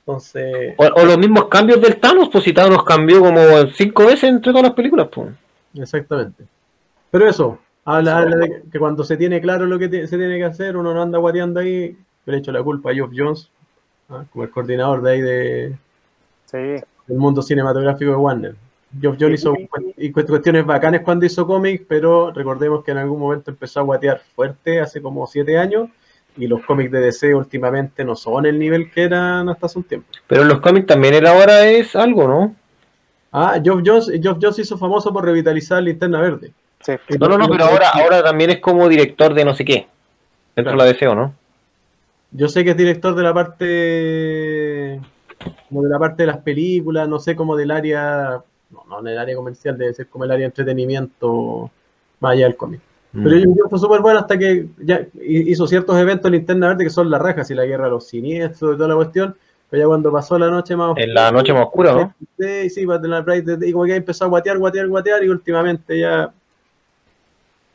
Entonces, 0.00 0.74
O, 0.76 0.84
o 0.84 1.04
los 1.04 1.18
mismos 1.18 1.46
cambios 1.46 1.80
del 1.80 2.00
Thanos, 2.00 2.28
pues 2.32 2.42
si 2.44 2.52
Thanos 2.52 2.84
cambió 2.84 3.20
como 3.20 3.40
cinco 3.74 4.06
veces 4.06 4.24
entre 4.24 4.50
todas 4.52 4.64
las 4.66 4.74
películas, 4.74 5.08
pues. 5.12 5.28
exactamente. 5.74 6.44
Pero 7.12 7.28
eso, 7.28 7.58
habla, 7.84 8.18
habla 8.18 8.36
de 8.38 8.62
que 8.72 8.78
cuando 8.78 9.04
se 9.04 9.16
tiene 9.16 9.40
claro 9.40 9.66
lo 9.66 9.78
que 9.78 9.88
se 10.08 10.18
tiene 10.18 10.36
que 10.36 10.44
hacer, 10.44 10.76
uno 10.76 10.92
no 10.92 11.00
anda 11.00 11.18
guateando 11.18 11.60
ahí, 11.60 11.96
yo 12.26 12.32
le 12.32 12.38
echo 12.38 12.50
la 12.52 12.62
culpa 12.62 12.90
a 12.90 12.94
Geoff 12.94 13.12
Jones, 13.16 13.50
¿ah? 14.08 14.24
como 14.32 14.42
el 14.44 14.50
coordinador 14.50 15.00
de 15.02 15.10
ahí 15.12 15.20
de, 15.20 15.76
Sí. 16.46 16.58
del 17.06 17.18
mundo 17.18 17.40
cinematográfico 17.40 18.10
de 18.10 18.16
Warner. 18.16 18.54
Geoff 19.00 19.16
Jones 19.20 19.40
hizo 19.40 19.54
cuestiones 20.12 20.64
bacanes 20.64 21.02
cuando 21.02 21.26
hizo 21.26 21.46
cómics, 21.46 21.84
pero 21.86 22.32
recordemos 22.32 22.84
que 22.84 22.92
en 22.92 22.98
algún 22.98 23.20
momento 23.20 23.50
empezó 23.50 23.80
a 23.80 23.82
guatear 23.82 24.20
fuerte 24.34 24.80
hace 24.80 25.02
como 25.02 25.26
siete 25.26 25.58
años 25.58 25.90
y 26.36 26.46
los 26.46 26.64
cómics 26.64 26.90
de 26.90 27.00
DC 27.00 27.34
últimamente 27.34 28.04
no 28.04 28.14
son 28.16 28.46
el 28.46 28.58
nivel 28.58 28.90
que 28.90 29.02
eran 29.02 29.48
hasta 29.48 29.66
hace 29.66 29.78
un 29.78 29.84
tiempo. 29.84 30.08
Pero 30.26 30.42
en 30.42 30.48
los 30.48 30.60
cómics 30.60 30.86
también 30.86 31.14
él 31.14 31.26
ahora 31.26 31.66
es 31.66 31.94
algo, 31.96 32.26
¿no? 32.26 32.54
Ah, 33.32 33.60
Geoff 33.62 33.82
Jones, 33.84 34.10
Geoff 34.22 34.38
Jones 34.40 34.58
hizo 34.60 34.78
famoso 34.78 35.12
por 35.12 35.24
revitalizar 35.24 35.82
Linterna 35.82 36.20
Verde. 36.20 36.52
Sí. 36.80 36.92
No, 37.18 37.28
no, 37.28 37.36
no, 37.36 37.48
pero 37.48 37.64
ahora, 37.64 37.90
ahora 37.90 38.22
también 38.22 38.50
es 38.50 38.60
como 38.60 38.88
director 38.88 39.34
de 39.34 39.44
no 39.44 39.54
sé 39.54 39.64
qué. 39.64 39.88
Dentro 40.56 40.72
de 40.72 40.78
la 40.78 40.84
deseo, 40.84 41.14
¿no? 41.14 41.34
Yo 42.30 42.48
sé 42.48 42.64
que 42.64 42.70
es 42.70 42.76
director 42.76 43.14
de 43.14 43.22
la 43.22 43.34
parte 43.34 45.00
como 45.68 45.82
de 45.82 45.88
la 45.88 45.98
parte 45.98 46.22
de 46.22 46.26
las 46.26 46.38
películas, 46.38 47.08
no 47.08 47.18
sé, 47.18 47.36
como 47.36 47.56
del 47.56 47.70
área, 47.70 48.42
no, 48.70 48.84
no 48.88 49.02
del 49.02 49.18
área 49.18 49.36
comercial, 49.36 49.76
debe 49.78 49.94
ser 49.94 50.08
como 50.08 50.24
el 50.24 50.30
área 50.30 50.40
de 50.42 50.46
entretenimiento 50.46 51.70
más 52.20 52.32
allá 52.32 52.44
del 52.46 52.56
cómic. 52.56 52.80
Pero 53.12 53.30
Mm. 53.36 53.38
yo 53.38 53.42
creo 53.52 53.64
que 53.64 53.70
fue 53.70 53.78
súper 53.78 54.00
bueno 54.00 54.18
hasta 54.20 54.38
que 54.38 54.66
ya 54.78 55.00
hi- 55.14 55.50
hizo 55.50 55.66
ciertos 55.66 55.96
eventos 55.98 56.26
en 56.26 56.32
Linterna 56.32 56.68
Verde 56.68 56.84
que 56.84 56.90
son 56.90 57.10
las 57.10 57.20
rajas 57.20 57.50
y 57.50 57.54
la 57.54 57.64
guerra 57.64 57.84
de 57.84 57.90
los 57.92 58.06
siniestros 58.06 58.74
y 58.74 58.76
toda 58.76 58.88
la 58.88 58.96
cuestión. 58.96 59.34
Pero 59.70 59.82
ya 59.82 59.86
cuando 59.86 60.12
pasó 60.12 60.38
la 60.38 60.48
noche 60.50 60.76
más 60.76 60.96
En 60.96 61.14
la 61.14 61.30
noche 61.30 61.52
más 61.52 61.66
oscura, 61.66 61.92
¿no? 61.92 62.14
Sí, 62.38 62.70
sí, 62.70 62.86
Dead, 62.86 63.62
y 63.62 63.72
como 63.72 63.84
que 63.84 63.96
empezó 63.96 64.24
a 64.24 64.28
guatear, 64.28 64.58
guatear, 64.58 64.88
guatear, 64.88 65.24
y 65.24 65.28
últimamente 65.28 65.98
ya, 65.98 66.32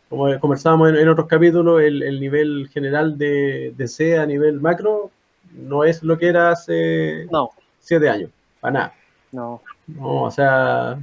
como 0.10 0.40
conversábamos 0.40 0.90
en, 0.90 0.96
en 0.98 1.10
otros 1.10 1.28
capítulos, 1.28 1.82
el, 1.82 2.02
el 2.04 2.20
nivel 2.20 2.70
general 2.72 3.18
de 3.18 3.74
DC 3.78 4.18
a 4.18 4.26
nivel 4.26 4.60
macro 4.60 5.12
no 5.52 5.84
es 5.84 6.02
lo 6.04 6.18
que 6.18 6.28
era 6.28 6.52
hace 6.52 7.28
No, 7.32 7.52
siete 7.80 8.10
años, 8.10 8.30
para 8.60 8.74
nada. 8.74 8.94
no. 9.32 9.62
No, 9.88 10.24
o 10.24 10.32
sea, 10.32 10.98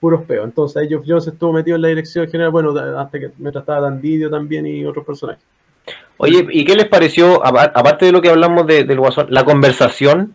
puros 0.00 0.24
peos. 0.24 0.44
Entonces 0.44 0.88
Geoff 0.88 1.04
Jones 1.06 1.26
estuvo 1.26 1.52
metido 1.52 1.76
en 1.76 1.82
la 1.82 1.88
dirección 1.88 2.26
general, 2.28 2.50
bueno, 2.50 2.70
hasta 2.98 3.18
que 3.18 3.30
me 3.38 3.52
trataba 3.52 3.80
Dandidio 3.82 4.30
también 4.30 4.66
y 4.66 4.84
otros 4.84 5.04
personajes. 5.04 5.42
Oye, 6.18 6.46
¿y 6.50 6.64
qué 6.64 6.74
les 6.74 6.86
pareció, 6.88 7.44
apa- 7.44 7.70
aparte 7.74 8.06
de 8.06 8.12
lo 8.12 8.22
que 8.22 8.30
hablamos 8.30 8.66
de- 8.66 8.84
del 8.84 8.98
Guasón, 8.98 9.26
la 9.30 9.44
conversación? 9.44 10.34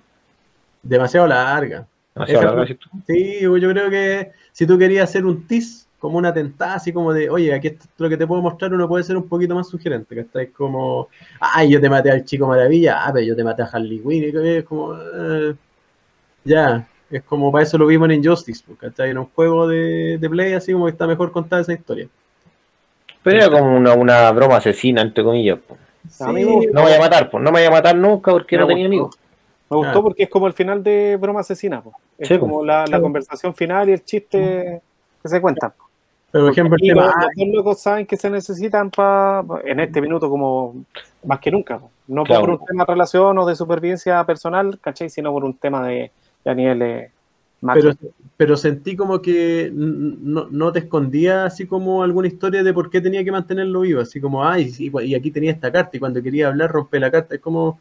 Demasiado 0.83 1.27
larga. 1.27 1.87
Demasiado 2.13 2.43
larga, 2.43 2.57
fue- 2.59 2.65
¿cierto? 2.67 2.89
Sí, 3.07 3.39
yo 3.41 3.69
creo 3.71 3.89
que 3.89 4.31
si 4.51 4.67
tú 4.67 4.77
querías 4.77 5.09
hacer 5.09 5.25
un 5.25 5.47
tease, 5.47 5.85
como 5.97 6.17
una 6.17 6.33
tentada, 6.33 6.75
así 6.75 6.91
como 6.91 7.13
de, 7.13 7.29
oye, 7.29 7.53
aquí 7.53 7.67
esto 7.67 7.83
es 7.83 7.89
lo 7.99 8.09
que 8.09 8.17
te 8.17 8.25
puedo 8.25 8.41
mostrar, 8.41 8.73
uno 8.73 8.87
puede 8.87 9.03
ser 9.03 9.17
un 9.17 9.27
poquito 9.27 9.53
más 9.53 9.69
sugerente, 9.69 10.15
que 10.15 10.21
estáis 10.21 10.49
como, 10.49 11.09
ay, 11.39 11.69
yo 11.71 11.79
te 11.79 11.89
maté 11.89 12.09
al 12.11 12.25
Chico 12.25 12.47
Maravilla, 12.47 13.05
ah, 13.05 13.11
pero 13.13 13.25
yo 13.25 13.35
te 13.35 13.43
maté 13.43 13.61
a 13.61 13.65
Harley 13.65 13.99
Quinn, 13.99 14.23
y 14.23 14.47
es 14.47 14.63
como, 14.63 14.95
eh, 14.95 15.53
ya, 16.43 16.87
es 17.11 17.23
como, 17.23 17.51
para 17.51 17.63
eso 17.63 17.77
lo 17.77 17.85
vimos 17.87 18.09
en 18.09 18.15
Injustice, 18.23 18.63
¿cachai? 18.79 19.09
Era 19.11 19.19
un 19.19 19.27
juego 19.35 19.67
de, 19.67 20.17
de 20.17 20.29
play, 20.29 20.53
así 20.53 20.71
como 20.73 20.85
que 20.85 20.91
está 20.91 21.05
mejor 21.07 21.31
contada 21.31 21.61
esa 21.61 21.73
historia. 21.73 22.07
Pero 23.23 23.37
era 23.37 23.49
como 23.49 23.77
una, 23.77 23.93
una 23.93 24.31
broma 24.31 24.57
asesina, 24.57 25.01
entre 25.01 25.23
comillas. 25.23 25.59
po. 25.59 25.77
No 26.19 26.33
me 26.33 26.81
vaya 26.81 26.97
a 26.97 26.99
matar, 26.99 27.29
pues 27.29 27.43
no 27.43 27.51
me 27.51 27.57
vaya 27.59 27.67
a 27.67 27.71
matar 27.71 27.95
nunca 27.95 28.31
porque 28.31 28.55
Me 28.57 28.61
no 28.63 28.67
tenía 28.67 28.85
amigos. 28.87 29.15
Me 29.69 29.77
gustó 29.77 30.03
porque 30.03 30.23
es 30.23 30.29
como 30.29 30.47
el 30.47 30.53
final 30.53 30.83
de 30.83 31.17
Broma 31.21 31.41
Asesina. 31.41 31.81
po. 31.81 31.93
Es 32.17 32.27
Sí, 32.27 32.33
po. 32.35 32.41
como 32.41 32.65
la, 32.65 32.85
la 32.87 32.99
conversación 32.99 33.53
final 33.55 33.87
y 33.89 33.93
el 33.93 34.03
chiste 34.03 34.81
que 35.21 35.29
se 35.29 35.39
cuenta. 35.39 35.73
Pero, 36.31 36.45
por 36.45 36.51
ejemplo, 36.53 36.77
el 36.81 36.87
los, 36.95 37.09
tema, 37.11 37.27
los 37.37 37.47
locos 37.55 37.79
saben 37.81 38.05
que 38.05 38.17
se 38.17 38.29
necesitan 38.29 38.89
pa, 38.89 39.45
en 39.63 39.79
este 39.81 40.01
minuto 40.01 40.29
como 40.29 40.75
más 41.25 41.39
que 41.39 41.51
nunca. 41.51 41.77
po. 41.77 41.89
No 42.07 42.23
Claro. 42.23 42.41
por 42.41 42.49
un 42.51 42.65
tema 42.65 42.83
de 42.85 42.91
relación 42.93 43.37
o 43.37 43.45
de 43.45 43.55
supervivencia 43.55 44.23
personal, 44.25 44.77
¿cachai? 44.81 45.09
Sino 45.09 45.31
por 45.31 45.45
un 45.45 45.53
tema 45.53 45.87
de 45.87 46.11
a 46.45 46.53
nivel 46.53 46.81
eh, 46.81 47.11
macro. 47.61 47.93
pero, 47.99 48.13
pero 48.37 48.57
sentí 48.57 48.95
como 48.95 49.21
que 49.21 49.69
no, 49.73 50.47
no 50.49 50.71
te 50.71 50.79
escondía 50.79 51.45
así 51.45 51.67
como 51.67 52.03
alguna 52.03 52.27
historia 52.27 52.63
de 52.63 52.73
por 52.73 52.89
qué 52.89 53.01
tenía 53.01 53.23
que 53.23 53.31
mantenerlo 53.31 53.81
vivo, 53.81 54.01
así 54.01 54.19
como, 54.19 54.45
ay, 54.45 54.73
y 54.77 55.15
aquí 55.15 55.31
tenía 55.31 55.51
esta 55.51 55.71
carta 55.71 55.95
y 55.95 55.99
cuando 55.99 56.21
quería 56.21 56.47
hablar 56.47 56.71
rompe 56.71 56.99
la 56.99 57.11
carta, 57.11 57.35
es 57.35 57.41
como, 57.41 57.79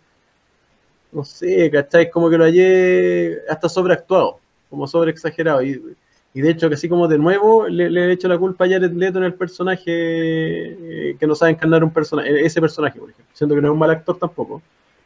no 1.13 1.25
sé, 1.25 1.71
¿cachai? 1.71 2.05
Es 2.05 2.11
como 2.11 2.29
que 2.29 2.39
lo 2.39 2.45
hallé 2.45 3.39
hasta 3.49 3.69
sobreactuado, 3.69 4.39
como 4.69 4.87
sobreexagerado 4.87 5.63
y, 5.63 5.97
y 6.33 6.41
de 6.41 6.51
hecho 6.51 6.69
que 6.69 6.75
así 6.75 6.89
como 6.89 7.09
de 7.09 7.19
nuevo 7.19 7.67
le, 7.67 7.91
le 7.91 8.05
he 8.05 8.13
hecho 8.13 8.29
la 8.29 8.39
culpa 8.39 8.65
a 8.65 8.69
Jared 8.69 8.93
Leto 8.93 9.19
en 9.19 9.25
el 9.25 9.35
personaje 9.35 9.83
eh, 9.89 11.17
que 11.19 11.27
no 11.27 11.35
sabe 11.35 11.53
encarnar 11.53 11.83
un 11.83 11.93
personaje, 11.93 12.45
ese 12.45 12.61
personaje, 12.61 13.01
por 13.01 13.11
ejemplo, 13.11 13.33
siendo 13.35 13.55
que 13.55 13.61
no 13.61 13.69
es 13.69 13.73
un 13.73 13.79
mal 13.79 13.91
actor 13.91 14.19
tampoco. 14.19 14.63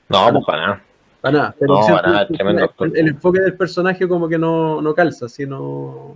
No, 0.08 0.32
pues 0.32 0.44
para 0.44 0.66
nada. 0.66 0.82
Para 1.24 1.38
nada, 1.38 1.54
pero 1.58 1.72
No, 1.74 1.82
siento 1.82 2.02
para 2.02 2.12
nada, 2.12 2.26
que 2.28 2.34
tremendo 2.34 2.58
el, 2.58 2.64
actor. 2.68 2.90
el 2.98 3.08
enfoque 3.08 3.40
del 3.40 3.54
personaje 3.56 4.06
como 4.06 4.28
que 4.28 4.36
no, 4.38 4.82
no 4.82 4.94
calza, 4.94 5.26
sino... 5.26 6.14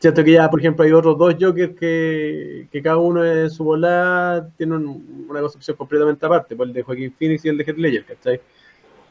Siento 0.00 0.24
que 0.24 0.32
ya, 0.32 0.50
por 0.50 0.58
ejemplo, 0.58 0.84
hay 0.84 0.90
otros 0.92 1.16
dos 1.16 1.36
Jokers 1.40 1.78
que, 1.78 2.66
que 2.72 2.82
cada 2.82 2.96
uno 2.98 3.24
en 3.24 3.48
su 3.48 3.62
volada 3.62 4.48
tiene 4.56 4.74
un- 4.74 5.26
una 5.30 5.40
concepción 5.40 5.76
completamente 5.76 6.26
aparte, 6.26 6.56
pues 6.56 6.66
el 6.68 6.74
de 6.74 6.82
Joaquín 6.82 7.14
Phoenix 7.16 7.44
y 7.44 7.48
el 7.48 7.56
de 7.58 7.64
Heath 7.64 7.78
Ledger, 7.78 8.04
¿cachai? 8.06 8.40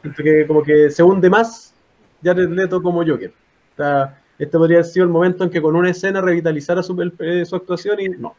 Siento 0.01 0.21
que 0.21 0.45
como 0.45 0.61
que 0.61 0.89
se 0.91 1.01
hunde 1.01 1.29
más 1.29 1.73
Jared 2.21 2.49
Leto 2.49 2.81
como 2.83 2.99
Joker. 2.99 3.29
O 3.29 3.75
sea, 3.77 4.21
este 4.37 4.57
podría 4.57 4.79
haber 4.79 4.85
sido 4.85 5.05
el 5.05 5.09
momento 5.11 5.45
en 5.45 5.49
que 5.49 5.61
con 5.61 5.73
una 5.75 5.89
escena 5.89 6.19
revitalizara 6.19 6.83
su, 6.83 7.01
eh, 7.19 7.45
su 7.45 7.55
actuación 7.55 7.99
y 8.01 8.09
no. 8.09 8.35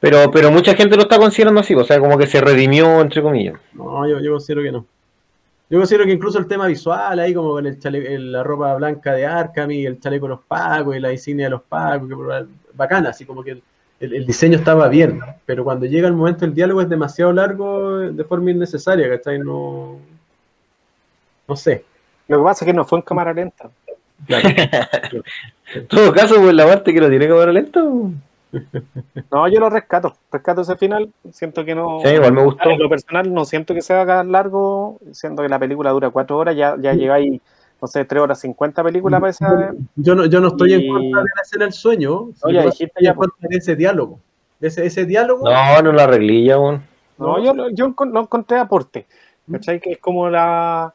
Pero, 0.00 0.30
pero 0.30 0.50
mucha 0.50 0.74
gente 0.74 0.96
lo 0.96 1.02
está 1.02 1.16
considerando 1.18 1.60
así, 1.60 1.74
o 1.74 1.84
sea, 1.84 1.98
como 1.98 2.18
que 2.18 2.26
se 2.26 2.40
redimió, 2.40 3.00
entre 3.00 3.22
comillas. 3.22 3.54
No, 3.72 4.06
yo, 4.08 4.20
yo 4.20 4.32
considero 4.32 4.62
que 4.62 4.72
no. 4.72 4.86
Yo 5.70 5.78
considero 5.78 6.04
que 6.04 6.12
incluso 6.12 6.38
el 6.38 6.46
tema 6.46 6.66
visual, 6.66 7.18
ahí 7.18 7.32
como 7.32 7.52
con 7.52 7.66
el 7.66 7.78
chale- 7.80 8.14
el- 8.14 8.30
la 8.32 8.42
ropa 8.42 8.74
blanca 8.74 9.14
de 9.14 9.24
Arkham 9.26 9.70
y 9.70 9.86
el 9.86 9.98
chaleco 9.98 10.26
de 10.26 10.30
los 10.30 10.40
pagos 10.44 10.94
y 10.94 11.00
la 11.00 11.10
insignia 11.10 11.46
de 11.46 11.50
los 11.50 11.62
pagos, 11.62 12.08
que 12.08 12.46
bacana, 12.74 13.10
así 13.10 13.24
como 13.24 13.42
que 13.42 13.52
el, 13.52 13.62
el- 14.00 14.14
el 14.14 14.26
diseño 14.26 14.58
estaba 14.58 14.88
bien, 14.88 15.20
pero 15.46 15.64
cuando 15.64 15.86
llega 15.86 16.06
el 16.06 16.12
momento 16.14 16.40
del 16.44 16.54
diálogo 16.54 16.82
es 16.82 16.88
demasiado 16.90 17.32
largo 17.32 17.98
de 18.00 18.24
forma 18.24 18.50
innecesaria, 18.50 19.08
¿cachai? 19.08 19.38
No, 19.38 19.98
no 21.48 21.56
sé. 21.56 21.84
Lo 22.28 22.38
que 22.38 22.44
pasa 22.44 22.64
es 22.64 22.70
que 22.70 22.76
no 22.76 22.84
fue 22.84 22.98
en 22.98 23.02
cámara 23.04 23.32
lenta. 23.32 23.70
Claro. 24.26 24.48
En 25.74 25.86
todo 25.88 26.12
caso, 26.12 26.36
pues 26.40 26.54
la 26.54 26.66
parte 26.66 26.92
que 26.92 27.00
lo 27.00 27.08
tiene 27.08 27.26
ver 27.26 27.48
lento. 27.48 28.10
No, 29.30 29.48
yo 29.48 29.60
lo 29.60 29.70
rescato. 29.70 30.14
Rescato 30.30 30.60
ese 30.62 30.76
final. 30.76 31.10
Siento 31.30 31.64
que 31.64 31.74
no. 31.74 32.00
Sí, 32.02 32.08
igual 32.08 32.32
me 32.32 32.44
gustó. 32.44 32.70
En 32.70 32.78
lo 32.78 32.88
personal, 32.88 33.32
no 33.32 33.44
siento 33.44 33.74
que 33.74 33.82
se 33.82 33.94
haga 33.94 34.22
largo. 34.24 34.98
Siento 35.12 35.42
que 35.42 35.48
la 35.48 35.58
película 35.58 35.90
dura 35.90 36.10
cuatro 36.10 36.38
horas. 36.38 36.56
Ya, 36.56 36.76
ya 36.80 36.92
llegáis, 36.92 37.40
no 37.80 37.88
sé, 37.88 38.04
tres 38.04 38.22
horas 38.22 38.40
cincuenta 38.40 38.82
películas 38.82 39.20
para 39.20 39.30
esa. 39.30 39.72
Yo 39.96 40.14
no, 40.14 40.26
yo 40.26 40.40
no 40.40 40.48
estoy 40.48 40.74
Y- 40.74 40.86
en 40.86 40.92
contra 40.92 41.20
de 41.22 41.28
la 41.36 41.42
escena 41.42 41.64
del 41.64 41.72
sueño, 41.74 42.28
No, 42.44 42.50
ya 42.50 42.60
que 42.62 42.66
dijiste 42.66 43.00
ya, 43.02 43.14
pues. 43.14 43.30
contra 43.30 43.48
de 43.48 43.56
ese 43.56 43.76
diálogo. 43.76 44.20
De 44.60 44.68
ese, 44.68 44.86
ese 44.86 45.04
diálogo, 45.04 45.44
No, 45.50 45.82
no 45.82 45.92
la 45.92 46.04
arreglilla, 46.04 46.58
weón. 46.58 46.82
No, 47.18 47.42
yo, 47.42 47.70
yo 47.70 47.94
lo 48.06 48.20
encontré 48.20 48.58
aporte. 48.58 49.06
¿Cachai? 49.50 49.78
Que 49.80 49.92
es 49.92 49.98
como 49.98 50.28
la. 50.30 50.92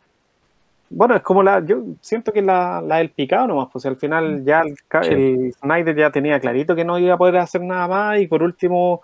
Bueno, 0.90 1.16
es 1.16 1.22
como 1.22 1.44
la. 1.44 1.64
Yo 1.66 1.84
siento 2.02 2.32
que 2.32 2.42
la, 2.42 2.82
la 2.82 2.98
del 2.98 3.10
picado 3.10 3.48
nomás, 3.48 3.70
pues 3.72 3.86
al 3.86 3.96
final 3.96 4.44
ya 4.44 4.62
el, 4.62 4.76
el 5.04 5.54
Snyder 5.54 5.96
ya 5.96 6.12
tenía 6.12 6.40
clarito 6.40 6.76
que 6.76 6.84
no 6.84 6.98
iba 6.98 7.14
a 7.14 7.18
poder 7.18 7.38
hacer 7.38 7.62
nada 7.62 7.88
más. 7.88 8.20
Y 8.20 8.28
por 8.28 8.42
último, 8.42 9.02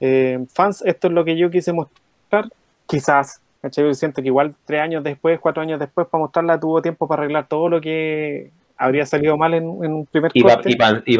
eh, 0.00 0.38
fans, 0.52 0.82
esto 0.86 1.08
es 1.08 1.12
lo 1.12 1.24
que 1.24 1.36
yo 1.36 1.50
quise 1.50 1.72
mostrar. 1.72 2.48
Quizás, 2.86 3.40
¿cachai? 3.60 3.84
Yo 3.84 3.94
siento 3.94 4.22
que 4.22 4.28
igual 4.28 4.54
tres 4.64 4.80
años 4.80 5.02
después, 5.02 5.40
cuatro 5.40 5.62
años 5.62 5.80
después, 5.80 6.06
para 6.06 6.22
mostrarla, 6.22 6.60
tuvo 6.60 6.80
tiempo 6.80 7.08
para 7.08 7.22
arreglar 7.22 7.48
todo 7.48 7.68
lo 7.68 7.80
que 7.80 8.50
habría 8.76 9.04
salido 9.04 9.36
mal 9.36 9.54
en, 9.54 9.64
en 9.64 9.92
un 9.92 10.06
primer 10.06 10.30
Y 10.34 10.42
para 10.42 10.54
corte. 10.54 10.76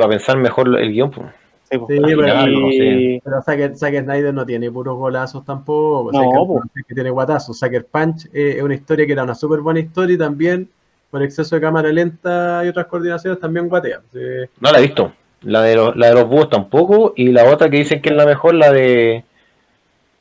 pensar 0.09 0.37
mejor 0.39 0.79
el 0.79 0.93
guion, 0.93 1.11
pues. 1.11 1.27
Sí, 1.71 1.77
pues. 1.79 1.99
Sí, 1.99 2.03
pero- 2.17 2.71
Y- 2.71 3.21
Pero 3.23 3.43
Zack, 3.43 3.75
Zack 3.77 3.95
Snyder 4.05 4.33
no 4.33 4.47
tiene 4.47 4.71
puros 4.71 4.97
golazos 4.97 5.45
tampoco. 5.45 6.11
No, 6.13 6.19
Zack- 6.21 6.47
po. 6.47 6.63
que 6.87 6.95
tiene 6.95 7.11
guatazos. 7.11 7.59
Sucker 7.59 7.85
Punch 7.87 8.27
eh, 8.33 8.55
es 8.57 8.63
una 8.63 8.75
historia 8.75 9.07
que 9.07 9.13
era 9.13 9.23
una 9.25 9.35
súper 9.35 9.61
buena 9.61 9.81
historia 9.81 10.15
y 10.15 10.19
también 10.19 10.69
por 11.11 11.23
exceso 11.23 11.55
de 11.57 11.61
cámara 11.63 11.91
lenta 11.93 12.63
y 12.65 12.69
otras 12.69 12.87
coordinaciones 12.87 13.39
también 13.41 13.69
guatea. 13.69 14.01
Sí. 14.13 14.19
No 14.61 14.71
la 14.73 14.79
he 14.79 14.83
visto. 14.83 15.13
La 15.43 15.63
de, 15.63 15.77
los, 15.77 15.97
la 15.97 16.09
de 16.09 16.15
los 16.15 16.29
búhos 16.29 16.49
tampoco. 16.51 17.13
Y 17.17 17.29
la 17.33 17.45
otra 17.45 17.69
que 17.71 17.77
dicen 17.79 18.01
que 18.03 18.09
es 18.11 18.17
la 18.17 18.27
mejor, 18.27 18.55
la 18.55 18.73
de, 18.73 19.25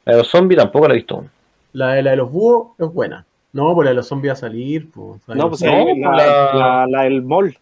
la 0.05 0.13
de 0.13 0.17
los 0.19 0.27
zombies, 0.27 0.59
tampoco 0.59 0.87
la 0.87 0.93
he 0.93 0.97
visto. 0.97 1.25
La, 1.73 1.93
de- 1.93 2.03
la 2.03 2.11
de 2.11 2.17
los 2.17 2.31
búhos 2.31 2.67
es 2.77 2.87
buena. 2.93 3.25
No, 3.53 3.73
por 3.73 3.85
la 3.85 3.91
de 3.91 3.95
los 3.95 4.07
zombies 4.07 4.33
a 4.33 4.35
salir. 4.35 4.89
sea, 4.93 5.35
No, 5.35 5.49
pues 5.49 5.61
No, 5.61 5.71
sí, 5.71 5.83
pues 5.85 5.97
la, 5.99 6.11
la- 6.11 6.53
la- 6.53 6.87
la 6.87 7.03
del 7.03 7.21
mall. 7.23 7.57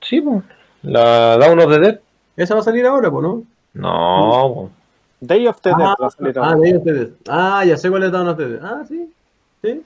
Sí, 0.00 0.20
pues. 0.20 0.42
La 0.82 1.36
Dawn 1.38 1.60
of 1.60 1.70
the 1.72 1.78
Dead. 1.78 2.00
Esa 2.36 2.54
va 2.54 2.60
a 2.60 2.64
salir 2.64 2.86
ahora, 2.86 3.10
pues, 3.10 3.22
¿no? 3.22 3.42
No. 3.74 4.70
Day 5.20 5.46
of 5.46 5.60
the 5.60 5.70
Dead 5.70 5.78
Ah, 5.80 5.96
va 6.00 6.06
a 6.06 6.10
salir 6.10 6.38
ah, 6.38 6.44
ahora. 6.46 6.56
de 6.58 6.68
ellos 6.68 6.78
ustedes. 6.80 7.08
Ah, 7.28 7.64
ya 7.64 7.76
sé 7.76 7.90
cuál 7.90 8.02
es 8.04 8.12
Dawn 8.12 8.28
of 8.28 8.36
the 8.38 8.48
Dead. 8.48 8.60
Ah, 8.64 8.82
sí. 8.88 9.12
Sí. 9.62 9.82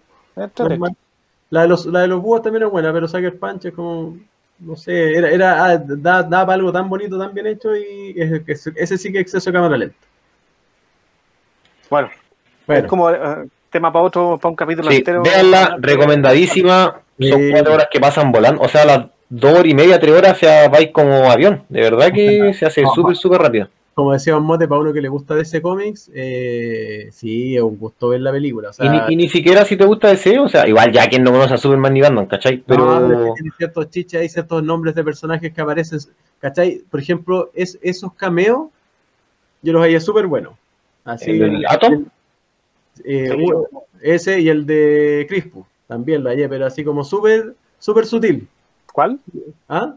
La 1.50 1.62
de 1.62 1.68
los, 1.68 1.86
la 1.86 2.00
de 2.00 2.08
los 2.08 2.20
búhos 2.22 2.42
también 2.42 2.64
es 2.64 2.70
buena, 2.70 2.92
pero 2.92 3.06
Sucker 3.06 3.38
Punch 3.38 3.66
es 3.66 3.74
como. 3.74 4.16
No 4.58 4.74
sé, 4.74 5.14
era, 5.16 5.30
era 5.30 5.64
ah, 5.66 5.76
da, 5.78 6.22
da 6.22 6.46
para 6.46 6.54
algo 6.54 6.72
tan 6.72 6.88
bonito, 6.88 7.18
tan 7.18 7.34
bien 7.34 7.46
hecho 7.46 7.76
y 7.76 8.14
es- 8.16 8.42
es- 8.46 8.66
ese 8.74 8.96
sí 8.98 9.12
que 9.12 9.18
es 9.18 9.22
exceso 9.22 9.50
de 9.50 9.54
cámara 9.54 9.76
lenta. 9.76 9.96
Bueno, 11.90 12.08
Bueno, 12.66 12.82
es 12.82 12.88
como 12.88 13.10
eh, 13.10 13.48
tema 13.70 13.92
para 13.92 14.04
otro, 14.04 14.38
para 14.38 14.50
un 14.50 14.56
capítulo 14.56 14.90
Sí, 14.90 14.96
entero. 14.96 15.22
véanla, 15.22 15.76
recomendadísima. 15.78 17.00
Son 17.20 17.38
Sí. 17.40 17.50
cuatro 17.52 17.74
horas 17.74 17.88
que 17.90 18.00
pasan 18.00 18.32
volando. 18.32 18.62
O 18.62 18.68
sea, 18.68 18.84
las 18.86 19.06
dos 19.28 19.52
horas 19.52 19.66
y 19.66 19.74
media, 19.74 19.98
tres 19.98 20.12
horas, 20.14 20.38
se 20.38 20.68
vais 20.68 20.90
como 20.92 21.30
avión. 21.30 21.62
De 21.68 21.80
verdad 21.80 22.12
que 22.12 22.52
se 22.58 22.66
hace 22.66 22.84
súper, 22.94 23.16
súper 23.16 23.40
rápido. 23.42 23.68
como 23.94 24.12
decía 24.12 24.38
Mote, 24.38 24.68
para 24.68 24.80
uno 24.80 24.92
que 24.92 25.00
le 25.00 25.08
gusta 25.08 25.34
de 25.34 25.42
ese 25.42 25.62
cómics, 25.62 26.10
eh, 26.14 27.08
sí, 27.12 27.56
es 27.56 27.62
un 27.62 27.78
gusto 27.78 28.08
ver 28.10 28.20
la 28.20 28.30
película. 28.32 28.70
O 28.70 28.72
sea, 28.72 28.86
Y 28.86 28.88
ni, 28.90 29.14
y 29.14 29.16
ni 29.16 29.28
siquiera 29.28 29.64
si 29.64 29.76
te 29.76 29.84
gusta 29.84 30.10
ese, 30.12 30.38
o 30.38 30.48
sea, 30.48 30.68
igual 30.68 30.92
ya 30.92 31.08
quien 31.08 31.22
no 31.22 31.32
conoce 31.32 31.54
a 31.54 31.58
Superman 31.58 31.94
ni 31.94 32.00
Batman, 32.02 32.26
¿cachai? 32.26 32.58
no, 32.58 32.66
Pero 32.66 33.34
tiene 33.34 33.50
ciertos 33.56 33.90
chiches, 33.90 34.20
hay 34.20 34.28
ciertos 34.28 34.62
nombres 34.62 34.94
de 34.94 35.02
personajes 35.04 35.52
que 35.52 35.60
aparecen, 35.60 35.98
¿cachai? 36.40 36.82
Por 36.90 37.00
ejemplo, 37.00 37.50
es, 37.54 37.78
esos 37.82 38.12
cameos, 38.14 38.68
yo 39.62 39.72
los 39.72 39.82
hallé 39.82 40.00
súper 40.00 40.26
buenos. 40.26 40.54
Así, 41.04 41.30
el 41.30 41.38
del 41.38 41.66
Atom, 41.66 42.04
eh, 43.04 43.32
uno- 43.36 43.64
ese 44.00 44.40
y 44.40 44.48
el 44.48 44.66
de 44.66 45.26
Crispo, 45.28 45.66
también 45.86 46.22
lo 46.22 46.30
hallé, 46.30 46.48
pero 46.48 46.66
así 46.66 46.84
como 46.84 47.04
súper, 47.04 47.54
súper 47.78 48.06
sutil. 48.06 48.48
¿Cuál? 48.96 49.20
¿Ah? 49.68 49.94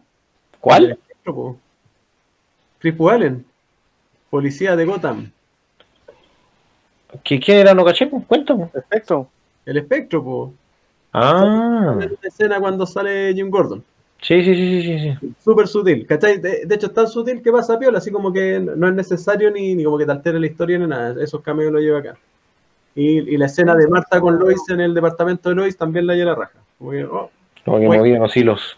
¿cuál? 0.60 0.92
Espectro, 0.92 1.34
po. 1.34 1.58
Crispo 2.80 3.10
Allen, 3.10 3.46
policía 4.30 4.76
de 4.76 4.84
Gotham. 4.84 5.32
¿Qui- 7.24 7.40
¿Quién 7.42 7.60
era 7.60 7.74
no 7.74 7.86
caché? 7.86 8.10
Cuéntame. 8.10 8.66
Perfecto. 8.66 9.30
El 9.66 9.78
espectro, 9.78 10.22
po. 10.22 10.54
Ah, 11.14 11.94
una 11.96 12.10
escena 12.24 12.60
cuando 12.60 12.86
sale 12.86 13.34
Jim 13.34 13.50
Gordon. 13.50 13.82
sí, 14.22 14.44
sí, 14.44 14.54
sí, 14.54 14.82
sí, 14.84 15.00
sí. 15.22 15.34
Súper 15.42 15.70
sutil, 15.70 16.06
¿cachai? 16.06 16.40
De, 16.40 16.66
de 16.66 16.76
hecho, 16.76 16.88
es 16.88 16.94
tan 16.94 17.08
sutil 17.08 17.42
que 17.42 17.54
pasa 17.54 17.80
piola, 17.80 18.00
así 18.00 18.12
como 18.12 18.34
que 18.34 18.60
no 18.60 18.86
es 18.90 18.94
necesario 18.96 19.50
ni, 19.50 19.76
ni 19.76 19.86
como 19.86 19.98
que 19.98 20.06
te 20.06 20.12
altere 20.12 20.42
la 20.42 20.48
historia 20.48 20.78
ni 20.78 20.88
nada. 20.88 21.24
Esos 21.24 21.42
cameos 21.42 21.72
lo 21.72 21.80
lleva 21.80 22.00
acá. 22.00 22.18
Y, 22.96 23.34
y 23.34 23.38
la 23.38 23.46
escena 23.46 23.78
de 23.78 23.88
Marta 23.88 24.20
con 24.20 24.38
Lois 24.38 24.60
en 24.68 24.82
el 24.82 24.94
departamento 24.94 25.48
de 25.48 25.56
Lois 25.56 25.78
también 25.78 26.06
la 26.06 26.16
lleva 26.16 26.32
la 26.32 26.36
raja. 26.36 26.60
Como 26.78 26.92
que, 26.92 27.06
oh, 27.06 27.32
Como 27.64 27.80
que 27.80 27.88
Bueno. 27.88 28.02
movían 28.04 28.22
los 28.22 28.36
hilos. 28.36 28.78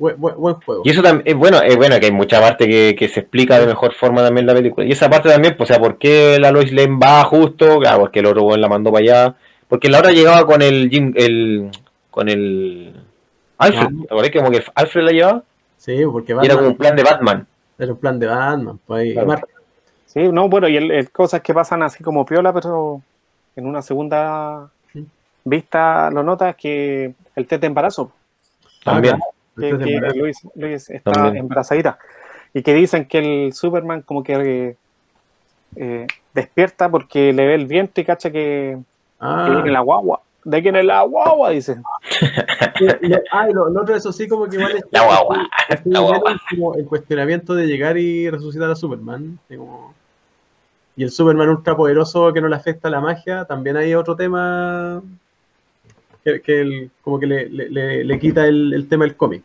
Buen, 0.00 0.20
buen- 0.20 0.34
buen 0.36 0.54
juego. 0.56 0.82
Y 0.84 0.90
eso 0.90 1.02
también, 1.02 1.22
es 1.28 1.36
bueno, 1.36 1.60
es 1.62 1.76
bueno 1.76 2.00
que 2.00 2.06
hay 2.06 2.12
mucha 2.12 2.40
parte 2.40 2.66
que, 2.66 2.96
que 2.98 3.06
se 3.08 3.20
explica 3.20 3.60
de 3.60 3.66
mejor 3.66 3.94
forma 3.94 4.22
también 4.22 4.46
la 4.46 4.54
película. 4.54 4.84
Y 4.86 4.92
esa 4.92 5.08
parte 5.08 5.28
también, 5.28 5.54
pues, 5.56 5.70
o 5.70 5.72
sea, 5.72 5.80
¿por 5.80 5.98
qué 5.98 6.38
la 6.40 6.50
Lois 6.50 6.72
Lane 6.72 6.98
va 7.00 7.22
justo? 7.24 7.78
Claro, 7.78 8.00
porque 8.00 8.18
el 8.20 8.26
otro 8.26 8.42
weón 8.42 8.60
la 8.60 8.68
mandó 8.68 8.90
para 8.90 9.02
allá. 9.04 9.34
Porque 9.68 9.88
la 9.88 10.00
otra 10.00 10.10
llegaba 10.10 10.44
con 10.46 10.62
el 10.62 10.88
Jim, 10.90 11.12
el, 11.16 11.70
con 12.10 12.28
el 12.28 12.92
Alfred. 13.58 13.86
Ah. 13.86 13.90
¿Te 14.00 14.04
acordás 14.06 14.30
que 14.30 14.38
como 14.38 14.50
que 14.50 14.64
Alfred 14.74 15.02
la 15.04 15.12
llevaba? 15.12 15.42
Sí, 15.76 15.96
porque 16.10 16.32
Y 16.42 16.44
era 16.46 16.56
como 16.56 16.68
Batman 16.68 16.70
un 16.72 16.76
plan 16.76 16.96
de 16.96 17.02
Batman. 17.04 17.46
era 17.78 17.92
un 17.92 17.98
plan 17.98 18.18
de 18.18 18.26
Batman. 18.26 18.80
Pues, 18.86 19.02
ahí, 19.02 19.12
Claro. 19.12 19.28
Marta. 19.28 19.46
Sí, 20.06 20.28
no, 20.32 20.48
bueno, 20.48 20.66
y 20.68 20.76
el, 20.76 20.90
el- 20.90 21.10
cosas 21.12 21.40
que 21.40 21.54
pasan 21.54 21.82
así 21.84 22.02
como 22.02 22.26
piola, 22.26 22.52
pero 22.52 23.00
en 23.54 23.66
una 23.66 23.80
segunda 23.80 24.68
Sí. 24.92 25.06
vista 25.44 26.10
lo 26.10 26.22
notas 26.24 26.56
que 26.56 27.14
el 27.36 27.46
test 27.46 27.60
de 27.60 27.66
embarazo, 27.68 28.10
También. 28.82 29.18
Que, 29.60 29.78
que. 29.78 30.18
Luis, 30.18 30.38
Luis 30.54 30.90
está 30.90 31.12
También. 31.12 31.36
embarazadita, 31.44 31.98
y 32.54 32.62
que 32.62 32.74
dicen 32.74 33.04
que 33.06 33.18
el 33.46 33.52
Superman 33.52 34.02
como 34.02 34.22
que 34.22 34.76
eh, 35.76 36.06
despierta 36.34 36.88
porque 36.90 37.32
le 37.32 37.46
ve 37.46 37.54
el 37.54 37.66
viento 37.66 38.00
y 38.00 38.04
cacha 38.04 38.30
que, 38.30 38.76
que 38.78 38.84
Ah, 39.20 39.48
viene 39.52 39.70
la 39.70 39.80
guagua. 39.80 40.20
¿De 40.42 40.62
quién 40.62 40.74
es 40.76 40.84
la 40.86 41.02
guagua? 41.02 41.52
Lo- 41.52 41.60
ah, 43.32 43.46
lo, 43.52 43.68
lo 43.68 43.82
otro, 43.82 43.94
eso 43.94 44.10
sí, 44.10 44.26
como 44.26 44.46
que 44.48 44.56
igual 44.56 44.72
es 44.76 44.84
La 44.90 45.04
guagua, 45.04 45.48
es 45.68 45.80
la 45.84 46.00
guagua. 46.00 46.40
como 46.48 46.74
el 46.76 46.86
cuestionamiento 46.86 47.54
de 47.54 47.66
llegar 47.66 47.98
y 47.98 48.30
resucitar 48.30 48.70
a 48.70 48.74
Superman. 48.74 49.38
como- 49.54 49.92
Y 50.96 51.04
el 51.04 51.10
Superman 51.10 51.50
ultrapoderoso 51.50 52.32
que 52.32 52.40
no 52.40 52.48
le 52.48 52.56
afecta 52.56 52.88
la 52.90 53.00
magia, 53.00 53.44
también 53.44 53.76
hay 53.76 53.94
otro 53.94 54.16
tema 54.16 55.02
que, 56.24 56.40
que 56.40 56.60
el- 56.62 56.90
como 57.02 57.20
que 57.20 57.26
le, 57.26 57.48
le- 57.50 57.68
le- 57.70 58.04
le 58.04 58.18
quita 58.18 58.46
el, 58.46 58.72
el 58.72 58.88
tema 58.88 59.04
del 59.04 59.16
cómic. 59.16 59.42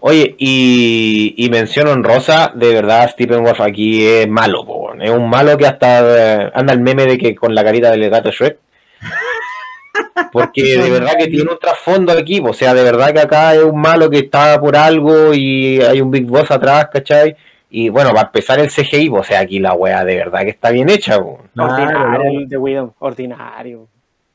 Oye, 0.00 0.34
y, 0.38 1.34
y 1.36 1.48
mención 1.48 1.88
honrosa, 1.88 2.52
de 2.54 2.74
verdad, 2.74 3.10
Stephen 3.10 3.42
Wolf 3.42 3.60
aquí 3.60 4.06
es 4.06 4.28
malo, 4.28 4.64
po, 4.64 4.92
es 4.94 5.10
un 5.10 5.28
malo 5.28 5.56
que 5.56 5.66
hasta 5.66 6.44
eh, 6.44 6.50
anda 6.54 6.74
el 6.74 6.80
meme 6.80 7.06
de 7.06 7.16
que 7.16 7.34
con 7.34 7.54
la 7.54 7.64
carita 7.64 7.90
del 7.90 8.10
gato 8.10 8.30
Shrek. 8.30 8.58
Porque 10.32 10.76
de 10.78 10.90
verdad 10.90 11.16
que 11.18 11.28
tiene 11.28 11.50
un 11.50 11.58
trasfondo 11.58 12.12
aquí, 12.12 12.40
po, 12.40 12.50
o 12.50 12.52
sea, 12.52 12.74
de 12.74 12.84
verdad 12.84 13.12
que 13.12 13.20
acá 13.20 13.54
es 13.54 13.62
un 13.62 13.80
malo 13.80 14.10
que 14.10 14.18
está 14.18 14.60
por 14.60 14.76
algo 14.76 15.32
y 15.32 15.80
hay 15.80 16.00
un 16.00 16.10
Big 16.10 16.26
Boss 16.26 16.50
atrás, 16.50 16.88
¿cachai? 16.92 17.34
Y 17.70 17.88
bueno, 17.88 18.12
va 18.12 18.20
a 18.20 18.24
empezar 18.24 18.58
el 18.60 18.68
CGI, 18.68 19.08
po, 19.08 19.20
o 19.20 19.24
sea, 19.24 19.40
aquí 19.40 19.58
la 19.58 19.72
wea 19.72 20.04
de 20.04 20.16
verdad 20.16 20.42
que 20.42 20.50
está 20.50 20.70
bien 20.70 20.90
hecha, 20.90 21.18
po. 21.18 21.40
Ordinario, 21.56 22.46
de 22.46 22.56
Widow, 22.58 22.94
ordinario. 22.98 23.88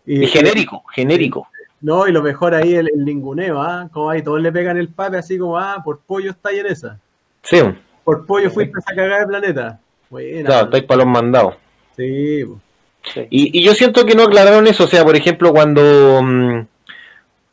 y 0.07 0.25
genérico, 0.25 0.83
genérico. 0.91 1.47
No, 1.81 2.07
y 2.07 2.11
lo 2.11 2.21
mejor 2.21 2.53
ahí 2.53 2.75
el, 2.75 2.89
el 2.93 3.03
ninguneo, 3.05 3.59
¿ah? 3.61 3.89
Como 3.91 4.09
ahí 4.09 4.21
todos 4.21 4.41
le 4.41 4.51
pegan 4.51 4.77
el 4.77 4.89
pape 4.89 5.17
así 5.17 5.37
como, 5.37 5.57
ah, 5.57 5.81
por 5.83 5.99
pollo 6.01 6.31
está 6.31 6.51
en 6.51 6.67
esa. 6.67 6.99
Sí, 7.43 7.59
Por 8.03 8.25
pollo 8.25 8.51
fuiste 8.51 8.77
a 8.85 8.95
cagar 8.95 9.21
el 9.21 9.27
planeta. 9.27 9.79
Buena. 10.09 10.45
claro, 10.47 10.65
estáis 10.65 10.83
para 10.83 10.99
los 10.99 11.07
mandados. 11.07 11.55
Sí. 11.95 12.43
Y, 13.31 13.59
y 13.59 13.63
yo 13.63 13.73
siento 13.73 14.05
que 14.05 14.13
no 14.13 14.23
aclararon 14.23 14.67
eso, 14.67 14.83
o 14.83 14.87
sea, 14.87 15.03
por 15.03 15.15
ejemplo, 15.15 15.51
cuando 15.51 16.21
mm, 16.21 16.59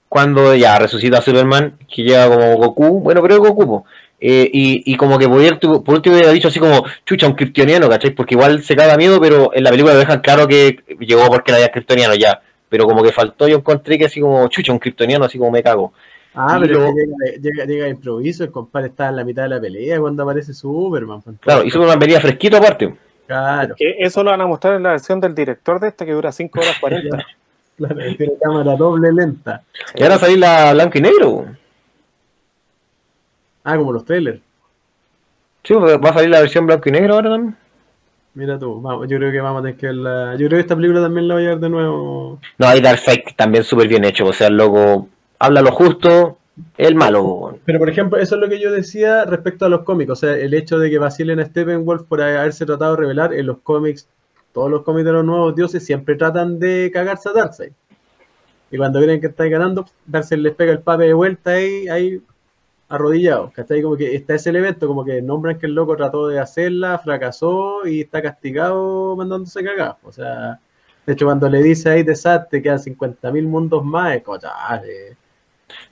cuando 0.09 0.55
ya 0.55 0.79
resucita 0.79 1.19
a 1.19 1.23
Superman, 1.23 1.79
que 1.89 2.03
llega 2.03 2.29
como 2.29 2.57
Goku, 2.57 3.01
bueno, 3.01 3.21
pero 3.23 3.35
es 3.35 3.41
Goku, 3.41 3.85
eh, 4.21 4.49
y, 4.53 4.93
y 4.93 4.97
como 4.97 5.19
que 5.19 5.29
por, 5.29 5.39
último- 5.41 5.85
por 5.85 5.95
último 5.97 6.17
hubiera 6.17 6.33
dicho 6.33 6.49
así 6.49 6.59
como, 6.59 6.85
chucha, 7.05 7.27
un 7.27 7.35
kryptoniano, 7.35 7.89
¿cachai? 7.89 8.11
Porque 8.11 8.35
igual 8.35 8.63
se 8.63 8.75
caga 8.77 8.97
miedo, 8.97 9.21
pero 9.21 9.51
en 9.55 9.65
la 9.65 9.71
película 9.71 9.95
lo 9.95 10.01
dejan 10.01 10.21
claro 10.21 10.47
que 10.49 10.83
llegó 11.01 11.27
porque 11.29 11.53
era 11.53 11.61
ya 11.61 11.69
kryptoniano 11.71 12.15
ya, 12.15 12.41
pero 12.69 12.85
como 12.87 13.03
que 13.03 13.13
faltó, 13.13 13.49
yo 13.49 13.57
encontré 13.57 13.99
que 13.99 14.07
así 14.07 14.21
como, 14.21 14.47
chucha, 14.49 14.73
un 14.73 14.79
kryptoniano, 14.79 15.25
así 15.25 15.39
como 15.39 15.51
me 15.51 15.63
cago. 15.63 15.93
Ah, 16.35 16.59
Y 16.59 16.67
pero 16.69 16.87
llega, 16.93 17.41
llega, 17.41 17.65
llega 17.65 17.85
de 17.85 17.91
improviso, 17.91 18.45
el 18.45 18.51
compadre 18.51 18.89
está 18.89 19.09
en 19.09 19.17
la 19.17 19.25
mitad 19.25 19.43
de 19.45 19.49
la 19.49 19.61
pelea 19.61 19.99
cuando 19.99 20.23
aparece 20.23 20.53
Superman. 20.53 21.21
pues, 21.23 21.37
Claro, 21.41 21.65
y 21.65 21.71
Superman 21.71 21.99
venía 21.99 22.21
fresquito 22.21 22.59
aparte. 22.59 22.95
Claro, 23.27 23.75
Que 23.77 23.97
eso 23.99 24.23
lo 24.23 24.31
van 24.31 24.41
a 24.41 24.47
mostrar 24.47 24.75
en 24.77 24.83
la 24.83 24.91
versión 24.91 25.21
del 25.21 25.35
director 25.35 25.79
de 25.81 25.89
este 25.89 26.07
que 26.07 26.13
dura 26.13 26.33
5 26.33 26.61
horas 26.61 26.79
40. 26.81 27.27
claro, 27.77 27.97
tiene 28.17 28.33
cámara 28.43 28.77
doble 28.77 29.13
lenta. 29.13 29.63
Y 29.95 30.03
ahora 30.03 30.19
salir 30.19 30.39
la 30.39 30.73
blanco 30.73 30.97
y 30.99 31.01
negro. 31.03 31.47
Ah, 33.65 33.77
como 33.77 33.93
los 33.93 34.05
trailers. 34.05 34.41
Sí, 35.63 35.75
va 35.75 36.09
a 36.09 36.13
salir 36.15 36.31
la 36.31 36.41
versión 36.41 36.67
blanco 36.67 36.89
y 36.89 36.93
negro 36.93 37.15
ahora 37.15 37.31
también. 37.31 37.57
Mira 38.39 38.57
tú, 38.57 38.81
vamos, 38.81 39.09
yo 39.09 39.19
creo 39.19 39.33
que 39.33 39.41
vamos 39.41 39.59
a 39.59 39.63
tener 39.63 39.77
que 39.77 39.89
verla. 39.89 40.37
Yo 40.37 40.47
creo 40.47 40.59
que 40.59 40.61
esta 40.61 40.77
película 40.77 41.01
también 41.01 41.27
la 41.27 41.35
voy 41.35 41.47
a 41.47 41.49
ver 41.49 41.59
de 41.59 41.69
nuevo. 41.69 42.39
No, 42.57 42.69
hay 42.69 42.81
Darkseid 42.81 43.35
también 43.35 43.65
súper 43.65 43.89
bien 43.89 44.05
hecho, 44.05 44.27
o 44.27 44.33
sea, 44.33 44.47
el 44.47 44.57
loco 44.57 45.09
habla 45.41 45.61
lo 45.61 45.73
justo, 45.73 46.39
el 46.77 46.95
malo. 46.95 47.59
Pero 47.65 47.81
por 47.81 47.91
ejemplo, 47.91 48.17
eso 48.17 48.37
es 48.37 48.41
lo 48.41 48.49
que 48.49 48.61
yo 48.61 48.71
decía 48.71 49.25
respecto 49.25 49.67
a 49.67 49.69
los 49.69 49.83
cómics. 49.83 50.13
O 50.13 50.15
sea, 50.15 50.37
el 50.37 50.55
hecho 50.55 50.79
de 50.79 50.89
que 50.89 50.99
vacilen 50.99 51.41
a 51.41 51.47
Steppenwolf 51.47 52.05
por 52.05 52.23
haberse 52.23 52.65
tratado 52.65 52.93
de 52.93 53.01
revelar 53.01 53.35
en 53.35 53.45
los 53.45 53.59
cómics, 53.59 54.09
todos 54.53 54.71
los 54.71 54.83
cómics 54.83 55.07
de 55.07 55.13
los 55.15 55.25
nuevos 55.25 55.57
dioses 55.57 55.85
siempre 55.85 56.15
tratan 56.15 56.61
de 56.61 56.93
cagarse 56.95 57.31
a 57.31 57.33
Darkseid. 57.33 57.73
Y 58.71 58.77
cuando 58.77 59.01
creen 59.01 59.21
que 59.21 59.27
estáis 59.27 59.51
ganando, 59.51 59.85
Darkseid 60.07 60.39
les 60.39 60.55
pega 60.55 60.71
el 60.71 60.79
pape 60.79 61.07
de 61.07 61.15
vuelta 61.15 61.51
ahí, 61.51 61.89
ahí 61.89 62.23
arrodillado. 62.89 63.53
¿Cachai? 63.55 63.83
Como 63.83 63.97
que 63.97 64.15
está 64.15 64.35
ese 64.35 64.51
elemento, 64.51 64.87
como 64.87 65.05
que 65.05 65.23
nombran 65.23 65.59
que 65.59 65.67
el 65.67 65.75
loco 65.75 65.97
trató 65.97 66.29
de 66.29 66.39
hacerla, 66.39 66.99
fracasó 66.99 67.87
y 67.87 68.01
está 68.01 68.23
castigado 68.23 69.17
mandándose 69.17 69.63
cagar. 69.63 69.97
O 70.03 70.13
sea, 70.13 70.59
de 71.07 71.13
hecho, 71.13 71.27
cuando 71.27 71.49
le 71.49 71.63
dice 71.63 71.91
ahí 71.91 72.03
de 72.03 72.15
Sat, 72.15 72.51
te 72.51 72.63
quedan 72.63 72.79
50.000 72.79 73.43
mundos 73.45 73.85
más, 73.85 74.17
es 74.17 74.23
como, 74.23 74.39
chale. 74.39 75.17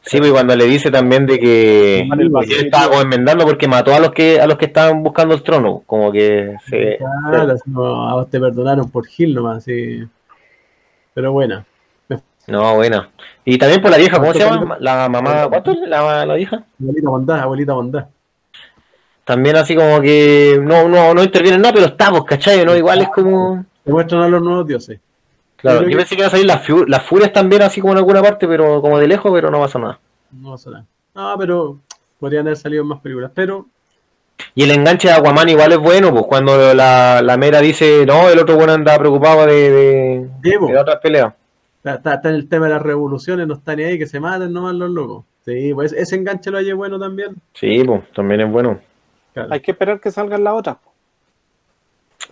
Sí, 0.03 0.19
pues 0.19 0.31
cuando 0.33 0.57
le 0.57 0.65
dice 0.65 0.91
también 0.91 1.27
de 1.27 1.39
que 1.39 2.01
él 2.01 2.67
estaba 2.67 2.89
como 2.89 3.03
enmendando 3.03 3.45
porque 3.45 3.69
mató 3.69 3.93
a 3.93 4.01
los 4.01 4.13
que 4.13 4.41
a 4.41 4.47
los 4.47 4.57
que 4.57 4.67
estaban 4.67 5.03
buscando 5.03 5.35
el 5.35 5.43
trono, 5.43 5.83
como 5.85 6.11
que 6.13 6.57
se, 6.69 6.97
Claro, 6.99 7.57
a 8.09 8.15
vos 8.15 8.31
te 8.31 8.41
perdonaron 8.41 8.91
por 8.91 9.07
Gil 9.07 9.35
nomás, 9.35 9.65
sí. 9.65 10.03
Pero 11.13 11.33
bueno, 11.33 11.65
no, 12.47 12.75
buena. 12.75 13.11
Y 13.45 13.59
también 13.59 13.81
por 13.81 13.91
la 13.91 13.97
vieja, 13.97 14.19
¿cómo 14.19 14.33
se 14.33 14.41
llama? 14.41 14.77
La 14.81 15.09
mamá, 15.09 15.49
¿cuánto 15.49 15.71
es 15.73 15.79
la, 15.87 16.27
la 16.27 16.35
vieja? 16.35 16.65
abuelita 16.81 17.09
bondad, 17.11 17.41
abuelita 17.41 17.73
bondad. 17.75 18.07
También 19.25 19.57
así 19.57 19.75
como 19.75 20.01
que 20.01 20.59
no, 20.63 20.89
no, 20.89 21.13
no 21.15 21.23
interviene 21.23 21.57
en 21.57 21.63
nada, 21.63 21.75
pero 21.75 21.87
estamos, 21.87 22.25
¿cachai? 22.25 22.65
¿No? 22.65 22.77
Igual 22.77 23.03
es 23.03 23.09
como. 23.09 23.65
Te 23.85 23.91
muestran 23.93 24.23
a 24.23 24.29
los 24.29 24.43
nuevos 24.43 24.67
dioses. 24.67 25.01
Claro, 25.57 25.79
Yo 25.83 25.85
yo 25.85 25.91
que- 25.91 25.97
pensé 25.97 26.15
que 26.15 26.21
iban 26.21 26.29
a 26.29 26.31
salir 26.31 26.47
las, 26.47 26.67
fiu- 26.67 26.87
las 26.87 27.03
furias 27.03 27.33
también 27.33 27.63
así 27.63 27.81
como 27.81 27.93
en 27.95 27.99
alguna 27.99 28.23
parte, 28.23 28.47
pero 28.47 28.81
como 28.81 28.99
de 28.99 29.09
lejos, 29.09 29.33
pero 29.33 29.51
no 29.51 29.61
pasa 29.61 29.79
nada. 29.79 29.99
No 30.33 30.53
pasa 30.53 30.71
nada. 30.71 30.85
No, 31.15 31.35
pero 31.39 31.79
podrían 32.21 32.47
haber 32.47 32.57
salido 32.57 32.85
más 32.85 33.01
películas, 33.01 33.31
pero 33.35 33.67
Y 34.55 34.65
el 34.65 34.71
enganche 34.71 35.09
de 35.09 35.15
Aquaman 35.15 35.49
igual 35.49 35.73
es 35.73 35.79
bueno, 35.79 36.13
pues 36.13 36.25
cuando 36.29 36.75
la, 36.75 37.21
la 37.23 37.37
mera 37.37 37.61
dice, 37.61 38.05
no, 38.07 38.29
el 38.29 38.39
otro 38.39 38.57
bueno 38.57 38.75
anda 38.75 38.99
preocupado 38.99 39.47
de, 39.47 40.29
de, 40.41 40.59
po. 40.59 40.67
de 40.67 40.79
otras 40.79 40.99
peleas. 41.01 41.33
Está, 41.91 41.95
está- 41.97 42.15
está 42.15 42.29
en 42.31 42.35
el 42.35 42.49
tema 42.49 42.67
de 42.67 42.73
las 42.73 42.83
revoluciones, 42.83 43.47
no 43.47 43.55
está 43.55 43.77
ni 43.77 43.85
ahí, 43.85 43.99
que 43.99 44.07
se 44.07 44.21
maten 44.21 44.53
nomás 44.53 44.75
los 44.75 44.91
locos. 44.91 45.25
Sí, 45.45 45.73
pues 45.75 45.93
ese 45.93 46.17
enganche 46.17 46.51
lo 46.51 46.59
haya 46.59 46.75
bueno 46.75 46.99
también. 46.99 47.37
Sí, 47.55 47.83
pues 47.85 48.03
también 48.13 48.41
es 48.41 48.51
bueno. 48.51 48.81
Claro. 49.33 49.53
Hay 49.53 49.61
que 49.61 49.71
esperar 49.71 50.01
que 50.01 50.11
salgan 50.11 50.43
las 50.43 50.55
otras. 50.55 50.77
A 50.77 50.81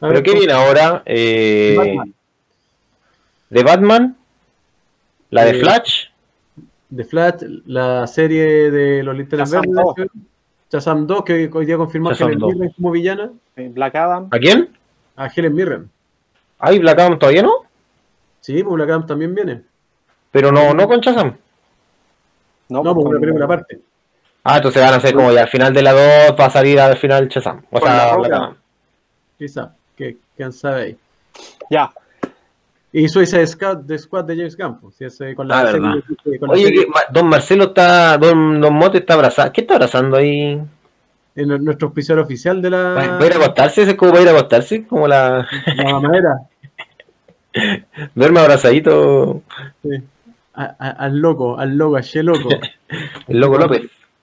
Pero 0.00 0.12
ver, 0.14 0.22
¿qué 0.22 0.32
viene 0.34 0.52
ahora? 0.52 1.02
Eh, 1.06 1.74
Batman. 1.76 2.14
¿De 3.50 3.62
Batman? 3.62 4.16
¿La 5.30 5.44
de 5.44 5.50
Eh, 5.52 5.60
Flash? 5.60 6.06
The 6.94 7.04
Flash, 7.04 7.42
la 7.66 8.06
serie 8.06 8.70
de 8.70 9.02
los 9.02 9.16
linternas 9.16 9.50
verdes, 9.50 10.10
Shazam 10.70 11.06
2, 11.06 11.24
que 11.24 11.50
hoy 11.52 11.66
día 11.66 11.76
confirmó 11.76 12.10
a 12.10 12.12
Shazam 12.12 12.28
Helen 12.28 12.38
2. 12.40 12.54
Mirren 12.54 12.70
como 12.72 12.90
villana, 12.90 13.30
Black 13.56 13.94
Adam. 13.96 14.28
¿A 14.30 14.38
quién? 14.38 14.70
a 15.16 15.26
Helen 15.28 15.54
Mirren. 15.54 15.90
¿Ay, 16.58 16.78
Black 16.80 16.98
Adam 16.98 17.18
todavía 17.18 17.42
no? 17.42 17.63
Sí, 18.44 18.62
pues 18.62 18.74
Black 18.74 18.90
Adam 18.90 19.06
también 19.06 19.34
viene. 19.34 19.62
Pero 20.30 20.52
no, 20.52 20.74
no 20.74 20.86
con 20.86 21.00
Shazam. 21.00 21.34
No, 22.68 22.82
No, 22.82 22.92
pues 22.94 23.04
con- 23.04 23.12
una 23.14 23.20
película 23.20 23.46
aparte. 23.46 23.80
Ah, 24.42 24.56
entonces 24.58 24.82
van 24.82 24.92
a 24.92 25.00
ser 25.00 25.14
como 25.14 25.32
ya 25.32 25.42
al 25.44 25.48
final 25.48 25.72
de 25.72 25.80
la 25.82 25.92
2 25.92 26.02
va 26.38 26.44
a 26.44 26.50
salir 26.50 26.78
al 26.78 26.98
final 26.98 27.26
Shazam. 27.28 27.62
O 27.70 27.80
Con 27.80 27.88
sea, 27.90 28.16
Black. 28.16 28.32
Adam. 28.32 28.56
Quizá, 29.38 29.74
que 29.96 30.18
quién 30.36 30.52
sabe 30.52 30.82
ahí. 30.82 30.98
Ya. 31.70 31.90
Y 32.92 33.08
Suicide 33.08 33.46
Squad, 33.46 33.78
de 33.78 33.98
Squad 33.98 34.24
de 34.26 34.36
James 34.36 34.56
Gunn, 34.58 34.78
pues, 34.78 34.96
si 34.96 35.04
ese 35.06 35.34
con 35.34 35.48
la 35.48 35.60
Ah, 35.60 35.66
serie- 35.68 35.80
verdad. 35.80 36.04
con 36.38 36.50
Oye, 36.50 36.64
serie- 36.66 36.84
que 36.84 36.90
Ma- 36.90 37.00
don 37.10 37.26
Marcelo 37.28 37.64
está, 37.64 38.18
don, 38.18 38.60
don 38.60 38.74
Mote 38.74 38.98
está 38.98 39.14
abrazando. 39.14 39.52
¿Qué 39.54 39.62
está 39.62 39.74
abrazando 39.74 40.16
ahí? 40.18 40.60
en 41.36 41.50
el- 41.50 41.64
nuestro 41.64 41.88
auspiciador 41.88 42.22
oficial 42.24 42.60
de 42.62 42.68
¿Va 42.70 42.76
la, 42.76 42.94
va 42.94 43.18
a 43.18 43.26
ir 43.26 43.32
a 43.32 43.36
acostarse? 43.36 43.82
¿Ese 43.82 43.92
es 43.92 43.96
como 43.96 44.12
va 44.12 44.18
a 44.18 44.22
ir 44.22 44.28
a 44.28 44.32
acostarse? 44.32 44.86
Como 44.86 45.08
la... 45.08 45.44
la 45.76 45.84
mamadera. 45.92 46.40
Duerme 48.14 48.40
abrazadito 48.40 49.42
Sí. 49.82 49.90
A- 50.54 50.74
a- 50.78 50.90
al 50.90 51.18
loco, 51.18 51.58
al 51.58 51.76
loco, 51.76 51.96
a 51.96 52.02
Che 52.02 52.22
loco. 52.22 52.48
el 53.28 53.40
loco 53.40 53.58
López. 53.58 53.82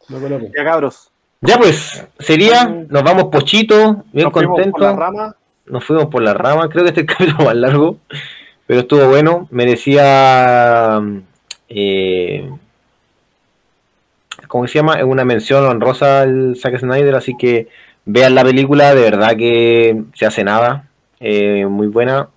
loco 0.09 0.29
López. 0.29 0.51
Ya, 0.57 0.63
cabros. 0.63 1.09
Ya 1.41 1.57
pues, 1.57 2.05
sería, 2.19 2.65
nos 2.65 3.03
vamos 3.03 3.25
pochito, 3.25 4.03
bien 4.13 4.25
Nos 4.25 4.33
fuimos 4.33 4.55
contentos. 4.55 4.79
por 4.79 4.81
la 4.81 4.95
rama. 4.95 5.35
nos 5.65 5.83
fuimos 5.83 6.05
por 6.07 6.21
la 6.21 6.33
rama, 6.33 6.69
creo 6.69 6.83
que 6.83 6.89
este 6.89 7.01
es 7.01 7.07
el 7.09 7.15
capítulo 7.17 7.45
más 7.45 7.55
largo, 7.55 7.97
pero 8.67 8.81
estuvo 8.81 9.07
bueno, 9.09 9.47
merecía, 9.51 11.01
eh, 11.69 12.47
¿cómo 14.47 14.67
se 14.67 14.75
llama? 14.79 14.95
Es 14.99 15.03
una 15.03 15.25
mención 15.25 15.65
honrosa 15.65 16.21
al 16.21 16.55
Zack 16.57 16.79
Snyder, 16.79 17.15
así 17.15 17.35
que 17.37 17.67
vean 18.05 18.35
la 18.35 18.43
película, 18.43 18.93
de 18.93 19.01
verdad 19.01 19.35
que 19.35 20.03
se 20.13 20.25
hace 20.25 20.43
nada, 20.43 20.87
eh, 21.19 21.65
muy 21.65 21.87
buena. 21.87 22.29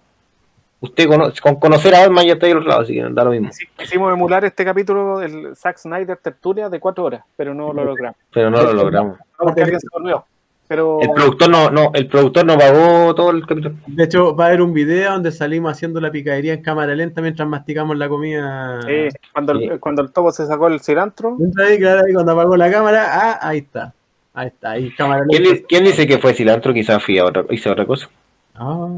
Usted 0.85 1.07
cono- 1.09 1.33
con 1.43 1.57
conocer 1.57 1.95
a 1.95 2.01
Batman 2.01 2.27
ya 2.27 2.33
está 2.35 2.47
ahí 2.47 2.53
al 2.53 2.59
otro 2.59 2.69
lado, 2.71 2.83
así 2.83 2.95
que 2.95 3.03
da 3.11 3.25
lo 3.25 3.31
mismo, 3.31 3.51
Quisimos 3.77 4.13
emular 4.13 4.45
este 4.45 4.65
capítulo 4.65 5.19
del 5.19 5.57
Zack 5.57 5.79
Snyder 5.79 6.17
Tertulia 6.19 6.69
de 6.69 6.79
cuatro 6.81 7.05
horas, 7.05 7.25
pero 7.37 7.55
no 7.55 7.73
lo 7.73 7.85
logramos. 7.85 8.17
pero 8.33 8.51
no 8.51 8.63
lo 8.63 8.73
logramos. 8.73 9.19
No, 9.19 9.25
porque 9.47 9.63
alguien 9.63 9.81
se 9.81 9.89
durmió. 9.93 10.25
Pero 10.67 10.99
El 11.03 11.11
productor 11.11 11.51
no, 11.51 11.71
no, 11.71 11.91
el 11.93 12.07
productor 12.07 12.47
no 12.47 12.57
pagó 12.57 13.15
todo 13.15 13.31
el 13.33 13.47
capítulo. 13.47 13.75
De 13.87 14.05
hecho, 14.05 14.35
va 14.35 14.45
a 14.45 14.49
haber 14.49 14.63
un 14.63 14.73
video 14.73 15.13
donde 15.13 15.31
salimos 15.31 15.71
haciendo 15.73 16.01
la 16.01 16.11
picadería 16.11 16.55
en 16.55 16.63
cámara 16.63 16.95
lenta 16.95 17.21
mientras 17.21 17.47
masticamos 17.47 17.99
la 17.99 18.09
comida. 18.09 18.81
eh, 18.89 19.11
cuando, 19.35 19.53
el, 19.53 19.59
Sí. 19.61 19.69
cuando 19.79 20.01
el 20.03 20.11
topo 20.11 20.33
se 20.33 20.47
sacó 20.47 20.69
el 20.69 20.81
cilantro, 20.81 21.37
ahí, 21.67 21.79
claro, 21.79 22.01
ahí 22.07 22.15
cuando 22.15 22.33
apagó 22.33 22.57
la 22.57 22.71
cámara, 22.71 23.05
ah, 23.11 23.39
ahí 23.43 23.59
está. 23.59 23.93
Ahí 24.33 24.47
está, 24.49 24.71
ahí 24.71 24.91
cámara 24.93 25.25
¿Quién, 25.29 25.43
lenta. 25.43 25.59
di- 25.59 25.65
quién 25.69 25.85
dice 25.85 26.07
que 26.07 26.17
fue 26.19 26.33
cilantro? 26.33 26.73
Quizás 26.73 27.03
fui 27.05 27.19
a 27.19 27.27
otra, 27.27 27.45
hice 27.51 27.69
otra 27.71 27.85
cosa. 27.85 28.09
Ah. 28.55 28.89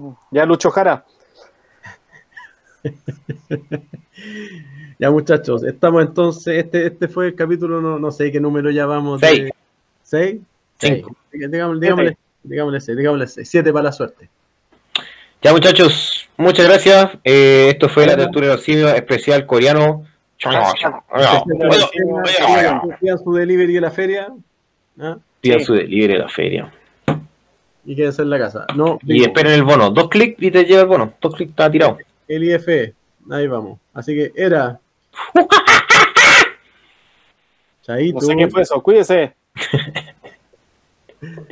Mm, 0.00 0.16
ya 0.30 0.46
Lucho 0.46 0.70
Jara. 0.70 1.04
Ya 4.98 5.10
muchachos, 5.10 5.64
estamos 5.64 6.02
entonces, 6.02 6.64
este, 6.64 6.86
este 6.86 7.08
fue 7.08 7.28
el 7.28 7.34
capítulo, 7.34 7.80
no, 7.80 7.98
no 7.98 8.10
sé 8.10 8.30
qué 8.30 8.38
número 8.38 8.70
ya 8.70 8.84
vamos. 8.84 9.20
Seis. 9.20 9.44
De... 9.44 9.54
¿Seis? 10.02 10.40
Cinco. 10.78 11.16
Seis. 11.30 11.50
Digámosle, 11.50 11.80
digámosle, 11.80 12.16
digámosle 12.42 12.80
seis, 12.80 12.98
digámosle 12.98 13.26
seis. 13.26 13.48
Siete 13.48 13.72
para 13.72 13.84
la 13.84 13.92
suerte. 13.92 14.28
Ya 15.42 15.52
muchachos, 15.52 16.28
muchas 16.36 16.66
gracias. 16.66 17.12
Eh, 17.24 17.68
esto 17.70 17.88
fue 17.88 18.06
la 18.06 18.14
tertulia 18.16 18.50
de 18.50 18.56
los 18.56 18.64
simios 18.64 18.92
especial 18.92 19.46
coreano. 19.46 20.04
Pidan 23.00 23.18
su 23.18 23.32
delivery 23.32 23.74
de 23.74 23.80
la 23.80 23.90
feria 23.90 24.32
¿ah? 25.00 25.18
Pidan 25.40 25.60
Sí. 25.60 25.64
su 25.66 25.74
delivery 25.74 26.12
de 26.14 26.18
la 26.18 26.28
feria. 26.28 26.72
Y 27.84 27.96
quédense 27.96 28.22
en 28.22 28.30
la 28.30 28.38
casa. 28.38 28.66
No, 28.74 28.98
Y 29.04 29.22
esperen 29.22 29.52
el 29.52 29.64
bono. 29.64 29.90
Dos 29.90 30.08
clics 30.08 30.42
y 30.42 30.50
te 30.50 30.64
lleva 30.64 30.82
el 30.82 30.88
bono. 30.88 31.14
Dos 31.20 31.34
clics 31.34 31.50
está 31.50 31.70
tirado. 31.70 31.98
el 32.28 32.44
IFE, 32.44 32.94
ahí 33.30 33.46
vamos. 33.46 33.78
Así 33.94 34.14
que 34.14 34.32
era. 34.34 34.78
Chaito. 37.82 38.20
No 38.20 38.26
sé 38.26 38.36
qué 38.36 38.48
fue 38.48 38.62
eso. 38.62 38.80
Cuídese. 38.82 39.34